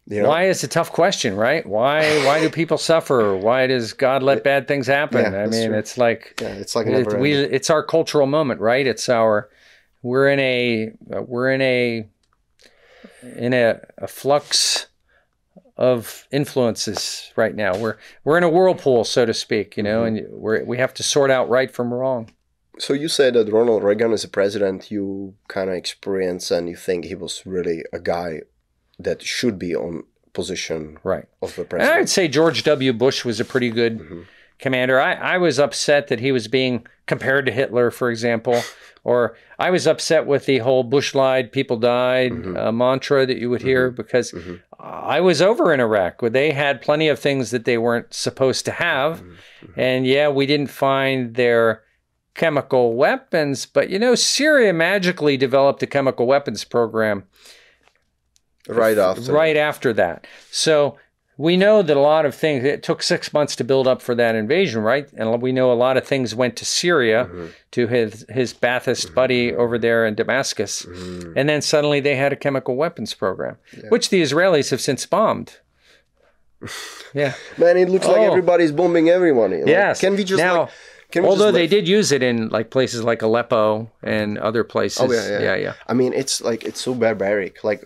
You 0.07 0.21
know? 0.21 0.29
Why 0.29 0.45
is 0.47 0.63
a 0.63 0.67
tough 0.67 0.91
question, 0.91 1.35
right? 1.35 1.65
Why 1.65 2.03
why 2.25 2.39
do 2.39 2.49
people 2.49 2.77
suffer? 2.77 3.35
Why 3.35 3.65
does 3.65 3.93
God 3.93 4.21
let 4.21 4.43
bad 4.43 4.67
things 4.67 4.85
happen? 4.85 5.33
Yeah, 5.33 5.43
I 5.43 5.47
mean, 5.47 5.69
true. 5.69 5.77
it's 5.77 5.97
like 5.97 6.37
Yeah, 6.41 6.49
it's 6.49 6.75
like 6.75 6.85
it, 6.85 7.19
we 7.19 7.33
it's 7.33 7.69
our 7.71 7.81
cultural 7.83 8.27
moment, 8.27 8.61
right? 8.61 8.85
It's 8.85 9.09
our 9.09 9.49
we're 10.03 10.29
in 10.29 10.39
a 10.39 10.91
we're 11.21 11.51
in 11.51 11.61
a 11.61 12.07
in 13.35 13.53
a, 13.53 13.79
a 13.97 14.07
flux 14.07 14.85
of 15.77 16.27
influences 16.31 17.31
right 17.35 17.55
now. 17.55 17.75
We're 17.75 17.97
we're 18.23 18.37
in 18.37 18.43
a 18.43 18.49
whirlpool, 18.49 19.03
so 19.05 19.25
to 19.25 19.33
speak, 19.33 19.75
you 19.75 19.81
know, 19.83 20.03
Mm-hmm. 20.03 20.17
and 20.17 20.27
we're 20.29 20.63
we 20.63 20.77
have 20.77 20.93
to 20.95 21.03
sort 21.03 21.31
out 21.31 21.49
right 21.49 21.71
from 21.71 21.91
wrong. 21.91 22.29
So 22.77 22.93
you 22.93 23.07
said 23.07 23.33
that 23.33 23.51
Ronald 23.51 23.83
Reagan 23.83 24.11
is 24.11 24.23
a 24.23 24.27
president 24.29 24.91
you 24.91 25.33
kind 25.47 25.69
of 25.69 25.75
experience 25.77 26.51
and 26.51 26.69
you 26.69 26.75
think 26.75 27.05
he 27.05 27.15
was 27.15 27.41
really 27.45 27.83
a 27.91 27.99
guy 27.99 28.41
that 28.99 29.21
should 29.21 29.57
be 29.59 29.75
on 29.75 30.03
position 30.33 30.97
Right. 31.03 31.25
of 31.41 31.55
the 31.55 31.61
And 31.61 31.69
president. 31.69 31.99
I'd 31.99 32.09
say 32.09 32.27
George 32.27 32.63
W. 32.63 32.93
Bush 32.93 33.23
was 33.25 33.39
a 33.39 33.45
pretty 33.45 33.69
good 33.69 33.99
Mm-hmm. 33.99 34.21
commander. 34.59 34.99
I, 34.99 35.13
I 35.13 35.37
was 35.37 35.59
upset 35.59 36.07
that 36.07 36.19
he 36.19 36.31
was 36.31 36.47
being 36.47 36.85
compared 37.07 37.45
to 37.45 37.51
Hitler, 37.51 37.91
for 37.91 38.09
example, 38.09 38.61
or 39.03 39.35
I 39.59 39.69
was 39.69 39.85
upset 39.87 40.25
with 40.25 40.45
the 40.45 40.57
whole 40.59 40.83
Bush 40.83 41.13
lied, 41.15 41.51
people 41.51 41.77
died 41.77 42.31
Mm-hmm. 42.31 42.57
uh, 42.57 42.71
mantra 42.71 43.25
that 43.25 43.37
you 43.37 43.49
would 43.49 43.61
hear 43.61 43.91
because 43.91 44.33
I 44.79 45.21
was 45.21 45.41
over 45.41 45.73
in 45.73 45.79
Iraq 45.79 46.21
where 46.21 46.31
they 46.31 46.51
had 46.51 46.81
plenty 46.81 47.07
of 47.07 47.17
things 47.19 47.51
that 47.51 47.65
they 47.65 47.77
weren't 47.77 48.13
supposed 48.13 48.65
to 48.65 48.71
have. 48.71 49.21
Mm-hmm. 49.21 49.79
And 49.79 50.05
yeah, 50.07 50.27
we 50.29 50.45
didn't 50.45 50.67
find 50.69 51.35
their 51.35 51.81
chemical 52.33 52.93
weapons, 52.95 53.65
but 53.65 53.89
you 53.89 53.97
know, 53.99 54.13
Syria 54.15 54.73
magically 54.73 55.37
developed 55.37 55.81
a 55.83 55.87
chemical 55.87 56.25
weapons 56.27 56.63
program 56.65 57.23
right 58.67 58.97
after. 58.97 59.31
right 59.31 59.57
after 59.57 59.93
that. 59.93 60.25
So 60.51 60.97
we 61.37 61.57
know 61.57 61.81
that 61.81 61.97
a 61.97 61.99
lot 61.99 62.25
of 62.25 62.33
things, 62.33 62.63
it 62.63 62.81
took 62.81 63.03
six 63.03 63.33
months 63.33 63.55
to 63.57 63.63
build 63.65 63.87
up 63.87 64.01
for 64.01 64.15
that 64.15 64.35
invasion, 64.35 64.81
right? 64.81 65.07
And 65.17 65.41
we 65.41 65.51
know 65.51 65.71
a 65.71 65.75
lot 65.75 65.97
of 65.97 66.05
things 66.07 66.33
went 66.33 66.55
to 66.57 66.65
Syria, 66.65 67.25
Mm-hmm. 67.25 67.45
to 67.71 67.87
his, 67.87 68.25
his 68.29 68.53
Baathist 68.53 69.13
buddy 69.13 69.53
over 69.53 69.77
there 69.77 70.05
in 70.05 70.15
Damascus. 70.15 70.83
Mm-hmm. 70.83 71.33
And 71.37 71.49
then 71.49 71.61
suddenly 71.61 71.99
they 71.99 72.15
had 72.15 72.31
a 72.31 72.37
chemical 72.37 72.75
weapons 72.77 73.13
program, 73.13 73.57
which 73.89 74.09
the 74.09 74.21
Israelis 74.21 74.71
have 74.71 74.79
since 74.79 75.05
bombed. 75.05 75.59
yeah. 77.13 77.33
Man, 77.57 77.77
it 77.77 77.89
looks 77.89 78.07
like 78.07 78.17
Oh. 78.17 78.23
everybody's 78.23 78.71
bombing 78.71 79.09
everyone. 79.09 79.51
Like, 79.51 79.67
Yes. 79.67 79.99
Can 79.99 80.15
we 80.15 80.23
just 80.23 80.41
Now, 80.41 80.61
like? 80.61 81.23
Although 81.23 81.51
they 81.51 81.67
did 81.67 81.87
use 81.87 82.11
it 82.11 82.23
in 82.23 82.49
like 82.49 82.71
places 82.71 83.03
like 83.03 83.21
Aleppo 83.21 83.89
and 84.03 84.37
other 84.37 84.63
places. 84.65 84.99
Oh, 85.01 85.11
yeah, 85.11 85.29
yeah. 85.29 85.39
yeah, 85.39 85.55
yeah. 85.55 85.73
I 85.87 85.93
mean, 85.93 86.11
it's 86.13 86.41
like 86.41 86.63
it's 86.65 86.81
so 86.81 86.93
barbaric. 86.93 87.63
Like 87.63 87.85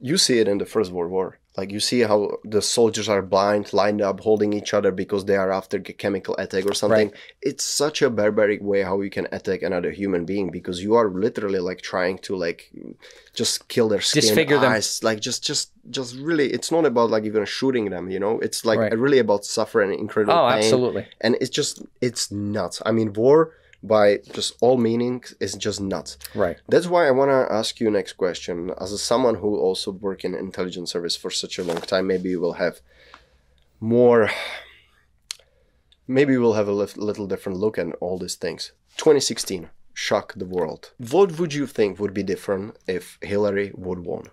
you 0.00 0.16
see 0.16 0.38
it 0.38 0.48
in 0.48 0.58
the 0.58 0.66
First 0.66 0.90
World 0.92 1.10
War. 1.10 1.38
Like 1.56 1.72
you 1.72 1.80
see 1.80 2.00
how 2.00 2.38
the 2.44 2.62
soldiers 2.62 3.08
are 3.08 3.20
blind, 3.22 3.72
lined 3.72 4.00
up, 4.00 4.20
holding 4.20 4.52
each 4.52 4.72
other 4.72 4.92
because 4.92 5.24
they 5.24 5.36
are 5.36 5.50
after 5.50 5.76
a 5.78 5.80
chemical 5.82 6.34
attack 6.38 6.64
or 6.64 6.74
something. 6.74 7.08
Right. 7.08 7.16
It's 7.42 7.64
such 7.64 8.02
a 8.02 8.08
barbaric 8.08 8.62
way 8.62 8.82
how 8.82 9.00
you 9.00 9.10
can 9.10 9.26
attack 9.32 9.62
another 9.62 9.90
human 9.90 10.24
being 10.24 10.50
because 10.50 10.80
you 10.82 10.94
are 10.94 11.10
literally 11.10 11.58
like 11.58 11.82
trying 11.82 12.18
to 12.18 12.36
like 12.36 12.70
just 13.34 13.66
kill 13.68 13.88
their 13.88 14.00
skin, 14.00 14.22
Disfigure 14.22 14.58
them. 14.60 14.72
eyes, 14.72 15.02
like 15.02 15.20
just 15.20 15.42
just 15.44 15.72
just 15.90 16.16
really. 16.16 16.50
It's 16.52 16.70
not 16.70 16.84
about 16.86 17.10
like 17.10 17.24
even 17.24 17.44
shooting 17.44 17.90
them. 17.90 18.10
You 18.10 18.20
know, 18.20 18.38
it's 18.38 18.64
like 18.64 18.78
Right. 18.78 18.96
really 18.98 19.18
about 19.18 19.44
suffering 19.44 19.92
incredible 19.98 20.34
Oh, 20.34 20.48
pain 20.48 20.58
absolutely. 20.62 21.06
and 21.20 21.36
it's 21.40 21.50
just 21.50 21.82
it's 22.00 22.30
nuts 22.30 22.80
i 22.86 22.92
mean 22.92 23.12
war 23.12 23.52
by 23.82 24.18
just 24.32 24.56
all 24.60 24.76
meaning 24.76 25.22
is 25.40 25.54
just 25.54 25.80
nuts. 25.80 26.18
Right. 26.34 26.58
That's 26.68 26.86
why 26.86 27.06
I 27.06 27.10
want 27.12 27.30
to 27.30 27.52
ask 27.52 27.80
you 27.80 27.90
next 27.90 28.14
question. 28.14 28.72
As 28.80 28.92
a, 28.92 28.98
someone 28.98 29.36
who 29.36 29.56
also 29.58 29.90
worked 29.92 30.24
in 30.24 30.34
intelligence 30.34 30.92
service 30.92 31.16
for 31.16 31.30
such 31.30 31.58
a 31.58 31.64
long 31.64 31.78
time, 31.78 32.06
maybe 32.06 32.28
you 32.30 32.40
will 32.40 32.54
have 32.54 32.80
more. 33.80 34.30
Maybe 36.06 36.36
we'll 36.36 36.54
have 36.54 36.68
a 36.68 36.72
little 36.72 37.26
different 37.26 37.58
look 37.58 37.78
at 37.78 37.86
all 38.00 38.18
these 38.18 38.34
things. 38.34 38.72
2016 38.96 39.70
shock 39.94 40.34
the 40.34 40.46
world. 40.46 40.92
What 40.98 41.38
would 41.38 41.54
you 41.54 41.66
think 41.66 41.98
would 42.00 42.14
be 42.14 42.22
different 42.22 42.76
if 42.86 43.18
Hillary 43.22 43.70
would 43.74 44.00
won? 44.00 44.24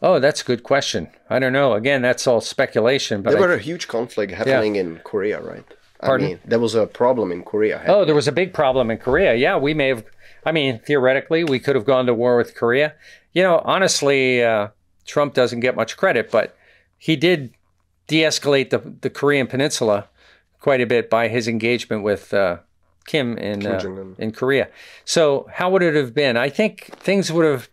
Oh, 0.00 0.18
that's 0.18 0.42
a 0.42 0.44
good 0.44 0.62
question. 0.64 1.08
I 1.30 1.38
don't 1.38 1.52
know. 1.52 1.74
Again, 1.74 2.02
that's 2.02 2.26
all 2.26 2.40
speculation. 2.40 3.22
But 3.22 3.32
There 3.32 3.42
I- 3.42 3.46
were 3.46 3.54
a 3.54 3.58
huge 3.58 3.86
conflict 3.88 4.32
happening 4.32 4.76
in 4.76 4.98
Korea, 5.04 5.40
right? 5.40 5.64
Pardon? 6.02 6.26
I 6.26 6.30
mean, 6.30 6.40
there 6.44 6.58
was 6.58 6.74
a 6.74 6.86
problem 6.86 7.30
in 7.32 7.44
Korea. 7.44 7.82
Oh, 7.86 8.04
there 8.04 8.14
was 8.14 8.28
a 8.28 8.32
big 8.32 8.52
problem 8.52 8.90
in 8.90 8.98
Korea. 8.98 9.34
Yeah, 9.34 9.56
we 9.56 9.72
may 9.72 9.88
have. 9.88 10.04
I 10.44 10.50
mean, 10.50 10.80
theoretically, 10.80 11.44
we 11.44 11.60
could 11.60 11.76
have 11.76 11.84
gone 11.84 12.06
to 12.06 12.14
war 12.14 12.36
with 12.36 12.54
Korea. 12.54 12.94
You 13.32 13.42
know, 13.44 13.62
honestly, 13.64 14.42
uh, 14.42 14.68
Trump 15.06 15.34
doesn't 15.34 15.60
get 15.60 15.76
much 15.76 15.96
credit, 15.96 16.30
but 16.30 16.56
he 16.98 17.14
did 17.16 17.54
de-escalate 18.08 18.70
the 18.70 18.78
the 19.00 19.10
Korean 19.10 19.46
Peninsula 19.46 20.08
quite 20.60 20.80
a 20.80 20.86
bit 20.86 21.08
by 21.08 21.28
his 21.28 21.46
engagement 21.46 22.02
with 22.02 22.34
uh, 22.34 22.58
Kim 23.06 23.38
in 23.38 23.64
uh, 23.64 24.14
in 24.18 24.32
Korea. 24.32 24.68
So, 25.04 25.48
how 25.52 25.70
would 25.70 25.82
it 25.82 25.94
have 25.94 26.14
been? 26.14 26.36
I 26.36 26.48
think 26.48 26.86
things 26.98 27.30
would 27.30 27.44
have 27.44 27.68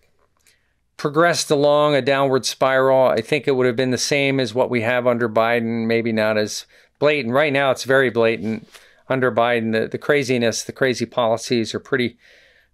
progressed 0.98 1.50
along 1.50 1.96
a 1.96 2.02
downward 2.02 2.46
spiral. 2.46 3.08
I 3.08 3.22
think 3.22 3.48
it 3.48 3.52
would 3.52 3.66
have 3.66 3.76
been 3.76 3.92
the 3.92 3.98
same 3.98 4.40
as 4.40 4.54
what 4.54 4.70
we 4.70 4.82
have 4.82 5.08
under 5.08 5.30
Biden, 5.30 5.88
maybe 5.88 6.12
not 6.12 6.38
as 6.38 6.66
blatant. 7.00 7.34
Right 7.34 7.54
now, 7.54 7.72
it's 7.72 7.84
very 7.84 8.10
blatant 8.10 8.68
under 9.08 9.32
Biden. 9.32 9.72
The, 9.72 9.88
the 9.88 9.98
craziness, 9.98 10.64
the 10.64 10.72
crazy 10.72 11.06
policies 11.06 11.74
are 11.74 11.80
pretty 11.80 12.18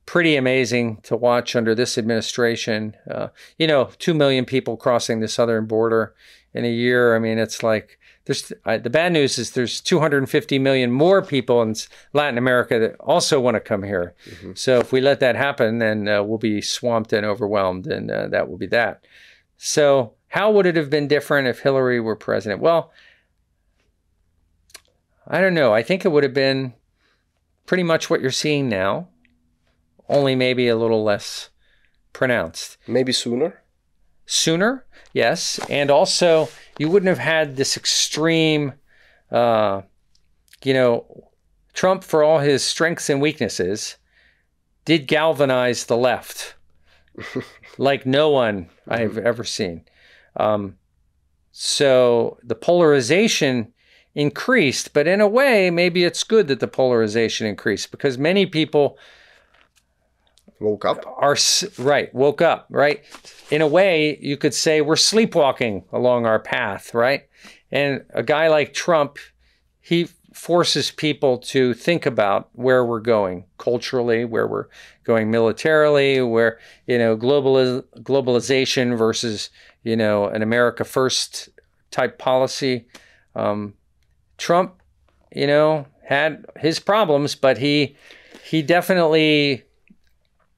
pretty 0.06 0.36
amazing 0.36 0.98
to 1.02 1.16
watch 1.16 1.56
under 1.56 1.74
this 1.74 1.98
administration. 1.98 2.96
Uh, 3.10 3.30
you 3.58 3.66
know, 3.66 3.90
two 3.98 4.14
million 4.14 4.46
people 4.46 4.78
crossing 4.78 5.20
the 5.20 5.28
southern 5.28 5.66
border 5.66 6.14
in 6.54 6.64
a 6.64 6.72
year. 6.72 7.16
I 7.16 7.20
mean, 7.20 7.40
it's 7.40 7.64
like 7.64 7.98
there's 8.26 8.52
uh, 8.66 8.78
the 8.78 8.90
bad 8.90 9.14
news 9.14 9.38
is 9.38 9.52
there's 9.52 9.82
250 9.82 10.60
million 10.60 10.92
more 10.92 11.22
people 11.22 11.62
in 11.62 11.76
Latin 12.14 12.38
America 12.38 12.80
that 12.80 12.96
also 13.00 13.40
want 13.40 13.56
to 13.56 13.62
come 13.62 13.84
here. 13.84 14.16
So 14.56 14.80
if 14.80 14.92
we 14.92 15.02
let 15.02 15.20
that 15.20 15.36
happen, 15.36 15.80
then 15.80 16.08
uh, 16.08 16.24
we'll 16.24 16.38
be 16.38 16.62
swamped 16.62 17.14
and 17.14 17.26
overwhelmed, 17.26 17.88
and 17.88 18.10
uh, 18.10 18.28
that 18.30 18.50
will 18.50 18.58
be 18.58 18.68
that. 18.68 19.06
So 19.58 20.14
how 20.30 20.52
would 20.52 20.66
it 20.66 20.76
have 20.76 20.90
been 20.90 21.08
different 21.08 21.48
if 21.48 21.60
Hillary 21.60 22.00
were 22.00 22.16
president? 22.16 22.62
Well, 22.62 22.92
I 25.28 25.42
don't 25.42 25.54
know. 25.54 25.74
I 25.74 25.84
think 25.84 26.06
it 26.06 26.10
would 26.10 26.24
have 26.24 26.34
been 26.34 26.74
pretty 27.66 27.84
much 27.84 28.10
what 28.10 28.22
you're 28.22 28.32
seeing 28.32 28.70
now, 28.70 29.08
only 30.08 30.36
maybe 30.36 30.68
a 30.68 30.76
little 30.76 31.04
less 31.04 31.50
pronounced. 32.14 32.78
Maybe 32.88 33.12
sooner. 33.12 33.62
Sooner, 34.28 34.86
yes, 35.14 35.60
and 35.70 35.92
also 35.92 36.50
you 36.80 36.90
wouldn't 36.90 37.10
have 37.10 37.20
had 37.20 37.56
this 37.56 37.78
extreme, 37.78 38.74
uh, 39.32 39.82
you 40.64 40.74
know, 40.74 41.30
Trump 41.74 42.04
for 42.04 42.24
all 42.24 42.40
his 42.40 42.64
strengths 42.64 43.10
and 43.10 43.22
weaknesses 43.22 43.98
did 44.86 45.08
galvanize 45.08 45.86
the 45.86 45.98
left 45.98 46.56
like 47.78 48.06
no 48.06 48.30
one 48.30 48.70
I've 48.88 49.18
ever 49.18 49.44
seen. 49.44 49.86
Um, 50.38 50.78
so 51.52 52.38
the 52.44 52.56
polarization 52.56 53.74
increased, 54.16 54.94
but 54.94 55.08
in 55.08 55.22
a 55.22 55.28
way, 55.28 55.70
maybe 55.70 56.04
it's 56.04 56.24
good 56.24 56.48
that 56.48 56.60
the 56.60 56.68
polarization 56.68 57.46
increased 57.46 57.92
because 57.92 58.18
many 58.18 58.46
people 58.46 58.98
Woke 60.60 60.86
up. 60.86 61.06
are 61.06 61.36
right 61.78 62.14
woke 62.16 62.42
up 62.42 62.66
right? 62.70 63.04
In 63.52 63.62
a 63.62 63.68
way 63.68 64.18
you 64.22 64.38
could 64.38 64.54
say 64.54 64.80
we're 64.80 64.96
sleepwalking 64.96 65.84
along 65.92 66.26
our 66.26 66.40
path 66.40 66.94
right? 66.94 67.24
And 67.72 68.06
a 68.14 68.24
guy 68.24 68.48
like 68.48 68.74
trump 68.74 69.20
he 69.82 70.08
forces 70.34 70.92
people 70.92 71.38
to 71.38 71.74
think 71.74 72.06
about 72.06 72.50
where 72.54 72.86
we're 72.86 73.02
going 73.02 73.46
culturally 73.58 74.24
where 74.24 74.48
we're 74.48 74.68
going 75.04 75.30
militarily 75.30 76.22
where 76.22 76.58
you 76.88 76.98
know 76.98 77.18
global 77.18 77.82
globalization 78.00 78.98
versus 78.98 79.50
you 79.84 79.96
know 79.98 80.26
an 80.28 80.42
america 80.42 80.86
first 80.86 81.50
type 81.96 82.18
policy. 82.18 82.86
Um, 83.36 83.74
trump 84.46 84.70
you 85.42 85.48
know 85.48 85.86
had 86.04 86.46
his 86.66 86.80
problems 86.80 87.36
but 87.36 87.58
he 87.58 87.96
he 88.52 88.62
definitely 88.62 89.64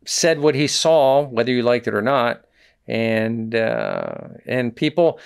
said 0.07 0.39
what 0.39 0.55
he 0.55 0.67
saw, 0.67 1.23
whether 1.23 1.51
you 1.51 1.61
liked 1.61 1.87
it 1.87 1.93
or 1.93 2.01
not, 2.01 2.45
and 2.87 3.53
uh, 3.53 4.15
and 4.45 4.75
people 4.75 5.19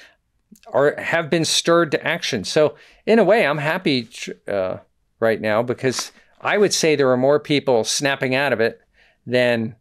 are 0.74 0.96
have 1.00 1.30
been 1.30 1.46
stirred 1.46 1.92
to 1.92 2.00
action. 2.06 2.44
So 2.44 2.76
in 3.06 3.20
a 3.20 3.24
way, 3.24 3.46
I'm 3.46 3.60
happy 3.60 4.10
uh, 4.48 4.78
right 5.20 5.40
now 5.42 5.64
because 5.64 6.12
I 6.42 6.58
would 6.58 6.74
say 6.74 6.96
there 6.96 7.12
are 7.12 7.18
more 7.18 7.40
people 7.40 7.84
snapping 7.84 8.36
out 8.36 8.54
of 8.54 8.60
it 8.60 8.82
than 9.26 9.76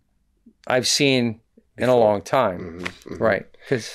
I've 0.67 0.87
seen 0.87 1.41
in 1.77 1.89
a 1.89 1.97
long 1.97 2.23
time. 2.23 2.87
Right? 3.07 3.47
Because 3.65 3.91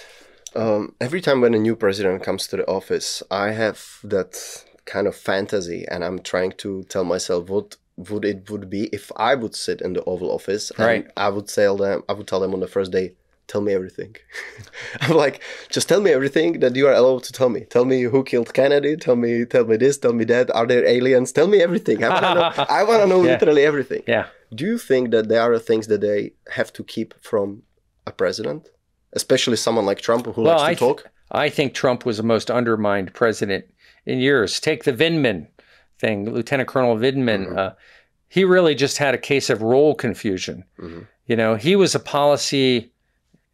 Um, 0.56 0.96
every 1.00 1.22
time 1.22 1.42
when 1.42 1.54
a 1.54 1.60
new 1.60 1.76
president 1.76 2.24
comes 2.24 2.48
to 2.48 2.58
the 2.58 2.68
office, 2.68 3.24
I 3.30 3.52
have 3.52 3.80
that 4.04 4.64
kind 4.86 5.08
of 5.08 5.16
fantasy, 5.16 5.86
and 5.90 6.04
I'm 6.04 6.20
trying 6.20 6.52
to 6.64 6.84
tell 6.84 7.04
myself 7.04 7.50
what 7.50 7.76
would 7.98 8.26
it 8.26 8.50
would 8.50 8.70
be 8.70 8.84
if 8.92 9.12
I 9.16 9.36
would 9.36 9.56
sit 9.56 9.82
in 9.82 9.94
the 9.94 10.04
Oval 10.04 10.32
Office, 10.32 10.70
and 10.72 10.80
Right. 10.80 11.08
I 11.18 11.30
would 11.30 11.48
tell 11.48 11.78
them, 11.78 12.04
I 12.10 12.14
would 12.14 12.28
tell 12.28 12.40
them 12.40 12.54
on 12.54 12.60
the 12.60 12.68
first 12.68 12.92
day, 12.92 13.14
tell 13.48 13.62
me 13.62 13.74
everything. 13.74 14.16
I'm 15.02 15.16
like, 15.16 15.42
just 15.70 15.88
tell 15.88 16.02
me 16.02 16.12
everything 16.12 16.60
that 16.60 16.76
you 16.76 16.88
are 16.88 16.94
allowed 16.94 17.24
to 17.24 17.32
tell 17.32 17.50
me. 17.50 17.62
Tell 17.62 17.86
me 17.86 18.02
who 18.04 18.24
killed 18.24 18.54
Kennedy. 18.54 18.98
Tell 18.98 19.16
me, 19.16 19.46
tell 19.46 19.66
me 19.66 19.78
this. 19.78 19.98
Tell 19.98 20.14
me 20.14 20.26
that. 20.26 20.50
Are 20.52 20.66
there 20.66 20.86
aliens? 20.86 21.32
Tell 21.32 21.48
me 21.48 21.62
everything. 21.62 22.04
I 22.04 22.10
want 22.10 22.24
to 22.26 22.34
know. 22.36 22.66
I 22.80 22.84
want 22.84 23.02
to 23.04 23.08
know 23.08 23.24
Yeah. 23.24 23.32
literally 23.34 23.64
everything. 23.64 24.04
yeah, 24.08 24.28
Do 24.54 24.66
you 24.66 24.78
think 24.78 25.12
that 25.12 25.30
there 25.30 25.42
are 25.42 25.58
things 25.60 25.88
that 25.88 26.02
they 26.02 26.34
have 26.52 26.74
to 26.74 26.84
keep 26.84 27.14
from 27.22 27.64
a 28.08 28.12
president, 28.12 28.70
especially 29.14 29.58
someone 29.58 29.86
like 29.86 30.00
Trump 30.02 30.26
who 30.26 30.44
likes 30.44 30.62
to 30.64 30.68
I 30.68 30.74
talk? 30.74 31.10
I 31.32 31.50
think 31.50 31.74
Trump 31.74 32.06
was 32.06 32.18
the 32.18 32.24
most 32.24 32.52
undermined 32.52 33.14
president 33.14 33.66
in 34.06 34.20
years. 34.20 34.60
Take 34.60 34.84
the 34.84 34.94
Vindman 34.94 35.48
thing, 36.00 36.32
Lieutenant 36.32 36.70
Colonel 36.70 36.96
Vindman. 36.96 37.48
Mm-hmm. 37.48 37.58
Uh, 37.58 37.70
he 38.28 38.44
really 38.44 38.76
just 38.76 38.98
had 38.98 39.14
a 39.14 39.18
case 39.18 39.50
of 39.50 39.62
role 39.62 39.96
confusion. 39.96 40.64
Mm-hmm. 40.80 41.02
You 41.26 41.36
know, 41.36 41.56
he 41.56 41.76
was 41.76 41.96
a 41.96 42.00
policy 42.00 42.92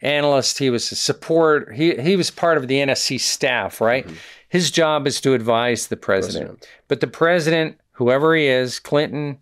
analyst. 0.02 0.58
He 0.58 0.70
was 0.70 0.92
a 0.92 0.96
support. 0.96 1.74
He 1.74 1.96
he 1.96 2.16
was 2.16 2.32
part 2.32 2.58
of 2.58 2.68
the 2.68 2.76
NSC 2.76 3.20
staff, 3.20 3.80
right? 3.80 4.06
Mm-hmm. 4.06 4.16
His 4.50 4.72
job 4.72 5.08
is 5.08 5.22
to 5.22 5.34
advise 5.34 5.88
the 5.88 5.98
president. 5.98 6.48
President. 6.50 6.68
But 6.88 7.00
the 7.00 7.08
president, 7.08 7.80
whoever 7.94 8.36
he 8.36 8.48
is, 8.48 8.80
Clinton, 8.80 9.38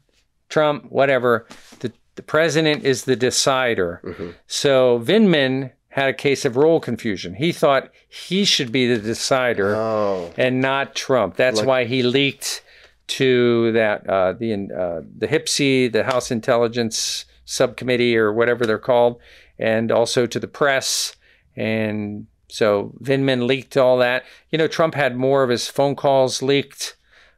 Trump, 0.49 0.85
whatever, 0.91 1.47
the, 1.79 1.91
the 2.13 2.21
president 2.21 2.83
is 2.83 3.05
the 3.05 3.15
decider. 3.15 4.01
So 4.45 4.99
Vindman 4.99 5.71
had 5.89 6.09
a 6.09 6.13
case 6.13 6.45
of 6.45 6.55
role 6.55 6.79
confusion. 6.79 7.33
He 7.35 7.51
thought 7.51 7.89
he 8.07 8.45
should 8.45 8.71
be 8.71 8.87
the 8.87 8.99
decider 9.01 9.75
Oh, 9.75 10.31
and 10.37 10.61
not 10.61 10.95
Trump. 10.95 11.35
That's 11.35 11.57
Like- 11.59 11.67
why 11.67 11.85
he 11.85 12.03
leaked 12.03 12.61
to 13.07 13.71
that 13.71 14.07
uh, 14.07 14.33
the 14.33 14.53
uh, 14.53 15.01
the 15.17 15.27
HPSCI, 15.27 15.91
the 15.91 16.03
House 16.03 16.29
Intelligence 16.31 17.25
Subcommittee, 17.45 18.15
or 18.15 18.31
whatever 18.31 18.65
they're 18.67 18.77
called, 18.77 19.19
and 19.57 19.91
also 19.91 20.25
to 20.27 20.39
the 20.39 20.47
press. 20.47 21.15
And 21.55 22.27
so 22.47 22.93
Vindman 23.01 23.47
leaked 23.47 23.75
all 23.77 23.97
that. 23.97 24.23
You 24.51 24.57
know, 24.59 24.67
Trump 24.67 24.93
had 24.93 25.15
more 25.17 25.41
of 25.43 25.49
his 25.49 25.67
phone 25.67 25.95
calls 25.95 26.41
leaked. 26.43 26.95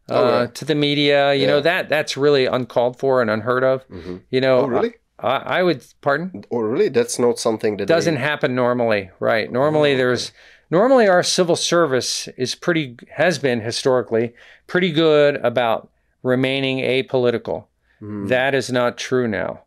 Uh, 0.09 0.13
Oh, 0.13 0.39
yeah. 0.41 0.45
To 0.47 0.65
the 0.65 0.75
media, 0.75 1.33
you 1.33 1.47
know 1.47 1.61
that 1.61 1.87
that's 1.87 2.17
really 2.17 2.45
uncalled 2.45 2.99
for 2.99 3.21
and 3.21 3.29
unheard 3.29 3.63
of. 3.63 3.85
You 4.29 4.41
know, 4.41 4.59
Oh, 4.61 4.67
really? 4.67 4.95
I, 5.21 5.59
I 5.59 5.63
would 5.63 5.85
pardon 6.01 6.43
or 6.49 6.69
really? 6.69 6.89
That's 6.89 7.19
not 7.19 7.39
something 7.39 7.77
that 7.77 7.87
doesn't 7.87 8.17
happen 8.17 8.55
normally 8.55 9.11
right 9.19 9.51
normally 9.51 9.95
there's 9.95 10.31
normally 10.69 11.07
our 11.07 11.23
civil 11.23 11.55
service 11.55 12.27
is 12.37 12.55
pretty 12.55 12.97
has 13.15 13.39
been 13.39 13.61
historically 13.61 14.33
pretty 14.67 14.91
good 14.91 15.35
about 15.37 15.89
remaining 16.23 16.79
apolitical 16.79 17.65
that 18.01 18.55
is 18.55 18.71
not 18.71 18.97
true 18.97 19.27
now 19.27 19.61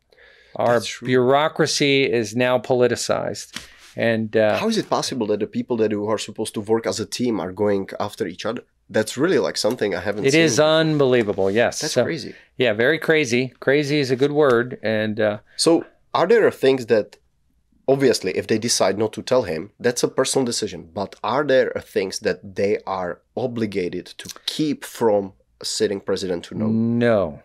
our. 0.56 0.81
True. 0.81 1.06
bureaucracy 1.06 2.10
is 2.10 2.35
now 2.35 2.59
politicized 2.59 3.48
and 3.97 4.36
uh, 4.36 4.59
How 4.59 4.68
is 4.68 4.76
it 4.76 4.90
possible 4.90 5.26
that 5.28 5.40
the 5.40 5.47
people 5.47 5.76
that 5.78 5.93
who 5.93 6.09
are 6.09 6.18
supposed 6.18 6.55
to 6.55 6.60
work 6.60 6.86
as 6.86 6.98
a 6.98 7.06
team 7.06 7.39
are 7.40 7.52
going 7.52 7.89
after 8.01 8.26
each 8.26 8.44
other? 8.44 8.62
That's 8.90 9.16
really 9.16 9.39
like 9.39 9.56
something 9.56 9.94
I 9.94 10.01
haven't 10.01 10.27
it 10.27 10.32
seen. 10.32 10.43
is 10.43 10.61
unbelievable 10.61 11.51
yes 11.51 11.81
That's 11.81 11.94
So- 11.94 12.05
crazy. 12.05 12.35
yeah 12.56 12.73
very 12.74 12.98
crazy 12.98 13.52
crazy 13.61 13.98
is 13.98 14.11
a 14.11 14.16
good 14.16 14.32
word 14.32 14.78
and 14.82 15.19
uh, 15.20 15.39
So, 15.56 15.85
are 16.12 16.27
there 16.28 16.51
things 16.51 16.86
that, 16.86 17.16
obviously, 17.89 18.32
if 18.40 18.47
they 18.47 18.59
decide 18.59 18.97
not 18.98 19.12
to 19.15 19.23
tell 19.23 19.43
him, 19.43 19.70
that's 19.81 20.02
a 20.05 20.09
personal 20.09 20.44
decision. 20.44 20.81
But 20.94 21.16
are 21.24 21.44
there 21.44 21.73
things 21.81 22.20
that 22.20 22.39
they 22.55 22.78
are 22.86 23.20
obligated 23.36 24.06
to 24.20 24.27
keep 24.47 24.85
from 24.85 25.32
a 25.61 25.65
sitting 25.65 26.01
president 26.01 26.44
to 26.47 26.55
know? 26.55 26.69
No. 26.69 27.43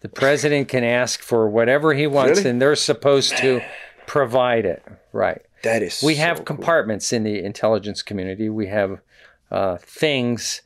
The 0.00 0.08
president 0.08 0.66
can 0.68 0.82
ask 0.82 1.20
for 1.20 1.48
whatever 1.48 1.94
he 1.94 2.06
wants, 2.08 2.38
Really? 2.38 2.50
and 2.50 2.60
they're 2.60 2.74
supposed 2.74 3.36
to 3.36 3.60
provide 4.06 4.64
it. 4.66 4.82
Right. 5.12 5.42
That 5.62 5.80
is. 5.82 6.02
We 6.02 6.14
so 6.16 6.22
have 6.22 6.36
cool. 6.38 6.44
compartments 6.56 7.12
in 7.12 7.22
the 7.22 7.36
intelligence 7.44 8.02
community. 8.02 8.48
We 8.48 8.66
have 8.66 8.98
uh, 9.52 9.76
things 9.82 10.62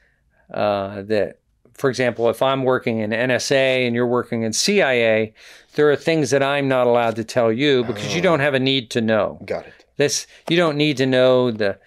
uh, 0.54 1.02
that, 1.02 1.40
for 1.74 1.90
example, 1.90 2.30
if 2.30 2.40
I'm 2.40 2.62
working 2.64 3.00
in 3.00 3.10
NSA 3.10 3.86
and 3.86 3.94
you're 3.94 4.06
working 4.06 4.42
in 4.44 4.52
CIA, 4.54 5.34
there 5.74 5.90
are 5.90 5.96
things 5.96 6.30
that 6.30 6.42
I'm 6.42 6.68
not 6.68 6.86
allowed 6.86 7.16
to 7.16 7.24
tell 7.24 7.52
you 7.52 7.84
because 7.84 8.06
Oh. 8.12 8.14
you 8.16 8.22
don't 8.22 8.40
have 8.40 8.54
a 8.54 8.60
need 8.60 8.88
to 8.92 9.00
know. 9.00 9.38
Got 9.44 9.66
it. 9.66 9.74
This 9.98 10.26
you 10.48 10.56
don't 10.56 10.76
need 10.76 10.96
to 10.98 11.06
know 11.06 11.50
the 11.50 11.78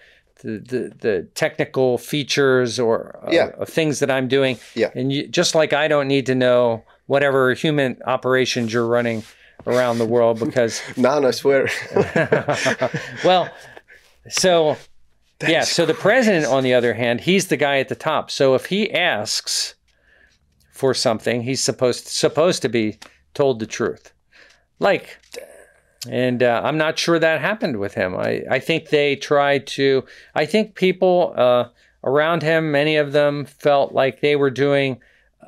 the, 0.42 0.58
the, 0.58 0.92
the 1.00 1.22
technical 1.34 1.98
features 1.98 2.78
or 2.78 3.18
uh, 3.26 3.30
Yeah. 3.32 3.48
of 3.58 3.68
things 3.68 3.98
that 4.00 4.10
I'm 4.10 4.26
doing. 4.28 4.58
Yeah. 4.74 4.90
And 4.94 5.12
you, 5.12 5.26
just 5.28 5.54
like 5.54 5.72
I 5.74 5.86
don't 5.88 6.08
need 6.08 6.26
to 6.26 6.34
know 6.34 6.82
whatever 7.06 7.52
human 7.54 7.98
operations 8.06 8.72
you're 8.72 8.86
running 8.86 9.22
around 9.66 9.98
the 9.98 10.06
world 10.06 10.38
because 10.38 10.80
Man, 10.96 11.24
I 11.26 11.30
swear. 11.32 11.68
well, 13.24 13.50
so 14.28 14.76
yeah, 15.48 15.62
so 15.62 15.86
the 15.86 15.94
president, 15.94 16.46
on 16.46 16.62
the 16.62 16.74
other 16.74 16.94
hand, 16.94 17.20
he's 17.20 17.48
the 17.48 17.56
guy 17.56 17.78
at 17.78 17.88
the 17.88 17.94
top. 17.94 18.30
So 18.30 18.54
if 18.54 18.66
he 18.66 18.92
asks 18.92 19.74
for 20.72 20.94
something, 20.94 21.42
he's 21.42 21.62
supposed 21.62 22.06
supposed 22.08 22.62
to 22.62 22.68
be 22.68 22.98
told 23.34 23.58
the 23.58 23.66
truth. 23.66 24.12
Like, 24.78 25.18
and 26.08 26.42
uh, 26.42 26.62
I'm 26.64 26.78
not 26.78 26.98
sure 26.98 27.18
that 27.18 27.40
happened 27.40 27.78
with 27.78 27.94
him. 27.94 28.16
I 28.16 28.42
I 28.50 28.58
think 28.58 28.88
they 28.88 29.16
tried 29.16 29.66
to. 29.68 30.04
I 30.34 30.46
think 30.46 30.74
people 30.74 31.34
uh, 31.36 31.68
around 32.04 32.42
him, 32.42 32.70
many 32.70 32.96
of 32.96 33.12
them, 33.12 33.44
felt 33.44 33.92
like 33.92 34.20
they 34.20 34.36
were 34.36 34.50
doing 34.50 35.00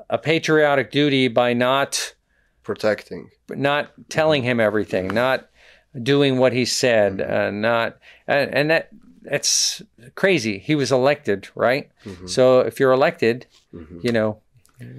a 0.09 0.19
patriotic 0.19 0.91
duty 0.91 1.29
by 1.29 1.53
not 1.53 2.15
Protecting. 2.63 3.31
But 3.49 3.59
not 3.59 3.91
telling 4.09 4.45
him 4.45 4.61
everything, 4.61 5.09
not 5.09 5.49
doing 6.01 6.39
what 6.39 6.53
he 6.53 6.65
said, 6.65 7.21
uh, 7.21 7.51
not 7.51 7.99
and, 8.29 8.55
and 8.55 8.71
that 8.71 8.91
that's 9.23 9.83
crazy. 10.15 10.59
He 10.59 10.75
was 10.75 10.93
elected, 10.93 11.49
right? 11.55 11.91
Mm-hmm. 12.05 12.27
So 12.27 12.61
if 12.61 12.79
you're 12.81 12.93
elected, 12.93 13.47
mm-hmm. 13.73 14.01
you 14.03 14.13
know, 14.13 14.41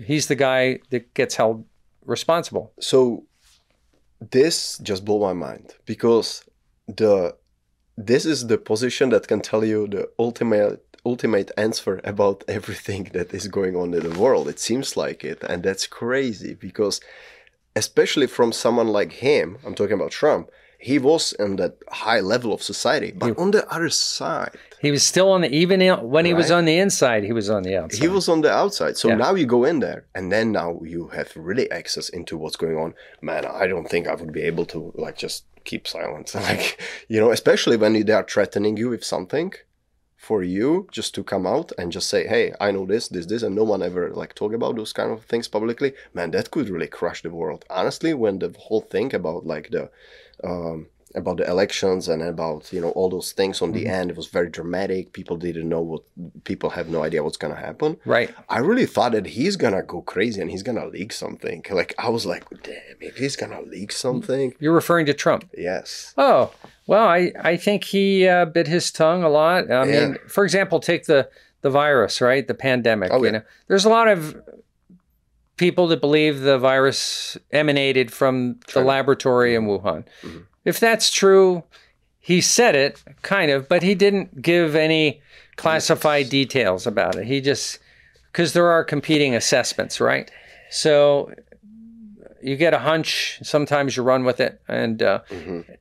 he's 0.06 0.28
the 0.28 0.36
guy 0.36 0.80
that 0.90 1.14
gets 1.14 1.36
held 1.36 1.66
responsible. 2.06 2.74
So 2.80 3.26
this 4.32 4.78
just 4.80 5.06
blew 5.06 5.20
my 5.20 5.34
mind 5.34 5.76
because 5.86 6.44
the 6.88 7.36
this 7.98 8.26
is 8.26 8.48
the 8.48 8.58
position 8.58 9.10
that 9.10 9.28
can 9.28 9.42
tell 9.42 9.64
you 9.64 9.88
the 9.88 10.10
ultimate 10.18 10.84
ultimate 11.06 11.52
answer 11.58 12.00
about 12.04 12.44
everything 12.48 13.10
that 13.14 13.34
is 13.34 13.48
going 13.48 13.76
on 13.76 13.94
in 13.94 14.10
the 14.10 14.20
world. 14.20 14.48
It 14.48 14.60
seems 14.60 14.96
like 14.98 15.24
it, 15.24 15.44
and 15.44 15.64
that's 15.64 15.88
crazy 15.88 16.54
because 16.54 17.02
especially 17.76 18.28
from 18.28 18.52
someone 18.52 18.88
like 18.88 19.14
him, 19.14 19.58
I'm 19.66 19.76
talking 19.76 19.96
about 19.96 20.12
Trump. 20.12 20.50
He 20.92 21.00
was 21.00 21.32
in 21.44 21.56
that 21.62 21.74
high 22.04 22.20
level 22.34 22.52
of 22.54 22.62
society, 22.62 23.12
but 23.22 23.38
on 23.44 23.52
the 23.52 23.64
other 23.76 23.90
side, 23.90 24.58
He 24.86 24.92
was 24.92 25.04
still 25.12 25.30
on 25.36 25.42
the 25.42 25.50
even 25.62 25.80
when 26.16 26.26
he 26.26 26.34
was 26.34 26.52
on 26.52 26.66
the 26.66 26.78
inside, 26.86 27.24
he 27.24 27.32
was 27.40 27.50
on 27.50 27.64
the 27.64 27.76
outside. 27.82 28.02
he 28.04 28.10
was 28.18 28.28
on 28.34 28.42
the 28.42 28.52
outside. 28.52 28.94
So 28.98 29.08
Yeah. 29.08 29.16
now 29.26 29.34
you 29.40 29.46
go 29.46 29.64
in 29.72 29.80
there, 29.80 30.02
and 30.16 30.26
then 30.34 30.52
now 30.52 30.70
you 30.94 31.02
have 31.18 31.30
really 31.50 31.68
access 31.80 32.10
into 32.10 32.34
what's 32.42 32.58
going 32.64 32.78
on. 32.84 32.90
Man, 33.22 33.44
I 33.46 33.66
don't 33.72 33.90
think 33.90 34.04
I 34.08 34.16
would 34.20 34.34
be 34.40 34.44
able 34.52 34.66
to 34.74 34.80
like 35.06 35.18
just 35.26 35.40
keep 35.70 35.84
silent. 35.88 36.28
Like 36.50 36.66
you 37.08 37.20
know, 37.22 37.32
especially 37.32 37.78
when 37.78 37.94
they 38.08 38.14
are 38.20 38.28
threatening 38.34 38.76
you 38.82 38.88
with 38.94 39.06
something, 39.16 39.50
for 40.24 40.42
you 40.42 40.88
just 40.90 41.14
to 41.16 41.22
come 41.24 41.46
out 41.46 41.74
and 41.78 41.92
just 41.92 42.10
say, 42.10 42.22
"Hey, 42.26 42.54
I 42.66 42.72
know 42.72 42.86
this, 42.86 43.10
this, 43.10 43.26
this," 43.26 43.44
and 43.44 43.56
no 43.56 43.66
one 43.66 43.84
ever 43.84 44.04
like 44.22 44.34
talk 44.34 44.54
about 44.54 44.76
those 44.78 44.94
kind 44.94 45.12
of 45.12 45.26
things 45.26 45.50
publicly. 45.50 45.94
Man, 46.14 46.32
that 46.32 46.50
could 46.50 46.70
really 46.70 46.88
crush 46.88 47.22
the 47.24 47.30
world. 47.42 47.66
Honestly, 47.70 48.14
when 48.14 48.40
the 48.40 48.56
whole 48.58 48.82
thing 48.94 49.14
about 49.14 49.46
like 49.46 49.70
the 49.72 49.90
um, 50.44 50.88
about 51.16 51.38
the 51.38 51.48
elections 51.50 52.08
and 52.08 52.22
about 52.24 52.72
you 52.74 52.82
know 52.82 52.90
all 52.92 53.10
those 53.10 53.32
things 53.34 53.62
on 53.62 53.72
the 53.72 53.88
end, 53.88 54.10
it 54.12 54.18
was 54.18 54.28
very 54.28 54.50
dramatic. 54.50 55.14
People 55.14 55.38
didn't 55.38 55.70
know 55.70 55.82
what. 55.82 56.02
People 56.44 56.70
have 56.72 56.90
no 56.90 57.04
idea 57.04 57.24
what's 57.24 57.38
gonna 57.38 57.56
happen. 57.56 57.98
right. 58.06 58.34
I 58.50 58.60
really 58.60 58.86
thought 58.86 59.12
that 59.14 59.26
he's 59.28 59.56
gonna 59.56 59.84
go 59.84 60.02
crazy 60.02 60.42
and 60.42 60.50
he's 60.50 60.64
gonna 60.64 60.88
leak 60.88 61.12
something. 61.14 61.64
Like 61.72 61.94
I 61.98 62.10
was 62.10 62.26
like, 62.26 62.44
damn, 62.64 62.98
if 63.02 63.18
he's 63.18 63.36
gonna 63.36 63.62
leak 63.62 63.92
something, 63.92 64.54
You're 64.60 64.74
referring 64.74 65.06
to 65.08 65.14
Trump. 65.14 65.50
yes, 65.58 66.14
Oh, 66.18 66.52
well, 66.88 67.08
I, 67.08 67.32
I 67.40 67.56
think 67.58 67.84
he 67.86 68.28
uh, 68.28 68.46
bit 68.46 68.68
his 68.68 68.92
tongue 68.92 69.24
a 69.24 69.30
lot. 69.30 69.72
I 69.72 69.86
mean, 69.86 70.18
for 70.28 70.44
example, 70.44 70.80
take 70.80 71.06
the, 71.06 71.30
the 71.62 71.70
virus, 71.70 72.20
right? 72.20 72.46
The 72.46 72.54
pandemic. 72.54 73.12
Oh, 73.14 73.20
you 73.20 73.26
yeah. 73.26 73.32
know, 73.32 73.42
there's 73.68 73.86
a 73.86 73.90
lot 73.90 74.08
of 74.10 74.36
people 75.58 75.88
that 75.88 76.02
believe 76.02 76.42
the 76.42 76.58
virus 76.58 77.38
emanated 77.52 78.12
from 78.12 78.60
the 78.74 78.82
laboratory 78.82 79.56
in 79.56 79.64
Wuhan. 79.66 80.04
Mm-hmm. 80.24 80.40
If 80.66 80.80
that's 80.80 81.12
true, 81.12 81.64
he 82.20 82.42
said 82.42 82.76
it, 82.76 83.04
kind 83.22 83.52
of, 83.52 83.68
but 83.68 83.84
he 83.84 83.96
didn't 83.96 84.42
give 84.42 84.76
any 84.76 85.22
classified 85.58 86.30
details 86.30 86.88
about 86.88 87.16
it. 87.16 87.26
He 87.26 87.42
just, 87.42 87.80
because 88.32 88.54
there 88.54 88.68
are 88.68 88.84
competing 88.84 89.36
assessments, 89.36 90.00
right? 90.00 90.32
So 90.70 91.34
you 92.42 92.56
get 92.56 92.74
a 92.74 92.80
hunch, 92.80 93.40
sometimes 93.44 93.96
you 93.96 94.04
run 94.04 94.24
with 94.24 94.40
it. 94.40 94.62
And 94.68 95.02
uh, 95.02 95.22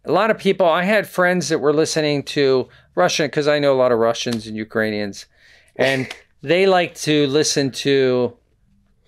a 0.05 0.13
lot 0.13 0.31
of 0.31 0.39
people, 0.39 0.67
I 0.67 0.85
had 0.85 1.07
friends 1.07 1.49
that 1.49 1.59
were 1.59 1.73
listening 1.73 2.23
to 2.25 2.69
Russian, 2.95 3.27
because 3.27 3.49
I 3.49 3.59
know 3.59 3.75
a 3.75 3.79
lot 3.79 3.93
of 3.93 3.99
Russians 3.99 4.47
and 4.47 4.57
Ukrainians, 4.57 5.27
and 5.77 6.13
they 6.43 6.67
like 6.67 6.95
to 6.97 7.27
listen 7.29 7.71
to 7.71 8.37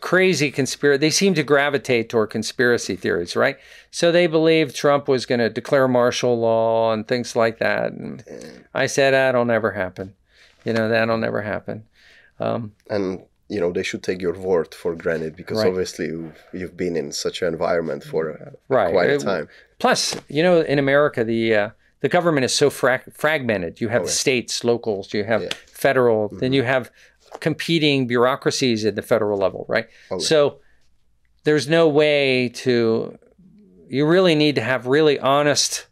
crazy 0.05 0.51
conspiracy. 0.51 0.99
They 0.99 1.11
seem 1.11 1.33
to 1.35 1.43
gravitate 1.43 2.11
toward 2.11 2.29
conspiracy 2.29 2.95
theories, 2.95 3.35
right? 3.35 3.57
So 3.91 4.13
they 4.13 4.27
believe 4.27 4.75
Trump 4.75 5.09
was 5.09 5.25
going 5.25 5.39
to 5.39 5.49
declare 5.49 5.89
martial 5.89 6.39
law 6.39 6.93
and 6.93 7.09
things 7.09 7.35
like 7.35 7.57
that. 7.59 7.93
And 7.93 8.23
I 8.75 8.87
said, 8.87 9.13
that'll 9.15 9.47
never 9.47 9.71
happen. 9.73 10.13
You 10.67 10.75
know, 10.75 10.91
that'll 10.91 11.17
never 11.17 11.41
happen. 11.41 11.85
Um, 12.39 12.73
and 12.91 13.07
you 13.49 13.61
know 13.61 13.71
they 13.73 13.83
should 13.83 14.03
take 14.03 14.21
your 14.21 14.35
word 14.35 14.75
for 14.75 14.95
granted 14.95 15.37
because 15.37 15.59
Right. 15.59 15.69
obviously 15.69 16.07
you've, 16.07 16.39
you've 16.53 16.77
been 16.77 16.97
in 16.97 17.13
such 17.13 17.41
an 17.43 17.49
environment 17.49 18.03
for 18.05 18.23
a, 18.31 18.53
Right. 18.69 18.93
quite 18.93 19.11
a 19.11 19.19
time. 19.19 19.49
Plus, 19.79 20.17
you 20.29 20.43
know, 20.43 20.61
in 20.61 20.79
America, 20.79 21.25
the 21.25 21.43
uh, 21.63 21.71
the 22.01 22.09
government 22.11 22.45
is 22.45 22.53
so 22.53 22.69
fra- 22.71 23.03
fragmented. 23.23 23.81
You 23.81 23.89
have 23.89 24.03
Oh, 24.03 24.05
yeah. 24.07 24.11
states, 24.25 24.65
locals, 24.65 25.15
you 25.15 25.25
have 25.25 25.43
Yeah. 25.43 25.49
Mm-hmm. 25.49 25.81
federal, 25.87 26.29
then 26.43 26.53
you 26.53 26.63
have 26.75 26.91
competing 27.41 28.07
bureaucracies 28.07 28.85
at 28.85 28.95
the 28.97 29.03
federal 29.03 29.39
level, 29.39 29.65
right? 29.69 29.87
Oh, 30.11 30.17
yeah. 30.19 30.27
So 30.27 30.59
there's 31.45 31.69
no 31.69 31.89
way 31.89 32.49
to. 32.51 33.19
You 33.89 34.07
really 34.07 34.35
need 34.35 34.55
to 34.57 34.61
have 34.63 34.87
really 34.87 35.19
honest 35.19 35.87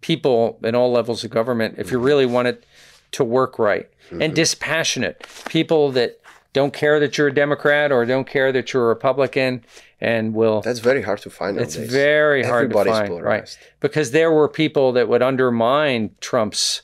people 0.00 0.58
in 0.62 0.74
all 0.74 0.92
levels 0.92 1.24
of 1.24 1.30
government 1.30 1.76
if 1.78 1.90
you 1.90 1.96
Mm-hmm. 1.98 2.06
really 2.06 2.26
want 2.26 2.48
it 2.48 2.64
to 3.12 3.24
work 3.24 3.58
right, 3.58 3.88
and 4.10 4.34
dispassionate 4.34 5.26
people 5.48 5.90
that 5.92 6.18
don't 6.54 6.72
care 6.72 6.98
that 7.00 7.16
you're 7.16 7.28
a 7.28 7.34
Democrat 7.34 7.92
or 7.92 8.04
don't 8.06 8.26
care 8.26 8.52
that 8.52 8.72
you're 8.72 8.84
a 8.84 8.88
Republican, 8.88 9.62
and 10.00 10.34
will 10.34 10.60
That's 10.62 10.80
very 10.80 11.02
hard 11.02 11.20
to 11.22 11.30
find. 11.30 11.58
it's 11.58 11.76
nowadays. 11.76 11.92
very 11.92 12.42
hard 12.42 12.64
Everybody's 12.64 12.92
to 12.92 12.98
find, 12.98 13.08
polarized. 13.08 13.58
right? 13.60 13.70
Because 13.80 14.10
there 14.12 14.30
were 14.32 14.48
people 14.48 14.92
that 14.92 15.08
would 15.08 15.22
undermine 15.22 16.14
Trump's 16.20 16.82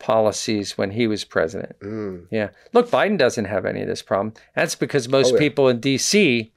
policies 0.00 0.76
when 0.76 0.90
he 0.90 1.06
was 1.06 1.24
president. 1.24 1.78
Mm, 1.80 2.26
Yeah. 2.30 2.48
Look, 2.72 2.90
Biden 2.90 3.16
doesn't 3.18 3.44
have 3.44 3.64
any 3.64 3.82
of 3.82 3.86
this 3.88 4.02
problem. 4.02 4.34
That's 4.56 4.74
because 4.74 5.08
most 5.08 5.32
Oh, 5.32 5.34
yeah. 5.34 5.38
people 5.38 5.68
in 5.68 5.78
D.C. 5.78 6.52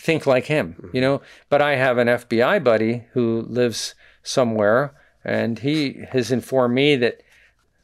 think 0.00 0.26
like 0.26 0.46
him, 0.46 0.74
Mm-hmm. 0.78 0.96
you 0.96 1.00
know. 1.00 1.20
But 1.48 1.62
I 1.62 1.76
have 1.76 1.98
an 1.98 2.08
FBI 2.08 2.62
buddy 2.64 3.04
who 3.12 3.42
lives 3.48 3.94
somewhere, 4.22 4.92
and 5.24 5.58
he 5.60 6.04
has 6.10 6.32
informed 6.32 6.74
me 6.74 6.96
that 6.96 7.20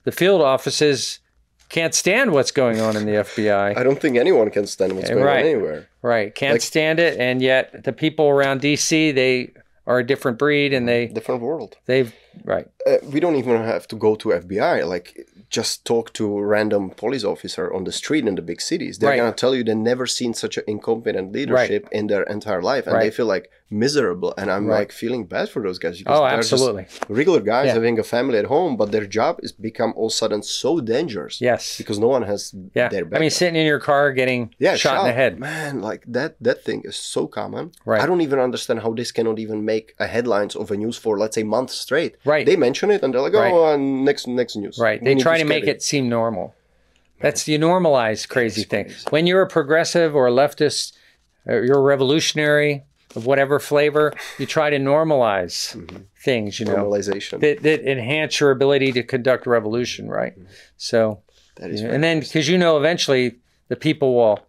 the 0.04 0.12
field 0.12 0.42
offices 0.42 1.20
can't 1.68 1.94
stand 1.94 2.32
what's 2.32 2.50
going 2.50 2.80
on 2.80 2.96
in 2.96 3.06
the 3.06 3.12
FBI. 3.24 3.76
I 3.76 3.82
don't 3.84 4.00
think 4.00 4.16
anyone 4.16 4.50
can 4.50 4.66
stand 4.66 4.94
what's 4.96 5.08
going 5.10 5.22
Right. 5.22 5.44
on 5.44 5.50
anywhere. 5.50 5.88
Right. 6.02 6.34
Can't 6.34 6.54
Like- 6.54 6.62
stand 6.62 6.98
it. 6.98 7.20
And 7.20 7.40
yet 7.40 7.84
the 7.84 7.92
people 7.92 8.28
around 8.28 8.60
DC, 8.60 9.12
they 9.14 9.52
are 9.90 9.98
a 9.98 10.06
different 10.12 10.36
breed 10.44 10.70
and 10.76 10.84
they, 10.90 11.00
Different 11.20 11.42
world. 11.42 11.72
they've, 11.90 12.10
right. 12.54 12.66
Uh, 12.88 12.98
we 13.12 13.18
don't 13.24 13.36
even 13.42 13.56
have 13.74 13.84
to 13.92 13.96
go 14.06 14.10
to 14.22 14.26
FBI. 14.44 14.76
Like, 14.94 15.08
just 15.58 15.84
talk 15.92 16.12
to 16.18 16.24
a 16.38 16.44
random 16.56 16.90
police 17.02 17.24
officer 17.24 17.64
on 17.76 17.82
the 17.88 17.92
street 18.02 18.24
in 18.30 18.34
the 18.36 18.42
big 18.52 18.60
cities. 18.70 18.94
They're 18.98 19.10
Right. 19.10 19.16
gonna 19.22 19.32
tell 19.44 19.54
you 19.56 19.62
they 19.64 19.74
never 19.92 20.06
seen 20.06 20.32
such 20.44 20.54
an 20.60 20.64
incompetent 20.74 21.32
leadership 21.36 21.82
in 21.98 22.04
their 22.06 22.22
entire 22.36 22.62
life, 22.72 22.84
and 22.86 22.96
they 23.02 23.10
feel 23.18 23.26
like 23.34 23.46
miserable. 23.70 24.34
And 24.36 24.50
I'm 24.50 24.66
Right. 24.66 24.80
like 24.80 24.92
feeling 24.92 25.24
bad 25.24 25.48
for 25.48 25.62
those 25.62 25.78
guys. 25.78 25.98
because 25.98 26.18
Oh, 26.18 26.24
absolutely. 26.24 26.86
regular 27.08 27.40
guys 27.40 27.66
Yeah. 27.66 27.74
having 27.74 27.98
a 27.98 28.02
family 28.02 28.38
at 28.38 28.46
home, 28.46 28.76
but 28.76 28.90
their 28.92 29.06
job 29.06 29.38
is 29.42 29.52
become 29.52 29.92
all 29.96 30.06
of 30.06 30.12
a 30.12 30.14
sudden 30.14 30.42
so 30.42 30.80
dangerous. 30.80 31.40
Yes. 31.40 31.78
Because 31.78 31.98
no 31.98 32.08
one 32.08 32.22
has 32.22 32.52
Yeah. 32.74 32.88
their 32.88 33.06
I 33.12 33.18
mean, 33.18 33.30
sitting 33.30 33.56
in 33.56 33.66
your 33.66 33.78
car 33.80 34.12
getting 34.12 34.54
yeah, 34.58 34.74
shot 34.76 35.00
in 35.00 35.06
the 35.06 35.12
head. 35.12 35.38
Man, 35.38 35.80
like 35.80 36.02
that 36.06 36.34
that 36.40 36.64
thing 36.64 36.82
is 36.84 36.96
so 36.96 37.26
common. 37.26 37.70
Right. 37.84 38.00
I 38.02 38.06
don't 38.06 38.20
even 38.22 38.38
understand 38.38 38.80
how 38.80 38.92
this 38.92 39.12
cannot 39.12 39.38
even 39.38 39.64
make 39.64 39.94
a 39.98 40.06
headlines 40.06 40.54
of 40.56 40.70
a 40.70 40.76
news 40.76 40.96
for 40.96 41.18
let's 41.18 41.34
say 41.36 41.42
months 41.44 41.74
straight. 41.74 42.16
Right. 42.24 42.44
They 42.46 42.56
mention 42.56 42.90
it 42.90 43.02
and 43.02 43.12
they're 43.14 43.20
like, 43.28 43.34
oh, 43.34 43.64
uh, 43.72 43.76
next 43.76 44.26
next 44.26 44.56
news. 44.56 44.78
Right. 44.78 45.00
We 45.00 45.14
They 45.14 45.20
try 45.20 45.38
to 45.38 45.44
spread 45.44 45.62
make 45.62 45.66
it 45.68 45.82
seem 45.82 46.08
normal. 46.08 46.54
That's 47.20 47.46
you 47.46 47.58
normalize 47.58 48.26
crazy 48.26 48.62
is 48.62 48.66
thing. 48.66 48.90
When 49.10 49.26
you're 49.26 49.42
a 49.42 49.46
progressive 49.46 50.16
or 50.16 50.26
a 50.26 50.30
leftist, 50.30 50.92
uh, 51.48 51.60
you're 51.60 51.76
a 51.78 51.82
revolutionary 51.82 52.84
of 53.16 53.26
whatever 53.26 53.58
flavor. 53.58 54.12
You 54.38 54.46
try 54.46 54.70
to 54.70 54.78
normalize 54.78 55.76
mm-hmm. 55.76 55.98
things, 56.22 56.60
you 56.60 56.66
know, 56.66 56.76
Normalization. 56.76 57.40
that, 57.40 57.62
that 57.62 57.90
enhance 57.90 58.40
your 58.40 58.50
ability 58.50 58.92
to 58.92 59.02
conduct 59.02 59.46
revolution, 59.46 60.08
right? 60.08 60.38
Mm-hmm. 60.38 60.52
So, 60.76 61.22
that 61.56 61.70
is 61.70 61.82
and 61.82 62.02
then 62.02 62.20
because 62.20 62.48
you 62.48 62.56
know 62.56 62.78
eventually 62.78 63.36
the 63.68 63.76
people 63.76 64.14
will 64.14 64.40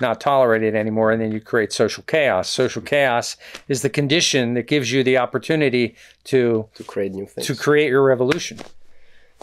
not 0.00 0.20
tolerate 0.20 0.62
it 0.62 0.74
anymore, 0.74 1.12
and 1.12 1.22
then 1.22 1.32
you 1.32 1.40
create 1.40 1.72
social 1.72 2.02
chaos. 2.02 2.48
Social 2.48 2.80
mm-hmm. 2.80 2.88
chaos 2.88 3.36
is 3.68 3.82
the 3.82 3.90
condition 3.90 4.54
that 4.54 4.66
gives 4.66 4.90
you 4.92 5.02
the 5.02 5.18
opportunity 5.18 5.96
to 6.24 6.68
to 6.74 6.84
create 6.84 7.12
new 7.12 7.26
things. 7.26 7.46
to 7.46 7.54
create 7.54 7.88
your 7.88 8.02
revolution. 8.02 8.58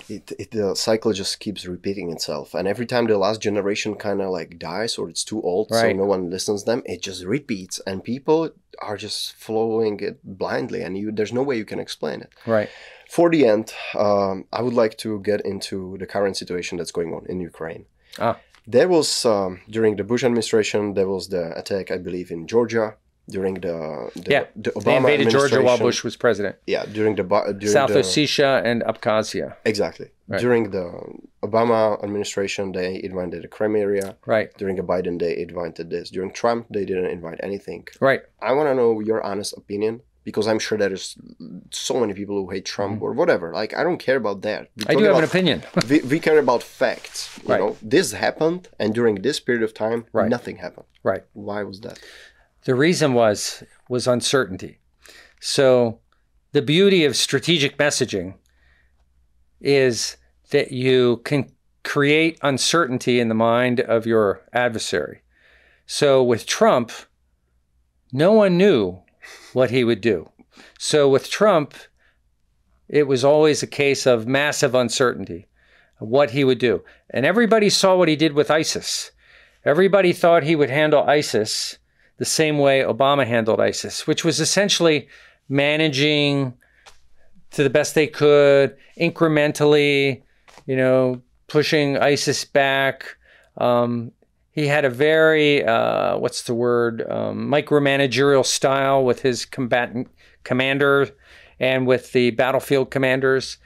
It, 0.08 0.32
it 0.40 0.52
the 0.52 0.76
cycle 0.76 1.14
just 1.14 1.40
keeps 1.40 1.66
repeating 1.66 2.12
itself. 2.12 2.54
And 2.54 2.68
every 2.68 2.86
time 2.86 3.06
the 3.08 3.18
last 3.18 3.42
generation 3.42 3.96
kind 3.96 4.22
of 4.22 4.30
like 4.30 4.60
dies 4.60 4.98
or 4.98 5.10
it's 5.10 5.24
too 5.24 5.42
old 5.42 5.70
so 5.70 5.92
no 5.94 6.06
one 6.06 6.30
listens 6.30 6.64
to 6.64 6.72
them 6.72 6.84
it 6.86 7.02
just 7.02 7.24
repeats. 7.26 7.80
And 7.88 8.04
people 8.04 8.52
are 8.82 8.98
just 8.98 9.36
following 9.36 10.00
it 10.00 10.20
blindly 10.24 10.82
and 10.82 10.98
you 10.98 11.12
there's 11.12 11.34
no 11.34 11.44
way 11.44 11.58
you 11.58 11.66
can 11.66 11.80
explain 11.80 12.22
it. 12.22 12.32
Right. 12.46 12.70
for 13.10 13.30
the 13.30 13.46
end 13.46 13.74
um, 13.98 14.46
i 14.54 14.62
would 14.62 14.74
like 14.84 14.96
to 14.98 15.20
get 15.30 15.42
into 15.42 15.98
the 16.00 16.06
current 16.06 16.38
situation 16.38 16.78
that's 16.78 16.92
going 16.92 17.12
on 17.14 17.26
in 17.28 17.40
ukraine. 17.42 17.86
Ah. 18.20 18.38
there 18.68 18.88
was 18.88 19.26
um, 19.26 19.62
during 19.70 19.96
the 19.96 20.04
bush 20.04 20.24
administration 20.24 20.94
there 20.94 21.10
was 21.16 21.28
the 21.30 21.58
attack 21.58 21.86
i 21.92 21.98
believe 21.98 22.30
in 22.36 22.48
georgia 22.48 22.96
during 23.36 23.56
the, 23.66 23.76
the, 24.16 24.32
Yeah. 24.36 24.44
the 24.56 24.72
obama 24.72 24.84
They 24.86 24.98
invaded 24.98 25.30
Georgia 25.30 25.62
while 25.62 25.78
Bush 25.78 26.04
was 26.04 26.16
president. 26.26 26.56
yeah 26.68 26.84
during 26.98 27.14
the 27.16 27.24
during 27.24 27.74
South 27.78 27.94
the, 27.94 28.00
Ossetia 28.00 28.52
and 28.70 28.78
Abkhazia. 28.92 29.56
Exactly. 29.66 30.08
Right. 30.28 30.42
During 30.46 30.64
the 30.78 30.86
Obama 31.48 31.80
administration, 32.04 32.72
they 32.72 33.02
invited 33.04 33.42
the 33.44 33.48
Crimea 33.48 33.82
area. 33.90 34.08
Right. 34.26 34.50
During 34.62 34.76
the 34.76 34.84
Biden, 34.84 35.20
they 35.20 35.34
invited 35.48 35.90
this. 35.90 36.06
During 36.12 36.32
Trump, 36.42 36.68
they 36.70 36.86
didn't 36.86 37.10
invite 37.18 37.40
anything. 37.42 37.82
Right. 38.00 38.22
I 38.42 38.52
want 38.58 38.68
to 38.70 38.76
know 38.76 39.00
your 39.00 39.24
honest 39.24 39.52
opinion 39.58 39.94
because 40.24 40.48
I'm 40.48 40.60
sure 40.60 40.78
there's 40.78 41.16
so 41.72 42.00
many 42.00 42.14
people 42.14 42.36
who 42.36 42.48
hate 42.52 42.66
Trump 42.66 43.00
mm. 43.00 43.02
or 43.06 43.14
whatever. 43.14 43.52
Like, 43.62 43.72
I 43.76 43.82
don't 43.84 43.98
care 43.98 44.18
about 44.18 44.42
that. 44.44 44.70
We. 44.78 44.84
I 44.90 44.94
do 44.96 45.04
have 45.06 45.18
an 45.18 45.24
opinion. 45.24 45.64
we, 45.90 46.02
we 46.02 46.20
care 46.20 46.38
about 46.38 46.62
facts. 46.62 47.18
You 47.44 47.50
Right. 47.50 47.60
know, 47.62 47.78
this 47.82 48.12
happened, 48.12 48.68
and 48.80 48.94
during 48.94 49.16
this 49.28 49.40
period 49.40 49.64
of 49.64 49.74
time, 49.74 50.06
Right. 50.14 50.30
nothing 50.30 50.58
happened. 50.58 50.86
right. 51.04 51.24
Why 51.34 51.64
was 51.64 51.80
that? 51.86 51.98
The 52.66 52.76
reason 52.76 53.14
was 53.14 53.64
was 53.88 54.08
uncertainty. 54.08 54.80
So 55.40 56.00
the 56.52 56.62
beauty 56.62 57.06
of 57.06 57.16
strategic 57.16 57.78
messaging 57.78 58.36
is 59.62 60.18
that 60.52 60.72
you 60.72 61.18
can 61.24 61.52
create 61.84 62.38
uncertainty 62.42 63.20
in 63.20 63.30
the 63.30 63.36
mind 63.36 63.80
of 63.80 64.06
your 64.06 64.42
adversary. 64.54 65.22
So 65.86 66.24
with 66.24 66.46
Trump, 66.46 66.92
no 68.12 68.34
one 68.34 68.58
knew 68.58 69.00
what 69.54 69.72
he 69.72 69.84
would 69.84 70.02
do. 70.02 70.30
So 70.78 71.08
with 71.10 71.30
Trump, 71.30 71.74
it 72.88 73.08
was 73.08 73.24
always 73.24 73.64
a 73.64 73.68
case 73.68 74.06
of 74.06 74.28
massive 74.28 74.76
uncertainty 74.76 75.48
what 76.00 76.32
he 76.32 76.44
would 76.44 76.60
do. 76.60 76.84
And 77.10 77.26
everybody 77.26 77.70
saw 77.70 77.96
what 77.96 78.08
he 78.08 78.16
did 78.16 78.34
with 78.34 78.50
ISIS. 78.50 79.12
Everybody 79.66 80.14
thought 80.14 80.44
he 80.44 80.56
would 80.56 80.70
handle 80.70 81.04
ISIS 81.04 81.78
the 82.20 82.26
same 82.26 82.60
way 82.60 82.82
Obama 82.82 83.26
handled 83.26 83.60
ISIS, 83.60 84.06
which 84.06 84.24
was 84.24 84.40
essentially 84.40 85.08
managing 85.48 86.54
to 87.52 87.64
the 87.64 87.70
best 87.70 87.96
they 87.96 88.08
could, 88.08 88.76
incrementally, 89.00 90.22
you 90.68 90.76
know, 90.76 91.22
pushing 91.48 91.98
ISIS 91.98 92.46
back. 92.46 93.18
Um, 93.58 94.12
he 94.52 94.68
had 94.68 94.84
a 94.84 94.90
very, 94.90 95.64
uh, 95.66 96.18
what's 96.18 96.44
the 96.44 96.54
word, 96.54 97.10
um, 97.10 97.50
micromanagerial 97.50 98.46
style 98.46 99.04
with 99.04 99.22
his 99.22 99.46
combatant 99.46 100.10
commander 100.44 101.10
and 101.60 101.88
with 101.88 102.12
the 102.12 102.32
battlefield 102.32 102.92
commanders, 102.92 103.58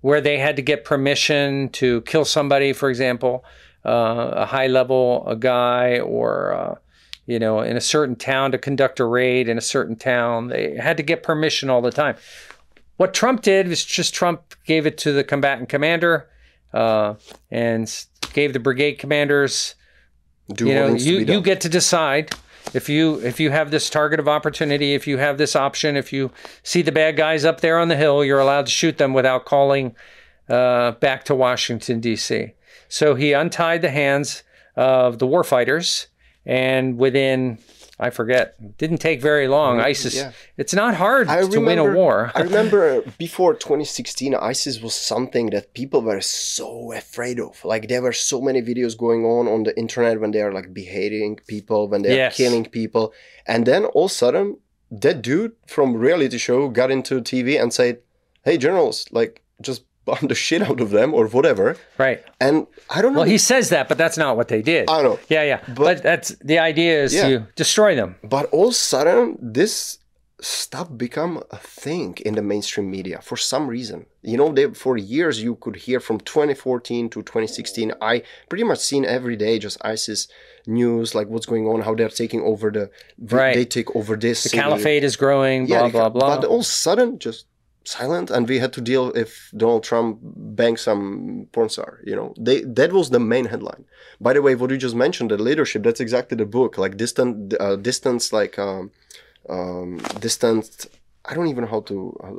where 0.00 0.22
they 0.22 0.38
had 0.38 0.56
to 0.56 0.62
get 0.62 0.84
permission 0.84 1.68
to 1.68 2.00
kill 2.02 2.24
somebody, 2.24 2.72
for 2.72 2.88
example, 2.88 3.44
uh, 3.84 4.30
a 4.32 4.46
high 4.46 4.66
level 4.66 5.26
a 5.26 5.36
guy 5.36 5.98
or 5.98 6.54
uh, 6.54 6.74
you 7.30 7.38
know 7.38 7.60
in 7.60 7.76
a 7.76 7.80
certain 7.80 8.16
town 8.16 8.50
to 8.52 8.58
conduct 8.58 8.98
a 8.98 9.04
raid 9.04 9.48
in 9.48 9.56
a 9.56 9.62
certain 9.62 9.96
town. 9.96 10.48
They 10.48 10.76
had 10.76 10.96
to 10.96 11.02
get 11.02 11.22
permission 11.22 11.70
all 11.70 11.80
the 11.80 11.92
time. 11.92 12.16
What 12.96 13.14
Trump 13.14 13.42
did 13.42 13.68
was 13.68 13.84
just 13.84 14.12
Trump 14.12 14.54
gave 14.66 14.84
it 14.84 14.98
to 14.98 15.12
the 15.12 15.24
combatant 15.24 15.68
commander 15.68 16.28
uh, 16.74 17.14
and 17.50 18.04
gave 18.32 18.52
the 18.52 18.58
brigade 18.58 18.94
commanders 18.94 19.74
Do 20.52 20.66
you 20.66 20.74
know 20.74 20.94
you, 20.94 21.18
you 21.18 21.40
get 21.40 21.60
to 21.62 21.68
decide 21.68 22.32
if 22.74 22.88
you 22.88 23.20
if 23.20 23.40
you 23.40 23.50
have 23.50 23.70
this 23.70 23.88
target 23.88 24.20
of 24.20 24.28
opportunity 24.28 24.94
if 24.94 25.06
you 25.06 25.18
have 25.18 25.38
this 25.38 25.56
option 25.56 25.96
if 25.96 26.12
you 26.12 26.30
see 26.62 26.82
the 26.82 26.92
bad 26.92 27.16
guys 27.16 27.44
up 27.44 27.60
there 27.60 27.78
on 27.78 27.88
the 27.88 27.96
hill 27.96 28.24
you're 28.24 28.38
allowed 28.38 28.66
to 28.66 28.72
shoot 28.72 28.98
them 28.98 29.14
without 29.14 29.44
calling 29.44 29.94
uh, 30.48 30.92
back 30.92 31.24
to 31.24 31.34
washington 31.34 32.00
d.c 32.00 32.52
so 32.88 33.14
he 33.14 33.32
untied 33.32 33.82
the 33.82 33.90
hands 33.90 34.42
of 34.76 35.18
the 35.18 35.26
warfighters 35.26 36.06
and 36.46 36.98
within 36.98 37.58
i 37.98 38.08
forget 38.10 38.54
didn't 38.78 38.98
take 38.98 39.20
very 39.20 39.46
long 39.46 39.76
mm, 39.78 39.84
isis 39.84 40.16
yeah. 40.16 40.32
it's 40.56 40.72
not 40.72 40.94
hard 40.94 41.28
I 41.28 41.42
to 41.46 41.60
win 41.60 41.78
a 41.78 41.84
war 41.84 42.32
I 42.34 42.42
remember 42.42 43.02
before 43.18 43.52
2016, 43.54 44.34
ISIS 44.34 44.80
was 44.80 44.94
something 44.94 45.50
that 45.50 45.74
people 45.74 46.00
were 46.02 46.20
so 46.22 46.92
afraid 46.92 47.38
of. 47.38 47.62
Like 47.64 47.88
there 47.88 48.02
were 48.02 48.12
so 48.12 48.40
many 48.40 48.62
videos 48.62 48.96
going 48.96 49.24
on 49.24 49.46
on 49.48 49.64
the 49.64 49.76
internet 49.76 50.20
when 50.20 50.30
they 50.30 50.40
are 50.40 50.52
like 50.52 50.72
beheading 50.72 51.38
people, 51.46 51.88
when 51.88 52.02
they 52.02 52.12
are 52.12 52.24
Yes. 52.24 52.36
killing 52.36 52.64
people, 52.64 53.12
and 53.46 53.66
then 53.66 53.84
all 53.96 54.06
of 54.06 54.10
a 54.10 54.14
sudden, 54.14 54.46
that 54.90 55.20
dude 55.22 55.52
from 55.66 55.94
reality 55.96 56.38
show 56.38 56.68
got 56.68 56.90
into 56.90 57.20
TV 57.20 57.60
and 57.60 57.70
said, 57.72 57.94
"Hey, 58.46 58.56
journals, 58.56 58.96
like 59.18 59.42
just 59.60 59.82
the 60.22 60.34
shit 60.34 60.62
out 60.62 60.80
of 60.80 60.90
them 60.90 61.14
or 61.14 61.26
whatever." 61.28 61.76
right 61.98 62.20
And 62.40 62.66
I 62.96 63.02
don't 63.02 63.12
know. 63.12 63.20
well 63.20 63.28
he 63.28 63.38
says 63.38 63.68
that 63.70 63.88
but 63.88 63.96
that's 63.98 64.18
not 64.18 64.36
what 64.36 64.48
they 64.48 64.62
did 64.62 64.88
I 64.90 65.02
know. 65.02 65.18
yeah 65.28 65.42
yeah 65.52 65.60
but, 65.74 66.02
that's 66.02 66.28
the 66.50 66.58
idea 66.58 67.02
is 67.04 67.14
Yeah. 67.14 67.28
to 67.28 67.46
destroy 67.56 67.94
them 67.94 68.16
But 68.22 68.44
all 68.52 68.68
of 68.68 68.72
a 68.72 68.74
sudden, 68.74 69.38
this 69.40 69.98
stuff 70.42 70.88
become 70.96 71.42
a 71.50 71.58
thing 71.58 72.16
in 72.24 72.34
the 72.34 72.40
mainstream 72.42 72.90
media 72.90 73.20
for 73.22 73.36
some 73.36 73.64
reason. 73.68 74.06
You 74.22 74.38
know, 74.38 74.50
they, 74.56 74.66
for 74.84 74.96
years 74.96 75.42
you 75.42 75.54
could 75.56 75.76
hear 75.76 76.00
from 76.00 76.18
2014 76.20 77.10
to 77.10 77.20
2016. 77.22 77.92
I 78.00 78.22
pretty 78.48 78.64
much 78.64 78.78
seen 78.78 79.04
every 79.04 79.36
day 79.36 79.58
just 79.58 79.76
ISIS 79.84 80.28
news, 80.66 81.14
like 81.14 81.28
what's 81.28 81.44
going 81.44 81.66
on, 81.66 81.82
how 81.82 81.94
they're 81.94 82.08
taking 82.08 82.40
over 82.40 82.70
the. 82.70 82.90
Right. 83.18 83.54
They 83.54 83.66
take 83.66 83.94
over 83.94 84.16
this. 84.16 84.42
the 84.44 84.48
city. 84.48 84.62
caliphate 84.62 85.04
is 85.04 85.16
growing 85.16 85.66
blah 85.66 85.82
they 85.84 85.90
blah 85.90 86.08
blah 86.08 86.36
But 86.36 86.46
all 86.48 86.60
of 86.60 86.60
a 86.62 86.64
sudden, 86.86 87.18
just 87.18 87.44
silent, 87.84 88.30
and 88.30 88.48
we 88.48 88.58
had 88.58 88.72
to 88.74 88.80
deal 88.80 89.10
if 89.10 89.50
Donald 89.56 89.84
Trump 89.84 90.18
banged 90.22 90.78
some 90.78 91.48
porn 91.52 91.68
star. 91.68 92.00
You 92.04 92.16
know, 92.16 92.34
they 92.38 92.62
that 92.62 92.92
was 92.92 93.10
the 93.10 93.20
main 93.20 93.46
headline. 93.46 93.84
By 94.20 94.32
the 94.34 94.42
way, 94.42 94.54
what 94.54 94.70
you 94.70 94.76
just 94.76 94.94
mentioned, 94.94 95.30
the 95.30 95.38
leadership, 95.38 95.82
that's 95.82 96.00
exactly 96.00 96.36
the 96.36 96.46
book. 96.46 96.78
Like 96.78 96.96
distant, 96.96 97.54
uh, 97.60 97.76
distance, 97.76 98.32
like 98.32 98.58
um, 98.58 98.90
um, 99.48 99.98
distant. 100.20 100.86
I 101.24 101.34
don't 101.34 101.48
even 101.48 101.64
know 101.64 101.70
how 101.70 101.80
to. 101.82 102.16
How, 102.22 102.38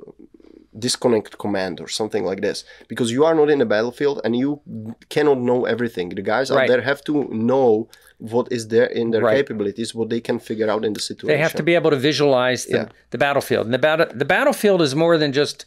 disconnect 0.78 1.38
command 1.38 1.82
or 1.82 1.88
something 1.90 2.24
like 2.24 2.40
this 2.40 2.64
because 2.88 3.12
you 3.12 3.26
are 3.26 3.36
not 3.36 3.50
in 3.50 3.60
the 3.60 3.66
battlefield 3.66 4.22
and 4.24 4.38
you 4.38 4.62
cannot 5.10 5.38
know 5.38 5.66
everything 5.66 6.08
the 6.08 6.22
guys 6.22 6.50
out 6.50 6.66
there 6.70 6.82
have 6.82 7.04
to 7.04 7.26
know 7.26 7.90
what 8.22 8.48
is 8.52 8.68
there 8.68 8.85
in 8.85 9.10
their 9.11 9.22
Right. 9.22 9.38
capabilities 9.38 9.95
what 9.95 10.10
they 10.10 10.22
can 10.22 10.38
figure 10.39 10.69
out 10.69 10.85
in 10.85 10.93
the 10.93 10.99
situation 10.99 11.27
They 11.35 11.41
have 11.48 11.56
to 11.56 11.64
be 11.64 11.76
able 11.76 11.89
to 11.89 11.98
visualize 11.98 12.65
the, 12.65 12.77
Yeah. 12.77 12.88
the 13.10 13.18
battlefield. 13.18 13.65
And 13.65 13.73
the, 13.73 13.80
bat- 13.80 14.18
the 14.23 14.26
battlefield 14.38 14.80
is 14.81 14.93
more 14.95 15.18
than 15.18 15.31
just 15.34 15.65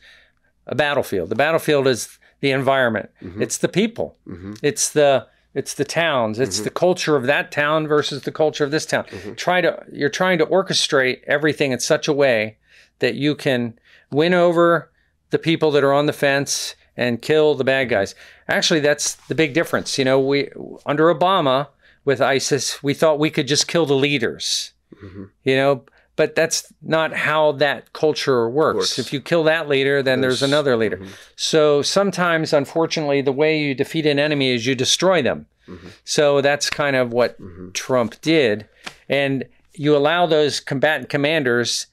a 0.66 0.74
battlefield. 0.74 1.31
The 1.31 1.35
battlefield 1.47 1.86
is 1.89 2.18
the 2.40 2.52
environment. 2.52 3.10
Mm-hmm. 3.22 3.43
It's 3.43 3.59
the 3.59 3.68
people. 3.68 4.16
It's 4.62 4.90
the 4.90 5.26
it's 5.60 5.74
the 5.74 5.85
towns. 5.85 6.39
It's 6.40 6.56
Mm-hmm. 6.56 6.64
the 6.64 6.70
culture 6.70 7.14
of 7.16 7.24
that 7.26 7.52
town 7.52 7.86
versus 7.86 8.22
the 8.22 8.32
culture 8.32 8.64
of 8.64 8.70
this 8.72 8.86
town. 8.86 9.05
Try 9.36 9.60
to 9.60 9.70
you're 9.93 10.09
trying 10.20 10.39
to 10.39 10.47
orchestrate 10.47 11.18
everything 11.26 11.72
in 11.72 11.81
such 11.81 12.06
a 12.09 12.12
way 12.12 12.56
that 12.98 13.14
you 13.14 13.35
can 13.35 13.78
win 14.10 14.35
over 14.35 14.90
the 15.31 15.39
people 15.39 15.70
that 15.72 15.82
are 15.85 15.93
on 15.93 16.06
the 16.06 16.12
fence 16.12 16.74
and 16.97 17.20
kill 17.22 17.55
the 17.56 17.64
bad 17.64 17.89
guys. 17.89 18.14
Actually, 18.48 18.81
that's 18.81 19.14
the 19.28 19.35
big 19.35 19.52
difference. 19.55 19.98
You 19.98 20.05
know, 20.05 20.18
we 20.20 20.51
under 20.86 21.05
Obama 21.14 21.68
with 22.05 22.20
ISIS, 22.20 22.82
we 22.82 22.94
thought 22.94 23.18
we 23.18 23.31
could 23.31 23.48
just 23.48 23.68
kill 23.68 23.86
the 23.86 23.94
leaders. 23.94 24.72
Mm-hmm. 25.02 25.24
You 25.43 25.56
know, 25.56 25.85
but 26.16 26.35
that's 26.35 26.72
not 26.82 27.12
how 27.12 27.52
that 27.52 27.93
culture 27.93 28.48
works. 28.48 28.98
If 28.98 29.12
you 29.12 29.20
kill 29.20 29.43
that 29.44 29.68
leader, 29.68 30.02
then 30.02 30.20
there's, 30.20 30.40
There's- 30.40 30.51
another 30.51 30.76
leader. 30.76 30.98
Mm-hmm. 30.98 31.12
So 31.36 31.82
sometimes, 31.82 32.52
unfortunately, 32.52 33.20
the 33.20 33.32
way 33.32 33.59
you 33.60 33.74
defeat 33.74 34.06
an 34.06 34.18
enemy 34.18 34.52
is 34.52 34.66
you 34.66 34.74
destroy 34.74 35.22
them. 35.22 35.47
Mm-hmm. 35.68 35.89
So 36.05 36.40
that's 36.40 36.70
kind 36.70 36.94
of 36.94 37.12
what 37.12 37.36
Trump 37.72 38.20
did. 38.20 38.68
And 39.09 39.44
you 39.72 39.97
allow 39.97 40.26
those 40.26 40.60
combatant 40.60 41.09
commanders 41.09 41.86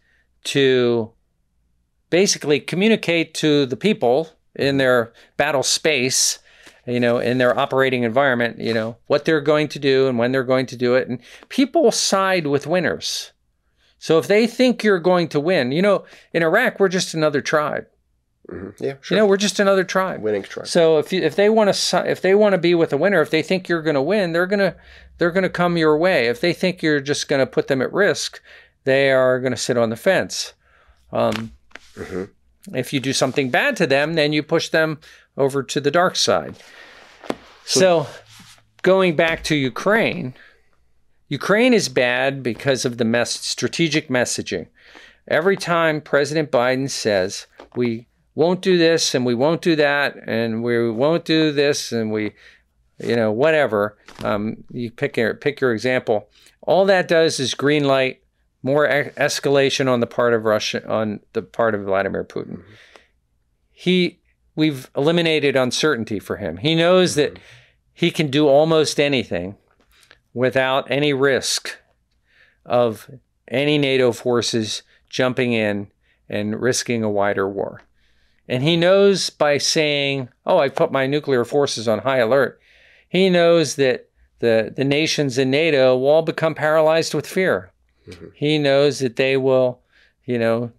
to 0.43 1.11
basically 2.09 2.59
communicate 2.59 3.33
to 3.35 3.65
the 3.65 3.77
people 3.77 4.29
in 4.55 4.77
their 4.77 5.13
battle 5.37 5.63
space 5.63 6.39
you 6.85 6.99
know, 6.99 7.19
in 7.19 7.37
their 7.37 7.57
operating 7.57 8.03
environment, 8.03 8.59
you 8.59 8.73
know, 8.73 8.97
what 9.07 9.25
they're 9.25 9.41
going 9.41 9.67
to 9.69 9.79
do 9.79 10.07
and 10.07 10.17
when 10.17 10.31
they're 10.31 10.43
going 10.43 10.65
to 10.67 10.75
do 10.75 10.95
it. 10.95 11.07
And 11.07 11.19
people 11.49 11.91
side 11.91 12.47
with 12.47 12.67
winners. 12.67 13.31
So 13.99 14.17
if 14.17 14.27
they 14.27 14.47
think 14.47 14.83
you're 14.83 14.99
going 14.99 15.27
to 15.29 15.39
win, 15.39 15.71
you 15.71 15.81
know, 15.81 16.05
in 16.33 16.41
Iraq, 16.41 16.79
we're 16.79 16.89
just 16.89 17.13
another 17.13 17.41
tribe. 17.41 17.85
Mm-hmm. 18.49 18.83
Yeah, 18.83 18.93
sure. 19.01 19.15
You 19.15 19.21
know, 19.21 19.27
we're 19.27 19.37
just 19.37 19.59
another 19.59 19.83
tribe. 19.83 20.21
Winning 20.21 20.41
tribe. 20.41 20.67
So 20.67 20.97
if 20.97 21.13
you, 21.13 21.21
if 21.21 21.35
they 21.35 21.49
want 21.49 21.73
to 21.73 22.09
if 22.09 22.21
they 22.21 22.33
want 22.33 22.53
to 22.53 22.57
be 22.57 22.73
with 22.73 22.91
a 22.91 22.97
winner, 22.97 23.21
if 23.21 23.29
they 23.29 23.43
think 23.43 23.69
you're 23.69 23.83
going 23.83 23.95
to 23.95 24.01
win, 24.01 24.33
they're 24.33 24.47
gonna 24.47 24.75
they're 25.17 25.31
gonna 25.31 25.49
come 25.49 25.77
your 25.77 25.97
way. 25.97 26.27
If 26.27 26.41
they 26.41 26.51
think 26.51 26.81
you're 26.81 26.99
just 26.99 27.27
going 27.27 27.39
to 27.39 27.45
put 27.45 27.67
them 27.67 27.81
at 27.81 27.93
risk, 27.93 28.41
they 28.83 29.11
are 29.11 29.39
going 29.39 29.53
to 29.53 29.57
sit 29.57 29.77
on 29.77 29.91
the 29.91 29.95
fence. 29.95 30.53
Um, 31.11 31.51
mm-hmm. 31.95 32.23
If 32.73 32.93
you 32.93 32.99
do 32.99 33.13
something 33.13 33.49
bad 33.49 33.75
to 33.77 33.87
them, 33.87 34.13
then 34.13 34.33
you 34.33 34.43
push 34.43 34.69
them 34.69 34.99
over 35.37 35.63
to 35.63 35.79
the 35.79 35.91
dark 35.91 36.15
side. 36.15 36.55
So, 37.65 38.03
so 38.03 38.07
going 38.81 39.15
back 39.15 39.43
to 39.45 39.55
Ukraine, 39.55 40.33
Ukraine 41.27 41.73
is 41.73 41.89
bad 41.89 42.43
because 42.43 42.85
of 42.85 42.97
the 42.97 43.05
mess, 43.05 43.31
strategic 43.31 44.09
messaging. 44.09 44.67
Every 45.27 45.55
time 45.55 46.01
President 46.01 46.51
Biden 46.51 46.89
says 46.89 47.47
we 47.75 48.07
won't 48.35 48.61
do 48.61 48.77
this 48.77 49.15
and 49.15 49.25
we 49.25 49.35
won't 49.35 49.61
do 49.61 49.75
that 49.75 50.17
and 50.27 50.63
we 50.63 50.91
won't 50.91 51.25
do 51.25 51.51
this 51.51 51.91
and 51.91 52.11
we, 52.11 52.33
you 52.99 53.15
know, 53.15 53.31
whatever. 53.31 53.97
Um, 54.23 54.63
you 54.71 54.91
pick 54.91 55.17
your 55.17 55.33
pick 55.33 55.61
your 55.61 55.73
example. 55.73 56.29
All 56.61 56.85
that 56.85 57.07
does 57.07 57.39
is 57.39 57.53
green 57.53 57.85
light 57.85 58.20
more 58.63 58.85
e- 58.85 59.11
escalation 59.17 59.87
on 59.87 59.99
the 59.99 60.07
part 60.07 60.33
of 60.33 60.43
Russia 60.45 60.87
on 60.87 61.19
the 61.33 61.41
part 61.41 61.75
of 61.75 61.83
Vladimir 61.83 62.23
Putin. 62.23 62.57
Mm-hmm. 62.57 62.73
He 63.71 64.19
we've 64.55 64.89
eliminated 64.95 65.55
uncertainty 65.55 66.19
for 66.19 66.37
him. 66.37 66.57
He 66.57 66.75
knows 66.75 67.11
mm-hmm. 67.11 67.33
that 67.33 67.39
he 67.93 68.11
can 68.11 68.29
do 68.29 68.47
almost 68.47 68.99
anything 68.99 69.55
without 70.33 70.89
any 70.89 71.13
risk 71.13 71.77
of 72.65 73.09
any 73.47 73.77
NATO 73.77 74.11
forces 74.11 74.83
jumping 75.09 75.53
in 75.53 75.91
and 76.29 76.61
risking 76.61 77.03
a 77.03 77.09
wider 77.09 77.47
war. 77.47 77.81
And 78.47 78.63
he 78.63 78.77
knows 78.77 79.29
by 79.29 79.57
saying, 79.57 80.29
Oh, 80.45 80.57
I 80.57 80.69
put 80.69 80.91
my 80.91 81.05
nuclear 81.07 81.45
forces 81.45 81.87
on 81.87 81.99
high 81.99 82.19
alert, 82.19 82.59
he 83.07 83.29
knows 83.29 83.75
that 83.75 84.09
the, 84.39 84.73
the 84.75 84.83
nations 84.83 85.37
in 85.37 85.51
NATO 85.51 85.97
will 85.97 86.07
all 86.07 86.21
become 86.21 86.55
paralyzed 86.55 87.13
with 87.13 87.27
fear. 87.27 87.70
Mm-hmm. 88.11 88.27
He 88.33 88.57
knows 88.57 88.99
that 88.99 89.15
they 89.15 89.37
will, 89.37 89.79
you 90.25 90.37
know, 90.37 90.71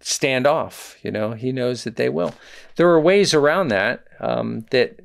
stand 0.00 0.46
off. 0.46 0.96
You 1.02 1.10
know, 1.10 1.32
he 1.32 1.52
knows 1.52 1.84
that 1.84 1.96
they 1.96 2.08
will. 2.08 2.34
There 2.76 2.88
are 2.88 3.00
ways 3.00 3.34
around 3.34 3.68
that. 3.68 4.04
Um, 4.20 4.66
that 4.70 5.00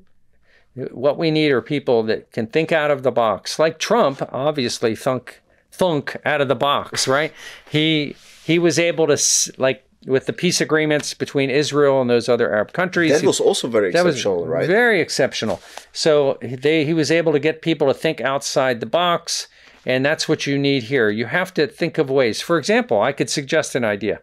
what 0.91 1.17
we 1.17 1.31
need 1.31 1.51
are 1.51 1.61
people 1.61 2.03
that 2.03 2.31
can 2.31 2.47
think 2.47 2.71
out 2.71 2.91
of 2.91 3.03
the 3.03 3.11
box, 3.11 3.59
like 3.59 3.79
Trump. 3.79 4.21
Obviously, 4.31 4.95
thunk 4.95 5.41
thunk 5.71 6.17
out 6.25 6.41
of 6.41 6.47
the 6.47 6.55
box, 6.55 7.07
right? 7.17 7.33
He 7.69 8.15
he 8.43 8.59
was 8.59 8.79
able 8.79 9.07
to 9.07 9.17
like 9.57 9.85
with 10.05 10.25
the 10.25 10.33
peace 10.33 10.61
agreements 10.61 11.13
between 11.13 11.49
Israel 11.49 12.01
and 12.01 12.09
those 12.09 12.29
other 12.29 12.51
Arab 12.51 12.71
countries. 12.71 13.19
That 13.19 13.27
was 13.27 13.39
also 13.39 13.67
very 13.67 13.89
exceptional, 13.89 14.47
right? 14.47 14.67
Very 14.67 15.01
exceptional. 15.01 15.61
So 15.91 16.37
they, 16.41 16.85
he 16.85 16.93
was 16.93 17.11
able 17.11 17.33
to 17.33 17.39
get 17.39 17.61
people 17.61 17.87
to 17.87 17.93
think 17.93 18.21
outside 18.21 18.79
the 18.79 18.85
box, 18.85 19.47
and 19.89 20.05
that's 20.05 20.29
what 20.29 20.45
you 20.45 20.59
need 20.59 20.83
here. 20.83 21.09
You 21.09 21.25
have 21.25 21.51
to 21.55 21.65
think 21.65 21.97
of 21.97 22.11
ways. 22.11 22.41
For 22.41 22.59
example, 22.59 23.01
I 23.01 23.11
could 23.11 23.27
suggest 23.27 23.73
an 23.73 23.83
idea. 23.83 24.21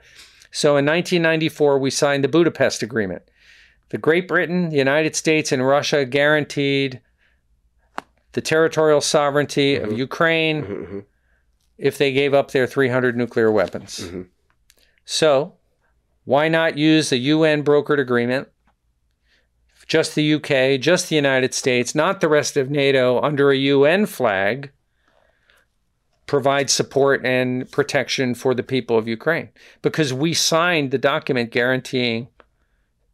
So 0.53 0.77
in 0.77 0.87
1994, 0.87 1.81
we 1.81 1.91
signed 1.91 2.23
the 2.23 2.29
Budapest 2.29 2.85
Agreement. 2.85 3.23
The 3.89 3.99
Great 3.99 4.29
Britain, 4.29 4.69
the 4.69 4.77
United 4.77 5.17
States, 5.17 5.51
and 5.51 5.67
Russia 5.67 6.05
guaranteed 6.05 7.01
the 8.31 8.41
territorial 8.41 9.01
sovereignty 9.01 9.75
mm-hmm. 9.75 9.91
of 9.91 9.99
Ukraine 9.99 10.63
mm-hmm, 10.63 10.73
mm-hmm. 10.73 10.99
if 11.79 11.99
they 11.99 12.13
gave 12.13 12.33
up 12.33 12.53
their 12.53 12.69
300 12.69 13.17
nuclear 13.17 13.51
weapons. 13.51 13.99
Mm-hmm. 13.99 14.23
So 15.05 15.55
why 16.25 16.47
not 16.47 16.79
use 16.79 17.11
the 17.11 17.19
UN 17.19 17.65
brokered 17.65 17.99
agreement? 17.99 18.49
Just 19.89 20.15
the 20.15 20.35
UK, 20.35 20.81
just 20.81 21.09
the 21.09 21.17
United 21.17 21.55
States, 21.55 21.93
not 21.93 22.21
the 22.21 22.29
rest 22.29 22.57
of 22.57 22.71
NATO, 22.71 23.21
under 23.21 23.51
a 23.51 23.57
UN 23.57 24.07
flag, 24.07 24.71
provide 26.27 26.69
support 26.69 27.25
and 27.25 27.71
protection 27.71 28.35
for 28.35 28.55
the 28.55 28.63
people 28.63 28.99
of 28.99 29.07
Ukraine. 29.09 29.49
Because 29.83 30.13
we 30.13 30.35
signed 30.35 30.91
the 30.91 30.99
document 30.99 31.51
guaranteeing 31.51 32.29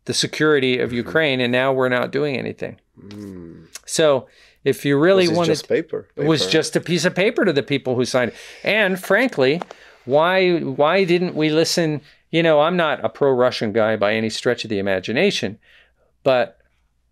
the 0.04 0.14
security 0.14 0.78
of 0.78 0.88
mm-hmm. 0.88 0.96
Ukraine, 0.96 1.40
and 1.40 1.52
now 1.52 1.72
we're 1.72 1.88
not 1.88 2.10
doing 2.10 2.36
anything. 2.36 2.78
Mm. 2.98 3.66
So, 3.86 4.26
if 4.64 4.84
you 4.84 4.98
really 4.98 5.28
wanted, 5.28 5.52
just 5.52 5.68
paper. 5.68 6.08
paper. 6.14 6.22
It 6.24 6.28
was 6.28 6.46
just 6.46 6.76
a 6.76 6.80
piece 6.80 7.04
of 7.04 7.14
paper 7.14 7.44
to 7.44 7.52
the 7.52 7.62
people 7.62 7.96
who 7.96 8.04
signed 8.04 8.30
it. 8.30 8.36
And 8.62 8.98
frankly, 8.98 9.60
why 10.04 10.58
why 10.60 11.04
didn't 11.04 11.34
we 11.34 11.50
listen? 11.50 12.00
You 12.30 12.42
know, 12.42 12.60
I'm 12.60 12.76
not 12.76 13.04
a 13.04 13.08
pro-Russian 13.08 13.72
guy 13.72 13.96
by 13.96 14.14
any 14.14 14.30
stretch 14.30 14.64
of 14.64 14.70
the 14.70 14.78
imagination, 14.78 15.58
but 16.22 16.61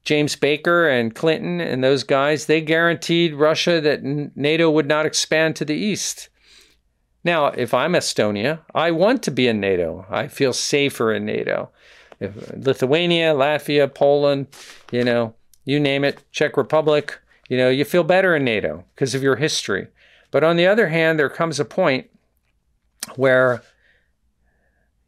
James 0.05 0.37
Baker 0.37 0.89
and 0.89 1.15
Clinton 1.15 1.61
and 1.61 1.85
those 1.85 2.05
guys, 2.05 2.47
they 2.47 2.61
guaranteed 2.61 3.35
Russia 3.35 3.81
that 3.81 4.03
NATO 4.03 4.71
would 4.71 4.87
not 4.87 5.07
expand 5.07 5.57
to 5.57 5.65
the 5.65 5.75
east. 5.75 6.29
Now, 7.23 7.49
if 7.49 7.75
I'm 7.75 7.93
Estonia, 7.93 8.61
I 8.75 8.93
want 8.93 9.23
to 9.25 9.31
be 9.31 9.47
in 9.47 9.61
NATO. 9.61 10.07
I 10.09 10.29
feel 10.29 10.53
safer 10.53 11.13
in 11.13 11.27
NATO. 11.27 11.71
If 12.19 12.51
Lithuania, 12.55 13.35
Latvia, 13.35 13.93
Poland, 13.93 14.47
you 14.91 15.05
know, 15.05 15.35
you 15.65 15.79
name 15.79 16.05
it, 16.05 16.23
Czech 16.33 16.57
Republic, 16.57 17.19
you 17.49 17.57
know, 17.57 17.69
you 17.69 17.85
feel 17.85 18.05
better 18.05 18.35
in 18.35 18.45
NATO 18.45 18.85
because 18.95 19.15
of 19.15 19.23
your 19.23 19.37
history. 19.37 19.89
But 20.31 20.45
on 20.45 20.57
the 20.57 20.67
other 20.67 20.89
hand, 20.89 21.19
there 21.19 21.29
comes 21.29 21.61
a 21.61 21.65
point 21.65 22.09
where 23.17 23.63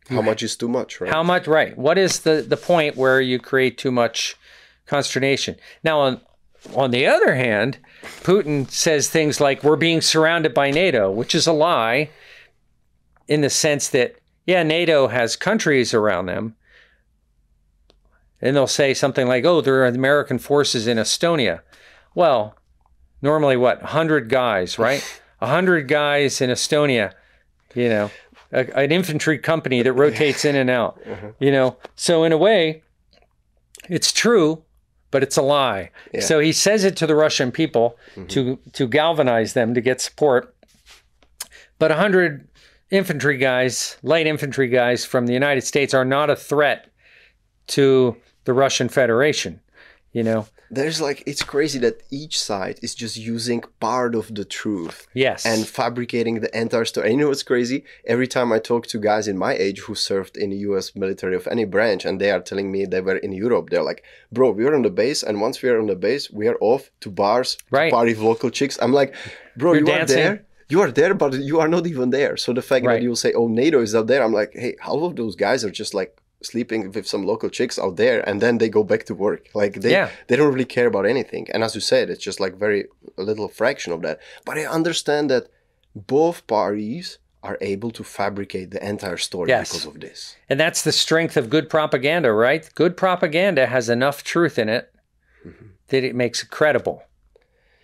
how 0.09 0.21
much 0.21 0.43
is 0.43 0.57
too 0.57 0.69
much, 0.69 1.01
right? 1.01 1.11
How 1.11 1.23
much, 1.23 1.47
right? 1.47 1.77
What 1.79 1.97
is 1.97 2.21
the 2.21 2.45
the 2.47 2.57
point 2.57 2.97
where 2.97 3.21
you 3.21 3.39
create 3.39 3.79
too 3.79 3.93
much 3.93 4.37
consternation? 4.93 5.57
Now, 5.83 6.01
on 6.01 6.21
on 6.77 6.91
the 6.93 7.07
other 7.07 7.35
hand, 7.35 7.79
Putin 8.23 8.71
says 8.71 9.09
things 9.09 9.41
like 9.41 9.65
we're 9.65 9.77
being 9.77 10.01
surrounded 10.01 10.55
by 10.55 10.71
NATO, 10.71 11.11
which 11.11 11.35
is 11.35 11.47
a 11.47 11.53
lie, 11.53 12.11
in 13.27 13.41
the 13.41 13.51
sense 13.51 13.89
that 13.89 14.17
yeah, 14.47 14.63
NATO 14.63 15.09
has 15.09 15.35
countries 15.35 15.95
around 15.95 16.27
them, 16.27 16.55
and 18.41 18.55
they'll 18.55 18.67
say 18.67 18.95
something 18.95 19.27
like, 19.27 19.45
"Oh, 19.45 19.61
there 19.61 19.83
are 19.83 19.87
American 19.87 20.39
forces 20.39 20.87
in 20.87 20.99
Estonia." 20.99 21.61
Well, 22.15 22.57
normally 23.21 23.57
what, 23.57 23.83
hundred 23.83 24.29
guys, 24.29 24.79
right? 24.79 25.03
hundred 25.41 25.89
guys 25.89 26.41
in 26.41 26.51
Estonia 26.51 27.13
you 27.75 27.89
know, 27.89 28.11
a, 28.53 28.79
an 28.79 28.93
infantry 28.93 29.39
company 29.39 29.83
that 29.83 29.93
rotates 29.93 30.45
in 30.45 30.57
and 30.57 30.71
out, 30.71 31.01
uh-huh. 31.07 31.33
you 31.39 31.51
know. 31.51 31.77
So 31.97 32.25
in 32.25 32.33
a 32.33 32.37
way, 32.37 32.83
it's 33.89 34.13
true, 34.13 34.63
but 35.13 35.23
it's 35.23 35.37
a 35.37 35.43
lie. 35.43 35.91
Yeah. 36.13 36.23
So 36.23 36.41
he 36.41 36.51
says 36.51 36.83
it 36.83 36.97
to 36.97 37.07
the 37.07 37.15
Russian 37.15 37.53
people 37.53 37.97
mm-hmm. 38.17 38.27
to 38.29 38.59
to 38.73 38.89
galvanize 38.89 39.53
them 39.53 39.75
to 39.75 39.81
get 39.81 40.01
support. 40.01 40.53
But 41.79 41.93
a 41.93 41.97
hundred 41.97 42.49
infantry 42.91 43.37
guys, 43.37 43.97
light 44.03 44.27
infantry 44.27 44.67
guys 44.67 45.05
from 45.05 45.27
the 45.27 45.33
United 45.33 45.63
States, 45.63 45.95
are 45.95 46.05
not 46.05 46.31
a 46.31 46.35
threat 46.35 46.89
to 47.69 48.17
the 48.45 48.53
Russian 48.53 48.89
Federation. 48.89 49.61
You 50.13 50.25
know, 50.25 50.47
there's 50.73 51.03
like 51.03 51.23
it's 51.27 51.43
crazy 51.43 51.79
that 51.79 52.03
each 52.11 52.41
side 52.41 52.81
is 52.83 52.95
just 52.95 53.17
using 53.19 53.63
part 53.79 54.15
of 54.15 54.35
the 54.35 54.45
truth 54.45 55.07
yes 55.13 55.45
and 55.45 55.69
fabricating 55.69 56.41
the 56.41 56.59
entire 56.59 56.87
story 56.87 57.11
and 57.11 57.19
you 57.19 57.23
know 57.23 57.29
what's 57.29 57.43
crazy 57.43 57.85
every 58.07 58.27
time 58.27 58.51
i 58.51 58.59
talk 58.59 58.87
to 58.87 58.99
guys 58.99 59.29
in 59.29 59.37
my 59.37 59.53
age 59.53 59.81
who 59.81 59.95
served 59.95 60.35
in 60.37 60.49
the 60.49 60.57
us 60.57 60.97
military 60.97 61.37
of 61.37 61.47
any 61.49 61.67
branch 61.67 62.07
and 62.07 62.19
they 62.19 62.31
are 62.31 62.41
telling 62.41 62.73
me 62.73 62.87
they 62.87 63.03
were 63.03 63.19
in 63.19 63.33
europe 63.33 63.69
they're 63.69 63.83
like 63.83 64.03
bro 64.33 64.51
we 64.51 64.65
are 64.65 64.75
on 64.75 64.83
the 64.83 64.91
base 64.91 65.23
and 65.23 65.43
once 65.43 65.61
we 65.61 65.69
are 65.69 65.79
on 65.79 65.87
the 65.87 65.95
base 65.95 66.31
we 66.31 66.49
are 66.49 66.57
off 66.61 66.91
to 67.01 67.11
bars 67.11 67.59
right. 67.71 67.91
to 67.91 67.97
party 67.97 68.13
with 68.13 68.23
local 68.23 68.49
chicks 68.49 68.79
i'm 68.81 68.95
like 68.95 69.15
bro 69.57 69.73
You're 69.73 69.81
you 69.81 69.87
dancing. 69.87 70.19
are 70.19 70.23
there 70.23 70.47
you 70.69 70.81
are 70.81 70.91
there, 70.91 71.13
but 71.13 71.35
you 71.35 71.61
are 71.61 71.69
not 71.69 71.87
even 71.87 72.09
there. 72.09 72.39
So 72.39 72.55
the 72.55 72.63
fact 72.63 72.87
right. 72.87 72.95
that 72.95 73.03
you 73.03 73.11
will 73.11 73.17
say, 73.25 73.35
"Oh, 73.35 73.47
NATO 73.47 73.83
is 73.83 73.95
out 73.95 74.07
there," 74.07 74.23
I'm 74.23 74.33
like, 74.33 74.53
"Hey, 74.55 74.75
half 74.81 75.03
of 75.09 75.17
those 75.17 75.37
guys 75.37 75.67
are 75.67 75.71
just 75.71 75.93
like 75.93 76.17
sleeping 76.43 76.91
with 76.93 77.07
some 77.07 77.25
local 77.25 77.49
chicks 77.49 77.79
out 77.79 77.97
there 77.97 78.27
and 78.29 78.41
then 78.41 78.59
they 78.59 78.69
go 78.69 78.83
back 78.83 79.05
to 79.05 79.15
work 79.15 79.49
like 79.55 79.75
they 79.75 79.93
yeah. 79.93 80.11
they 80.29 80.37
don't 80.37 80.53
really 80.53 80.65
care 80.65 80.87
about 80.87 81.07
anything 81.07 81.47
and 81.53 81.63
as 81.63 81.75
you 81.75 81.81
said 81.81 82.11
it's 82.11 82.23
just 82.23 82.41
like 82.41 82.57
very 82.57 82.87
a 83.19 83.23
little 83.23 83.49
fraction 83.49 83.93
of 83.93 84.03
that 84.03 84.19
but 84.45 84.59
i 84.59 84.65
understand 84.65 85.31
that 85.31 85.49
both 85.95 86.47
parties 86.47 87.19
are 87.43 87.59
able 87.61 87.91
to 87.91 88.05
fabricate 88.05 88.71
the 88.71 88.89
entire 88.89 89.17
story 89.17 89.49
yes. 89.49 89.71
because 89.71 89.87
of 89.87 90.01
this 90.01 90.37
and 90.49 90.59
that's 90.59 90.83
the 90.83 90.93
strength 90.93 91.37
of 91.37 91.51
good 91.51 91.69
propaganda 91.69 92.33
right 92.33 92.71
good 92.75 92.97
propaganda 92.97 93.67
has 93.67 93.89
enough 93.89 94.23
truth 94.23 94.59
in 94.59 94.69
it 94.69 94.93
mm-hmm. 95.47 95.67
that 95.89 96.05
it 96.05 96.15
makes 96.15 96.43
it 96.43 96.51
credible 96.51 97.03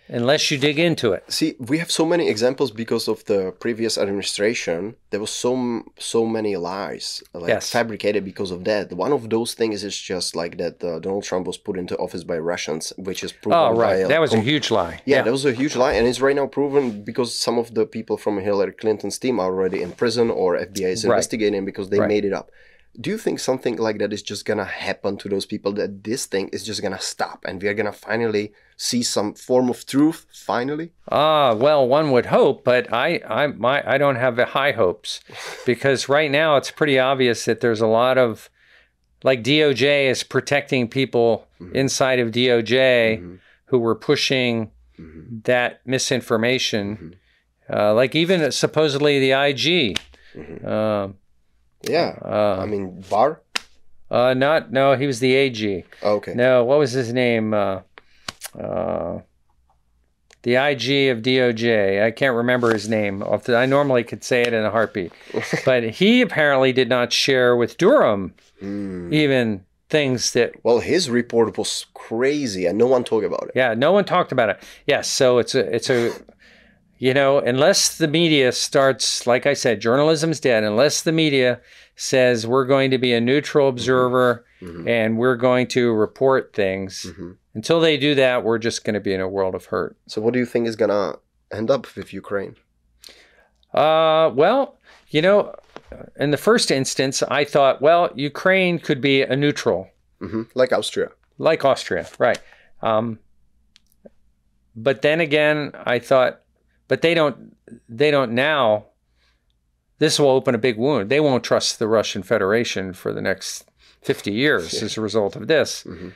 unless 0.09 0.49
you 0.51 0.57
dig 0.57 0.77
into 0.79 1.13
it. 1.13 1.23
See, 1.31 1.55
we 1.59 1.77
have 1.77 1.91
so 1.91 2.05
many 2.05 2.27
examples 2.29 2.71
because 2.71 3.07
of 3.07 3.23
the 3.25 3.51
previous 3.59 3.97
administration. 3.97 4.95
There 5.11 5.19
was 5.19 5.29
so 5.31 5.83
so 5.97 6.25
many 6.25 6.55
lies, 6.57 7.23
like 7.33 7.49
Yes. 7.49 7.69
fabricated 7.71 8.23
because 8.25 8.51
of 8.51 8.63
that. 8.65 8.91
One 8.93 9.13
of 9.13 9.29
those 9.29 9.53
things 9.53 9.83
is 9.83 9.97
just 9.97 10.35
like 10.35 10.57
that 10.57 10.83
uh, 10.83 10.99
Donald 10.99 11.23
Trump 11.23 11.47
was 11.47 11.57
put 11.57 11.77
into 11.77 11.95
office 11.97 12.23
by 12.23 12.37
Russians, 12.37 12.93
which 12.97 13.23
is 13.23 13.31
proven. 13.31 13.59
Oh, 13.59 13.71
right. 13.75 14.03
a 14.05 14.07
That 14.07 14.21
was 14.21 14.33
a 14.33 14.39
huge 14.51 14.71
lie. 14.71 14.95
yeah, 15.05 15.21
that 15.21 15.31
was 15.31 15.45
a 15.45 15.53
huge 15.53 15.75
lie, 15.75 15.93
and 15.93 16.07
it's 16.07 16.21
right 16.21 16.35
now 16.35 16.47
proven 16.47 17.03
because 17.03 17.29
some 17.47 17.57
of 17.57 17.73
the 17.77 17.85
people 17.85 18.17
from 18.17 18.33
Hillary 18.39 18.73
Clinton's 18.81 19.17
team 19.23 19.39
are 19.39 19.47
already 19.53 19.81
in 19.85 19.91
prison 19.91 20.29
or 20.29 20.49
FBI 20.57 20.91
is 20.95 21.03
Right. 21.05 21.11
investigating 21.15 21.65
because 21.65 21.89
they 21.89 21.99
Right. 21.99 22.09
made 22.15 22.25
it 22.25 22.33
up. 22.33 22.47
Do 22.99 23.09
you 23.11 23.17
think 23.25 23.39
something 23.39 23.75
like 23.77 23.97
that 23.99 24.11
is 24.11 24.23
just 24.31 24.43
gonna 24.49 24.65
happen 24.89 25.15
to 25.17 25.29
those 25.29 25.45
people? 25.45 25.71
That 25.73 26.03
this 26.03 26.25
thing 26.25 26.49
is 26.55 26.63
just 26.69 26.81
gonna 26.81 26.99
stop, 26.99 27.45
and 27.47 27.61
we 27.61 27.67
are 27.69 27.75
gonna 27.79 27.93
finally 28.09 28.51
see 28.81 29.03
some 29.03 29.33
form 29.33 29.69
of 29.69 29.85
truth? 29.85 30.25
Finally, 30.31 30.91
Ah, 31.11 31.53
well, 31.53 31.85
one 31.85 32.11
would 32.11 32.27
hope, 32.27 32.63
but 32.63 32.91
I, 32.93 33.19
I, 33.27 33.47
my, 33.47 33.83
I 33.85 33.97
don't 33.97 34.15
have 34.15 34.37
high 34.39 34.71
hopes 34.71 35.19
because 35.65 36.07
right 36.07 36.31
now 36.31 36.55
it's 36.55 36.71
pretty 36.71 36.97
obvious 36.97 37.43
that 37.45 37.59
there's 37.59 37.81
a 37.81 37.87
lot 37.87 38.17
of, 38.17 38.49
like 39.21 39.43
DOJ 39.43 40.05
is 40.09 40.23
protecting 40.23 40.87
people 40.87 41.45
inside 41.73 42.19
of 42.19 42.31
DOJ 42.31 43.37
who 43.65 43.77
were 43.79 43.95
pushing 43.95 44.71
that 45.43 45.81
misinformation, 45.85 47.15
uh, 47.71 47.93
like 47.93 48.15
even 48.15 48.49
supposedly 48.51 49.19
the 49.19 49.31
IG. 49.33 49.99
Um, 50.65 51.17
yeah. 51.83 52.17
uh, 52.23 52.59
I 52.61 52.65
mean, 52.65 53.03
Barr. 53.09 53.41
uh, 54.09 54.33
not 54.33 54.71
no, 54.71 54.95
he 54.95 55.05
was 55.05 55.19
the 55.19 55.35
AG. 55.35 55.83
Oh, 56.01 56.15
okay. 56.15 56.33
No, 56.33 56.63
what 56.63 56.79
was 56.79 56.91
his 56.93 57.11
name? 57.13 57.53
Uh, 57.53 57.81
uh, 58.59 59.19
the 60.43 60.55
IG 60.55 61.09
of 61.09 61.21
DOJ. 61.23 62.03
I 62.03 62.11
can't 62.11 62.35
remember 62.35 62.71
his 62.73 62.87
name. 62.87 63.23
I 63.49 63.65
normally 63.65 64.03
could 64.03 64.23
say 64.23 64.41
it 64.41 64.53
in 64.53 64.63
a 64.63 64.71
heartbeat, 64.71 65.11
but 65.65 65.83
he 65.83 66.21
apparently 66.21 66.71
did 66.73 66.89
not 66.89 67.11
share 67.13 67.55
with 67.55 67.77
Durham 67.77 68.33
Hmm. 68.59 69.13
even 69.13 69.63
things 69.89 70.33
that. 70.33 70.51
Well, 70.63 70.79
his 70.79 71.09
report 71.09 71.57
was 71.57 71.85
crazy, 71.93 72.65
and 72.65 72.77
no 72.77 72.87
one 72.87 73.03
talked 73.05 73.25
about 73.25 73.43
it. 73.45 73.51
Yeah, 73.55 73.73
no 73.73 73.91
one 73.93 74.03
talked 74.05 74.31
about 74.33 74.49
it. 74.49 74.61
Yes, 74.85 75.09
so 75.09 75.37
it's 75.39 75.55
a 75.55 75.73
it's 75.75 75.89
a. 75.89 76.11
You 77.01 77.13
know, 77.13 77.39
unless 77.39 77.97
the 77.97 78.09
media 78.09 78.51
starts, 78.51 79.25
like 79.25 79.45
I 79.45 79.53
said, 79.53 79.79
journalism's 79.79 80.41
dead. 80.41 80.65
Unless 80.65 81.03
the 81.03 81.13
media 81.13 81.61
says 81.95 82.45
we're 82.45 82.65
going 82.65 82.91
to 82.91 82.97
be 82.97 83.13
a 83.13 83.21
neutral 83.21 83.69
observer 83.69 84.43
and 84.85 85.17
we're 85.17 85.37
going 85.37 85.67
to 85.67 85.93
report 85.93 86.51
things, 86.53 87.05
until 87.53 87.79
they 87.79 87.97
do 87.97 88.15
that, 88.15 88.43
we're 88.43 88.57
just 88.59 88.83
going 88.83 88.93
to 88.93 88.99
be 88.99 89.13
in 89.13 89.21
a 89.21 89.27
world 89.27 89.55
of 89.55 89.65
hurt. 89.65 89.97
So, 90.07 90.21
what 90.21 90.33
do 90.33 90.39
you 90.39 90.45
think 90.45 90.67
is 90.67 90.75
gonna 90.75 91.13
end 91.51 91.69
up 91.71 91.87
with 91.95 92.13
Ukraine? 92.13 92.55
Uh, 93.73 94.31
well, 94.33 94.77
you 95.09 95.21
know, 95.21 95.55
in 96.17 96.31
the 96.31 96.37
first 96.37 96.71
instance, 96.71 97.21
I 97.23 97.43
thought, 97.43 97.81
well, 97.81 98.09
Ukraine 98.15 98.79
could 98.79 99.01
be 99.01 99.21
a 99.21 99.35
neutral, 99.35 99.89
hmm 100.19 100.43
Like 100.55 100.71
Austria. 100.71 101.09
like 101.37 101.63
Austria, 101.65 102.07
right? 102.17 102.39
Um, 102.81 103.19
but 104.75 105.01
then 105.01 105.19
again, 105.19 105.71
I 105.75 105.99
thought, 105.99 106.41
but 106.87 107.01
they 107.01 107.13
don't, 107.13 107.55
they 107.87 108.11
don't 108.11 108.31
now. 108.33 108.85
This 109.99 110.17
will 110.17 110.29
open 110.29 110.55
a 110.55 110.59
big 110.59 110.77
wound. 110.77 111.09
They 111.09 111.19
won't 111.19 111.43
trust 111.43 111.77
the 111.77 111.87
Russian 111.87 112.23
Federation 112.23 112.93
for 112.93 113.11
the 113.11 113.21
next 113.21 113.69
fifty 114.01 114.31
years 114.31 114.73
as 114.83 114.97
a 114.97 115.01
result 115.01 115.35
of 115.35 115.47
this. 115.47 115.83
Mhm. 115.83 116.13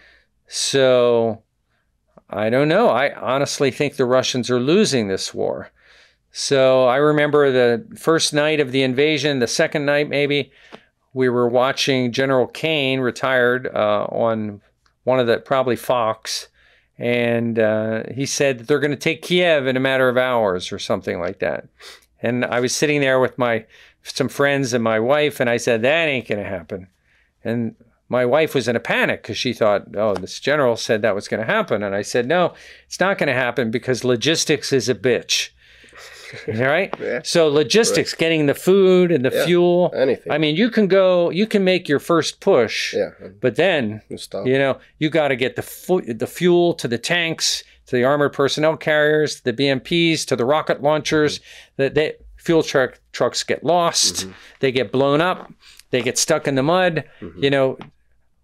So, 0.55 1.41
I 2.29 2.51
don't 2.51 2.67
know. 2.67 2.89
I 2.89 3.11
honestly 3.15 3.71
think 3.71 3.95
the 3.95 4.05
Russians 4.05 4.51
are 4.51 4.59
losing 4.59 5.07
this 5.07 5.33
war. 5.33 5.71
So 6.31 6.85
I 6.85 6.97
remember 6.97 7.51
the 7.51 7.97
first 7.97 8.35
night 8.35 8.59
of 8.59 8.71
the 8.71 8.83
invasion, 8.83 9.39
the 9.39 9.47
second 9.47 9.85
night 9.85 10.09
maybe, 10.09 10.51
we 11.11 11.27
were 11.27 11.49
watching 11.49 12.11
General 12.11 12.45
Keane 12.45 12.99
retired 12.99 13.67
uh, 13.73 14.05
on 14.05 14.61
one 15.05 15.19
of 15.19 15.25
the 15.25 15.39
probably 15.39 15.75
Fox, 15.75 16.49
and 16.99 17.57
uh, 17.57 18.03
he 18.13 18.27
said 18.27 18.59
that 18.59 18.67
they're 18.67 18.79
going 18.79 18.91
to 18.91 18.95
take 18.97 19.23
Kiev 19.23 19.65
in 19.65 19.75
a 19.75 19.79
matter 19.79 20.07
of 20.07 20.17
hours 20.17 20.71
or 20.71 20.77
something 20.77 21.19
like 21.19 21.39
that. 21.39 21.67
And 22.21 22.45
I 22.45 22.59
was 22.59 22.75
sitting 22.75 23.01
there 23.01 23.19
with 23.19 23.39
my 23.39 23.65
some 24.03 24.29
friends 24.29 24.71
and 24.73 24.83
my 24.83 24.99
wife, 24.99 25.39
and 25.39 25.49
I 25.49 25.57
said 25.57 25.81
that 25.81 26.07
ain't 26.07 26.27
going 26.27 26.43
to 26.43 26.49
happen. 26.49 26.89
And 27.43 27.75
my 28.09 28.25
wife 28.25 28.53
was 28.53 28.67
in 28.67 28.75
a 28.75 28.79
panic 28.79 29.21
because 29.21 29.37
she 29.37 29.53
thought, 29.53 29.95
oh, 29.95 30.13
this 30.15 30.39
general 30.39 30.75
said 30.75 31.01
that 31.01 31.15
was 31.15 31.27
going 31.27 31.39
to 31.39 31.51
happen. 31.51 31.83
And 31.83 31.95
I 31.95 32.01
said, 32.01 32.27
no, 32.27 32.53
it's 32.85 32.99
not 32.99 33.17
going 33.17 33.27
to 33.27 33.33
happen 33.33 33.71
because 33.71 34.03
logistics 34.03 34.71
is 34.71 34.89
a 34.89 34.95
bitch. 34.95 35.49
right? 36.47 36.93
Yeah. 36.99 37.21
So 37.23 37.47
logistics, 37.47 38.13
getting 38.13 38.45
the 38.45 38.53
food 38.53 39.11
and 39.11 39.23
the 39.23 39.31
Yeah. 39.31 39.45
fuel. 39.45 39.93
Anything. 39.95 40.31
I 40.31 40.37
mean, 40.37 40.55
you 40.55 40.69
can 40.69 40.87
go, 40.87 41.29
you 41.29 41.45
can 41.45 41.63
make 41.63 41.87
your 41.87 41.99
first 41.99 42.39
push, 42.39 42.93
yeah. 42.93 43.09
but 43.39 43.55
then 43.55 44.01
you 44.09 44.57
know 44.57 44.79
you 44.99 45.09
got 45.09 45.29
to 45.29 45.35
get 45.35 45.55
the 45.55 45.61
fu- 45.61 46.01
the 46.01 46.27
fuel 46.27 46.73
to 46.75 46.87
the 46.87 46.97
tanks, 46.97 47.63
to 47.87 47.95
the 47.95 48.03
armored 48.03 48.33
personnel 48.33 48.77
carriers, 48.77 49.41
the 49.41 49.53
BMPs, 49.53 50.25
to 50.25 50.35
the 50.35 50.45
rocket 50.45 50.81
launchers. 50.81 51.39
Mm-hmm. 51.39 51.73
That 51.77 51.93
they 51.95 52.13
fuel 52.37 52.63
truck 52.63 52.99
trucks 53.11 53.43
get 53.43 53.63
lost, 53.63 54.15
mm-hmm. 54.15 54.31
they 54.59 54.71
get 54.71 54.91
blown 54.91 55.21
up, 55.21 55.51
they 55.91 56.01
get 56.01 56.17
stuck 56.17 56.47
in 56.47 56.55
the 56.55 56.63
mud. 56.63 57.03
Mm-hmm. 57.21 57.43
You 57.43 57.49
know, 57.49 57.77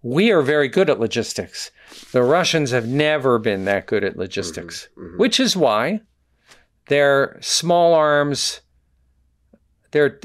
we 0.02 0.30
are 0.30 0.42
very 0.42 0.68
good 0.68 0.88
at 0.88 1.00
logistics. 1.00 1.70
The 2.12 2.22
Russians 2.22 2.70
have 2.70 2.86
never 2.86 3.38
been 3.38 3.64
that 3.64 3.86
good 3.86 4.04
at 4.04 4.16
logistics, 4.16 4.88
mm-hmm. 4.92 5.06
Mm-hmm. 5.06 5.18
which 5.18 5.40
is 5.40 5.56
why 5.56 6.00
their 6.88 7.38
small 7.40 7.94
arms, 7.94 8.60
their 9.90 10.20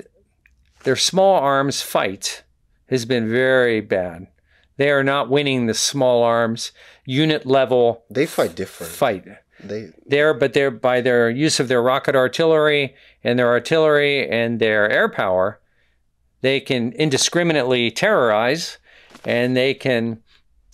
their 0.83 0.95
small 0.95 1.35
arms 1.35 1.81
fight 1.81 2.43
has 2.89 3.05
been 3.05 3.29
very 3.29 3.81
bad. 3.81 4.27
They 4.77 4.91
are 4.91 5.03
not 5.03 5.29
winning 5.29 5.65
the 5.65 5.73
small 5.73 6.23
arms 6.23 6.71
unit 7.05 7.45
level 7.45 8.03
They 8.09 8.25
fight 8.25 8.55
different. 8.55 8.91
fight. 8.93 9.25
They 9.63 9.89
There, 10.05 10.33
but 10.33 10.53
they're 10.53 10.71
by 10.71 11.01
their 11.01 11.29
use 11.29 11.59
of 11.59 11.67
their 11.67 11.81
rocket 11.81 12.15
artillery 12.15 12.93
and 13.23 13.39
their 13.39 13.47
artillery 13.47 14.29
and 14.29 14.59
their 14.59 14.89
air 14.89 15.09
power, 15.09 15.59
they 16.41 16.59
can 16.59 16.91
indiscriminately 16.93 17.89
terrorize, 17.89 18.77
and 19.25 19.55
they 19.55 19.73
can, 19.73 20.21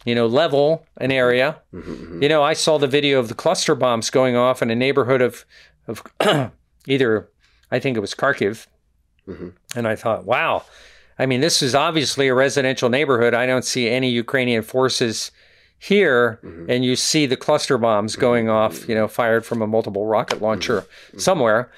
you 0.05 0.15
know, 0.15 0.27
level 0.27 0.85
an 0.97 1.11
area. 1.11 1.59
Mm-hmm, 1.73 1.91
mm-hmm. 1.91 2.23
You 2.23 2.29
know, 2.29 2.43
I 2.43 2.53
saw 2.53 2.77
the 2.77 2.87
video 2.87 3.19
of 3.19 3.27
the 3.27 3.33
cluster 3.33 3.75
bombs 3.75 4.09
going 4.09 4.35
off 4.35 4.61
in 4.61 4.69
a 4.69 4.75
neighborhood 4.75 5.21
of, 5.21 5.45
of 5.87 6.03
either, 6.87 7.29
I 7.71 7.79
think 7.79 7.97
it 7.97 8.01
was 8.01 8.13
Kharkiv, 8.13 8.67
mm-hmm. 9.27 9.49
and 9.75 9.87
I 9.87 9.95
thought, 9.95 10.25
wow. 10.25 10.63
I 11.19 11.25
mean, 11.25 11.41
this 11.41 11.61
is 11.61 11.75
obviously 11.75 12.27
a 12.27 12.33
residential 12.33 12.89
neighborhood. 12.89 13.33
I 13.33 13.45
don't 13.45 13.65
see 13.65 13.89
any 13.89 14.09
Ukrainian 14.09 14.63
forces 14.63 15.31
here, 15.77 16.39
and 16.69 16.85
you 16.85 16.95
see 16.95 17.25
the 17.25 17.37
cluster 17.37 17.77
bombs 17.77 18.15
going 18.15 18.49
off, 18.49 18.87
you 18.87 18.93
know, 18.93 19.07
fired 19.07 19.45
from 19.45 19.63
a 19.63 19.67
multiple 19.67 20.05
rocket 20.05 20.41
launcher 20.41 20.85
somewhere, 21.17 21.71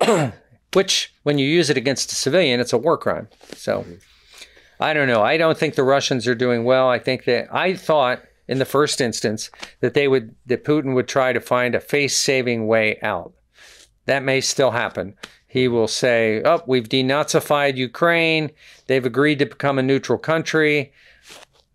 which, 0.74 1.12
when 1.24 1.38
you 1.38 1.46
use 1.46 1.68
it 1.68 1.76
against 1.76 2.12
a 2.12 2.14
civilian, 2.14 2.60
it's 2.60 2.72
a 2.72 2.78
war 2.78 2.96
crime. 2.96 3.28
So, 3.54 3.84
I 4.80 4.94
don't 4.94 5.08
know. 5.08 5.22
I 5.22 5.36
don't 5.36 5.58
think 5.58 5.74
the 5.74 5.82
Russians 5.82 6.26
are 6.26 6.34
doing 6.34 6.64
well. 6.64 6.88
I 6.88 6.98
think 6.98 7.24
that 7.24 7.52
I 7.54 7.74
thought 7.74 8.22
in 8.46 8.58
the 8.58 8.64
first 8.64 9.00
instance 9.00 9.50
that 9.80 9.94
they 9.94 10.08
would, 10.08 10.34
that 10.46 10.64
Putin 10.64 10.94
would 10.94 11.08
try 11.08 11.32
to 11.32 11.40
find 11.40 11.74
a 11.74 11.80
face 11.80 12.16
saving 12.16 12.66
way 12.66 12.98
out. 13.02 13.32
That 14.06 14.22
may 14.22 14.40
still 14.40 14.70
happen. 14.70 15.14
He 15.46 15.68
will 15.68 15.88
say, 15.88 16.42
Oh, 16.44 16.62
we've 16.66 16.88
denazified 16.88 17.76
Ukraine. 17.76 18.50
They've 18.86 19.04
agreed 19.04 19.38
to 19.40 19.46
become 19.46 19.78
a 19.78 19.82
neutral 19.82 20.18
country. 20.18 20.92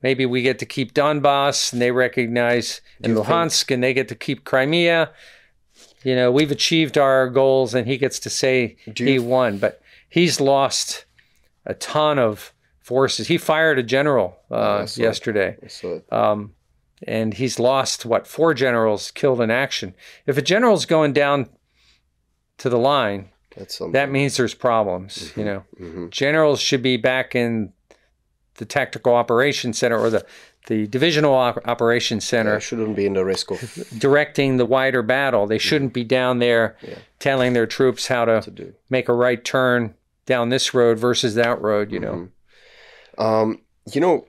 Maybe 0.01 0.25
we 0.25 0.41
get 0.41 0.59
to 0.59 0.65
keep 0.65 0.93
Donbass 0.93 1.71
and 1.71 1.81
they 1.81 1.91
recognize 1.91 2.81
and 3.01 3.15
Luhansk 3.15 3.71
and 3.71 3.83
they 3.83 3.93
get 3.93 4.09
to 4.09 4.15
keep 4.15 4.43
Crimea. 4.43 5.11
You 6.03 6.15
know, 6.15 6.31
we've 6.31 6.51
achieved 6.51 6.97
our 6.97 7.29
goals 7.29 7.73
and 7.73 7.87
he 7.87 7.97
gets 7.97 8.19
to 8.19 8.29
say 8.29 8.75
he 8.95 9.17
won. 9.17 9.57
But 9.59 9.81
he's 10.09 10.41
lost 10.41 11.05
a 11.65 11.73
ton 11.73 12.19
of 12.19 12.53
forces. 12.83 13.27
He 13.27 13.37
fired 13.39 13.79
a 13.79 13.83
general 13.83 14.37
uh, 14.51 14.85
saw. 14.85 15.01
yesterday 15.01 15.57
um, 16.11 16.53
and 17.07 17.33
he's 17.33 17.57
lost 17.59 18.05
what 18.05 18.27
four 18.27 18.53
generals 18.53 19.09
killed 19.11 19.41
in 19.41 19.49
action. 19.49 19.95
If 20.27 20.37
a 20.37 20.41
general's 20.41 20.85
going 20.85 21.13
down 21.13 21.49
to 22.59 22.69
the 22.69 22.77
line, 22.77 23.29
that's 23.55 23.79
that 23.93 24.11
means 24.11 24.37
there's 24.37 24.53
problems. 24.53 25.31
You 25.35 25.45
know, 25.45 25.63
Mhm. 25.79 26.09
generals 26.11 26.59
should 26.59 26.81
be 26.83 26.97
back 26.97 27.35
in 27.35 27.73
the 28.55 28.65
tactical 28.65 29.15
operations 29.15 29.77
center 29.79 29.97
or 29.99 30.09
the 30.09 30.25
the 30.67 30.87
divisional 30.87 31.33
op- 31.33 31.67
operations 31.67 32.23
center, 32.23 32.57
shouldn't 32.61 32.95
be 32.95 33.05
in 33.05 33.13
the 33.13 33.25
risk 33.25 33.51
of 33.51 33.59
directing 33.99 34.55
the 34.55 34.65
wider 34.65 35.01
battle. 35.01 35.45
They 35.45 35.57
shouldn't 35.57 35.91
be 35.91 36.05
down 36.05 36.39
there 36.39 36.77
Yeah. 36.81 36.95
telling 37.19 37.51
their 37.51 37.65
troops 37.67 38.07
how 38.07 38.23
to 38.25 38.39
to 38.41 38.51
do. 38.51 38.73
make 38.89 39.09
a 39.09 39.13
right 39.13 39.43
turn 39.43 39.93
down 40.25 40.47
this 40.49 40.73
road 40.73 40.97
versus 40.99 41.35
that 41.35 41.59
road. 41.61 41.91
You 41.91 41.99
know, 41.99 42.29
Um, 43.17 43.61
you 43.91 44.01
know, 44.01 44.25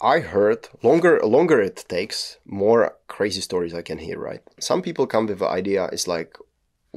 I 0.00 0.20
heard 0.20 0.68
longer 0.82 1.20
longer 1.24 1.60
it 1.60 1.84
takes, 1.88 2.38
more 2.44 2.96
crazy 3.08 3.40
stories 3.40 3.74
I 3.74 3.82
can 3.82 3.98
hear. 3.98 4.18
Right? 4.18 4.42
Some 4.60 4.82
people 4.82 5.06
come 5.06 5.26
with 5.26 5.38
the 5.38 5.48
idea 5.48 5.86
is 5.92 6.06
like, 6.08 6.36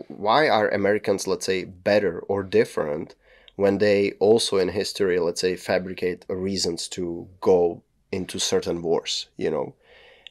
why 0.08 0.48
are 0.50 0.70
Americans, 0.70 1.28
let's 1.28 1.46
say, 1.46 1.64
better 1.64 2.20
or 2.28 2.44
different 2.44 3.16
when 3.56 3.80
they 3.80 4.12
also 4.20 4.58
in 4.58 4.70
history, 4.70 5.20
let's 5.20 5.42
say, 5.42 5.56
fabricate 5.56 6.26
reasons 6.30 6.88
to 6.90 7.28
go 7.42 7.82
into 8.12 8.40
certain 8.40 8.82
wars? 8.82 9.28
You 9.38 9.52
know, 9.52 9.74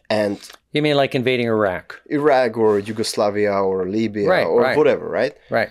and 0.09 0.39
You 0.73 0.82
mean 0.82 0.97
like 0.97 1.14
invading 1.14 1.47
Iraq? 1.47 2.01
Iraq 2.06 2.56
or 2.56 2.78
Yugoslavia 2.78 3.52
or 3.52 3.89
Libya 3.89 4.28
Right, 4.28 4.47
or 4.47 4.60
right. 4.62 4.77
whatever, 4.77 5.09
right? 5.09 5.35
Right. 5.51 5.70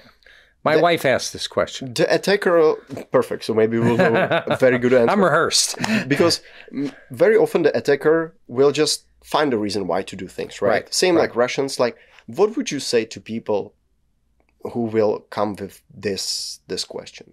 My 0.65 0.77
the, 0.77 0.81
wife 0.81 1.05
asked 1.05 1.31
this 1.31 1.47
question. 1.47 1.93
The 1.93 2.13
attacker, 2.13 2.73
perfect. 3.11 3.45
So 3.45 3.53
maybe 3.53 3.77
we'll 3.77 3.97
know 3.97 4.43
a 4.47 4.57
very 4.57 4.79
good 4.79 4.93
answer. 4.99 5.11
I'm 5.11 5.23
rehearsed 5.23 5.77
because 6.07 6.41
mm, 6.73 6.93
very 7.11 7.37
often 7.37 7.61
the 7.61 7.77
attacker 7.77 8.35
will 8.47 8.71
just 8.71 9.05
find 9.23 9.53
a 9.53 9.57
reason 9.57 9.85
why 9.87 10.01
to 10.01 10.15
do 10.15 10.27
things, 10.27 10.61
right? 10.61 10.69
right. 10.69 10.93
Same 10.93 11.15
right. 11.15 11.21
like 11.21 11.35
Russians. 11.35 11.79
Like, 11.79 11.97
what 12.25 12.57
would 12.57 12.71
you 12.71 12.79
say 12.79 13.05
to 13.05 13.21
people 13.21 13.75
who 14.73 14.81
will 14.81 15.19
come 15.29 15.55
with 15.55 15.83
this 15.93 16.59
this 16.67 16.83
question? 16.83 17.31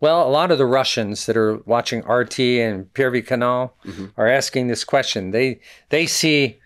Well, 0.00 0.26
a 0.26 0.30
lot 0.30 0.50
of 0.50 0.56
the 0.56 0.64
Russians 0.64 1.26
that 1.26 1.36
are 1.36 1.58
watching 1.66 2.00
RT 2.00 2.40
and 2.40 2.92
Pervyi 2.94 3.26
Kanal 3.26 3.72
mm-hmm. 3.84 4.06
are 4.16 4.26
asking 4.26 4.68
this 4.68 4.84
question. 4.84 5.32
They 5.32 5.60
they 5.90 6.06
see 6.06 6.58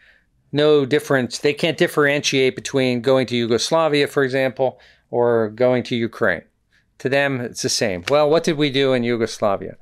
no 0.53 0.86
difference. 0.86 1.39
They 1.39 1.53
can't 1.53 1.77
differentiate 1.77 2.55
between 2.55 3.01
going 3.01 3.27
to 3.27 3.36
Yugoslavia, 3.36 4.07
for 4.07 4.23
example, 4.23 4.78
or 5.15 5.49
going 5.49 5.85
to 5.85 5.95
Ukraine. 5.95 6.43
To 6.99 7.09
them, 7.09 7.41
it's 7.41 7.62
the 7.62 7.69
same. 7.69 8.03
Well, 8.09 8.28
what 8.28 8.43
did 8.43 8.57
we 8.57 8.69
do 8.69 8.93
in 8.95 9.05
Yugoslavia? 9.05 9.77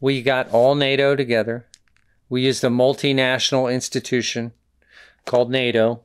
We 0.00 0.20
got 0.20 0.50
all 0.50 0.74
NATO 0.74 1.14
together. 1.14 1.66
We 2.28 2.42
used 2.42 2.64
a 2.64 2.68
multinational 2.68 3.72
institution 3.72 4.50
called 5.26 5.48
NATO. 5.48 6.00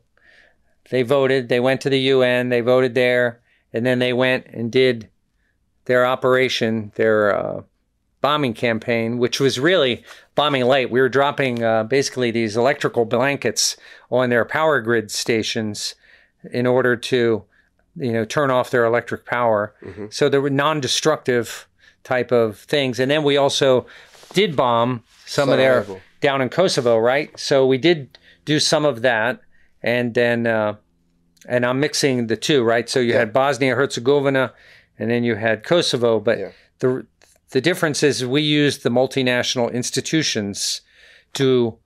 They 0.92 1.02
voted. 1.02 1.50
They 1.50 1.60
went 1.60 1.82
to 1.82 1.90
the 1.90 2.00
UN. 2.14 2.50
They 2.50 2.62
voted 2.62 2.94
there, 2.94 3.42
and 3.74 3.88
then 3.88 3.98
they 3.98 4.14
went 4.14 4.46
and 4.54 4.72
did 4.72 5.10
their 5.86 6.06
operation, 6.06 6.92
their 6.94 7.36
uh, 7.36 7.62
bombing 8.22 8.54
campaign, 8.54 9.18
which 9.18 9.40
was 9.40 9.60
really 9.60 10.04
bombing 10.36 10.66
light. 10.66 10.92
We 10.92 11.02
were 11.02 11.10
dropping 11.10 11.64
uh, 11.64 11.86
basically 11.86 12.30
these 12.30 12.56
electrical 12.56 13.06
blankets 13.06 13.78
on 14.12 14.30
their 14.30 14.46
power 14.46 14.80
grid 14.80 15.10
stations 15.10 15.96
in 16.52 16.68
order 16.68 16.96
to, 16.96 17.46
you 17.96 18.12
know, 18.12 18.26
turn 18.26 18.52
off 18.52 18.70
their 18.72 18.86
electric 18.86 19.26
power. 19.26 19.74
So 20.10 20.30
there 20.30 20.42
were 20.42 20.50
non-destructive 20.50 21.68
type 22.04 22.32
of 22.32 22.58
things, 22.60 23.00
and 23.00 23.10
then 23.12 23.24
we 23.24 23.38
also 23.38 23.86
did 24.34 24.56
bomb 24.56 25.04
some 25.26 25.50
of 25.50 25.58
their 25.58 25.86
down 26.22 26.42
in 26.42 26.50
Kosovo, 26.50 26.98
right? 26.98 27.38
So 27.40 27.66
we 27.66 27.78
did 27.78 28.18
do 28.46 28.60
some 28.60 28.86
of 28.86 29.02
that, 29.02 29.42
and 29.82 30.14
then. 30.14 30.48
Uh, 30.48 30.76
and 31.48 31.66
I'm 31.66 31.80
mixing 31.80 32.28
the 32.28 32.36
two, 32.36 32.64
right? 32.64 32.90
So 32.90 33.00
you 33.00 33.14
Yeah. 33.14 33.20
had 33.20 33.34
Bosnia 33.34 33.74
Herzegovina, 33.74 34.54
and 35.00 35.10
then 35.10 35.24
you 35.24 35.36
had 35.36 35.64
Kosovo. 35.64 36.20
But 36.20 36.38
Yeah. 36.38 36.50
the 36.80 37.06
the 37.52 37.62
difference 37.62 38.04
is 38.04 38.26
we 38.26 38.42
used 38.42 38.84
the 38.84 38.90
multinational 38.90 39.74
institutions 39.74 40.82
to 41.34 41.78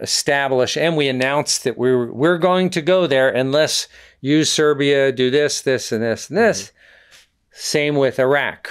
establish, 0.00 0.76
and 0.76 0.96
we 0.96 1.08
announced 1.08 1.64
that 1.64 1.78
we 1.78 1.90
were 1.94 2.12
we're 2.12 2.38
going 2.38 2.68
to 2.70 2.82
go 2.82 3.06
there 3.06 3.28
unless 3.28 3.88
you 4.20 4.44
Serbia 4.44 5.12
do 5.12 5.30
this, 5.30 5.62
this, 5.62 5.92
and 5.92 6.02
this, 6.02 6.28
and 6.28 6.38
this. 6.38 6.72
Same 7.52 7.96
with 7.96 8.18
Iraq. 8.18 8.68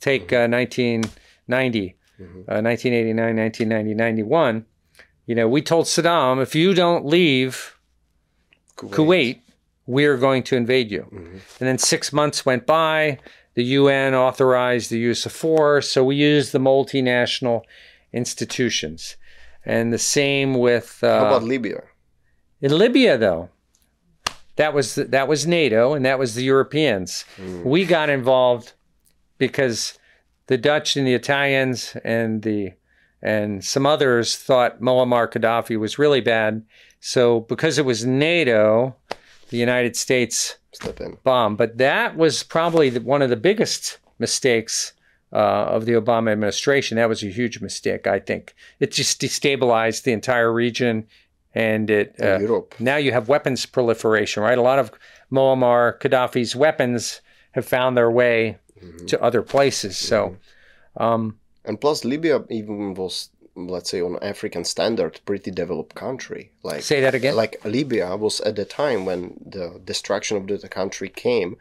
Take 0.00 0.32
uh, 0.32 0.46
1990, 0.48 1.96
uh, 2.20 2.62
1989, 2.62 3.36
1990, 3.36 3.94
91. 3.94 4.66
You 5.26 5.34
know, 5.34 5.48
we 5.48 5.60
told 5.60 5.86
Saddam, 5.86 6.40
if 6.40 6.54
you 6.54 6.72
don't 6.72 7.04
leave 7.04 7.76
Kuwait, 8.76 9.40
we're 9.86 10.16
going 10.16 10.42
to 10.44 10.56
invade 10.56 10.90
you. 10.90 11.06
And 11.10 11.68
then 11.68 11.78
six 11.78 12.12
months 12.12 12.46
went 12.46 12.66
by. 12.66 13.18
The 13.54 13.64
UN 13.64 14.14
authorized 14.14 14.90
the 14.90 14.98
use 14.98 15.26
of 15.26 15.32
force. 15.32 15.90
So 15.90 16.04
we 16.04 16.16
used 16.16 16.52
the 16.52 16.58
multinational 16.58 17.62
institutions. 18.12 19.16
And 19.64 19.92
the 19.92 19.98
same 19.98 20.54
with 20.54 21.02
uh, 21.02 21.18
How 21.20 21.26
about 21.26 21.42
Libya? 21.42 21.82
in 22.60 22.76
Libya, 22.76 23.18
though. 23.18 23.50
That 24.58 24.74
was 24.74 24.96
that 24.96 25.28
was 25.28 25.46
NATO, 25.46 25.94
and 25.94 26.04
that 26.04 26.18
was 26.18 26.34
the 26.34 26.42
Europeans. 26.42 27.24
We 27.64 27.84
got 27.84 28.10
involved 28.10 28.72
because 29.38 29.96
the 30.48 30.58
Dutch 30.58 30.96
and 30.96 31.06
the 31.06 31.14
Italians 31.14 31.96
and 32.04 32.42
the 32.42 32.72
and 33.22 33.64
some 33.64 33.86
others 33.86 34.36
thought 34.36 34.80
Muammar 34.80 35.30
Gaddafi 35.30 35.78
was 35.78 35.98
really 35.98 36.20
bad. 36.20 36.64
So 37.00 37.40
because 37.40 37.78
it 37.78 37.84
was 37.84 38.04
NATO, 38.04 38.96
the 39.50 39.56
United 39.56 39.96
States 39.96 40.56
Step 40.72 41.00
in. 41.00 41.18
bomb. 41.22 41.56
But 41.56 41.78
that 41.78 42.16
was 42.16 42.42
probably 42.42 42.90
the, 42.90 43.00
one 43.00 43.22
of 43.22 43.30
the 43.30 43.36
biggest 43.36 43.98
mistakes 44.18 44.92
uh, 45.32 45.36
of 45.36 45.86
the 45.86 45.92
Obama 45.92 46.32
administration. 46.32 46.96
That 46.96 47.08
was 47.08 47.22
a 47.22 47.28
huge 47.28 47.60
mistake, 47.60 48.06
I 48.06 48.18
think. 48.18 48.54
It 48.80 48.90
just 48.90 49.20
destabilized 49.20 50.02
the 50.02 50.12
entire 50.12 50.52
region, 50.52 51.06
and 51.54 51.90
it 51.90 52.14
uh, 52.20 52.38
now 52.78 52.96
you 52.96 53.12
have 53.12 53.28
weapons 53.28 53.66
proliferation, 53.66 54.42
right? 54.42 54.58
A 54.58 54.62
lot 54.62 54.78
of 54.78 54.90
Muammar 55.32 55.98
Gaddafi's 56.00 56.54
weapons 56.56 57.20
have 57.52 57.66
found 57.66 57.96
their 57.96 58.10
way 58.10 58.58
to 59.06 59.20
other 59.22 59.42
places. 59.42 59.96
So, 59.98 60.36
um, 60.96 61.38
And 61.64 61.80
plus, 61.80 62.04
Libya 62.04 62.44
even 62.50 62.94
was, 62.94 63.30
let's 63.56 63.90
say, 63.90 64.00
on 64.00 64.18
African 64.22 64.64
standard, 64.64 65.20
pretty 65.24 65.50
developed 65.50 65.94
country. 65.94 66.52
Like 66.62 66.82
say 66.82 67.00
that 67.00 67.14
again. 67.14 67.34
like 67.36 67.60
Libya 67.64 68.16
was 68.16 68.40
at 68.40 68.56
the 68.56 68.64
time 68.64 69.04
when 69.04 69.40
the 69.44 69.80
destruction 69.84 70.36
of 70.36 70.46
the 70.46 70.68
country 70.68 71.08
came, 71.08 71.56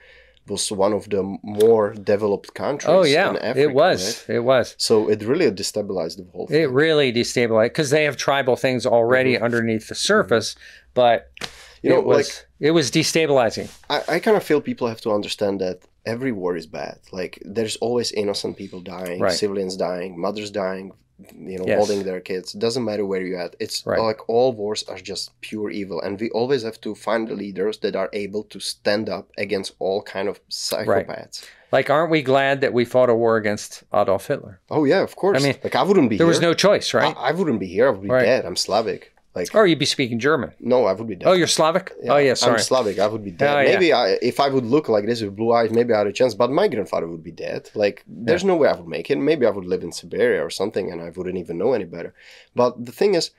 was 0.50 0.72
one 0.72 0.94
of 0.94 1.10
the 1.10 1.24
more 1.44 1.94
developed 1.94 2.54
countries. 2.54 2.90
oh 2.90 3.04
yeah, 3.04 3.30
Africa, 3.32 3.60
it 3.62 3.74
was. 3.74 4.26
right? 4.28 4.36
It 4.38 4.40
was. 4.40 4.76
So 4.78 5.10
it 5.10 5.22
really 5.24 5.52
destabilized 5.52 6.18
the 6.18 6.28
whole 6.34 6.48
thing. 6.48 6.62
It 6.62 6.70
really 6.72 7.12
destabilized 7.14 7.70
because 7.76 7.90
they 7.90 8.04
have 8.06 8.18
tribal 8.18 8.56
things 8.56 8.86
already 8.86 9.38
underneath 9.40 9.88
the 9.90 9.96
surface, 9.96 10.56
but 10.94 11.32
Mm-hmm. 11.40 11.88
You 11.88 11.94
know, 11.94 12.00
it 12.00 12.06
was 12.06 12.28
like- 12.28 12.48
it 12.60 12.72
was 12.72 12.90
destabilizing. 12.90 13.70
I, 13.88 14.16
I 14.16 14.20
kind 14.20 14.36
of 14.36 14.44
feel 14.44 14.60
people 14.62 14.88
have 14.88 15.00
to 15.02 15.12
understand 15.12 15.62
that 15.62 15.78
every 16.08 16.32
war 16.32 16.56
is 16.58 16.66
bad. 16.66 16.98
Like 17.12 17.38
there's 17.46 17.76
always 17.78 18.12
innocent 18.12 18.58
people 18.58 18.82
dying, 18.82 19.20
Right. 19.22 19.32
civilians 19.32 19.76
dying, 19.78 20.20
mothers 20.20 20.50
dying, 20.50 20.92
you 21.36 21.58
know, 21.58 21.66
Yes. 21.66 21.78
holding 21.78 22.04
their 22.04 22.20
kids. 22.20 22.54
Doesn't 22.54 22.84
matter 22.86 23.06
where 23.06 23.22
you're 23.22 23.40
at. 23.40 23.56
It's 23.60 23.86
Right. 23.86 24.00
like 24.00 24.28
all 24.30 24.54
wars 24.54 24.84
are 24.88 24.98
just 25.00 25.32
pure 25.42 25.70
evil, 25.72 26.00
and 26.02 26.20
we 26.20 26.30
always 26.32 26.64
have 26.64 26.80
to 26.82 26.94
find 26.96 27.28
the 27.28 27.34
leaders 27.36 27.80
that 27.80 27.96
are 27.96 28.10
able 28.14 28.44
to 28.46 28.60
stand 28.60 29.10
up 29.10 29.32
against 29.38 29.74
all 29.80 30.02
kind 30.04 30.28
of 30.30 30.40
psychopaths. 30.50 31.44
Like, 31.72 31.90
aren't 31.90 32.12
we 32.12 32.22
glad 32.22 32.62
that 32.62 32.72
we 32.72 32.86
fought 32.86 33.10
a 33.10 33.16
war 33.16 33.36
against 33.36 33.84
Adolf 33.94 34.28
Hitler? 34.28 34.60
Oh 34.70 34.86
yeah, 34.86 35.02
of 35.02 35.16
course. 35.16 35.42
I 35.42 35.44
mean, 35.46 35.56
like 35.64 35.76
I 35.76 35.84
wouldn't 35.84 36.10
be 36.10 36.18
There 36.18 36.26
here. 36.26 36.30
was 36.30 36.40
no 36.42 36.54
choice, 36.54 36.94
right? 36.94 37.16
I, 37.18 37.30
I 37.30 37.32
wouldn't 37.32 37.60
be 37.60 37.68
here. 37.68 37.88
I 37.88 37.90
would 37.92 38.02
be 38.04 38.10
Right. 38.10 38.24
dead. 38.24 38.46
I'm 38.46 38.56
Slavic. 38.56 39.14
Like 39.38 39.56
or 39.56 39.66
you'd 39.68 39.80
be 39.80 39.86
speaking 39.86 40.20
German. 40.20 40.52
no, 40.60 40.86
I 40.86 40.94
would 40.98 41.08
be 41.08 41.16
dead. 41.16 41.28
Oh, 41.30 41.34
you're 41.40 41.48
Slavic? 41.60 41.88
oh, 42.14 42.18
yeah, 42.18 42.34
sorry. 42.34 42.56
I'm 42.56 42.60
Slavic. 42.72 42.98
I 43.06 43.08
would 43.08 43.24
be 43.24 43.32
dead. 43.32 43.56
Oh, 43.56 43.60
yeah. 43.62 43.72
Maybe 43.74 43.94
I, 43.94 44.06
if 44.32 44.38
I 44.46 44.50
would 44.50 44.66
look 44.66 44.88
like 44.90 45.06
this 45.06 45.22
with 45.22 45.36
blue 45.36 45.52
eyes, 45.54 45.70
maybe 45.72 45.94
I 45.94 46.00
had 46.00 46.08
a 46.08 46.14
chance. 46.20 46.34
But 46.34 46.50
my 46.52 46.68
grandfather 46.68 47.08
would 47.08 47.24
be 47.24 47.36
dead. 47.48 47.62
Like, 47.84 48.04
there's 48.08 48.44
no 48.52 48.56
way 48.56 48.68
I 48.70 48.76
would 48.80 48.88
make 48.98 49.08
it. 49.12 49.18
Maybe 49.18 49.46
I 49.46 49.50
would 49.50 49.66
live 49.66 49.84
in 49.84 49.92
Siberia 49.92 50.42
or 50.44 50.50
something, 50.50 50.92
and 50.92 51.02
I 51.02 51.10
wouldn't 51.16 51.38
even 51.38 51.58
know 51.58 51.74
any 51.74 51.86
better. 51.86 52.14
But 52.56 52.86
the 52.86 52.92
thing 53.00 53.16
is, 53.16 53.32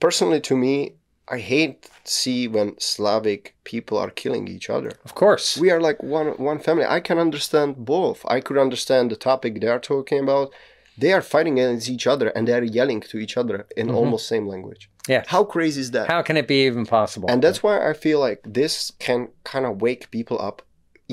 personally, 0.00 0.40
to 0.42 0.56
me, 0.56 0.94
I 1.28 1.38
hate 1.38 1.82
to 1.84 1.90
see 2.04 2.48
when 2.48 2.78
Slavic 2.80 3.54
people 3.64 3.96
are 3.96 4.10
killing 4.10 4.48
each 4.48 4.68
other. 4.68 4.92
of 5.04 5.14
course. 5.14 5.56
We 5.56 5.70
are 5.70 5.80
like 5.80 6.02
one 6.02 6.28
one 6.50 6.58
family. 6.58 6.84
I 6.84 7.00
can 7.00 7.18
understand 7.18 7.76
both. 7.76 8.24
I 8.26 8.40
could 8.40 8.58
understand 8.58 9.10
the 9.10 9.16
topic 9.16 9.60
they 9.60 9.68
are 9.68 9.78
talking 9.78 10.18
about. 10.18 10.52
They 10.98 11.12
are 11.12 11.22
fighting 11.22 11.58
against 11.58 11.88
each 11.88 12.06
other 12.06 12.28
and 12.28 12.46
they 12.46 12.52
are 12.52 12.62
yelling 12.62 13.00
to 13.00 13.18
each 13.18 13.36
other 13.36 13.66
in 13.76 13.90
almost 13.90 14.28
same 14.28 14.46
language. 14.46 14.88
Mm-hmm. 14.88 15.12
Yeah. 15.12 15.24
How 15.26 15.44
crazy 15.44 15.80
is 15.80 15.90
that? 15.92 16.06
How 16.08 16.22
can 16.22 16.36
it 16.36 16.46
be 16.46 16.66
even 16.66 16.86
possible? 16.86 17.28
And 17.28 17.42
that's 17.42 17.62
why 17.62 17.88
I 17.88 17.92
feel 17.92 18.20
like 18.20 18.40
this 18.44 18.92
can 18.98 19.28
kind 19.44 19.66
of 19.66 19.80
wake 19.82 20.10
people 20.10 20.40
up, 20.40 20.62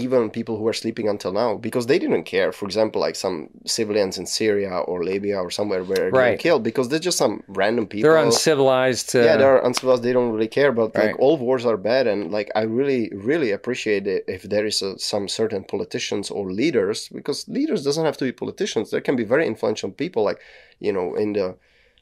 even 0.06 0.30
people 0.40 0.56
who 0.58 0.68
are 0.72 0.78
sleeping 0.84 1.08
until 1.14 1.34
now, 1.44 1.52
because 1.68 1.86
they 1.88 2.00
didn't 2.04 2.24
care. 2.36 2.50
For 2.60 2.66
example, 2.70 3.00
like 3.08 3.16
some 3.26 3.38
civilians 3.78 4.18
in 4.20 4.26
Syria 4.40 4.74
or 4.90 4.98
Libya 5.12 5.38
or 5.46 5.50
somewhere 5.60 5.84
where 5.92 6.06
Right. 6.10 6.32
were 6.32 6.38
killed, 6.46 6.64
because 6.70 6.88
they're 6.90 7.08
just 7.10 7.18
some 7.26 7.36
random 7.62 7.86
people. 7.88 8.06
They're 8.10 8.26
uncivilized. 8.30 9.10
Uh, 9.16 9.24
yeah, 9.28 9.36
they're 9.42 9.62
uncivilized. 9.70 10.04
They 10.04 10.14
don't 10.18 10.32
really 10.36 10.54
care. 10.60 10.72
But 10.72 10.88
Right. 10.96 11.06
like 11.08 11.16
all 11.24 11.38
wars 11.38 11.64
are 11.66 11.78
bad, 11.92 12.04
and 12.12 12.20
like 12.38 12.50
I 12.62 12.64
really, 12.80 13.02
really 13.30 13.52
appreciate 13.58 14.06
it 14.16 14.22
if 14.36 14.42
there 14.54 14.66
is 14.72 14.82
a, 14.82 14.92
some 15.12 15.26
certain 15.40 15.64
politicians 15.74 16.26
or 16.32 16.44
leaders, 16.62 16.98
because 17.18 17.40
leaders 17.48 17.84
doesn't 17.88 18.06
have 18.10 18.18
to 18.18 18.26
be 18.26 18.32
politicians. 18.44 18.86
There 18.92 19.02
can 19.08 19.16
be 19.22 19.28
very 19.34 19.46
influential 19.54 19.92
people, 20.04 20.22
like 20.30 20.40
you 20.80 20.92
know, 20.96 21.08
in 21.24 21.34
the 21.34 21.48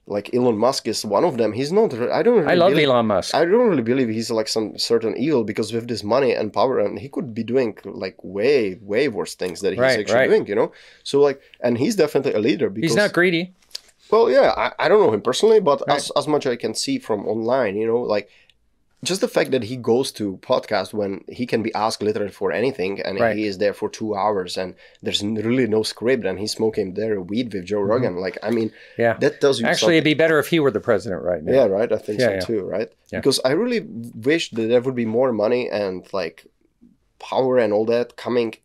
like 0.10 0.34
Elon 0.34 0.58
Musk 0.58 0.88
is 0.88 1.06
one 1.06 1.26
of 1.26 1.38
them. 1.38 1.52
He's 1.52 1.72
not. 1.72 1.94
I 1.94 2.24
don't. 2.24 2.38
Really 2.40 2.48
I 2.52 2.56
love 2.56 2.72
believe, 2.72 2.88
Elon 2.88 3.08
Musk. 3.08 3.36
I 3.36 3.44
don't 3.44 3.68
really 3.68 3.84
believe 3.84 4.08
he's 4.08 4.32
like 4.32 4.48
some 4.48 4.78
certain 4.78 5.18
evil 5.18 5.44
because 5.44 5.74
with 5.74 5.88
this 5.88 6.04
money 6.04 6.32
and 6.34 6.52
power, 6.54 6.80
and 6.80 6.98
he 6.98 7.10
could 7.10 7.34
be 7.34 7.44
doing 7.44 7.78
like 7.84 8.16
way, 8.24 8.80
way 8.82 9.10
worse 9.10 9.36
things 9.36 9.60
that 9.62 9.72
he's 9.74 9.80
Right, 9.80 10.00
actually 10.00 10.16
right. 10.16 10.30
doing. 10.30 10.48
You 10.48 10.56
know, 10.56 10.72
so 11.04 11.20
like, 11.20 11.42
and 11.60 11.78
he's 11.78 11.96
definitely 11.98 12.34
a 12.34 12.40
leader 12.40 12.70
because 12.70 12.92
He's 12.92 12.96
not 12.98 13.12
greedy. 13.14 13.54
Well, 14.10 14.32
yeah, 14.32 14.54
I, 14.56 14.86
I 14.86 14.88
don't 14.88 15.02
know 15.02 15.12
him 15.14 15.22
personally, 15.22 15.60
but 15.60 15.84
as, 15.90 16.10
as 16.16 16.30
much 16.30 16.48
I 16.48 16.56
can 16.56 16.74
see 16.74 16.98
from 16.98 17.28
online, 17.28 17.76
you 17.76 17.86
know, 17.86 18.00
like 18.00 18.30
just 19.04 19.22
the 19.22 19.28
fact 19.28 19.52
that 19.52 19.64
he 19.64 19.76
goes 19.78 20.12
to 20.14 20.38
podcast 20.38 20.92
when 20.94 21.24
he 21.30 21.46
can 21.46 21.62
be 21.62 21.72
asked 21.76 22.02
literally 22.02 22.32
for 22.32 22.52
anything 22.52 23.00
and 23.02 23.20
Right. 23.20 23.38
he 23.38 23.46
is 23.46 23.60
there 23.60 23.74
for 23.74 23.90
two 23.90 24.16
hours 24.16 24.58
and 24.58 24.74
there's 25.04 25.22
really 25.24 25.68
no 25.68 25.84
script 25.84 26.26
and 26.26 26.40
he's 26.40 26.52
smoking 26.54 26.96
there 26.96 27.22
weed 27.22 27.54
with 27.54 27.66
Joe 27.66 27.82
Rogan. 27.82 28.16
Like, 28.18 28.38
I 28.42 28.50
mean, 28.50 28.70
Mm-hmm. 28.70 29.02
Yeah. 29.02 29.14
that 29.20 29.40
does 29.40 29.60
you 29.60 29.68
Actually, 29.68 29.80
something. 29.80 29.96
it'd 29.98 30.04
be 30.04 30.14
better 30.16 30.40
if 30.40 30.48
he 30.48 30.60
were 30.60 30.72
the 30.72 30.80
president 30.80 31.22
right 31.22 31.44
now. 31.44 31.54
Yeah, 31.54 31.66
right. 31.68 31.92
I 31.92 31.98
think 31.98 32.20
Yeah, 32.20 32.26
so 32.28 32.34
yeah. 32.34 32.40
too, 32.40 32.62
right? 32.66 32.90
Yeah. 33.12 33.20
Because 33.20 33.40
I 33.46 33.52
really 33.52 33.82
wish 34.32 34.50
that 34.52 34.68
there 34.68 34.82
would 34.82 34.96
be 34.96 35.06
more 35.06 35.32
money 35.32 35.70
and 35.70 36.06
like 36.12 36.48
power 37.20 37.58
and 37.60 37.72
all 37.74 37.86
that 37.86 38.16
coming 38.16 38.56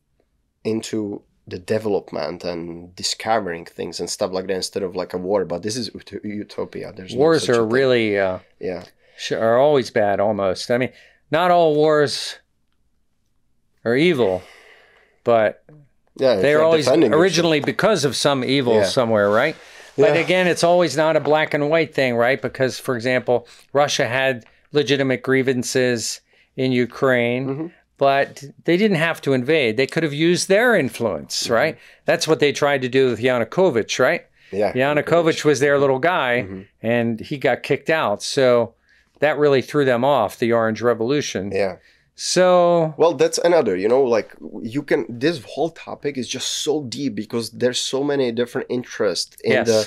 into 0.65 1.23
the 1.47 1.59
development 1.59 2.45
and 2.45 2.95
discovering 2.97 3.65
things 3.65 3.99
and 4.01 4.09
stuff 4.09 4.31
like 4.33 4.47
that 4.47 4.55
instead 4.55 4.83
of 4.83 4.95
like 4.97 5.13
a 5.13 5.19
war. 5.19 5.45
But 5.45 5.63
this 5.63 5.77
is 5.77 5.91
ut- 5.95 6.25
utopia. 6.25 6.93
There's 6.97 7.15
no 7.15 7.19
Wars 7.19 7.49
a 7.49 7.59
are 7.61 7.65
really 7.67 8.19
uh, 8.19 8.39
yeah, 8.61 8.85
are 9.31 9.59
always 9.59 9.91
bad. 9.91 10.21
Almost. 10.21 10.71
I 10.71 10.79
mean, 10.79 10.91
not 11.31 11.51
all 11.51 11.75
wars 11.75 12.39
are 13.85 13.97
evil, 13.97 14.43
but 15.25 15.65
yeah. 16.17 16.37
they 16.37 16.55
are 16.55 16.63
always 16.63 16.85
defending 16.87 17.11
yourself. 17.11 17.23
originally 17.23 17.61
because 17.61 18.05
of 18.05 18.15
some 18.17 18.45
evil 18.45 18.75
Yeah. 18.75 18.85
somewhere, 18.85 19.29
right? 19.31 19.57
But 19.97 20.15
Yeah. 20.15 20.21
again, 20.21 20.47
it's 20.47 20.65
always 20.65 20.97
not 20.97 21.17
a 21.17 21.21
black 21.21 21.53
and 21.55 21.69
white 21.69 21.95
thing, 21.95 22.15
right? 22.17 22.41
Because, 22.41 22.79
for 22.79 22.95
example, 22.97 23.47
Russia 23.73 24.07
had 24.07 24.45
legitimate 24.73 25.23
grievances 25.23 26.21
in 26.57 26.73
Ukraine, 26.73 27.47
Mm-hmm. 27.49 27.67
but 27.99 28.45
they 28.65 28.77
didn't 28.77 28.97
have 28.99 29.21
to 29.23 29.33
invade. 29.33 29.77
They 29.77 29.87
could 29.87 30.03
have 30.03 30.15
used 30.15 30.49
their 30.49 30.75
influence, 30.77 31.45
Mm-hmm. 31.45 31.53
right? 31.53 31.79
That's 32.05 32.27
what 32.29 32.41
they 32.41 32.53
tried 32.53 32.83
to 32.83 32.89
do 32.89 33.11
with 33.11 33.21
Yanukovych, 33.21 33.99
right? 33.99 34.25
Yeah, 34.51 34.73
Yanukovych 34.75 35.45
was 35.45 35.61
their 35.61 35.79
little 35.79 35.99
guy, 35.99 36.45
Mm-hmm. 36.47 36.61
and 36.83 37.21
he 37.21 37.37
got 37.39 37.63
kicked 37.63 37.91
out. 37.91 38.23
So 38.23 38.75
that 39.25 39.35
really 39.45 39.63
threw 39.71 39.85
them 39.93 40.05
off 40.05 40.31
the 40.39 40.51
Orange 40.61 40.81
Revolution. 40.91 41.45
Yeah. 41.63 41.75
So 42.15 42.95
Well, 43.03 43.15
that's 43.23 43.39
another, 43.51 43.75
you 43.83 43.89
know, 43.89 44.03
like 44.17 44.29
you 44.77 44.83
can, 44.83 45.01
this 45.09 45.37
whole 45.55 45.71
topic 45.89 46.13
is 46.23 46.29
just 46.37 46.49
so 46.67 46.75
deep 46.99 47.13
because 47.23 47.47
there's 47.63 47.81
so 47.95 48.01
many 48.13 48.27
different 48.41 48.67
interests 48.79 49.35
in 49.51 49.53
Yes. 49.53 49.67
the, 49.71 49.81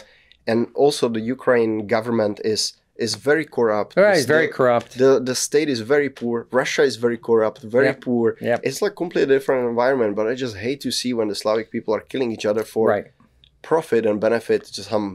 and 0.51 0.59
also 0.83 1.03
the 1.17 1.19
Ukraine 1.37 1.73
government 1.95 2.35
is, 2.53 2.61
is 3.05 3.11
very 3.29 3.45
corrupt. 3.57 3.91
right, 3.95 4.17
It's 4.17 4.25
very 4.37 4.47
the- 4.47 4.53
corrupt. 4.59 4.89
The, 5.03 5.11
the 5.29 5.35
state 5.47 5.69
is 5.75 5.81
very 5.95 6.09
poor. 6.21 6.37
Russia 6.61 6.83
is 6.91 6.95
very 7.05 7.19
corrupt, 7.29 7.59
very 7.77 7.87
Yep. 7.93 8.01
poor. 8.07 8.27
Yep. 8.49 8.59
It's 8.67 8.81
like 8.83 8.95
completely 9.03 9.35
different 9.35 9.63
environment, 9.73 10.11
but 10.17 10.25
I 10.31 10.33
just 10.45 10.55
hate 10.65 10.79
to 10.87 10.91
see 10.99 11.11
when 11.17 11.27
the 11.31 11.35
Slavic 11.43 11.67
people 11.75 11.91
are 11.97 12.05
killing 12.11 12.31
each 12.35 12.45
other 12.51 12.63
for 12.73 12.85
Right. 12.95 13.07
profit 13.69 14.03
and 14.09 14.17
benefit 14.27 14.61
to 14.75 14.81
some 14.91 15.07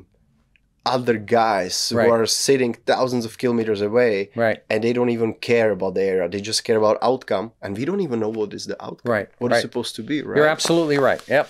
other 0.87 1.17
guys 1.19 1.93
Right. 1.95 2.07
who 2.07 2.13
are 2.13 2.27
sitting 2.27 2.75
thousands 2.87 3.25
of 3.25 3.37
kilometers 3.39 3.81
away 3.83 4.31
Right. 4.35 4.63
and 4.71 4.83
they 4.83 4.93
don't 4.93 5.11
even 5.11 5.35
care 5.35 5.71
about 5.71 5.95
the 5.95 6.03
area. 6.03 6.29
They 6.29 6.41
just 6.41 6.65
care 6.65 6.77
about 6.79 6.99
outcome, 7.03 7.53
and 7.63 7.77
we 7.77 7.85
don't 7.85 8.01
even 8.01 8.19
know 8.21 8.31
what 8.31 8.55
is 8.55 8.67
the 8.67 8.83
outcome. 8.83 9.11
Right, 9.13 9.29
What 9.39 9.53
is 9.53 9.57
right. 9.57 9.63
supposed 9.63 9.95
to 9.97 10.03
be, 10.03 10.23
right? 10.23 10.37
You're 10.37 10.47
absolutely 10.47 10.99
right. 10.99 11.21
Yep. 11.29 11.49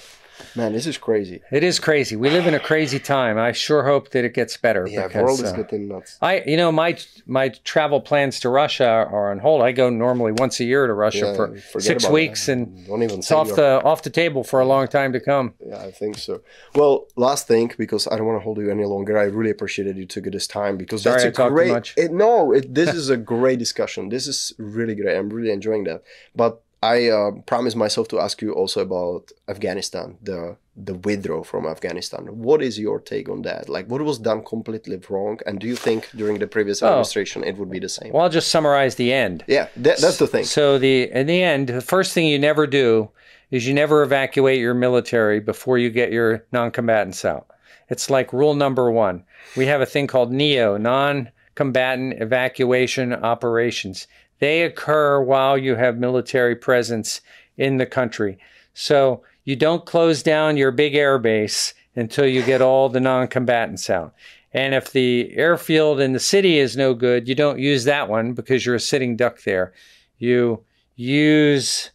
Man, 0.55 0.73
this 0.73 0.87
is 0.87 0.99
crazy. 0.99 1.41
It 1.53 1.62
is 1.62 1.79
crazy. 1.79 2.17
We 2.17 2.31
live 2.31 2.47
in 2.47 2.55
a 2.55 2.61
crazy 2.61 2.99
time. 2.99 3.39
I 3.39 3.53
sure 3.53 3.85
hope 3.85 4.11
that 4.11 4.25
it 4.25 4.35
gets 4.35 4.57
better. 4.57 4.87
Yeah, 4.87 5.03
the 5.03 5.09
because, 5.09 5.23
world 5.23 5.41
is 5.41 5.53
uh, 5.53 5.57
getting 5.57 5.89
nuts. 5.89 6.19
I, 6.21 6.43
you 6.47 6.57
know, 6.57 6.73
my 6.73 6.99
my 7.27 7.49
travel 7.65 8.01
plans 8.01 8.41
to 8.41 8.49
Russia 8.49 8.87
are 8.89 9.31
on 9.31 9.39
hold. 9.39 9.62
I 9.62 9.73
go 9.73 9.91
normally 9.91 10.33
once 10.33 10.59
a 10.61 10.65
year 10.65 10.87
to 10.87 10.93
Russia 10.93 11.27
Yeah, 11.55 11.61
for 11.73 11.81
six 11.81 12.09
weeks, 12.09 12.47
that. 12.47 12.53
and 12.53 12.87
don't 12.87 13.03
even 13.03 13.19
it's 13.21 13.31
off 13.31 13.49
you're- 13.49 13.57
the 13.57 13.83
off 13.85 14.03
the 14.03 14.11
table 14.11 14.43
for 14.45 14.61
a 14.61 14.65
long 14.65 14.89
time 14.89 15.12
to 15.12 15.21
come. 15.21 15.55
Yeah, 15.65 15.79
I 15.81 15.91
think 15.91 16.19
so. 16.19 16.41
Well, 16.75 17.07
last 17.17 17.47
thing, 17.47 17.73
because 17.79 18.07
I 18.09 18.17
don't 18.17 18.27
want 18.27 18.39
to 18.41 18.45
hold 18.45 18.59
you 18.59 18.71
any 18.71 18.85
longer. 18.85 19.17
I 19.19 19.25
really 19.25 19.51
appreciated 19.51 19.97
you 19.97 20.07
took 20.07 20.25
this 20.25 20.47
time 20.47 20.77
because 20.77 21.03
Sorry 21.03 21.23
that's 21.23 21.39
I 21.39 21.47
a 21.47 21.51
great. 21.51 21.71
much. 21.73 21.95
It, 21.97 22.12
no, 22.12 22.53
it, 22.53 22.75
this 22.75 22.95
is 23.03 23.11
a 23.11 23.17
great 23.17 23.59
discussion. 23.59 24.09
This 24.09 24.27
is 24.27 24.53
really 24.59 24.95
great. 24.95 25.17
I'm 25.17 25.31
really 25.31 25.51
enjoying 25.53 25.85
that. 25.85 26.03
But 26.35 26.62
I 26.82 27.09
uh, 27.09 27.32
promised 27.47 27.77
myself 27.77 28.09
to 28.09 28.20
ask 28.20 28.40
you 28.40 28.52
also 28.52 28.81
about 28.81 29.31
Afghanistan, 29.48 30.16
the 30.23 30.57
the 30.77 30.94
withdrawal 30.94 31.44
from 31.44 31.66
Afghanistan. 31.66 32.23
What 32.27 32.62
is 32.62 32.78
your 32.78 33.01
take 33.01 33.28
on 33.28 33.43
that? 33.43 33.69
Like, 33.69 33.86
what 33.90 34.01
was 34.01 34.19
done 34.19 34.43
completely 34.44 34.98
wrong, 35.11 35.39
and 35.44 35.59
do 35.61 35.66
you 35.66 35.77
think 35.77 36.09
during 36.16 36.39
the 36.39 36.47
previous 36.47 36.82
Oh. 36.82 36.86
administration 36.89 37.44
it 37.44 37.59
would 37.59 37.70
be 37.70 37.81
the 37.81 37.89
same? 37.89 38.12
Well, 38.12 38.23
I'll 38.23 38.31
just 38.31 38.48
summarize 38.48 38.94
the 38.94 39.12
end. 39.12 39.44
yeah, 39.47 39.66
that, 39.77 39.98
that's 39.98 40.16
the 40.16 40.27
thing. 40.27 40.44
So 40.44 40.78
the 40.78 41.11
in 41.12 41.27
the 41.27 41.43
end, 41.43 41.69
the 41.69 41.82
first 41.82 42.15
thing 42.15 42.27
you 42.27 42.39
never 42.39 42.66
do 42.66 43.11
is 43.51 43.66
you 43.66 43.74
never 43.74 44.02
evacuate 44.02 44.59
your 44.61 44.74
military 44.74 45.39
before 45.40 45.77
you 45.77 45.90
get 45.90 46.12
your 46.12 46.44
non-combatants 46.52 47.24
out. 47.24 47.47
It's 47.90 48.09
like 48.09 48.32
rule 48.32 48.55
number 48.55 48.90
one. 48.90 49.24
We 49.57 49.66
have 49.66 49.81
a 49.82 49.86
thing 49.86 50.07
called 50.07 50.31
NEO, 50.32 50.77
non-combatant 50.78 52.23
evacuation 52.23 53.12
operations. 53.12 54.07
They 54.41 54.62
occur 54.62 55.23
while 55.23 55.57
you 55.57 55.77
have 55.77 55.99
military 55.99 56.57
presence 56.57 57.21
in 57.57 57.77
the 57.77 57.87
country. 57.87 58.39
So 58.75 59.23
you 59.45 59.57
don't 59.57 59.87
close 59.87 60.23
down 60.23 60.57
your 60.57 60.73
big 60.73 60.95
air 60.95 61.19
base 61.19 61.73
until 61.95 62.27
you 62.27 62.43
get 62.43 62.62
all 62.62 62.89
the 62.89 63.01
non-combatants 63.01 63.89
out. 63.89 64.15
And 64.53 64.75
if 64.75 64.93
the 64.93 65.33
airfield 65.37 66.01
in 66.01 66.12
the 66.12 66.21
city 66.21 66.59
is 66.59 66.77
no 66.77 66.95
good, 66.95 67.29
you 67.29 67.35
don't 67.35 67.61
use 67.61 67.85
that 67.85 68.09
one 68.09 68.33
because 68.33 68.67
you're 68.67 68.75
a 68.75 68.81
sitting 68.81 69.17
duck 69.17 69.43
there. 69.43 69.73
You 70.19 70.65
use 70.97 71.91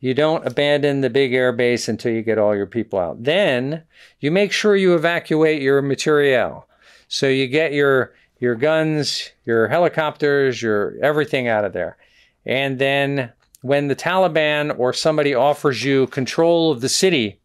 you 0.00 0.14
don't 0.14 0.46
abandon 0.46 1.00
the 1.00 1.10
big 1.10 1.34
air 1.34 1.52
base 1.52 1.88
until 1.88 2.12
you 2.12 2.22
get 2.22 2.38
all 2.38 2.54
your 2.54 2.66
people 2.66 3.00
out. 3.00 3.24
Then 3.24 3.82
you 4.20 4.30
make 4.30 4.52
sure 4.52 4.76
you 4.76 4.94
evacuate 4.94 5.60
your 5.60 5.82
materiel. 5.82 6.68
So 7.08 7.26
you 7.26 7.48
get 7.48 7.72
your 7.72 8.14
your 8.38 8.54
guns, 8.54 9.30
your 9.44 9.68
helicopters, 9.68 10.62
your 10.62 10.94
everything 11.02 11.48
out 11.48 11.64
of 11.64 11.72
there. 11.72 11.96
And 12.46 12.78
then 12.78 13.32
when 13.62 13.88
the 13.88 13.96
Taliban 13.96 14.78
or 14.78 14.92
somebody 14.92 15.34
offers 15.34 15.82
you 15.84 16.06
control 16.08 16.70
of 16.70 16.80
the 16.80 16.88
city 16.88 17.40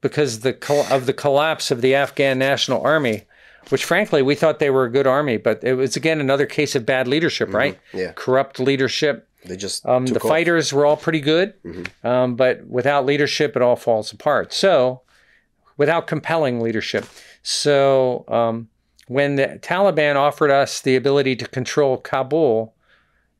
because 0.00 0.40
the 0.40 0.52
col- 0.52 0.86
of 0.90 1.06
the 1.06 1.12
collapse 1.12 1.70
of 1.70 1.80
the 1.80 1.94
Afghan 1.94 2.38
National 2.38 2.82
Army, 2.82 3.22
which 3.68 3.84
frankly 3.84 4.22
we 4.22 4.34
thought 4.34 4.58
they 4.58 4.70
were 4.70 4.84
a 4.84 4.90
good 4.90 5.06
army, 5.06 5.36
but 5.36 5.62
it 5.62 5.74
was 5.74 5.96
again 5.96 6.20
another 6.20 6.46
case 6.46 6.74
of 6.74 6.84
bad 6.84 7.06
leadership, 7.06 7.52
right? 7.54 7.78
Yeah, 7.94 8.12
Corrupt 8.16 8.58
leadership. 8.58 9.28
they 9.44 9.56
just 9.56 9.86
Um, 9.86 10.06
the 10.06 10.16
off. 10.20 10.22
fighters 10.28 10.72
were 10.72 10.84
all 10.84 10.96
pretty 10.96 11.20
good, 11.20 11.54
um, 12.02 12.34
but 12.34 12.66
without 12.66 13.06
leadership, 13.06 13.54
it 13.54 13.62
all 13.62 13.76
falls 13.76 14.12
apart. 14.12 14.52
So, 14.52 15.02
without 15.76 16.06
compelling 16.08 16.60
leadership. 16.60 17.04
So, 17.44 18.24
um, 18.28 18.68
when 19.08 19.36
the 19.36 19.58
Taliban 19.62 20.16
offered 20.16 20.50
us 20.50 20.80
the 20.80 20.96
ability 20.96 21.36
to 21.36 21.48
control 21.48 21.96
Kabul 21.96 22.74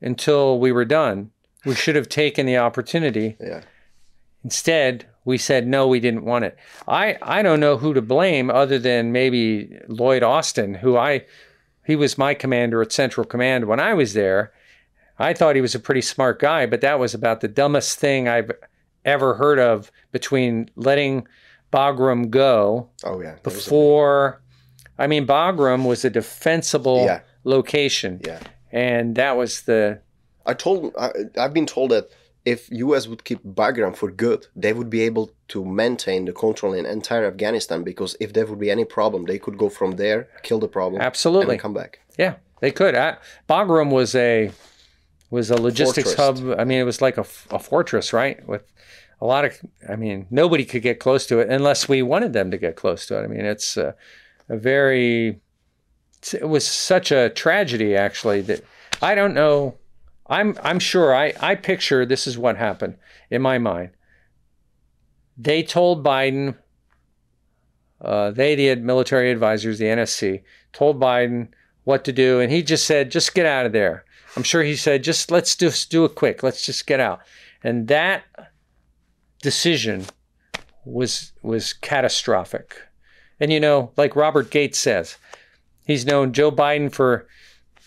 until 0.01 0.59
we 0.59 0.73
were 0.73 0.85
done, 0.85 1.31
we 1.65 1.75
should 1.75 1.97
have 1.97 2.09
taken 2.09 2.47
the 2.47 2.59
opportunity. 2.59 3.37
Yeah, 3.41 3.63
Instead, 4.45 5.07
we 5.25 5.39
said 5.39 5.67
no, 5.67 5.87
we 5.87 6.01
didn't 6.01 6.25
want 6.25 6.45
it. 6.45 6.57
I, 6.89 7.17
I 7.23 7.43
don't 7.43 7.61
know 7.61 7.77
who 7.77 7.95
to 7.95 8.03
blame 8.03 8.51
other 8.51 8.79
than 8.79 9.13
maybe 9.13 9.79
Lloyd 9.87 10.23
Austin, 10.23 10.75
who 10.75 10.97
I 10.97 11.25
he 11.85 11.97
was 11.97 12.19
my 12.19 12.35
commander 12.35 12.81
at 12.83 12.93
Central 12.93 13.25
Command 13.25 13.67
when 13.67 13.81
I 13.81 13.95
was 13.95 14.15
there. 14.15 14.53
I 15.19 15.33
thought 15.33 15.57
he 15.57 15.63
was 15.63 15.75
a 15.75 15.81
pretty 15.81 16.01
smart 16.01 16.39
guy, 16.39 16.67
but 16.67 16.81
that 16.81 16.99
was 16.99 17.15
about 17.15 17.41
the 17.41 17.49
dumbest 17.49 17.99
thing 17.99 18.29
I've 18.29 18.51
ever 19.05 19.35
heard 19.35 19.59
of 19.59 19.91
between 20.11 20.71
letting 20.77 21.27
Bagram 21.73 22.31
go 22.31 22.89
oh 23.05 23.21
yeah. 23.21 23.37
before 23.43 24.42
I 25.05 25.07
mean 25.13 25.25
Bagram 25.27 25.83
was 25.93 26.01
a 26.05 26.11
defensible 26.21 27.05
Yeah. 27.11 27.21
location. 27.45 28.13
yeah. 28.31 28.41
And 28.89 29.05
that 29.17 29.33
was 29.41 29.53
the 29.69 29.81
I 30.51 30.55
told 30.65 30.79
I, 31.05 31.09
I've 31.43 31.55
been 31.59 31.67
told 31.77 31.89
that 31.91 32.07
if 32.45 32.61
US 32.87 33.03
would 33.11 33.23
keep 33.29 33.41
Bagram 33.45 33.95
for 34.01 34.11
good, 34.11 34.41
they 34.65 34.73
would 34.79 34.91
be 34.91 35.03
able 35.11 35.27
to 35.55 35.59
maintain 35.65 36.21
the 36.29 36.33
control 36.45 36.73
in 36.79 36.85
entire 36.87 37.25
Afghanistan 37.33 37.79
because 37.91 38.13
if 38.25 38.33
there 38.35 38.47
would 38.47 38.59
be 38.67 38.71
any 38.77 38.85
problem, 38.99 39.21
they 39.27 39.39
could 39.45 39.57
go 39.65 39.69
from 39.79 39.91
there, 40.03 40.21
kill 40.43 40.59
the 40.67 40.73
problem, 40.79 40.99
absolutely 41.11 41.55
and 41.57 41.63
come 41.63 41.75
back. 41.83 41.93
Yeah, 42.25 42.35
they 42.63 42.73
could. 42.81 42.95
Uh, 42.95 43.15
Bagram 43.49 43.91
was 44.01 44.15
a 44.31 44.51
was 45.31 45.51
a 45.51 45.59
logistics 45.69 46.15
Fortress. 46.15 46.41
hub. 46.41 46.61
I 46.61 46.65
mean, 46.65 46.79
it 46.81 46.85
was 46.93 47.01
like 47.07 47.17
a 47.19 47.25
fortress, 47.25 48.13
right? 48.13 48.37
With 48.53 48.65
a 49.21 49.27
lot 49.27 49.45
of. 49.47 49.53
I 49.89 49.97
mean, 50.05 50.27
nobody 50.31 50.65
could 50.65 50.83
get 50.83 50.99
close 50.99 51.27
to 51.31 51.39
it 51.41 51.49
unless 51.49 51.89
we 51.89 52.03
wanted 52.03 52.33
them 52.33 52.51
to 52.51 52.59
get 52.59 52.75
close 52.83 53.07
to 53.07 53.19
it. 53.19 53.23
I 53.25 53.29
mean, 53.29 53.45
it's 53.55 53.77
a, 53.77 53.95
a 54.53 54.57
very. 54.57 55.41
It 56.33 56.49
was 56.49 56.67
such 56.67 57.11
a 57.11 57.31
tragedy, 57.31 57.97
actually, 57.97 58.43
that 58.43 58.63
I 59.01 59.15
don't 59.15 59.35
know. 59.35 59.79
I'm 60.27 60.57
I'm 60.63 60.79
sure. 60.79 61.15
I 61.15 61.33
I 61.41 61.55
picture 61.57 62.07
this 62.07 62.27
is 62.27 62.39
what 62.39 62.57
happened 62.57 62.97
in 63.31 63.43
my 63.43 63.59
mind. 63.59 63.91
They 65.37 65.63
told 65.63 66.05
Biden. 66.05 66.57
Uh, 68.01 68.33
they, 68.33 68.57
the 68.57 68.75
military 68.77 69.31
advisors, 69.31 69.79
the 69.79 69.85
NSC, 69.85 70.43
told 70.73 71.01
Biden 71.01 71.49
what 71.85 72.05
to 72.05 72.13
do, 72.13 72.41
and 72.41 72.53
he 72.53 72.63
just 72.63 72.87
said, 72.87 73.11
"Just 73.11 73.35
get 73.35 73.47
out 73.47 73.67
of 73.67 73.73
there." 73.73 74.05
I'm 74.37 74.43
sure 74.43 74.63
he 74.63 74.77
said, 74.77 75.03
"Just 75.03 75.31
let's 75.31 75.57
just 75.57 75.91
do 75.91 76.05
it 76.05 76.15
quick. 76.15 76.43
Let's 76.43 76.67
just 76.67 76.87
get 76.87 77.01
out." 77.01 77.21
And 77.65 77.89
that 77.89 78.25
decision 79.41 80.05
was 80.85 81.33
was 81.43 81.73
catastrophic 81.73 82.77
And 83.41 83.53
you 83.53 83.61
know, 83.61 83.93
like 83.97 84.17
Robert 84.17 84.51
Gates 84.51 84.79
says, 84.79 85.17
he's 85.87 86.07
known 86.07 86.33
Joe 86.33 86.53
Biden 86.53 86.93
for 86.93 87.27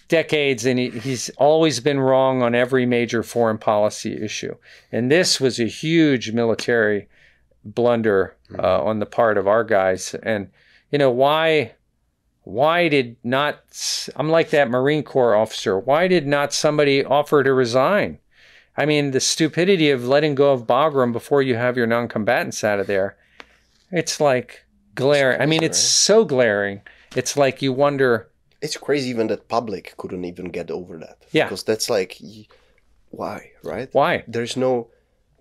decades 0.08 0.66
and 0.66 0.78
he, 0.78 0.90
he's 0.90 1.30
always 1.32 1.80
been 1.80 2.00
wrong 2.00 2.42
on 2.42 2.54
every 2.54 2.86
major 2.86 3.24
foreign 3.24 3.58
policy 3.58 4.22
issue. 4.22 4.56
And 4.92 5.12
this 5.12 5.40
was 5.40 5.60
a 5.60 5.66
huge 5.66 6.32
military 6.32 7.08
blunder 7.64 8.36
uh, 8.58 8.84
on 8.84 9.00
the 9.00 9.06
part 9.06 9.38
of 9.38 9.48
our 9.48 9.64
guys. 9.64 10.14
And, 10.22 10.50
you 10.92 10.98
know, 10.98 11.12
why 11.12 11.74
why 12.44 12.88
did 12.90 13.18
not 13.24 13.64
I'm 14.16 14.30
like 14.30 14.52
that 14.52 14.70
Marine 14.70 15.04
Corps 15.04 15.36
officer. 15.36 15.80
Why 15.80 16.08
did 16.08 16.28
not 16.28 16.54
somebody 16.54 17.04
offer 17.04 17.44
to 17.44 17.54
resign? 17.54 18.20
I 18.78 18.86
mean, 18.86 19.12
the 19.12 19.20
stupidity 19.20 19.90
of 19.90 20.08
letting 20.08 20.36
go 20.36 20.52
of 20.52 20.68
Bagram 20.68 21.12
before 21.14 21.42
you 21.42 21.56
have 21.56 21.78
your 21.78 21.88
non-combatants 21.88 22.64
out 22.64 22.80
of 22.80 22.88
there. 22.88 23.16
It's 23.90 24.20
like 24.20 24.65
glaring. 24.96 25.42
I 25.42 25.46
mean, 25.46 25.64
it's 25.64 25.78
so 25.80 26.26
glaring. 26.26 26.82
It's 27.16 27.38
like 27.38 27.62
you 27.62 27.72
wonder. 27.74 28.30
It's 28.62 28.78
crazy 28.78 29.10
even 29.10 29.28
that 29.28 29.48
public 29.48 29.94
couldn't 29.98 30.26
even 30.26 30.50
get 30.50 30.72
over 30.72 30.98
that. 30.98 31.18
Yeah. 31.32 31.46
Because 31.46 31.64
that's 31.64 31.90
like, 31.90 32.18
why, 33.12 33.52
right? 33.64 33.90
Why? 33.94 34.24
There's 34.28 34.58
no, 34.58 34.88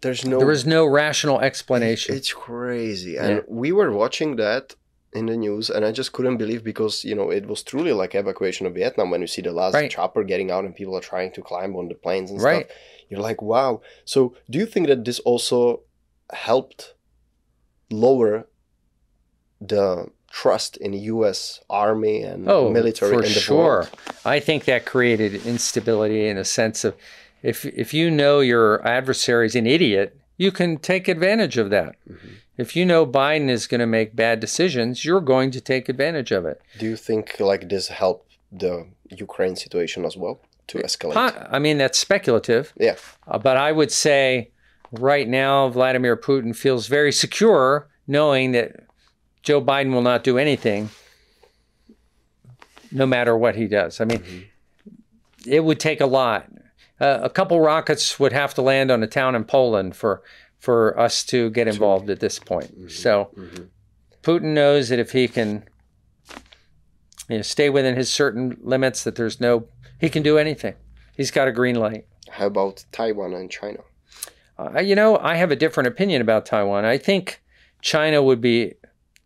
there's 0.03 0.25
no. 0.25 0.39
There 0.39 0.47
was 0.47 0.67
no 0.67 0.85
rational 0.85 1.41
explanation. 1.41 2.15
It's 2.15 2.33
crazy, 2.33 3.17
and 3.17 3.37
Yeah. 3.37 3.41
we 3.49 3.73
were 3.73 3.91
watching 3.93 4.37
that 4.37 4.75
in 5.15 5.27
the 5.27 5.37
news, 5.37 5.71
and 5.71 5.85
I 5.85 5.93
just 5.93 6.13
couldn't 6.13 6.37
believe 6.39 6.63
because 6.65 7.05
you 7.05 7.15
know 7.15 7.31
it 7.31 7.47
was 7.47 7.63
truly 7.63 7.93
like 7.93 8.15
evacuation 8.15 8.67
of 8.67 8.75
Vietnam 8.75 9.11
when 9.11 9.21
you 9.21 9.27
see 9.29 9.43
the 9.43 9.53
last 9.53 9.75
Right. 9.75 9.91
chopper 9.91 10.23
getting 10.25 10.51
out 10.51 10.65
and 10.65 10.75
people 10.75 10.97
are 10.97 11.01
trying 11.13 11.31
to 11.33 11.41
climb 11.43 11.77
on 11.77 11.89
the 11.89 11.95
planes 11.95 12.31
and 12.31 12.43
Right. 12.43 12.67
stuff. 12.67 12.77
You're 13.09 13.21
like, 13.21 13.41
wow. 13.41 13.81
So, 14.05 14.35
do 14.51 14.59
you 14.59 14.67
think 14.67 14.89
that 14.89 15.05
this 15.05 15.21
also 15.21 15.83
helped 16.33 16.95
lower 17.91 18.47
the 19.69 20.11
trust 20.31 20.77
in 20.79 20.93
U.S. 20.93 21.61
Army 21.71 22.23
and 22.23 22.49
Oh, 22.49 22.71
military 22.71 23.13
for 23.13 23.23
in 23.23 23.33
the 23.33 23.41
sure. 23.41 23.57
world? 23.65 23.91
I 24.25 24.41
think 24.41 24.65
that 24.65 24.85
created 24.85 25.47
instability 25.47 26.27
in 26.29 26.37
a 26.39 26.45
sense 26.45 26.85
of 26.85 26.95
if 27.43 27.65
if 27.67 27.93
you 27.95 28.11
know 28.11 28.41
your 28.41 28.87
adversary's 28.87 29.55
an 29.55 29.67
idiot, 29.67 30.17
you 30.39 30.51
can 30.51 30.79
take 30.79 31.09
advantage 31.09 31.57
of 31.59 31.71
that. 31.71 31.95
Mm-hmm. 32.11 32.29
If 32.57 32.77
you 32.77 32.85
know 32.87 33.05
Biden 33.07 33.49
is 33.49 33.67
going 33.67 33.81
to 33.81 33.87
make 33.87 34.15
bad 34.15 34.39
decisions, 34.41 35.05
you're 35.05 35.21
going 35.21 35.51
to 35.53 35.61
take 35.61 35.89
advantage 35.89 36.31
of 36.31 36.47
it. 36.47 36.61
Do 36.79 36.87
you 36.87 36.97
think 36.97 37.39
like 37.41 37.69
this 37.69 37.89
helped 37.89 38.37
the 38.53 38.87
Ukraine 39.11 39.57
situation 39.57 40.05
as 40.05 40.17
well 40.17 40.41
to 40.69 40.79
escalate? 40.79 41.49
I 41.51 41.59
mean, 41.59 41.79
that's 41.79 41.99
speculative, 41.99 42.73
Yeah. 42.79 42.95
uh, 43.27 43.39
but 43.39 43.57
I 43.57 43.73
would 43.73 43.91
say 43.93 44.51
right 44.93 45.29
now 45.29 45.69
Vladimir 45.69 46.17
Putin 46.17 46.55
feels 46.55 46.87
very 46.87 47.11
secure 47.13 47.89
knowing 48.07 48.53
that 48.53 48.84
Joe 49.45 49.61
Biden 49.61 49.93
will 49.93 50.03
not 50.03 50.25
do 50.25 50.39
anything 50.39 50.89
no 52.91 53.07
matter 53.07 53.37
what 53.37 53.55
he 53.57 53.67
does. 53.67 54.01
I 54.01 54.05
mean, 54.05 54.23
it 55.47 55.63
would 55.65 55.79
take 55.79 56.01
a 56.01 56.07
lot. 56.07 56.51
Uh, 57.01 57.21
a 57.23 57.31
couple 57.31 57.61
rockets 57.61 58.19
would 58.19 58.33
have 58.33 58.55
to 58.55 58.63
land 58.63 58.91
on 58.91 59.03
a 59.03 59.07
town 59.07 59.35
in 59.35 59.45
Poland 59.45 59.95
for 59.95 60.23
for 60.59 60.99
us 60.99 61.25
to 61.25 61.51
get 61.51 61.69
involved 61.69 62.09
at 62.09 62.21
this 62.21 62.39
point. 62.39 62.91
So 62.91 63.31
Putin 64.23 64.55
knows 64.55 64.89
that 64.89 64.99
if 64.99 65.13
he 65.13 65.29
can 65.29 65.65
you 67.29 67.37
know, 67.37 67.43
stay 67.43 67.69
within 67.69 67.97
his 67.97 68.11
certain 68.11 68.57
limits, 68.63 69.05
that 69.05 69.17
there's 69.17 69.41
no 69.41 69.67
he 70.01 70.09
can 70.09 70.23
do 70.23 70.39
anything. 70.39 70.75
He's 71.17 71.31
got 71.31 71.49
a 71.49 71.53
green 71.53 71.77
light. 71.77 72.07
How 72.31 72.47
about 72.47 72.85
Taiwan 72.93 73.35
and 73.35 73.51
China? 73.51 73.81
Uh, 74.59 74.81
you 74.81 74.95
know, 74.95 75.19
I 75.19 75.35
have 75.35 75.51
a 75.51 75.57
different 75.57 75.89
opinion 75.89 76.23
about 76.23 76.47
Taiwan. 76.47 76.85
I 76.85 76.97
think 76.97 77.43
China 77.83 78.23
would 78.23 78.41
be 78.41 78.75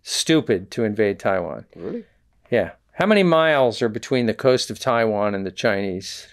stupid 0.02 0.70
to 0.72 0.84
invade 0.84 1.18
Taiwan. 1.18 1.66
Really? 1.76 2.04
Yeah. 2.50 2.72
How 2.92 3.06
many 3.06 3.22
miles 3.22 3.80
are 3.80 3.88
between 3.88 4.26
the 4.26 4.34
coast 4.34 4.70
of 4.70 4.78
Taiwan 4.78 5.34
and 5.34 5.46
the 5.46 5.52
Chinese? 5.52 6.26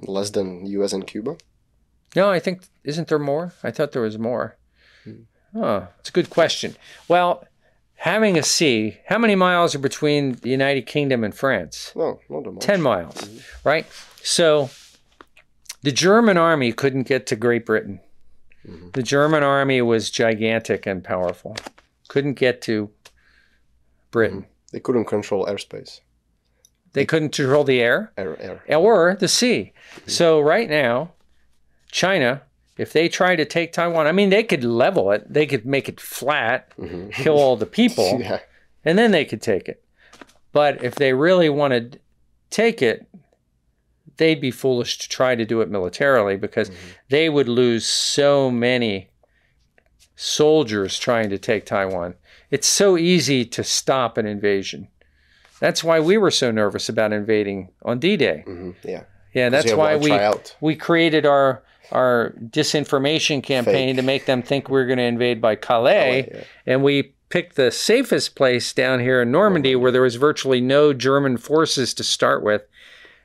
Less 0.00 0.30
than 0.30 0.66
U.S. 0.66 0.92
and 0.92 1.06
Cuba? 1.06 1.36
No, 2.14 2.30
I 2.30 2.38
think 2.38 2.62
isn't 2.84 3.08
there 3.08 3.18
more? 3.18 3.52
I 3.62 3.70
thought 3.70 3.92
there 3.92 4.02
was 4.02 4.18
more. 4.18 4.56
Oh, 5.54 5.88
it's 5.98 6.10
a 6.10 6.12
good 6.12 6.30
question. 6.30 6.76
Well, 7.08 7.44
having 7.96 8.38
a 8.38 8.42
sea, 8.42 8.98
how 9.06 9.18
many 9.18 9.34
miles 9.34 9.74
are 9.74 9.80
between 9.80 10.32
the 10.32 10.50
United 10.50 10.86
Kingdom 10.86 11.24
and 11.24 11.34
France? 11.34 11.92
No, 11.96 12.20
not 12.28 12.52
much. 12.52 12.64
10 12.64 12.82
miles, 12.82 13.20
hmm. 13.20 13.38
right? 13.64 13.86
So 14.22 14.70
the 15.82 15.92
German 15.92 16.36
army 16.36 16.72
couldn't 16.72 17.04
get 17.04 17.26
to 17.26 17.36
Great 17.36 17.64
Britain. 17.64 18.00
Mm-hmm. 18.66 18.90
The 18.92 19.02
German 19.02 19.42
army 19.42 19.80
was 19.80 20.10
gigantic 20.10 20.86
and 20.86 21.02
powerful. 21.02 21.56
Couldn't 22.08 22.34
get 22.34 22.62
to 22.62 22.90
Britain. 24.10 24.42
Mm. 24.42 24.46
They 24.72 24.80
couldn't 24.80 25.06
control 25.06 25.46
airspace, 25.46 26.00
They 26.92 27.06
couldn't 27.06 27.30
control 27.30 27.64
the 27.64 27.80
air. 27.80 28.12
air, 28.16 28.60
air. 28.68 28.78
or 28.78 29.16
the 29.18 29.28
sea. 29.28 29.72
Mm. 30.00 30.10
So 30.10 30.40
right 30.40 30.68
now, 30.68 31.12
China, 31.90 32.42
if 32.76 32.92
they 32.92 33.08
try 33.08 33.34
to 33.36 33.44
take 33.44 33.72
Taiwan, 33.72 34.06
I 34.06 34.12
mean, 34.12 34.30
they 34.30 34.42
could 34.42 34.64
level 34.64 35.10
it, 35.10 35.32
they 35.32 35.46
could 35.46 35.66
make 35.66 35.88
it 35.88 36.00
flat, 36.00 36.72
mm-hmm. 36.78 37.10
kill 37.10 37.38
all 37.38 37.56
the 37.56 37.66
people, 37.66 38.18
Yeah, 38.20 38.40
and 38.84 38.98
then 38.98 39.10
they 39.10 39.24
could 39.24 39.42
take 39.42 39.68
it. 39.68 39.82
But 40.52 40.82
if 40.82 40.94
they 40.94 41.12
really 41.12 41.48
wanted 41.48 41.92
to 41.92 41.98
take 42.50 42.82
it, 42.82 43.06
they'd 44.16 44.40
be 44.40 44.50
foolish 44.50 44.98
to 44.98 45.08
try 45.08 45.34
to 45.34 45.44
do 45.44 45.60
it 45.60 45.70
militarily 45.70 46.36
because 46.36 46.70
mm-hmm. 46.70 46.88
they 47.08 47.28
would 47.28 47.48
lose 47.48 47.86
so 47.86 48.50
many 48.50 49.10
soldiers 50.20 50.98
trying 50.98 51.30
to 51.30 51.38
take 51.38 51.64
Taiwan. 51.64 52.14
It's 52.50 52.66
so 52.66 52.98
easy 52.98 53.44
to 53.44 53.62
stop 53.62 54.18
an 54.18 54.26
invasion. 54.26 54.88
That's 55.60 55.84
why 55.84 56.00
we 56.00 56.18
were 56.18 56.32
so 56.32 56.50
nervous 56.50 56.88
about 56.88 57.12
invading 57.12 57.70
on 57.82 58.00
D-Day. 58.00 58.42
hmm 58.44 58.72
yeah. 58.82 59.04
Yeah, 59.34 59.50
that's 59.50 59.72
why 59.72 59.94
we 59.96 60.10
out. 60.10 60.56
we 60.60 60.74
created 60.74 61.24
our 61.26 61.62
our 61.92 62.34
disinformation 62.46 63.42
campaign 63.42 63.90
Fake. 63.90 63.96
to 63.96 64.02
make 64.02 64.26
them 64.26 64.42
think 64.42 64.68
we 64.68 64.80
are 64.80 64.86
going 64.86 64.98
to 64.98 65.04
invade 65.04 65.40
by 65.40 65.54
Calais, 65.54 66.24
Calais, 66.24 66.30
yeah. 66.34 66.44
and 66.66 66.82
we 66.82 67.14
picked 67.28 67.56
the 67.56 67.70
safest 67.70 68.34
place 68.34 68.72
down 68.72 69.00
here 69.00 69.22
in 69.22 69.30
Normandy, 69.30 69.76
where 69.76 69.92
there 69.92 70.02
was 70.02 70.16
virtually 70.16 70.60
no 70.60 70.92
German 70.92 71.36
forces 71.36 71.94
to 71.94 72.02
start 72.02 72.42
with, 72.42 72.62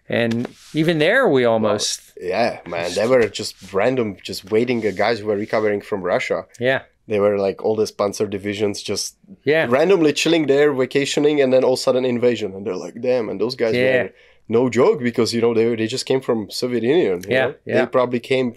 and 0.09 0.47
even 0.73 0.99
there 0.99 1.27
we 1.27 1.45
almost 1.45 2.01
Yeah, 2.19 2.59
man, 2.67 2.91
they 2.93 3.07
were 3.07 3.27
just 3.29 3.55
random, 3.73 4.17
just 4.23 4.51
waiting. 4.51 4.81
Guys 4.95 5.19
who 5.19 5.27
were 5.27 5.37
recovering 5.37 5.81
from 5.81 6.01
Russia, 6.03 6.45
yeah 6.59 6.81
they 7.07 7.19
were 7.19 7.37
like 7.37 7.61
all 7.65 7.75
these 7.75 7.91
Panzer 7.91 8.29
divisions 8.29 8.81
just 8.81 9.15
yeah 9.43 9.65
randomly 9.69 10.13
chilling 10.13 10.47
there, 10.47 10.71
vacationing, 10.73 11.41
and 11.41 11.51
then 11.53 11.63
all 11.63 11.73
of 11.73 11.79
a 11.79 11.83
sudden 11.83 12.05
invasion, 12.05 12.53
and 12.55 12.65
they're 12.65 12.75
like, 12.85 12.99
damn, 13.01 13.29
and 13.29 13.39
those 13.41 13.55
guys 13.55 13.75
Yeah. 13.75 14.03
were 14.03 14.09
no 14.47 14.69
joke 14.69 14.99
because 15.09 15.33
you 15.35 15.41
know 15.41 15.53
they 15.53 15.75
they 15.75 15.87
just 15.87 16.05
came 16.05 16.21
from 16.21 16.49
Soviet 16.49 16.83
Union. 16.83 17.21
you 17.23 17.29
Yeah, 17.35 17.45
know? 17.47 17.55
yeah. 17.65 17.75
they 17.79 17.85
probably 17.97 18.19
came 18.19 18.55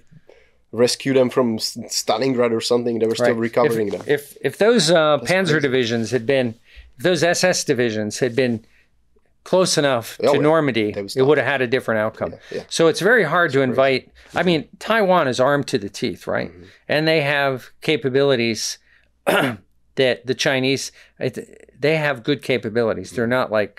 rescue 0.73 1.15
them 1.15 1.31
from 1.31 1.59
Stalingrad 1.59 2.53
or 2.53 2.61
something. 2.61 2.99
They 2.99 3.07
were 3.07 3.15
still 3.15 3.29
Right. 3.29 3.49
recovering 3.51 3.89
if, 3.89 3.93
them. 3.95 4.03
If 4.07 4.37
if 4.49 4.59
those 4.59 4.91
uh, 4.91 5.19
Panzer 5.31 5.47
crazy. 5.59 5.61
divisions 5.61 6.11
had 6.11 6.27
been, 6.27 6.55
if 6.99 7.03
those 7.05 7.23
SS 7.23 7.65
divisions 7.65 8.19
had 8.19 8.35
been 8.37 8.65
close 9.51 9.73
enough 9.79 10.09
Oh, 10.23 10.33
to 10.33 10.39
yeah. 10.39 10.43
Normandy, 10.51 10.89
it 11.21 11.23
would 11.27 11.39
have 11.39 11.47
had 11.55 11.61
a 11.63 11.67
different 11.75 11.99
outcome. 12.05 12.33
yeah. 12.57 12.65
So 12.69 12.83
it's 12.91 13.01
very 13.11 13.25
hard 13.35 13.49
to 13.53 13.61
invite. 13.71 14.03
I 14.35 14.43
mean, 14.43 14.61
Taiwan 14.89 15.29
is 15.33 15.39
armed 15.49 15.67
to 15.73 15.79
the 15.85 15.89
teeth, 16.01 16.23
right? 16.27 16.51
Mm-hmm. 16.51 16.65
And 16.95 17.01
they 17.11 17.21
have 17.23 17.71
capabilities 17.81 18.79
that 19.27 20.27
the 20.31 20.35
Chinese 20.35 20.93
they 21.79 21.97
have 21.97 22.23
good 22.23 22.43
capabilities. 22.43 23.11
They're 23.13 23.27
not 23.39 23.51
like 23.51 23.75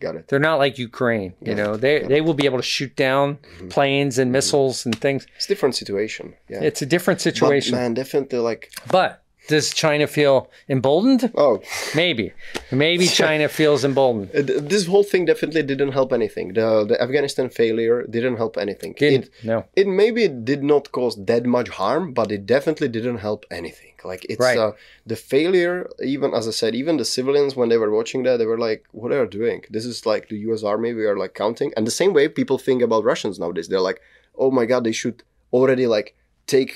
Got 0.00 0.16
it. 0.16 0.28
they're 0.28 0.46
not 0.50 0.58
like 0.64 0.78
Ukraine. 0.78 1.34
You 1.48 1.54
know, 1.60 1.76
they 1.76 1.94
they 2.12 2.20
will 2.20 2.34
be 2.42 2.46
able 2.50 2.58
to 2.58 2.68
shoot 2.76 2.94
down 2.96 3.26
Mm-hmm. 3.36 3.68
planes 3.76 4.18
and 4.18 4.28
missiles 4.32 4.84
and 4.86 4.94
things. 5.06 5.26
It's 5.36 5.46
a 5.46 5.48
different 5.54 5.74
situation. 5.82 6.34
Yeah. 6.52 6.62
It's 6.68 6.82
a 6.82 6.86
different 6.94 7.18
But, 7.18 7.22
situation. 7.30 7.72
man, 7.78 7.94
definitely 7.94 8.40
like 8.50 8.62
but 8.98 9.22
does 9.48 9.72
China 9.74 10.06
feel 10.06 10.50
emboldened? 10.68 11.32
oh. 11.36 11.60
Maybe. 11.94 12.32
Maybe 12.70 13.06
China 13.22 13.48
feels 13.48 13.84
emboldened. 13.84 14.30
Uh, 14.34 14.42
This 14.72 14.86
whole 14.86 15.04
thing 15.04 15.24
definitely 15.26 15.62
didn't 15.62 15.92
help 15.92 16.12
anything. 16.12 16.46
The 16.58 16.68
the 16.90 16.98
Afghanistan 17.06 17.48
failure 17.60 17.98
didn't 18.14 18.36
help 18.42 18.54
anything. 18.56 18.92
Didn't. 18.98 19.24
It, 19.24 19.30
no. 19.52 19.58
it 19.80 19.86
maybe 20.02 20.22
did 20.28 20.62
not 20.72 20.84
cause 20.92 21.14
that 21.30 21.44
much 21.56 21.68
harm, 21.80 22.12
but 22.18 22.28
it 22.36 22.42
definitely 22.46 22.88
didn't 22.96 23.18
help 23.28 23.40
anything. 23.60 23.94
Like 24.10 24.22
it's 24.32 24.40
Right. 24.48 24.58
uh, 24.64 24.72
the 25.12 25.16
failure. 25.32 25.76
Even 26.14 26.28
as 26.38 26.44
I 26.52 26.54
said, 26.60 26.72
even 26.82 26.94
the 27.02 27.08
civilians 27.16 27.52
when 27.58 27.68
they 27.70 27.78
were 27.82 27.92
watching 27.98 28.20
that, 28.26 28.36
they 28.38 28.46
were 28.52 28.62
like, 28.68 28.80
"What 29.00 29.10
are 29.12 29.22
you 29.24 29.30
doing? 29.40 29.60
This 29.74 29.84
is 29.92 29.98
like 30.12 30.24
the 30.32 30.38
U.S. 30.48 30.62
Army. 30.72 30.90
We 31.00 31.04
are 31.10 31.18
like 31.24 31.34
counting." 31.44 31.70
And 31.76 31.82
the 31.90 31.96
same 32.02 32.12
way 32.18 32.24
people 32.40 32.58
think 32.58 32.80
about 32.82 33.04
Russians 33.12 33.36
nowadays. 33.42 33.66
They're 33.68 33.88
like, 33.90 34.00
"Oh 34.42 34.50
my 34.58 34.64
God, 34.72 34.82
they 34.84 34.96
should 35.02 35.18
already 35.58 35.86
like 35.96 36.08
take." 36.54 36.72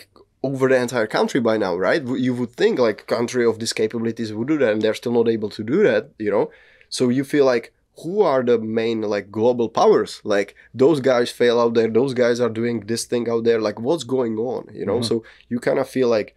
Over 0.47 0.69
the 0.69 0.77
entire 0.87 1.11
country 1.19 1.41
by 1.49 1.57
now 1.67 1.75
right 1.89 2.03
you 2.27 2.33
would 2.39 2.53
think 2.63 2.75
like 2.79 3.07
country 3.19 3.45
of 3.51 3.59
these 3.59 3.73
capabilities 3.83 4.33
would 4.33 4.49
do 4.49 4.59
that 4.63 4.73
and 4.73 4.83
they're 4.83 5.01
still 5.03 5.17
not 5.19 5.29
able 5.37 5.51
to 5.57 5.63
do 5.75 5.79
that 5.89 6.03
you 6.25 6.31
know 6.35 6.51
so 6.97 7.03
you 7.09 7.25
feel 7.25 7.47
like 7.55 7.73
who 8.03 8.15
are 8.31 8.43
the 8.51 8.59
main 8.59 8.99
like 9.15 9.27
global 9.31 9.69
powers 9.81 10.13
like 10.35 10.55
those 10.83 11.01
guys 11.01 11.29
fail 11.31 11.57
out 11.63 11.75
there 11.75 11.89
those 11.89 12.15
guys 12.23 12.39
are 12.45 12.55
doing 12.61 12.77
this 12.91 13.05
thing 13.11 13.25
out 13.33 13.45
there 13.45 13.61
like 13.69 13.79
what's 13.87 14.05
going 14.05 14.37
on 14.39 14.63
you 14.81 14.85
know 14.89 15.01
so 15.09 15.15
you 15.49 15.59
kind 15.59 15.79
of 15.79 15.89
feel 15.89 16.09
like 16.09 16.37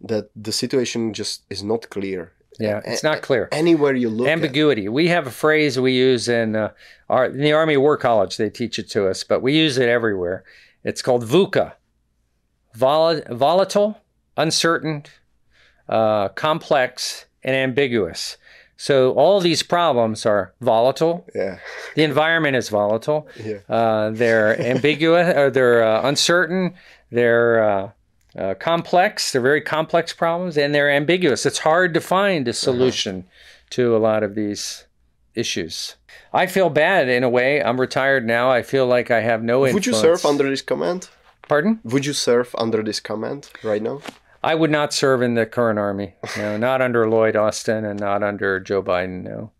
that 0.00 0.24
the 0.46 0.52
situation 0.62 1.00
just 1.20 1.34
is 1.54 1.62
not 1.62 1.82
clear 1.96 2.22
Yeah, 2.58 2.80
it's 2.90 3.04
not 3.10 3.20
clear. 3.28 3.48
Anywhere 3.52 3.94
you 3.94 4.08
look. 4.08 4.28
Ambiguity. 4.28 4.88
We 4.88 5.08
have 5.08 5.26
a 5.26 5.30
phrase 5.44 5.78
we 5.78 5.92
use 5.92 6.24
in 6.40 6.56
uh, 6.56 6.70
our 7.14 7.26
in 7.26 7.42
the 7.46 7.52
Army 7.52 7.76
War 7.76 7.96
College. 7.98 8.32
They 8.36 8.48
teach 8.60 8.78
it 8.78 8.88
to 8.94 9.00
us, 9.10 9.24
but 9.30 9.42
we 9.42 9.52
use 9.64 9.76
it 9.76 9.90
everywhere. 9.98 10.38
It's 10.82 11.02
called 11.02 11.24
VUCA. 11.24 11.66
Vol- 12.76 13.22
volatile, 13.30 14.00
uncertain, 14.36 15.04
uh, 15.88 16.28
complex, 16.30 17.24
and 17.42 17.54
ambiguous. 17.56 18.36
So 18.76 19.12
all 19.12 19.40
these 19.40 19.62
problems 19.62 20.26
are 20.26 20.52
volatile. 20.60 21.26
yeah, 21.34 21.58
The 21.94 22.02
environment 22.02 22.56
is 22.56 22.68
volatile. 22.68 23.26
Yeah. 23.42 23.60
Uh, 23.68 24.10
they're 24.10 24.60
ambiguous, 24.60 25.34
or 25.34 25.50
they're 25.50 25.82
uh, 25.82 26.02
uncertain. 26.06 26.74
They're 27.10 27.64
uh, 27.64 27.90
uh, 28.38 28.54
complex. 28.54 29.32
They're 29.32 29.40
very 29.40 29.62
complex 29.62 30.12
problems, 30.12 30.58
and 30.58 30.74
they're 30.74 30.90
ambiguous. 30.90 31.46
It's 31.46 31.60
hard 31.60 31.94
to 31.94 32.00
find 32.00 32.46
a 32.48 32.52
solution 32.52 33.24
to 33.70 33.96
a 33.96 33.98
lot 33.98 34.22
of 34.22 34.34
these 34.34 34.84
issues. 35.34 35.96
I 36.34 36.46
feel 36.46 36.68
bad 36.68 37.08
in 37.08 37.24
a 37.24 37.30
way. 37.30 37.62
I'm 37.62 37.80
retired 37.80 38.26
now. 38.26 38.50
I 38.50 38.62
feel 38.62 38.86
like 38.86 39.10
I 39.10 39.20
have 39.20 39.42
no 39.42 39.64
influence. 39.64 39.74
Would 39.74 39.86
you 39.86 39.94
serve 39.94 40.26
under 40.26 40.50
this 40.50 40.60
command? 40.62 41.08
Pardon? 41.48 41.80
Would 41.84 42.06
you 42.06 42.12
serve 42.12 42.54
under 42.58 42.82
this 42.82 43.00
command 43.00 43.50
right 43.62 43.82
now? 43.82 44.00
I 44.42 44.54
would 44.54 44.70
not 44.70 44.92
serve 44.92 45.22
in 45.22 45.34
the 45.34 45.46
current 45.46 45.78
army. 45.78 46.14
No, 46.36 46.56
not 46.56 46.82
under 46.82 47.08
Lloyd 47.08 47.36
Austin 47.36 47.84
and 47.84 47.98
not 47.98 48.22
under 48.22 48.60
Joe 48.60 48.82
Biden. 48.82 49.22
No. 49.22 49.50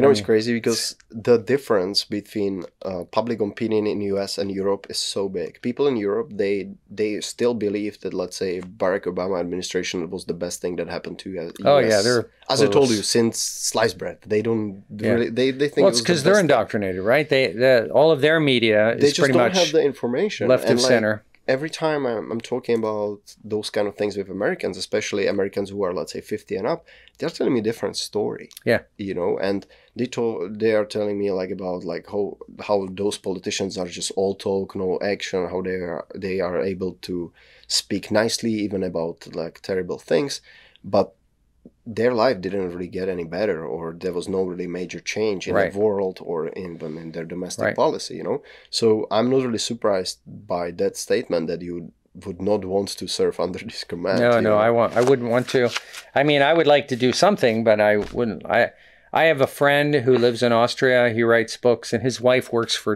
You 0.00 0.06
know, 0.06 0.10
it's 0.10 0.20
crazy 0.20 0.52
because 0.54 0.96
the 1.10 1.36
difference 1.38 2.04
between 2.04 2.64
uh, 2.84 3.04
public 3.18 3.40
opinion 3.40 3.86
in 3.86 4.00
US 4.14 4.38
and 4.38 4.50
Europe 4.50 4.86
is 4.88 4.98
so 4.98 5.28
big. 5.28 5.60
People 5.62 5.86
in 5.86 5.96
Europe, 5.96 6.28
they 6.32 6.70
they 7.00 7.20
still 7.20 7.54
believe 7.54 7.94
that, 8.00 8.12
let's 8.14 8.36
say, 8.36 8.60
Barack 8.60 9.04
Obama 9.12 9.38
administration 9.40 10.08
was 10.10 10.24
the 10.24 10.34
best 10.44 10.60
thing 10.62 10.76
that 10.76 10.88
happened 10.88 11.18
to 11.20 11.26
US. 11.38 11.52
Oh, 11.64 11.78
yeah, 11.78 12.00
they're 12.06 12.24
as 12.52 12.60
I 12.62 12.66
told 12.66 12.90
you, 12.90 13.02
since 13.02 13.38
sliced 13.38 13.96
bread, 13.98 14.18
they 14.26 14.42
don't 14.42 14.82
Yeah. 14.98 15.12
really. 15.12 15.30
They, 15.38 15.48
they 15.60 15.68
think 15.68 15.82
Well, 15.84 15.86
it 15.86 15.90
it's 15.90 16.00
was 16.00 16.06
the 16.06 16.12
because 16.12 16.22
they're 16.24 16.40
indoctrinated, 16.40 17.02
right? 17.14 17.28
They, 17.28 17.52
the, 17.52 17.90
all 17.98 18.10
of 18.10 18.20
their 18.20 18.38
media 18.40 18.80
They 18.98 19.08
is 19.08 19.12
just 19.12 19.18
pretty 19.20 19.34
don't 19.34 19.42
much 19.48 19.58
have 19.62 19.70
the 19.76 19.82
information. 19.92 20.48
left 20.48 20.64
And, 20.64 20.78
like, 20.80 20.88
center. 20.94 21.14
Every 21.50 21.68
time 21.68 22.06
I'm, 22.06 22.30
I'm 22.30 22.40
talking 22.40 22.78
about 22.78 23.34
those 23.42 23.70
kind 23.70 23.88
of 23.88 23.96
things 23.96 24.16
with 24.16 24.30
Americans, 24.30 24.76
especially 24.76 25.26
Americans 25.26 25.70
who 25.70 25.82
are 25.82 25.92
let's 25.92 26.12
say 26.12 26.20
50 26.20 26.54
and 26.54 26.66
up, 26.66 26.86
they're 27.18 27.28
telling 27.28 27.52
me 27.52 27.58
a 27.58 27.68
different 27.70 27.96
story. 27.96 28.48
Yeah. 28.64 28.82
You 28.96 29.14
know, 29.14 29.36
and 29.38 29.66
they 29.96 30.06
told 30.06 30.60
they 30.60 30.74
are 30.74 30.84
telling 30.84 31.18
me 31.18 31.32
like 31.32 31.50
about 31.50 31.84
like 31.84 32.06
how 32.08 32.38
how 32.68 32.88
those 32.92 33.18
politicians 33.18 33.76
are 33.76 33.88
just 33.88 34.12
all 34.12 34.34
talk, 34.36 34.76
no 34.76 34.98
action, 35.02 35.48
how 35.48 35.60
they 35.60 35.80
are 35.94 36.06
they 36.14 36.40
are 36.40 36.60
able 36.72 36.92
to 37.08 37.32
speak 37.66 38.10
nicely 38.12 38.52
even 38.52 38.82
about 38.84 39.34
like 39.34 39.60
terrible 39.60 39.98
things, 39.98 40.40
but 40.84 41.14
their 41.98 42.12
life 42.24 42.38
didn't 42.40 42.70
really 42.72 42.86
get 42.98 43.08
any 43.16 43.24
better 43.38 43.58
or 43.74 43.84
there 44.02 44.12
was 44.18 44.28
no 44.36 44.42
really 44.50 44.66
major 44.80 45.00
change 45.14 45.42
in 45.48 45.54
Right. 45.54 45.72
the 45.72 45.78
world 45.86 46.16
or 46.30 46.38
in, 46.48 46.74
even 46.74 46.92
in 47.02 47.08
their 47.14 47.24
domestic 47.34 47.64
Right. 47.64 47.76
policy 47.84 48.14
you 48.20 48.24
know 48.28 48.38
so 48.80 48.86
i'm 49.14 49.28
not 49.32 49.42
really 49.46 49.64
surprised 49.72 50.16
by 50.54 50.64
that 50.80 50.94
statement 51.06 51.44
that 51.50 51.62
you 51.68 51.74
would 52.24 52.40
not 52.50 52.62
want 52.74 52.88
to 53.00 53.06
serve 53.18 53.36
under 53.46 53.58
this 53.70 53.84
command 53.92 54.20
No, 54.20 54.32
no, 54.32 54.40
know? 54.40 54.58
I 54.58 54.70
want. 54.78 54.90
I 55.00 55.02
wouldn't 55.08 55.30
want 55.34 55.46
to. 55.54 55.62
I 56.20 56.22
mean, 56.30 56.42
I 56.50 56.52
would 56.56 56.66
like 56.74 56.86
to 56.88 56.96
do 57.06 57.10
something, 57.24 57.56
but 57.68 57.78
I 57.90 57.92
wouldn't. 58.16 58.42
I 58.58 58.60
I 59.20 59.22
have 59.30 59.40
a 59.40 59.46
friend 59.60 59.90
who 60.06 60.14
lives 60.26 60.40
in 60.46 60.52
Austria. 60.62 61.00
He 61.18 61.22
writes 61.22 61.56
books, 61.68 61.92
and 61.94 62.02
his 62.02 62.20
wife 62.20 62.46
works 62.58 62.74
for 62.84 62.94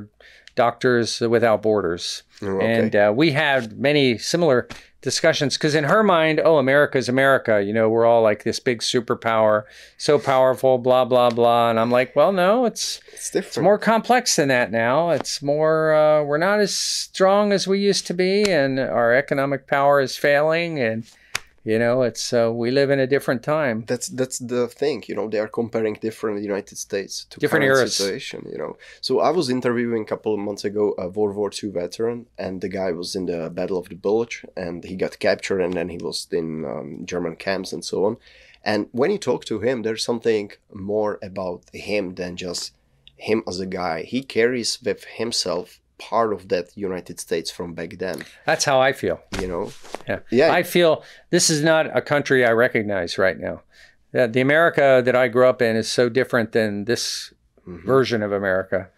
Doctors 0.57 1.21
Without 1.21 1.63
Borders. 1.63 2.23
Oh, 2.43 2.47
okay. 2.57 2.67
And 2.75 2.97
uh, 2.97 3.13
we 3.17 3.33
had 3.33 3.79
many 3.79 4.19
similar 4.19 4.69
discussions 5.05 5.57
because 5.57 5.77
in 5.77 5.85
her 5.85 6.03
mind, 6.03 6.41
oh, 6.45 6.59
America's 6.59 7.09
America. 7.09 7.63
You 7.63 7.73
know, 7.73 7.89
we're 7.89 8.07
all 8.07 8.23
like 8.23 8.43
this 8.43 8.59
big 8.59 8.81
superpower, 8.81 9.65
so 9.97 10.19
powerful, 10.19 10.79
blah 10.79 11.05
blah 11.05 11.31
blah. 11.31 11.71
And 11.71 11.79
I'm 11.79 11.93
like, 11.93 12.17
well, 12.17 12.33
no, 12.33 12.65
it's 12.65 13.01
it's 13.13 13.31
different 13.31 13.47
it's 13.47 13.59
more 13.59 13.79
complex 13.79 14.35
than 14.35 14.49
that 14.49 14.73
now. 14.73 15.11
It's 15.11 15.41
more, 15.43 15.95
uh, 15.95 16.25
we're 16.25 16.39
not 16.39 16.59
as 16.59 16.75
strong 16.75 17.53
as 17.53 17.69
we 17.69 17.79
used 17.79 18.07
to 18.09 18.15
be, 18.15 18.51
and 18.51 18.81
our 18.81 19.15
economic 19.15 19.69
power 19.69 20.01
is 20.01 20.17
failing. 20.17 20.81
And, 20.81 21.05
you 21.65 21.79
know, 21.79 22.03
it's, 22.03 22.33
uh, 22.33 22.53
we 22.53 22.71
live 22.71 22.91
in 22.91 23.01
a 23.01 23.07
different 23.07 23.43
time. 23.43 23.85
that's 23.87 24.09
that's 24.21 24.39
the 24.39 24.69
thing 24.69 25.03
you 25.09 25.15
know 25.19 25.27
they 25.33 25.39
are 25.45 25.49
comparing 25.61 25.95
different 26.09 26.43
united 26.53 26.77
states 26.87 27.15
to 27.31 27.41
Different 27.41 27.65
current 27.65 27.79
eras. 27.79 27.97
situation 27.97 28.39
you 28.53 28.59
know 28.63 28.73
so 29.07 29.13
i 29.29 29.31
was 29.39 29.47
interviewing 29.59 30.03
a 30.03 30.11
couple 30.13 30.33
of 30.35 30.41
months 30.49 30.65
ago 30.71 30.85
a 30.99 31.09
world 31.17 31.35
war 31.37 31.51
ii 31.63 31.71
veteran 31.71 32.19
and 32.45 32.55
the 32.65 32.69
guy 32.81 32.91
was 33.01 33.11
in 33.19 33.25
the 33.33 33.41
battle 33.59 33.79
of 33.83 33.89
the 33.89 33.95
bulge 34.07 34.37
and 34.65 34.85
he 34.91 34.95
got 35.05 35.19
captured 35.29 35.61
and 35.65 35.75
then 35.79 35.89
he 35.95 35.99
was 36.09 36.19
in 36.41 36.49
um, 36.73 36.89
german 37.13 37.35
camps 37.47 37.73
and 37.75 37.85
so 37.91 37.97
on 38.09 38.15
and 38.71 38.81
when 38.93 39.11
you 39.15 39.19
talk 39.19 39.43
to 39.45 39.57
him 39.67 39.77
there's 39.83 40.05
something 40.11 40.47
more 40.93 41.13
about 41.31 41.61
him 41.91 42.05
than 42.21 42.33
just 42.37 42.73
him 43.17 43.43
as 43.51 43.59
a 43.61 43.67
guy 43.83 43.97
he 44.15 44.21
carries 44.37 44.71
with 44.87 45.05
himself 45.23 45.81
part 45.99 46.33
of 46.33 46.49
that 46.49 46.77
united 46.77 47.21
states 47.21 47.51
from 47.51 47.73
back 47.75 47.99
then 47.99 48.23
That's 48.47 48.65
how 48.65 48.81
I 48.81 48.93
feel. 48.93 49.21
you 49.41 49.47
know 49.47 49.73
Yeah. 50.09 50.21
yeah 50.31 50.53
I 50.53 50.63
feel 50.63 51.03
this 51.31 51.49
is 51.51 51.63
not 51.63 51.87
a 51.97 52.03
country 52.03 52.45
I 52.45 52.51
recognize 52.53 53.17
right 53.19 53.39
now. 53.39 53.63
That 54.13 54.33
the 54.33 54.41
America 54.41 55.03
that 55.05 55.17
I 55.17 55.29
grew 55.29 55.47
up 55.47 55.61
in 55.63 55.77
is 55.77 55.89
so 55.91 56.09
different 56.09 56.53
than 56.53 56.85
this 56.85 57.33
Mhm. 57.67 57.85
version 57.87 58.23
of 58.23 58.31
America, 58.33 58.91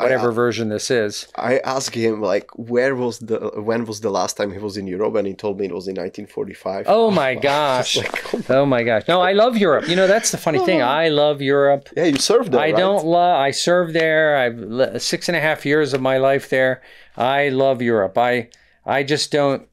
I- 0.00 0.04
whatever 0.04 0.32
version 0.32 0.68
this 0.70 0.90
is. 0.90 1.28
I 1.36 1.58
asked 1.58 1.94
him 1.94 2.20
like 2.20 2.48
where 2.56 2.94
was 2.96 3.18
the 3.20 3.38
when 3.68 3.84
was 3.84 4.00
the 4.00 4.10
last 4.10 4.36
time 4.36 4.50
he 4.52 4.58
was 4.58 4.76
in 4.76 4.86
Europe 4.86 5.14
and 5.16 5.26
he 5.26 5.34
told 5.34 5.58
me 5.58 5.66
it 5.66 5.74
was 5.74 5.86
in 5.86 5.94
1945. 5.94 6.86
Oh 6.88 7.10
my 7.22 7.34
gosh. 7.34 7.96
Like, 8.02 8.34
oh 8.34 8.60
Oh 8.62 8.66
my 8.66 8.82
gosh. 8.82 9.04
No, 9.08 9.20
I 9.20 9.32
love 9.32 9.56
Europe. 9.56 9.88
You 9.88 9.96
know, 9.96 10.06
that's 10.06 10.30
the 10.30 10.38
funny 10.38 10.58
thing. 10.64 10.80
I 11.02 11.08
love 11.08 11.40
Europe. 11.42 11.88
yeah, 11.96 12.04
you 12.06 12.16
served 12.18 12.52
there. 12.52 12.60
I 12.60 12.70
right? 12.72 12.76
don't 12.76 13.04
love. 13.06 13.36
I 13.48 13.50
served 13.52 13.92
there. 13.94 14.36
I've 14.36 15.02
six 15.02 15.28
and 15.28 15.36
a 15.36 15.40
half 15.40 15.64
years 15.66 15.92
of 15.94 16.00
my 16.00 16.18
life 16.18 16.48
there. 16.50 16.82
I 17.16 17.50
love 17.50 17.82
Europe. 17.82 18.16
I 18.18 18.48
I 18.86 19.02
just 19.02 19.30
don't. 19.32 19.68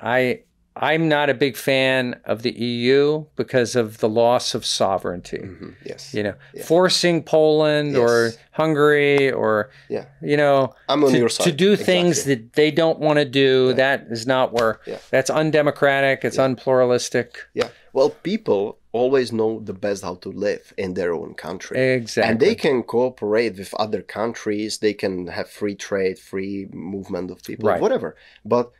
I 0.00 0.42
I'm 0.74 1.06
not 1.08 1.28
a 1.28 1.34
big 1.34 1.56
fan 1.56 2.18
of 2.24 2.42
the 2.42 2.52
EU 2.52 3.26
because 3.36 3.76
of 3.76 3.98
the 3.98 4.08
loss 4.08 4.54
of 4.54 4.64
sovereignty. 4.64 5.38
Mhm, 5.38 5.74
Yes. 5.84 6.14
You 6.14 6.22
know, 6.22 6.34
Yeah. 6.54 6.64
forcing 6.64 7.22
Poland 7.22 7.96
or 7.96 8.32
Hungary 8.52 9.30
or 9.30 9.70
Yeah. 9.88 10.06
you 10.22 10.36
know 10.36 10.74
I'm 10.88 11.04
on 11.04 11.12
to, 11.12 11.18
your 11.18 11.28
side. 11.28 11.44
to 11.44 11.52
do 11.52 11.72
Exactly. 11.72 11.94
things 11.94 12.24
that 12.24 12.54
they 12.54 12.70
don't 12.70 12.98
want 13.00 13.18
to 13.18 13.24
do. 13.26 13.66
Yeah. 13.68 13.74
That 13.74 14.06
is 14.10 14.26
not 14.26 14.52
where. 14.54 14.80
Yeah. 14.86 14.98
That's 15.10 15.28
undemocratic. 15.30 16.24
It's 16.24 16.38
unpluralistic. 16.38 17.28
Yeah. 17.54 17.68
Well, 17.92 18.10
people 18.22 18.78
always 18.92 19.32
know 19.32 19.60
the 19.60 19.72
best 19.74 20.02
how 20.02 20.14
to 20.16 20.28
live 20.30 20.72
in 20.76 20.94
their 20.94 21.12
own 21.14 21.34
country. 21.34 21.78
Exactly. 21.92 22.30
And 22.30 22.40
they 22.40 22.54
can 22.54 22.82
cooperate 22.82 23.56
with 23.58 23.72
other 23.74 24.02
countries. 24.02 24.78
They 24.78 24.94
can 24.94 25.26
have 25.28 25.48
free 25.48 25.74
trade, 25.74 26.18
free 26.18 26.68
movement 26.72 27.30
of 27.30 27.42
people, 27.42 27.68
Right. 27.68 27.80
whatever. 27.80 28.16
But 28.44 28.70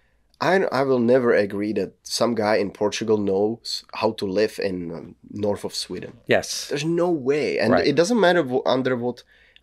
I, 0.51 0.55
I 0.81 0.83
will 0.89 0.99
never 1.15 1.31
agree 1.47 1.73
that 1.81 1.91
some 2.03 2.33
guy 2.35 2.57
in 2.65 2.71
Portugal 2.73 3.19
knows 3.31 3.85
how 4.01 4.11
to 4.21 4.27
live 4.41 4.55
in 4.71 4.77
um, 4.97 5.15
north 5.47 5.65
of 5.65 5.73
Sweden. 5.85 6.13
yes. 6.37 6.49
There's 6.69 6.85
no 7.05 7.11
way, 7.31 7.59
and 7.63 7.71
Right. 7.73 7.87
it 7.91 7.97
doesn't 8.01 8.21
matter 8.27 8.43
wh- 8.53 8.67
under 8.77 8.95
what 9.05 9.19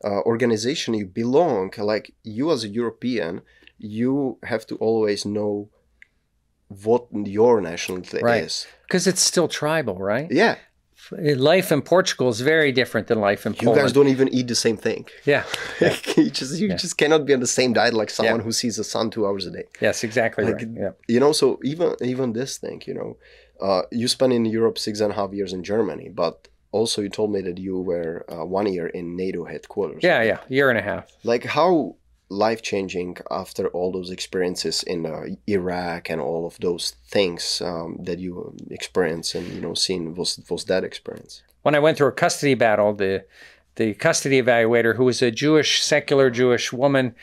uh, 0.10 0.22
organization 0.34 0.94
you 0.94 1.06
belong. 1.24 1.64
Like 1.94 2.06
you 2.24 2.46
as 2.56 2.64
a 2.64 2.70
European, 2.82 3.42
you 3.98 4.38
have 4.52 4.64
to 4.68 4.76
always 4.88 5.26
know 5.26 5.54
what 6.84 7.08
your 7.12 7.62
nationality 7.62 8.20
Right. 8.22 8.44
is. 8.46 8.68
Because 8.88 9.06
it's 9.08 9.22
still 9.22 9.48
tribal, 9.48 9.98
right? 10.14 10.28
Yeah, 10.32 10.56
Life 11.12 11.72
in 11.72 11.82
Portugal 11.82 12.30
is 12.30 12.42
very 12.42 12.72
different 12.72 13.08
than 13.08 13.20
life 13.20 13.46
in 13.46 13.54
you 13.54 13.60
Poland. 13.68 13.82
guys 13.82 13.92
don't 13.94 14.08
even 14.08 14.28
eat 14.38 14.48
the 14.48 14.56
same 14.56 14.78
thing. 14.78 15.08
yeah. 15.26 15.44
you 16.18 16.30
just 16.30 16.60
you 16.62 16.68
Yeah. 16.70 16.76
just 16.76 16.98
cannot 16.98 17.26
be 17.26 17.34
on 17.34 17.40
the 17.40 17.54
same 17.60 17.72
diet 17.74 17.94
like 17.94 18.10
someone 18.10 18.40
Yeah. 18.40 18.44
who 18.48 18.52
sees 18.52 18.76
the 18.78 18.84
sun 18.84 19.10
two 19.10 19.26
hours 19.28 19.46
a 19.46 19.52
day. 19.52 19.66
Yes, 19.82 20.04
exactly 20.04 20.44
Like, 20.46 20.56
right. 20.56 20.68
Yeah. 20.84 20.92
You 21.14 21.20
know, 21.20 21.32
so 21.42 21.60
even 21.64 21.96
even 22.14 22.34
this 22.34 22.52
thing, 22.64 22.82
you 22.90 22.94
know, 23.00 23.10
uh, 23.68 23.82
you 23.92 24.08
spent 24.08 24.32
in 24.34 24.46
Europe 24.46 24.78
six 24.78 25.00
and 25.04 25.12
a 25.14 25.16
half 25.16 25.32
years 25.34 25.52
in 25.58 25.62
Germany, 25.64 26.08
but 26.24 26.36
also 26.72 27.02
you 27.02 27.10
told 27.10 27.32
me 27.36 27.42
that 27.48 27.58
you 27.58 27.76
were 27.92 28.14
uh, 28.34 28.46
one 28.60 28.68
year 28.76 28.88
in 29.00 29.06
NATO 29.24 29.42
headquarters. 29.46 30.02
Yeah, 30.04 30.22
yeah. 30.32 30.40
Year 30.58 30.70
and 30.72 30.78
a 30.84 30.86
half. 30.92 31.06
like 31.24 31.44
how 31.58 31.96
life 32.30 32.62
changing 32.62 33.18
after 33.32 33.68
all 33.70 33.92
those 33.92 34.12
experiences 34.12 34.84
in 34.84 35.06
uh, 35.06 35.24
Iraq 35.48 36.10
and 36.10 36.22
all 36.22 36.46
of 36.46 36.58
those 36.60 36.92
things 37.08 37.62
um, 37.66 37.98
that 38.04 38.20
you 38.20 38.56
experienced 38.70 39.36
and 39.36 39.48
you 39.48 39.62
know 39.62 39.74
seen 39.74 40.16
was 40.16 40.40
was 40.50 40.66
that 40.66 40.84
experience? 40.84 41.42
When 41.64 41.76
I 41.76 41.80
went 41.80 41.98
through 41.98 42.08
a 42.08 42.14
custody 42.14 42.54
battle, 42.54 42.94
the 42.94 43.26
the 43.76 43.94
custody 43.94 44.42
evaluator, 44.42 44.96
who 44.96 45.06
was 45.06 45.22
a 45.22 45.32
Jewish, 45.32 45.82
secular 45.82 46.30
Jewish 46.30 46.74
woman, 46.74 47.16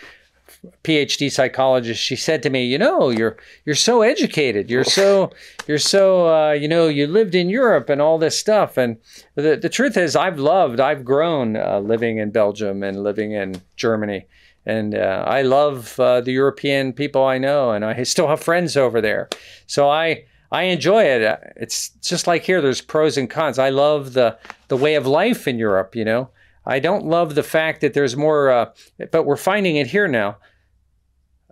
PhD 0.82 1.30
psychologist, 1.30 2.00
she 2.00 2.16
said 2.16 2.42
to 2.42 2.50
me, 2.50 2.64
"You 2.64 2.78
know, 2.78 3.10
you're 3.10 3.36
you're 3.64 3.74
so 3.74 4.02
educated. 4.02 4.70
You're 4.70 4.84
so 4.84 5.32
you're 5.66 5.78
so 5.78 6.28
uh, 6.28 6.52
you 6.52 6.68
know 6.68 6.88
you 6.88 7.06
lived 7.06 7.34
in 7.34 7.48
Europe 7.48 7.88
and 7.88 8.00
all 8.00 8.18
this 8.18 8.38
stuff." 8.38 8.76
And 8.76 8.96
the 9.34 9.56
the 9.56 9.68
truth 9.68 9.96
is, 9.96 10.16
I've 10.16 10.38
loved, 10.38 10.80
I've 10.80 11.04
grown 11.04 11.56
uh, 11.56 11.80
living 11.80 12.18
in 12.18 12.30
Belgium 12.30 12.82
and 12.82 13.02
living 13.02 13.32
in 13.32 13.60
Germany, 13.76 14.26
and 14.66 14.94
uh, 14.94 15.24
I 15.26 15.42
love 15.42 15.98
uh, 15.98 16.20
the 16.20 16.32
European 16.32 16.92
people 16.92 17.24
I 17.24 17.38
know, 17.38 17.70
and 17.70 17.84
I 17.84 18.02
still 18.14 18.28
have 18.28 18.40
friends 18.40 18.76
over 18.76 19.00
there. 19.00 19.28
So 19.66 19.88
I 19.88 20.24
I 20.50 20.64
enjoy 20.64 21.04
it. 21.04 21.22
Uh, 21.22 21.36
It's 21.56 21.90
just 22.02 22.26
like 22.26 22.42
here. 22.42 22.60
There's 22.60 22.80
pros 22.80 23.16
and 23.16 23.30
cons. 23.30 23.58
I 23.58 23.70
love 23.70 24.12
the 24.12 24.38
the 24.68 24.76
way 24.76 24.96
of 24.96 25.06
life 25.06 25.48
in 25.48 25.58
Europe. 25.58 25.96
You 25.96 26.04
know, 26.04 26.30
I 26.66 26.80
don't 26.80 27.06
love 27.06 27.34
the 27.34 27.42
fact 27.42 27.80
that 27.80 27.94
there's 27.94 28.16
more. 28.16 28.50
Uh, 28.50 28.72
but 29.10 29.24
we're 29.24 29.36
finding 29.36 29.76
it 29.76 29.88
here 29.88 30.08
now. 30.08 30.36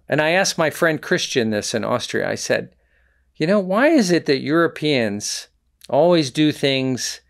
And 0.08 0.20
I 0.20 0.30
asked 0.30 0.58
my 0.58 0.70
friend 0.70 1.00
Christian 1.00 1.50
this 1.50 1.72
in 1.74 1.84
Austria. 1.84 2.28
I 2.28 2.34
said, 2.34 2.74
you 3.36 3.46
know, 3.46 3.58
why 3.58 3.88
is 3.88 4.10
it 4.10 4.26
that 4.26 4.40
Europeans 4.40 5.48
always 5.88 6.30
do 6.30 6.52
things 6.52 7.20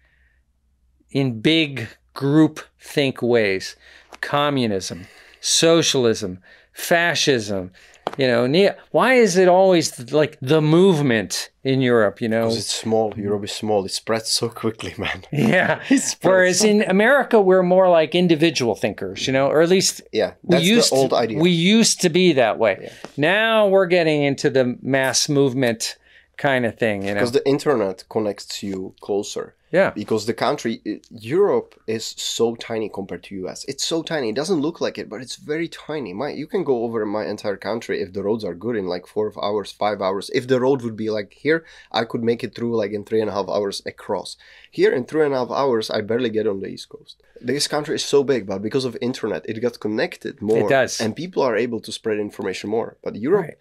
in 1.11 1.41
big 1.41 1.89
group 2.13 2.61
think 2.81 3.23
ways? 3.23 3.77
Communism, 4.21 5.07
socialism, 5.45 6.39
fascism, 6.73 7.71
you 8.19 8.27
know, 8.27 8.47
neo- 8.47 8.75
why 8.91 9.15
is 9.15 9.37
it 9.37 9.49
always 9.49 10.13
like 10.13 10.37
the 10.41 10.61
movement 10.61 11.51
in 11.65 11.81
Europe, 11.81 12.21
you 12.21 12.29
know? 12.29 12.43
Because 12.45 12.59
it's 12.59 12.75
small. 12.75 13.13
Europe 13.17 13.45
is 13.45 13.53
small. 13.53 13.85
It 13.85 13.91
spreads 13.91 14.29
so 14.29 14.49
quickly, 14.49 14.95
man. 15.05 15.23
Yeah. 15.33 15.81
Whereas 16.23 16.63
in 16.65 16.83
America, 16.83 17.41
we're 17.41 17.63
more 17.63 17.89
like 17.91 18.15
individual 18.15 18.75
thinkers, 18.75 19.27
you 19.27 19.33
know, 19.33 19.47
or 19.49 19.61
at 19.63 19.69
least 19.69 20.01
Yeah, 20.13 20.33
we 20.43 20.57
that's 20.57 20.65
used 20.65 20.93
the 20.93 20.97
old 20.97 21.11
to, 21.11 21.17
idea. 21.17 21.39
we 21.39 21.51
used 21.51 22.01
to 22.03 22.09
be 22.09 22.33
that 22.35 22.59
way. 22.59 22.91
Now 23.17 23.69
we're 23.69 23.87
getting 23.87 24.23
into 24.23 24.49
the 24.51 24.77
mass 24.83 25.29
movement 25.29 25.97
kind 26.37 26.67
of 26.67 26.77
thing, 26.79 27.03
you 27.03 27.09
know. 27.09 27.15
because 27.15 27.33
the 27.33 27.47
internet 27.49 28.05
connects 28.09 28.63
you 28.63 28.95
closer. 29.01 29.55
Yeah. 29.75 29.91
Because 29.91 30.27
the 30.27 30.35
country, 30.47 30.81
uh, 30.87 31.03
Europe 31.11 31.75
is 31.89 32.05
so 32.17 32.55
tiny 32.55 32.89
compared 32.89 33.25
to 33.25 33.35
US. 33.43 33.65
It's 33.65 33.85
so 33.85 34.05
tiny. 34.05 34.29
It 34.29 34.37
doesn't 34.37 34.61
look 34.61 34.81
like 34.81 34.99
it, 34.99 35.09
but 35.09 35.21
it's 35.21 35.35
very 35.35 35.67
tiny. 35.67 36.13
My, 36.13 36.29
you 36.31 36.47
can 36.47 36.63
go 36.63 36.85
over 36.85 37.05
my 37.05 37.25
entire 37.27 37.57
country 37.57 38.01
if 38.01 38.13
the 38.13 38.23
roads 38.23 38.45
are 38.45 38.55
good 38.55 38.77
in 38.77 38.87
like 38.87 39.05
four 39.09 39.33
hours, 39.43 39.73
five 39.73 40.01
hours. 40.01 40.31
If 40.33 40.47
the 40.47 40.61
road 40.61 40.83
would 40.83 40.97
be 40.97 41.11
like 41.11 41.33
here, 41.33 41.65
I 41.91 42.05
could 42.05 42.23
make 42.23 42.45
it 42.45 42.55
through 42.55 42.77
like 42.77 42.93
in 42.93 43.03
three 43.05 43.21
and 43.21 43.29
a 43.29 43.33
half 43.33 43.49
hours 43.49 43.83
across. 43.85 44.37
Here 44.71 44.93
in 44.93 45.07
three 45.07 45.25
and 45.27 45.35
a 45.35 45.39
half 45.39 45.51
hours, 45.51 45.91
I 45.91 46.03
barely 46.03 46.31
get 46.31 46.47
on 46.47 46.61
the 46.61 46.69
East 46.69 46.89
Coast. 46.89 47.21
This 47.41 47.67
country 47.67 47.97
is 47.97 48.05
so 48.05 48.23
big, 48.23 48.47
but 48.47 48.63
because 48.63 48.85
of 48.85 48.97
internet, 49.01 49.45
it 49.49 49.61
got 49.61 49.81
connected 49.81 50.41
more. 50.41 50.67
It 50.67 50.69
does. 50.69 51.01
and 51.01 51.17
people 51.17 51.43
are 51.43 51.57
able 51.57 51.81
to 51.81 51.91
spread 51.91 52.21
information 52.21 52.71
more. 52.71 52.97
But 53.03 53.17
Europe. 53.17 53.47
Right. 53.49 53.59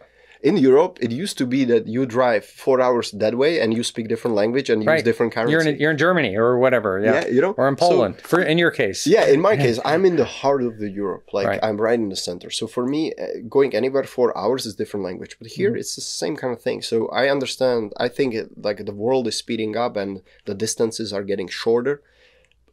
In 0.50 0.58
Europe, 0.58 0.94
it 1.06 1.12
used 1.24 1.38
to 1.38 1.46
be 1.46 1.64
that 1.72 1.88
you 1.88 2.06
drive 2.06 2.44
four 2.64 2.78
hours 2.86 3.12
that 3.24 3.34
way 3.42 3.62
and 3.62 3.74
you 3.78 3.82
speak 3.82 4.06
different 4.10 4.36
language 4.36 4.70
and 4.70 4.84
use 4.84 5.02
different 5.04 5.32
currency. 5.34 5.52
You're 5.54 5.62
in 5.70 5.76
you're 5.82 5.92
in 5.92 5.98
Germany 5.98 6.36
or 6.36 6.58
whatever, 6.64 6.92
yeah. 7.00 7.14
Yeah, 7.14 7.28
you 7.36 7.42
know, 7.46 7.54
or 7.62 7.68
in 7.70 7.78
so- 7.78 7.88
Poland. 7.90 8.16
for 8.32 8.42
in 8.52 8.58
your 8.64 8.72
case. 8.82 9.00
Yeah, 9.16 9.26
in 9.36 9.40
my 9.50 9.56
case, 9.66 9.78
I'm 9.92 10.04
in 10.10 10.16
the 10.24 10.30
heart 10.40 10.62
of 10.70 10.74
the 10.84 10.90
Europe. 11.04 11.26
Like 11.38 11.48
Right. 11.48 11.62
I'm 11.66 11.78
right 11.88 12.00
in 12.06 12.10
the 12.16 12.22
center. 12.30 12.50
So 12.60 12.68
for 12.76 12.86
me, 12.94 13.02
uh, 13.14 13.26
going 13.58 13.72
anywhere 13.82 14.04
for 14.16 14.26
hours 14.42 14.66
is 14.66 14.74
different 14.82 15.04
language. 15.10 15.34
But 15.40 15.48
here, 15.58 15.70
Mm-hmm. 15.72 15.80
it's 15.82 15.96
the 15.96 16.02
same 16.24 16.36
kind 16.42 16.52
of 16.56 16.62
thing. 16.68 16.80
So 16.92 16.96
I 17.22 17.24
understand. 17.36 17.82
I 18.06 18.10
think 18.18 18.30
it, 18.40 18.48
like 18.68 18.80
the 18.90 18.98
world 19.06 19.26
is 19.32 19.38
speeding 19.44 19.74
up 19.86 19.94
and 20.04 20.12
the 20.50 20.56
distances 20.66 21.08
are 21.16 21.24
getting 21.32 21.48
shorter. 21.64 21.96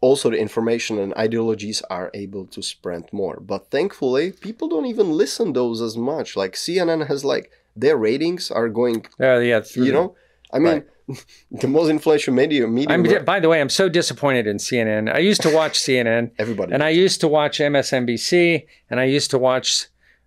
Also, 0.03 0.27
the 0.31 0.39
information 0.49 0.95
and 0.99 1.13
ideologies 1.27 1.83
are 1.99 2.11
able 2.25 2.47
to 2.55 2.61
spread 2.63 3.05
more. 3.13 3.37
But 3.53 3.71
thankfully, 3.71 4.27
people 4.33 4.67
don't 4.73 4.87
even 4.95 5.09
listen 5.23 5.53
those 5.53 5.81
as 5.89 5.95
much. 6.13 6.29
Like 6.43 6.55
CNN 6.65 7.07
has 7.13 7.23
like 7.35 7.47
their 7.77 7.97
ratings 7.97 8.51
are 8.51 8.69
going. 8.69 9.07
Uh, 9.21 9.39
yeah, 9.39 9.61
through 9.61 9.85
You 9.87 9.93
know, 9.93 10.17
I 10.53 10.59
mean, 10.59 10.85
the 11.51 11.69
most 11.69 11.89
influential 11.89 12.33
media 12.35 12.67
media. 12.67 12.95
I'm, 12.95 13.25
by 13.25 13.41
the 13.41 13.49
way, 13.49 13.61
I'm 13.61 13.69
so 13.69 13.89
disappointed 13.89 14.47
in 14.47 14.57
CNN. 14.59 15.13
I 15.13 15.19
used 15.19 15.43
to 15.43 15.55
watch 15.55 15.79
CNN, 15.87 16.31
everybody. 16.39 16.73
and 16.73 16.83
I 16.83 16.91
used 16.91 17.21
to 17.21 17.29
watch 17.29 17.59
MSNBC, 17.59 18.67
and 18.91 19.01
I 19.01 19.05
used 19.05 19.31
to 19.31 19.39
watch, 19.39 19.87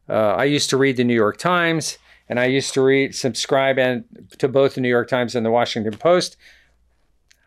uh, 0.10 0.14
I 0.36 0.44
used 0.46 0.70
to 0.72 0.78
read 0.78 0.98
the 0.98 1.04
New 1.04 1.14
York 1.16 1.38
Times, 1.38 1.98
and 2.30 2.40
I 2.40 2.46
used 2.46 2.74
to 2.74 2.82
read, 2.82 3.16
subscribe, 3.16 3.78
and 3.78 4.04
to 4.40 4.48
both 4.48 4.76
the 4.76 4.82
New 4.82 4.90
York 4.90 5.08
Times 5.10 5.36
and 5.36 5.46
the 5.46 5.52
Washington 5.52 5.98
Post. 5.98 6.38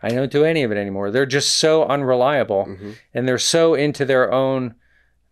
I 0.02 0.10
don't 0.10 0.30
do 0.30 0.44
any 0.44 0.62
of 0.62 0.70
it 0.70 0.76
anymore. 0.78 1.10
They're 1.10 1.26
just 1.26 1.56
so 1.56 1.84
unreliable, 1.86 2.66
Mm-hmm. 2.68 2.90
and 3.14 3.26
they're 3.28 3.38
so 3.38 3.74
into 3.74 4.04
their 4.04 4.30
own. 4.32 4.74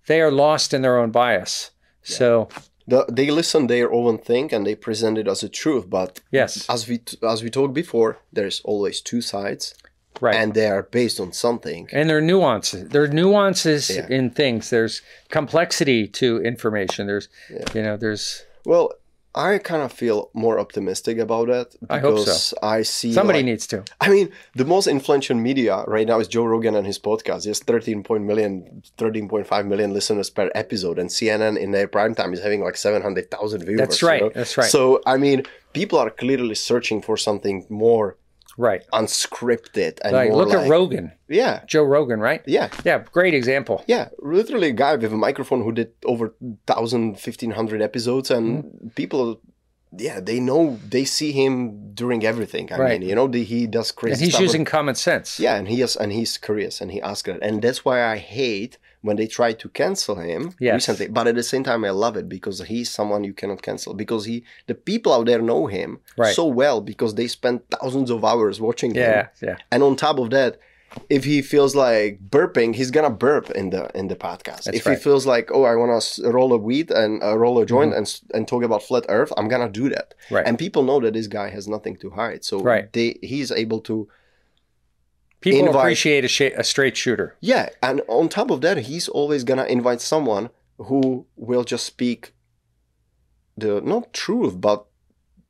They 0.07 0.21
are 0.21 0.31
lost 0.33 0.75
in 0.75 0.83
their 0.83 0.99
own 0.99 1.11
bias. 1.11 1.71
So 2.03 2.49
the, 2.87 3.05
they 3.11 3.31
listen 3.31 3.67
their 3.67 3.93
own 3.93 4.19
thing 4.19 4.53
and 4.55 4.67
they 4.67 4.75
present 4.75 5.19
it 5.19 5.27
as 5.29 5.43
a 5.43 5.49
truth 5.49 5.89
but 5.89 6.21
Yes. 6.31 6.69
as 6.69 6.87
we 6.89 7.01
as 7.23 7.43
we 7.43 7.51
talked 7.51 7.75
before 7.75 8.19
there's 8.33 8.61
always 8.65 9.01
two 9.01 9.21
sides 9.21 9.75
right, 10.21 10.37
and 10.37 10.55
they 10.55 10.69
are 10.69 10.83
based 10.83 11.19
on 11.21 11.33
something 11.33 11.89
and 11.93 12.09
there 12.09 12.19
are 12.19 12.21
nuances. 12.35 12.89
There 12.91 13.03
are 13.03 13.09
nuances 13.09 13.91
Yeah. 13.91 14.07
in 14.09 14.31
things. 14.31 14.71
There's 14.71 15.03
complexity 15.31 16.07
to 16.21 16.41
information. 16.43 17.07
There's, 17.07 17.29
you 17.75 17.83
know, 17.83 17.97
there's 17.97 18.45
well 18.65 18.93
i 19.35 19.59
kind 19.59 19.83
of 19.83 19.93
feel 19.93 20.31
more 20.33 20.59
optimistic 20.59 21.19
about 21.19 21.49
that 21.49 21.75
I 21.91 21.99
hope 21.99 22.19
so. 22.19 22.25
because 22.25 22.55
i 22.63 22.83
see 22.83 23.13
somebody 23.13 23.39
like- 23.41 23.47
needs 23.47 23.67
to. 23.69 23.85
I 24.01 24.09
mean, 24.09 24.31
the 24.55 24.65
most 24.65 24.87
influential 24.87 25.37
media 25.37 25.85
right 25.87 26.07
now 26.07 26.19
is 26.21 26.29
Joe 26.29 26.45
Rogan 26.45 26.75
and 26.77 26.87
his 26.87 26.99
podcast. 26.99 27.43
He 27.45 27.51
has 27.51 27.61
13 27.61 28.03
point 28.03 28.25
million, 28.25 28.83
13.5 28.99 29.67
million 29.67 29.93
listeners 29.93 30.31
per 30.31 30.51
episode, 30.55 30.99
and 30.99 31.09
CNN 31.11 31.57
in 31.59 31.71
their 31.71 31.89
prime 31.89 32.15
time 32.15 32.33
is 32.33 32.41
having 32.43 32.63
like 32.63 32.77
700,000 32.77 33.65
viewers. 33.65 33.79
That's 33.79 34.03
right, 34.03 34.21
you 34.21 34.27
know? 34.29 34.33
that's 34.35 34.57
right. 34.57 34.71
So, 34.71 35.01
I 35.07 35.17
mean, 35.17 35.43
people 35.73 35.99
are 35.99 36.11
clearly 36.11 36.55
searching 36.55 37.01
for 37.03 37.17
something 37.17 37.67
more 37.69 38.17
Right. 38.57 38.83
unscripted 38.93 39.99
and 40.05 40.13
Like, 40.13 40.31
look 40.33 40.49
like, 40.51 40.59
at 40.67 40.71
Rogan, 40.71 41.13
Yeah, 41.29 41.63
Joe 41.67 41.83
Rogan, 41.85 42.21
right? 42.21 42.43
yeah. 42.47 42.69
Yeah, 42.85 43.03
great 43.13 43.35
example. 43.35 43.83
Yeah, 43.87 44.09
literally 44.21 44.69
a 44.69 44.73
guy 44.73 44.95
with 44.97 45.13
a 45.13 45.17
microphone 45.17 45.63
who 45.63 45.73
did 45.73 45.93
over 46.05 46.35
1,000, 46.41 47.17
1,500 47.17 47.83
episodes, 47.83 48.31
and 48.31 48.65
Mm-hmm. 48.65 48.89
people, 48.91 49.41
yeah, 49.97 50.21
they 50.21 50.41
know, 50.41 50.79
they 50.89 51.05
see 51.05 51.33
him 51.33 51.93
during 51.95 52.25
everything. 52.25 52.73
I 52.73 52.79
Right. 52.79 53.01
mean, 53.01 53.09
you 53.09 53.15
know, 53.15 53.27
the, 53.29 53.43
he 53.45 53.67
does 53.67 53.91
crazy 53.93 54.13
And 54.15 54.21
he's 54.23 54.31
stuff. 54.35 54.43
using 54.43 54.65
common 54.65 54.95
sense. 54.95 55.41
Yeah, 55.41 55.57
and 55.57 55.67
he 55.69 55.81
is, 55.83 55.97
and 55.97 56.13
he's 56.13 56.39
curious, 56.39 56.81
and 56.81 56.91
he 56.93 57.01
asks 57.03 57.29
it, 57.29 57.39
and 57.43 57.63
that's 57.63 57.85
why 57.85 58.05
I 58.05 58.17
hate 58.19 58.79
when 59.07 59.17
they 59.17 59.27
try 59.39 59.51
to 59.63 59.69
cancel 59.81 60.17
him 60.17 60.43
Yes. 60.59 60.75
recently. 60.75 61.09
But 61.17 61.27
at 61.31 61.35
the 61.41 61.43
same 61.53 61.63
time, 61.71 61.85
I 61.85 61.91
love 61.91 62.17
it 62.21 62.27
because 62.37 62.57
he's 62.73 62.89
someone 62.99 63.23
you 63.29 63.35
cannot 63.41 63.61
cancel 63.69 63.93
because 63.95 64.25
he, 64.31 64.37
the 64.67 64.75
people 64.91 65.13
out 65.17 65.27
there 65.27 65.43
know 65.51 65.67
him 65.67 65.91
Right. 66.17 66.35
so 66.35 66.45
well 66.47 66.81
because 66.81 67.13
they 67.15 67.29
spend 67.29 67.57
thousands 67.71 68.11
of 68.11 68.25
hours 68.25 68.61
watching 68.69 68.93
him. 68.95 69.03
Yeah, 69.11 69.27
yeah. 69.49 69.57
And 69.71 69.83
on 69.83 69.95
top 69.97 70.19
of 70.19 70.31
that, 70.31 70.53
if 71.11 71.25
he 71.25 71.43
feels 71.43 71.75
like 71.75 72.11
burping, 72.31 72.71
he's 72.79 72.93
gonna 72.97 73.11
burp 73.27 73.51
in 73.51 73.67
the 73.75 73.83
in 73.99 74.07
the 74.13 74.15
podcast. 74.29 74.63
That's 74.65 74.79
if 74.79 74.87
right. 74.87 74.97
he 74.97 75.03
feels 75.07 75.27
like, 75.27 75.51
oh, 75.53 75.65
I 75.65 75.75
want 75.75 75.91
to 76.03 76.31
roll 76.31 76.53
a 76.53 76.57
weed 76.69 76.89
and 76.93 77.21
uh, 77.23 77.37
roll 77.37 77.57
a 77.63 77.67
joint 77.67 77.91
Mm-hmm. 77.93 77.99
and 77.99 78.37
and 78.37 78.49
talk 78.49 78.63
about 78.63 78.83
flat 78.89 79.05
Earth, 79.09 79.33
I'm 79.37 79.49
gonna 79.49 79.69
do 79.83 79.87
that. 79.97 80.15
Right. 80.31 80.47
And 80.47 80.55
people 80.65 80.83
know 80.85 80.99
that 81.01 81.13
this 81.19 81.27
guy 81.27 81.49
has 81.51 81.67
nothing 81.67 81.97
to 82.03 82.11
hide, 82.21 82.43
so 82.51 82.55
Right. 82.61 82.87
they 82.97 83.09
he's 83.33 83.51
able 83.65 83.81
to. 83.91 83.97
People 85.45 85.67
Invite- 85.67 85.81
appreciate 85.83 86.25
a, 86.25 86.29
sh- 86.29 86.57
a 86.63 86.65
straight 86.65 86.97
shooter. 86.97 87.37
Yeah, 87.41 87.69
and 87.83 88.01
on 88.09 88.29
top 88.29 88.51
of 88.51 88.61
that, 88.63 88.77
he's 88.89 89.07
always 89.19 89.45
gonna 89.45 89.65
invite 89.77 90.01
someone 90.01 90.49
who 90.79 91.27
will 91.37 91.65
just 91.65 91.85
speak 91.87 92.33
the 93.57 93.81
not 93.81 94.13
truth, 94.13 94.61
but 94.61 94.87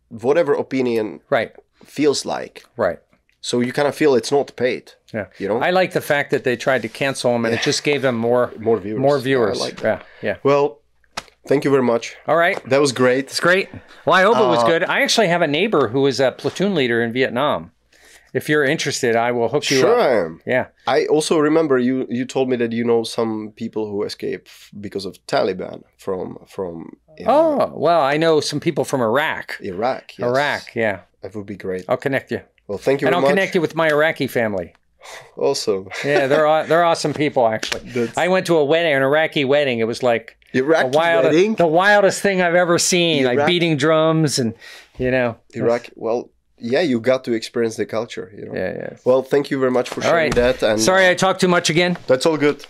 whatever 0.08 0.52
opinion 0.54 1.20
Right, 1.30 1.52
feels 1.84 2.24
like. 2.24 2.64
right. 2.76 2.98
So 3.40 3.60
you 3.60 3.72
kind 3.72 3.86
of 3.88 3.94
feel 3.94 4.14
it's 4.14 4.32
not 4.32 4.56
paid. 4.56 4.92
Yeah. 5.12 5.26
You 5.38 5.48
know, 5.48 5.58
I 5.58 5.70
like 5.70 5.92
the 5.92 6.00
fact 6.00 6.30
that 6.30 6.44
they 6.44 6.56
tried 6.56 6.80
to 6.82 6.88
cancel 6.88 7.34
him 7.36 7.44
and 7.44 7.54
it 7.54 7.60
just 7.60 7.84
gave 7.84 8.00
them 8.02 8.16
more 8.16 8.52
more 8.58 8.78
viewers. 8.78 9.00
more 9.00 9.16
Yeah, 9.18 9.22
viewers. 9.24 9.60
like 9.60 9.76
that. 9.82 10.04
yeah, 10.22 10.28
yeah. 10.30 10.36
Well, 10.42 10.80
thank 11.46 11.64
you 11.64 11.70
very 11.70 11.82
much. 11.82 12.16
All 12.26 12.36
right. 12.36 12.58
That 12.70 12.80
was 12.80 12.92
great. 12.92 13.26
It's 13.26 13.40
great. 13.40 13.68
Well, 14.06 14.14
I 14.16 14.22
hope 14.22 14.38
it 14.38 14.48
was 14.48 14.64
Uh, 14.64 14.66
good. 14.66 14.84
I 14.84 15.02
actually 15.02 15.28
have 15.28 15.42
a 15.42 15.46
neighbor 15.46 15.88
who 15.88 16.06
is 16.06 16.20
a 16.20 16.32
platoon 16.32 16.74
leader 16.74 17.02
in 17.02 17.12
Vietnam. 17.12 17.70
If 18.34 18.48
you're 18.48 18.64
interested, 18.64 19.14
I 19.16 19.30
will 19.32 19.48
hook 19.48 19.70
you 19.70 19.78
Sure, 19.78 19.90
up. 19.92 19.98
Sure, 19.98 20.08
I 20.22 20.24
am. 20.26 20.40
Yeah. 20.44 20.66
I 20.86 21.06
also 21.06 21.38
remember 21.38 21.78
you. 21.78 22.06
You 22.10 22.24
told 22.26 22.48
me 22.50 22.56
that 22.56 22.72
you 22.72 22.84
know 22.84 23.04
some 23.04 23.52
people 23.56 23.86
who 23.90 24.02
escaped 24.02 24.48
because 24.80 25.04
of 25.06 25.14
Taliban 25.26 25.82
from 25.96 26.38
from 26.46 26.96
uh, 27.20 27.24
Oh, 27.26 27.72
well, 27.74 28.00
I 28.02 28.16
know 28.18 28.40
some 28.40 28.60
people 28.60 28.84
from 28.84 29.00
Iraq. 29.00 29.56
Iraq. 29.60 30.18
yes. 30.18 30.26
Iraq, 30.28 30.74
yeah. 30.74 31.00
That 31.22 31.34
would 31.36 31.46
be 31.46 31.56
great. 31.56 31.84
I'll 31.88 31.96
connect 32.06 32.30
you. 32.32 32.40
Well, 32.66 32.78
thank 32.78 33.00
you 33.00 33.06
And 33.06 33.14
I'll 33.14 33.22
much. 33.22 33.30
connect 33.30 33.54
you 33.54 33.60
with 33.60 33.74
my 33.74 33.88
Iraqi 33.88 34.26
family. 34.26 34.74
Also, 35.36 35.86
Yeah, 36.04 36.26
they're 36.26 36.66
they're 36.66 36.84
awesome 36.84 37.12
people 37.14 37.46
actually. 37.46 37.90
That's- 37.94 38.16
I 38.16 38.28
went 38.28 38.46
to 38.46 38.56
a 38.56 38.64
wedding, 38.64 38.94
an 38.94 39.02
Iraqi 39.02 39.44
wedding. 39.44 39.78
It 39.80 39.86
was 39.86 40.02
like 40.02 40.36
the 40.52 40.60
Iraqi 40.60 40.96
wildest, 40.96 41.34
wedding. 41.34 41.54
the 41.56 41.66
wildest 41.66 42.22
thing 42.22 42.40
I've 42.40 42.54
ever 42.54 42.78
seen. 42.78 43.24
Like 43.24 43.46
beating 43.46 43.76
drums 43.76 44.38
and 44.38 44.54
you 44.98 45.10
know. 45.10 45.36
Iraq. 45.54 45.90
Well, 45.94 46.30
yeah, 46.72 46.80
you 46.80 46.98
got 47.00 47.24
to 47.24 47.32
experience 47.32 47.76
the 47.76 47.86
culture. 47.86 48.32
You 48.36 48.46
know. 48.46 48.54
Yeah, 48.54 48.72
yeah. 48.80 48.96
Well, 49.04 49.22
thank 49.22 49.50
you 49.50 49.58
very 49.58 49.70
much 49.70 49.88
for 49.90 49.96
All 50.02 50.10
sharing 50.10 50.32
right. 50.32 50.34
that. 50.34 50.62
And 50.62 50.80
Sorry, 50.80 51.08
I 51.08 51.14
talked 51.14 51.40
too 51.40 51.48
much 51.48 51.68
again. 51.70 51.96
that's 52.06 52.26
all 52.26 52.36
good. 52.38 52.64